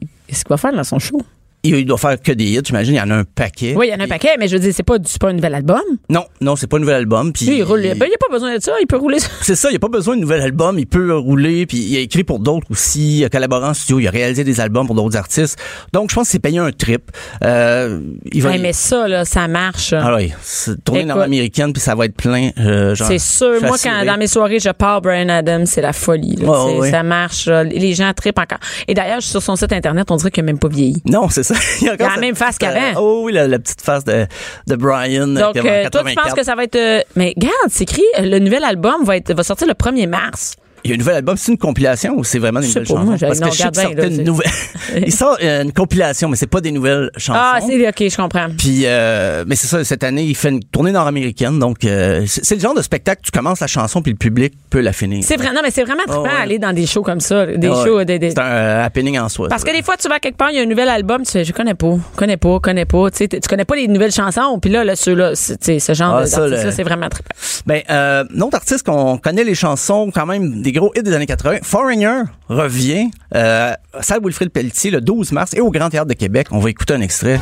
va 0.50 0.58
faire 0.58 0.72
dans 0.74 0.84
son 0.86 1.00
show? 1.00 1.22
Il, 1.68 1.86
doit 1.86 1.98
faire 1.98 2.20
que 2.22 2.32
des 2.32 2.46
hits, 2.46 2.62
j'imagine. 2.64 2.94
Il 2.96 2.98
y 2.98 3.02
en 3.02 3.10
a 3.12 3.16
un 3.16 3.24
paquet. 3.24 3.74
Oui, 3.78 3.88
il 3.88 3.92
y 3.92 3.94
en 3.96 4.00
a 4.00 4.04
un 4.04 4.06
Et- 4.06 4.10
paquet, 4.10 4.36
mais 4.40 4.48
je 4.48 4.56
veux 4.56 4.60
dire, 4.62 4.74
c'est 4.76 4.84
pas, 4.84 4.96
c'est 5.06 5.20
pas 5.22 5.30
un 5.30 5.34
nouvel 5.34 5.54
album. 5.56 5.82
Non, 6.10 6.26
non, 6.42 6.56
c'est 6.56 6.68
pas 6.68 6.78
un 6.78 6.80
nouvel 6.82 6.96
album. 6.96 7.34
Puis 7.34 7.46
il 7.46 7.64
roule. 7.64 7.82
Ben, 7.82 7.94
il 8.06 8.10
n'y 8.10 8.14
a 8.16 8.18
pas 8.18 8.32
besoin 8.32 8.56
de 8.56 8.62
ça. 8.62 8.72
Il 8.82 8.88
peut 8.88 8.98
rouler 8.98 9.20
ça. 9.20 9.28
C'est 9.42 9.56
ça, 9.56 9.70
il 9.72 9.76
a 9.76 9.80
pas 9.80 9.88
besoin 9.88 10.16
de 10.16 10.22
nouvel 10.22 10.42
album, 10.42 10.78
il 10.80 10.88
peut 10.88 11.16
rouler, 11.18 11.66
puis 11.66 11.78
il 11.78 11.98
a 11.98 12.00
écrit 12.00 12.24
pour 12.24 12.40
d'autres 12.40 12.68
aussi, 12.70 13.20
il 13.20 13.26
a 13.26 13.30
collaboré 13.30 13.66
en 13.66 13.74
studio, 13.74 14.00
il 14.00 14.08
a 14.08 14.12
réalisé 14.12 14.44
des 14.44 14.60
albums 14.60 14.86
pour 14.88 14.96
d'autres 14.96 15.16
artistes. 15.18 15.58
Donc, 15.94 16.10
je 16.10 16.16
pense 16.16 16.26
que 16.28 16.32
c'est 16.32 16.40
payé 16.40 16.60
un 16.60 16.72
trip. 16.72 17.12
Euh, 17.44 18.00
il 18.32 18.42
va 18.42 18.50
Ouais, 18.52 18.58
mais 18.58 18.74
ça, 18.74 19.08
là, 19.08 19.26
ça 19.26 19.48
marche. 19.48 19.94
Ah 19.94 20.16
oui, 20.16 20.32
c'est 20.42 20.84
tourné 20.84 21.02
Écoute. 21.02 21.14
dans 21.14 21.18
l'américaine, 21.20 21.74
puis 21.74 21.82
ça 21.82 21.96
va 21.96 22.06
être 22.06 22.16
plein. 22.16 22.50
euh, 22.60 22.96
C'est 22.96 23.20
sûr. 23.20 23.62
Moi, 23.62 23.78
quand 23.82 24.06
dans 24.06 24.18
mes 24.18 24.28
soirées, 24.28 24.60
je 24.60 24.70
pars 24.70 25.02
Brian 25.02 25.30
Adams, 25.30 25.66
c'est 25.66 25.82
la 25.82 25.94
folie. 25.94 26.36
là. 26.38 26.68
Ça 26.90 27.04
marche. 27.04 27.48
là. 27.48 27.64
Les 27.64 27.94
gens 27.94 28.12
trippent 28.14 28.40
encore. 28.40 28.60
Et 28.88 28.94
d'ailleurs, 28.94 29.22
sur 29.22 29.42
son 29.42 29.56
site 29.56 29.74
Internet, 29.74 30.10
on 30.12 30.16
dirait 30.16 30.32
qu'il 30.32 30.44
n'a 30.44 30.48
même 30.52 30.60
pas 30.60 30.68
vieilli. 30.70 31.02
Non, 31.06 31.30
c'est 31.30 31.44
ça. 31.44 31.56
Il, 31.82 31.90
a 31.90 31.94
encore 31.94 32.10
la 32.16 32.18
même 32.18 32.36
face 32.36 32.58
qu'avant. 32.58 32.80
euh, 32.80 32.94
oh 32.98 33.22
oui, 33.26 33.34
la, 33.34 33.48
la 33.48 33.60
petite 33.60 33.82
face 33.82 34.04
de, 34.04 34.26
de 34.68 34.76
Brian. 34.76 35.28
Donc, 35.28 35.58
euh, 35.58 35.90
toi, 35.90 36.02
tu 36.02 36.14
84. 36.14 36.24
penses 36.24 36.34
que 36.34 36.44
ça 36.44 36.56
va 36.56 36.64
être... 36.64 36.76
euh, 36.76 37.02
mais 37.16 37.34
regarde, 37.36 37.56
c'est 37.70 37.84
écrit, 37.84 38.04
le 38.20 38.40
nouvel 38.40 38.64
album 38.64 39.04
va, 39.04 39.18
être, 39.18 39.34
va 39.34 39.44
sortir 39.44 39.68
le 39.68 39.74
1er 39.74 40.08
mars. 40.08 40.56
Il 40.84 40.92
y 40.92 40.94
a 40.94 40.96
un 40.96 40.98
nouvel 41.00 41.16
album, 41.16 41.36
c'est 41.38 41.52
une 41.52 41.58
compilation 41.58 42.16
ou 42.18 42.24
c'est 42.24 42.40
vraiment 42.40 42.62
une 42.62 42.68
nouvelle 42.68 42.86
chanson? 42.86 43.04
moi, 43.04 43.16
Parce 43.20 43.40
non, 43.40 43.48
que 43.50 43.54
je 43.54 43.58
sais 43.62 43.70
qu'il 43.70 43.82
sortait 43.82 43.96
là, 44.02 44.06
une 44.08 44.24
nouvelle... 44.24 44.52
Il 45.06 45.12
sort 45.12 45.38
euh, 45.44 45.64
une 45.64 45.74
compilation, 45.74 46.30
mais 46.30 46.38
c'est 46.38 46.48
pas 46.48 46.62
des 46.62 46.72
nouvelles 46.72 47.10
chansons. 47.18 47.40
Ah, 47.42 47.60
c'est 47.66 47.88
OK, 47.88 48.10
je 48.10 48.16
comprends. 48.16 48.48
Puis, 48.58 48.84
euh, 48.86 49.44
mais 49.48 49.56
c'est 49.56 49.68
ça, 49.68 49.84
cette 49.84 50.04
année, 50.04 50.24
il 50.24 50.36
fait 50.36 50.50
une 50.50 50.64
tournée 50.64 50.92
nord-américaine. 50.92 51.60
Donc, 51.60 51.84
euh, 51.84 52.24
c'est 52.28 52.56
le 52.56 52.62
genre 52.62 52.74
de 52.74 52.82
spectacle, 52.82 53.22
tu 53.24 53.32
commences 53.32 53.60
la 53.60 53.68
chanson, 53.68 54.02
puis 54.02 54.12
le 54.14 54.18
public 54.18 54.54
peut 54.70 54.80
la 54.80 54.94
finir. 54.94 55.24
C'est 55.26 55.36
vrai, 55.36 55.52
non, 55.54 55.60
mais 55.62 55.72
c'est 55.72 55.84
vraiment 55.84 56.04
trippant 56.06 56.24
ouais. 56.24 56.42
aller 56.42 56.60
dans 56.60 56.72
des 56.74 56.86
shows 56.86 57.02
comme 57.04 57.20
ça. 57.20 57.46
Des 57.46 57.68
Ah 57.68 57.84
shows, 57.86 58.04
des, 58.06 58.18
des- 58.20 58.30
C'est 58.32 58.40
un 58.40 58.80
happening 58.84 59.20
en 59.20 59.28
soi. 59.30 59.50
Parce 59.50 59.64
ça. 59.64 59.68
que 59.72 59.76
des 59.76 59.84
fois, 59.84 59.96
tu 59.98 60.08
vas 60.08 60.20
quelque 60.20 60.38
part, 60.38 60.52
il 60.52 60.58
y 60.58 60.60
a 60.60 60.64
un 60.64 60.68
nouvel 60.68 60.88
album, 60.90 61.24
tu 61.24 61.32
fais, 61.32 61.44
je 61.44 61.52
connais 61.52 61.74
pas, 61.74 61.96
connais 62.16 62.38
pas, 62.38 62.60
connais 62.62 62.86
pas. 62.86 63.12
Tu 63.12 63.18
sais, 63.18 63.28
tu 63.28 63.40
connais 63.50 63.66
pas 63.66 63.76
les 63.76 63.88
nouvelles 63.90 64.12
chansons, 64.14 64.58
puis 64.62 64.72
là, 64.72 64.84
là 64.86 64.96
ceux-là, 64.96 65.34
ce 65.36 65.94
genre 65.94 66.16
Ah, 66.18 66.22
de- 66.22 66.28
ça, 66.28 66.48
le- 66.48 66.72
c'est 66.72 66.84
vraiment 66.84 67.10
trippant. 67.10 67.36
Ben, 67.66 67.82
euh, 67.90 68.24
notre 68.34 68.56
artiste 68.56 68.84
qu'on 68.86 69.18
connaît 69.18 69.44
les 69.44 69.56
chansons, 69.56 70.12
quand 70.14 70.26
même 70.26 70.62
des 70.68 70.74
gros 70.74 70.92
hits 70.98 71.04
des 71.04 71.14
années 71.14 71.26
80, 71.26 71.60
Foreigner 71.64 72.24
revient 72.50 73.10
euh, 73.34 73.74
à 73.94 74.04
salle 74.04 74.20
Wilfrid 74.22 74.50
Pelletier 74.50 74.92
le 74.92 75.00
12 75.00 75.32
mars 75.32 75.54
et 75.54 75.62
au 75.62 75.72
Grand 75.72 75.90
Théâtre 75.90 76.08
de 76.10 76.14
Québec. 76.14 76.48
On 76.52 76.60
va 76.60 76.70
écouter 76.70 76.94
un 76.94 77.00
extrait. 77.00 77.40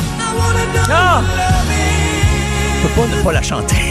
Ah! 0.92 1.24
Je 2.84 2.88
peux 2.88 3.02
pas 3.02 3.18
ne 3.18 3.24
pas 3.24 3.32
la 3.32 3.42
chanter. 3.42 3.76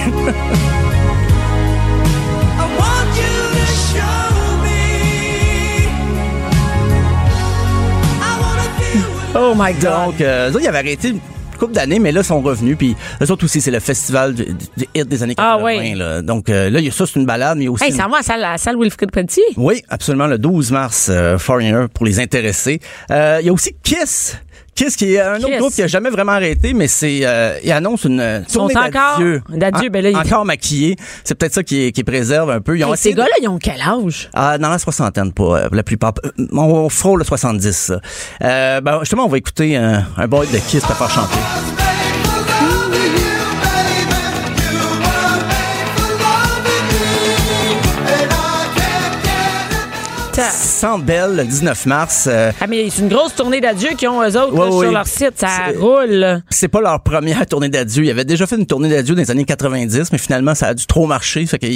Oh 9.37 9.53
my 9.57 9.73
God. 9.73 9.83
Donc, 9.83 10.21
euh, 10.21 10.49
eux 10.49 10.51
autres, 10.51 10.63
ils 10.63 10.69
avaient 10.69 10.79
arrêté 10.79 11.13
couple 11.59 11.73
d'années, 11.75 11.99
mais 11.99 12.13
là, 12.13 12.21
ils 12.21 12.25
sont 12.25 12.41
revenus. 12.41 12.77
Puis, 12.79 12.97
eux 13.23 13.31
autres 13.31 13.45
aussi, 13.45 13.61
c'est 13.61 13.71
le 13.71 13.81
festival 13.81 14.35
du, 14.35 14.45
du 14.45 14.87
hit 14.95 15.09
des 15.09 15.23
années 15.23 15.35
80. 15.35 15.59
Ah 15.59 15.63
ouais. 15.63 15.95
là. 15.95 16.23
Donc, 16.23 16.49
euh, 16.49 16.71
là, 16.71 16.79
il 16.81 16.85
y 16.87 16.89
a 16.89 16.93
ça, 16.93 17.07
c'est 17.07 17.19
une 17.19 17.27
balade, 17.27 17.59
mais 17.59 17.69
aussi... 17.69 17.85
Hey, 17.85 17.91
une- 17.91 17.97
ça 17.97 18.07
va 18.09 18.17
à 18.17 18.19
la 18.19 18.23
salle, 18.23 18.45
à 18.45 18.59
salle 18.59 18.77
Wilfrid 18.79 19.11
Pelletier? 19.11 19.43
Oui, 19.57 19.83
absolument, 19.89 20.27
le 20.27 20.39
12 20.39 20.71
mars, 20.73 21.09
euh, 21.11 21.39
Foreigner, 21.39 21.87
pour 21.93 22.07
les 22.07 22.21
intéressés. 22.21 22.81
Euh, 23.11 23.39
Il 23.41 23.47
y 23.47 23.51
a 23.51 23.53
aussi 23.53 23.75
Kiss 23.83 24.37
Kiss, 24.75 24.97
qui 24.97 25.15
est 25.15 25.21
un 25.21 25.37
autre 25.37 25.57
groupe 25.59 25.73
qui 25.73 25.83
a 25.83 25.87
jamais 25.87 26.11
vraiment 26.11 26.33
arrêté, 26.33 26.75
mais 26.75 26.89
c'est, 26.89 27.21
euh, 27.23 27.59
il 27.63 27.71
annonce 27.73 28.05
une 28.05 28.45
tournée 28.53 28.75
d'adieu. 28.75 29.43
d'adieu, 29.49 29.89
En- 29.89 29.93
ben 29.93 30.03
là, 30.03 30.11
il- 30.11 30.17
encore 30.17 30.45
maquillés. 30.45 30.97
C'est 31.23 31.35
peut-être 31.37 31.55
ça 31.55 31.63
qui, 31.63 31.93
qui 31.93 32.03
préserve 32.05 32.51
un 32.51 32.61
peu. 32.61 32.77
Ils 32.77 32.85
ont 32.85 32.93
Hey, 32.93 32.99
ces 32.99 33.13
de- 33.13 33.17
gars-là, 33.19 33.35
ils 33.41 33.49
ont 33.49 33.59
quel 33.59 33.81
âge? 33.81 34.31
Ah, 34.35 34.59
dans 34.59 34.71
la 34.71 34.79
soixantaine, 34.79 35.33
pas 35.33 35.45
euh, 35.65 35.69
la 35.73 35.83
plupart. 35.83 36.15
Euh, 36.25 36.31
On 36.53 36.89
frôle 36.89 37.21
le 37.21 37.25
70. 37.25 37.73
ça. 37.77 38.01
Euh, 38.43 38.81
ben, 38.81 38.99
justement, 39.01 39.27
on 39.27 39.29
va 39.29 39.39
écouter 39.39 39.77
un, 39.77 40.05
un 40.17 40.27
boy 40.29 40.47
de 40.49 40.59
Kiss 40.59 40.85
pour 40.85 40.97
faire 40.97 41.11
chanter. 41.11 41.84
Centre 50.85 51.03
Bell, 51.07 51.35
le 51.37 51.45
19 51.47 51.87
mars. 51.87 52.27
euh, 52.31 52.53
Ah, 52.61 52.67
mais 52.67 52.91
c'est 52.91 53.01
une 53.01 53.09
grosse 53.09 53.35
tournée 53.35 53.59
d'adieu 53.63 53.89
qu'ils 53.97 54.07
ont 54.11 54.21
eux 54.23 54.37
autres 54.37 54.53
Ouais, 54.53 54.67
là, 54.69 54.71
ouais. 54.71 54.85
sur 54.85 54.93
leur 54.93 55.07
site. 55.07 55.33
Ça 55.39 55.49
roule. 55.81 56.43
c'est 56.51 56.69
pas 56.69 56.83
leur 56.83 57.03
première 57.03 57.47
tournée 57.49 57.71
d'adieu. 57.71 58.05
Ils 58.05 58.11
avaient 58.11 58.27
déjà 58.27 58.47
fait 58.47 58.57
une 58.57 58.67
tournée 58.67 58.91
d'adieu 58.91 59.15
dans 59.15 59.23
les 59.23 59.31
années 59.31 59.47
90, 59.47 60.13
mais 60.13 60.19
finalement, 60.19 60.55
ça 60.55 60.67
a 60.67 60.75
dû 60.75 60.85
trop 60.85 61.07
marcher. 61.07 61.47
Fait 61.47 61.59
que 61.59 61.67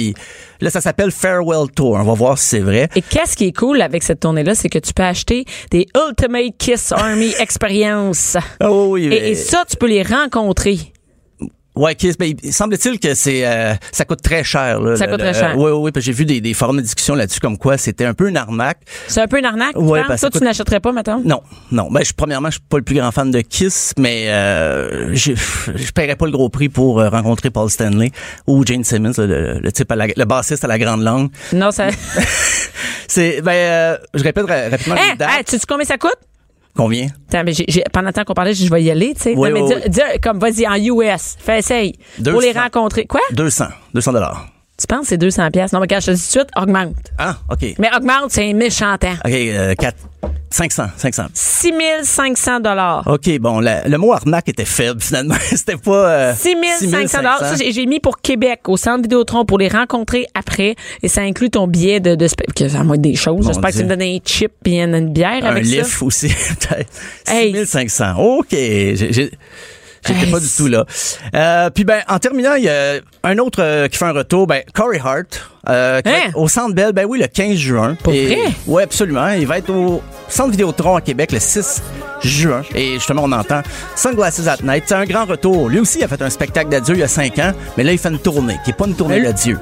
là, 0.61 0.69
ça 0.69 0.79
s'appelle 0.79 1.09
Farewell 1.09 1.71
Tour. 1.75 1.93
On 1.99 2.03
va 2.03 2.13
voir 2.13 2.37
si 2.37 2.49
c'est 2.49 2.59
vrai. 2.59 2.87
Et 2.95 3.01
qu'est-ce 3.01 3.35
qui 3.35 3.47
est 3.47 3.57
cool 3.57 3.81
avec 3.81 4.03
cette 4.03 4.19
tournée-là, 4.19 4.53
c'est 4.53 4.69
que 4.69 4.77
tu 4.77 4.93
peux 4.93 5.01
acheter 5.01 5.43
des 5.71 5.87
Ultimate 6.07 6.53
Kiss 6.59 6.91
Army 6.91 7.33
Experience. 7.39 8.37
Ah 8.59 8.71
oui. 8.71 9.07
Et, 9.07 9.31
et 9.31 9.33
ça, 9.35 9.63
tu 9.67 9.75
peux 9.75 9.87
les 9.87 10.03
rencontrer. 10.03 10.77
Ouais, 11.79 11.95
Kiss, 11.95 12.17
ben, 12.17 12.33
il 12.43 12.51
semble-t-il 12.53 12.99
que 12.99 13.13
c'est 13.13 13.45
euh, 13.45 13.73
ça 13.93 14.03
coûte 14.03 14.21
très 14.21 14.43
cher. 14.43 14.81
Là, 14.81 14.95
Ça 14.97 15.05
le- 15.05 15.11
coûte 15.11 15.21
très 15.21 15.33
cher. 15.33 15.53
Oui, 15.57 15.71
oui, 15.71 15.91
oui. 15.95 16.01
J'ai 16.01 16.11
vu 16.11 16.25
des, 16.25 16.41
des 16.41 16.53
forums 16.53 16.75
de 16.77 16.81
discussion 16.81 17.15
là-dessus 17.15 17.39
comme 17.39 17.57
quoi 17.57 17.77
c'était 17.77 18.03
un 18.05 18.13
peu 18.13 18.27
une 18.27 18.35
arnaque. 18.37 18.79
C'est 19.07 19.21
un 19.21 19.27
peu 19.27 19.39
une 19.39 19.45
arnaque. 19.45 19.77
Ouais, 19.77 20.01
parce 20.07 20.19
Toi, 20.21 20.29
tu 20.29 20.39
n'achèterais 20.43 20.81
pas, 20.81 20.91
maintenant? 20.91 21.21
Non, 21.23 21.41
non. 21.71 21.89
Ben, 21.89 22.03
je, 22.03 22.11
premièrement, 22.13 22.49
je 22.49 22.55
suis 22.55 22.65
pas 22.67 22.77
le 22.77 22.83
plus 22.83 22.95
grand 22.95 23.11
fan 23.11 23.31
de 23.31 23.41
Kiss, 23.41 23.93
mais 23.97 24.25
euh, 24.29 25.15
je 25.15 25.31
je 25.75 25.91
paierais 25.91 26.15
pas 26.17 26.25
le 26.25 26.31
gros 26.31 26.49
prix 26.49 26.67
pour 26.69 26.99
euh, 26.99 27.09
rencontrer 27.09 27.49
Paul 27.49 27.69
Stanley 27.69 28.11
ou 28.45 28.65
Jane 28.65 28.83
Simmons, 28.83 29.13
le, 29.17 29.25
le- 29.27 29.59
le 29.59 29.71
type 29.71 29.91
à 29.91 29.95
la, 29.95 30.07
le 30.07 30.25
bassiste 30.25 30.63
à 30.65 30.67
la 30.67 30.77
grande 30.77 31.01
langue. 31.03 31.29
Non, 31.53 31.71
ça. 31.71 31.87
C'est 33.07 33.41
ben, 33.41 33.51
euh, 33.51 33.97
je 34.13 34.23
répète 34.23 34.45
ra- 34.45 34.69
rapidement 34.69 34.95
les 34.95 35.15
dates. 35.17 35.29
Hein, 35.31 35.41
tu 35.47 35.57
sais 35.57 35.65
combien 35.67 35.85
ça 35.85 35.97
coûte? 35.97 36.15
Combien? 36.75 37.07
Attends, 37.27 37.43
mais 37.43 37.53
j'ai- 37.53 37.65
j'ai- 37.67 37.83
pendant 37.91 38.07
le 38.07 38.13
temps 38.13 38.23
qu'on 38.23 38.33
parlait, 38.33 38.53
je 38.53 38.69
vais 38.69 38.83
y 38.83 38.89
aller, 38.91 39.13
tu 39.13 39.21
sais. 39.21 39.33
Oui, 39.35 39.49
oui, 39.51 39.61
dis- 39.89 40.01
oui. 40.01 40.19
comme, 40.21 40.39
vas-y, 40.39 40.65
en 40.67 40.75
US. 40.75 41.35
Fais 41.39 41.59
essaye. 41.59 41.93
Deux 42.19 42.31
Pour 42.31 42.41
les 42.41 42.51
rencontrer. 42.51 43.05
Quoi? 43.05 43.21
200, 43.31 43.65
200 43.93 44.13
dollars. 44.13 44.47
Tu 44.79 44.87
penses 44.87 45.01
que 45.01 45.07
c'est 45.07 45.17
200 45.17 45.51
pièces 45.51 45.73
Non, 45.73 45.79
mais 45.81 45.87
quand 45.87 45.99
je 45.99 46.07
te 46.07 46.11
dis 46.11 46.21
tout 46.21 46.39
de 46.39 46.43
suite, 46.43 46.49
augmente. 46.55 46.95
Ah, 47.17 47.37
ok. 47.51 47.75
Mais 47.79 47.89
augmente, 47.95 48.29
c'est 48.29 48.49
un 48.49 48.53
méchant 48.53 48.97
temps. 48.97 49.13
Ok, 49.25 49.31
euh, 49.31 49.75
4, 49.75 49.95
500, 50.51 50.83
500. 50.97 51.23
6500 51.33 52.59
dollars. 52.61 53.03
OK, 53.05 53.37
bon, 53.39 53.59
la- 53.59 53.87
le 53.87 53.97
mot 53.97 54.13
arnaque 54.13 54.49
était 54.49 54.65
faible, 54.65 55.01
finalement. 55.01 55.35
C'était 55.41 55.77
pas... 55.77 56.09
Euh, 56.09 56.33
6500 56.35 57.17
dollars. 57.17 57.39
Ça, 57.39 57.55
j'ai 57.69 57.85
mis 57.85 57.99
pour 57.99 58.19
Québec, 58.21 58.61
au 58.67 58.77
centre 58.77 59.01
Vidéotron, 59.03 59.45
pour 59.45 59.57
les 59.59 59.67
rencontrer 59.67 60.25
après. 60.33 60.75
Et 61.03 61.07
ça 61.07 61.21
inclut 61.21 61.49
ton 61.49 61.67
billet 61.67 61.99
de, 61.99 62.15
de 62.15 62.27
que 62.55 62.69
ça 62.69 62.83
va 62.83 62.95
être 62.95 63.01
des 63.01 63.15
choses. 63.15 63.45
J'espère 63.47 63.71
que 63.71 63.77
tu 63.77 63.83
me 63.83 63.89
donnes 63.89 64.01
un 64.01 64.17
chip 64.25 64.51
et 64.65 64.81
une, 64.81 64.95
une 64.95 65.11
bière 65.13 65.43
un 65.43 65.47
avec 65.49 65.65
ça. 65.65 65.75
lift 65.75 66.01
aussi, 66.01 66.27
peut-être. 66.59 66.89
Hey. 67.27 67.51
6500. 67.53 68.15
OK. 68.17 68.47
J'ai- 68.51 69.31
J'étais 70.05 70.25
Hey, 70.25 70.31
pas 70.31 70.39
du 70.39 70.47
tout 70.47 70.67
là. 70.67 70.85
Euh, 71.35 71.69
puis 71.69 71.83
ben 71.83 72.01
en 72.07 72.19
terminant, 72.19 72.55
il 72.55 72.63
y 72.63 72.69
a 72.69 72.99
un 73.23 73.37
autre 73.37 73.61
euh, 73.61 73.87
qui 73.87 73.97
fait 73.97 74.05
un 74.05 74.11
retour, 74.13 74.47
ben 74.47 74.63
Corey 74.73 74.99
Hart, 75.03 75.51
euh, 75.69 76.01
Hein? 76.05 76.31
au 76.35 76.47
Centre 76.47 76.73
Bell, 76.73 76.91
ben 76.93 77.05
oui, 77.07 77.19
le 77.19 77.27
15 77.27 77.55
juin. 77.55 77.95
Pour 78.03 78.13
Et- 78.13 78.25
vrai? 78.27 78.37
Ouais, 78.67 78.83
absolument. 78.83 79.29
Il 79.29 79.45
va 79.47 79.57
être 79.59 79.69
au 79.69 80.01
Centre 80.27 80.51
Vidéotron 80.51 80.95
à 80.95 81.01
Québec 81.01 81.31
le 81.31 81.39
6 81.39 81.81
juin. 82.23 82.61
Et 82.75 82.93
justement, 82.95 83.23
on 83.25 83.31
entend 83.31 83.61
Sunglasses 83.95 84.47
at 84.47 84.57
Night. 84.63 84.83
C'est 84.87 84.95
un 84.95 85.05
grand 85.05 85.25
retour. 85.25 85.69
Lui 85.69 85.79
aussi, 85.79 85.99
il 85.99 86.03
a 86.03 86.07
fait 86.07 86.21
un 86.21 86.29
spectacle 86.29 86.69
d'adieu 86.69 86.95
il 86.95 86.99
y 86.99 87.03
a 87.03 87.07
5 87.07 87.37
ans, 87.39 87.51
mais 87.77 87.83
là, 87.83 87.91
il 87.91 87.97
fait 87.97 88.09
une 88.09 88.19
tournée, 88.19 88.57
qui 88.63 88.71
est 88.71 88.73
pas 88.73 88.87
une 88.87 88.95
tournée 88.95 89.21
d'adieu. 89.21 89.57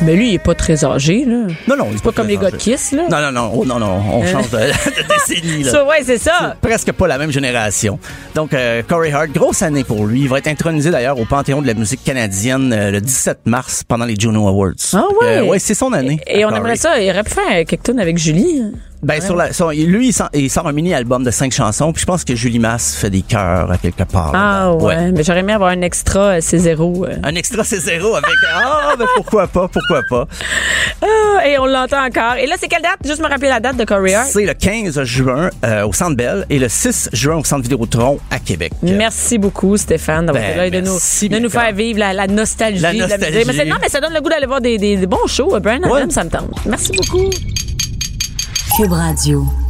Mais 0.00 0.16
lui, 0.16 0.30
il 0.30 0.34
est 0.34 0.38
pas 0.40 0.54
très 0.56 0.84
âgé, 0.84 1.24
là. 1.24 1.46
Non, 1.68 1.76
non, 1.76 1.86
il 1.92 1.96
est 1.96 2.02
Pas 2.02 2.10
comme 2.10 2.26
les 2.26 2.36
gars 2.36 2.50
de 2.50 2.56
Kiss, 2.56 2.90
là. 2.90 3.04
Non, 3.08 3.20
non, 3.20 3.30
non, 3.30 3.52
oh, 3.54 3.64
non, 3.64 3.78
non, 3.78 4.00
on 4.12 4.26
change 4.26 4.50
de, 4.50 4.56
de 4.58 5.08
décennie. 5.36 5.62
Là. 5.62 5.70
Ça, 5.70 5.84
ouais, 5.84 6.00
c'est 6.04 6.18
ça. 6.18 6.56
presque 6.60 6.90
pas 6.90 7.06
la 7.06 7.18
même 7.18 7.30
génération. 7.30 8.00
Donc, 8.34 8.52
euh, 8.52 8.82
Corey 8.88 9.12
Hart, 9.12 9.28
grosse 9.28 9.62
année 9.62 9.84
pour 9.84 10.04
lui. 10.06 10.22
Il 10.22 10.28
va 10.28 10.38
être 10.38 10.48
intronisé 10.48 10.90
d'ailleurs 10.90 11.20
au 11.20 11.24
Panthéon 11.24 11.62
de 11.62 11.68
la 11.68 11.74
musique 11.74 12.02
canadienne 12.02 12.72
euh, 12.72 12.90
le 12.90 13.00
17 13.00 13.40
mars 13.44 13.84
pendant 13.86 14.04
les 14.06 14.16
Juno 14.18 14.48
Awards. 14.48 14.72
Ah 14.92 15.04
ouais? 15.20 15.40
Ouais, 15.48 15.58
c'est 15.58 15.74
son 15.74 15.92
année. 15.92 16.20
Et 16.26 16.44
on 16.44 16.50
aimerait 16.50 16.76
ça. 16.76 17.00
Il 17.00 17.10
aurait 17.10 17.24
pu 17.24 17.30
faire 17.30 17.64
quelques 17.66 17.82
tonnes 17.82 18.00
avec 18.00 18.18
Julie. 18.18 18.62
Hein. 19.02 19.06
Ben, 19.06 19.20
sur 19.20 19.34
la, 19.36 19.52
sur- 19.52 19.70
lui, 19.72 20.08
il 20.08 20.12
sort, 20.12 20.28
il 20.32 20.48
sort 20.50 20.66
un 20.68 20.72
mini-album 20.72 21.24
de 21.24 21.30
cinq 21.30 21.52
chansons, 21.52 21.92
puis 21.92 22.00
je 22.02 22.06
pense 22.06 22.24
que 22.24 22.34
Julie 22.36 22.58
Masse 22.60 22.94
fait 22.94 23.10
des 23.10 23.22
chœurs 23.22 23.70
à 23.70 23.76
quelque 23.78 24.04
part. 24.04 24.32
Ah 24.34 24.72
ouais. 24.74 25.10
Mais 25.12 25.24
j'aurais 25.24 25.40
aimé 25.40 25.52
avoir 25.52 25.70
un 25.70 25.80
extra 25.82 26.20
euh, 26.20 26.38
C0. 26.40 27.04
euh. 27.06 27.16
Un 27.24 27.34
extra 27.34 27.64
c'est 27.64 27.80
zéro 27.80 28.14
avec 28.14 28.30
ah 28.54 28.94
ben 28.98 29.06
pourquoi 29.16 29.46
pas 29.48 29.68
pourquoi 29.68 30.02
pas 30.08 30.26
Ah, 31.02 31.46
et 31.48 31.58
on 31.58 31.66
l'entend 31.66 32.04
encore. 32.04 32.34
Et 32.36 32.46
là, 32.46 32.54
c'est 32.60 32.68
quelle 32.68 32.82
date? 32.82 32.98
Juste 33.04 33.20
me 33.20 33.28
rappeler 33.28 33.48
la 33.48 33.60
date 33.60 33.76
de 33.76 33.84
Hart. 34.14 34.26
c'est 34.30 34.44
le 34.46 34.54
15 34.54 35.02
juin 35.02 35.50
euh, 35.64 35.86
au 35.86 35.92
Centre 35.92 36.16
Bell 36.16 36.46
et 36.48 36.58
le 36.58 36.68
6 36.68 37.10
juin 37.12 37.36
au 37.36 37.44
Centre 37.44 37.62
Vidéotron 37.62 38.18
à 38.30 38.38
Québec 38.38 38.72
Merci 38.82 39.38
beaucoup, 39.38 39.76
Stéphane, 39.76 40.26
d'avoir 40.26 40.44
Ben, 40.44 40.70
de 40.70 40.80
nous, 40.80 41.28
de 41.28 41.38
nous 41.38 41.50
faire 41.50 41.72
vivre 41.72 41.98
la, 41.98 42.12
la 42.12 42.26
nostalgie. 42.26 42.80
La 42.80 42.92
de 42.92 42.96
musique. 42.98 43.10
nostalgie. 43.10 43.44
Mais 43.46 43.52
c'est- 43.52 43.64
non, 43.64 43.76
mais 43.80 43.88
ça 43.88 44.00
donne 44.00 44.12
le 44.14 44.20
goût 44.20 44.28
d'aller 44.28 44.46
voir 44.46 44.60
des, 44.60 44.78
des- 44.78 44.96
des 44.96 45.06
bons 45.06 45.26
shows. 45.26 45.58
Brian 45.60 45.80
Ouais. 45.82 45.98
Adams, 45.98 46.10
ça 46.10 46.24
me 46.24 46.30
tente. 46.30 46.50
Merci 46.66 46.92
beaucoup. 46.92 47.28
Cube 48.74 48.94
Radio. 48.94 49.61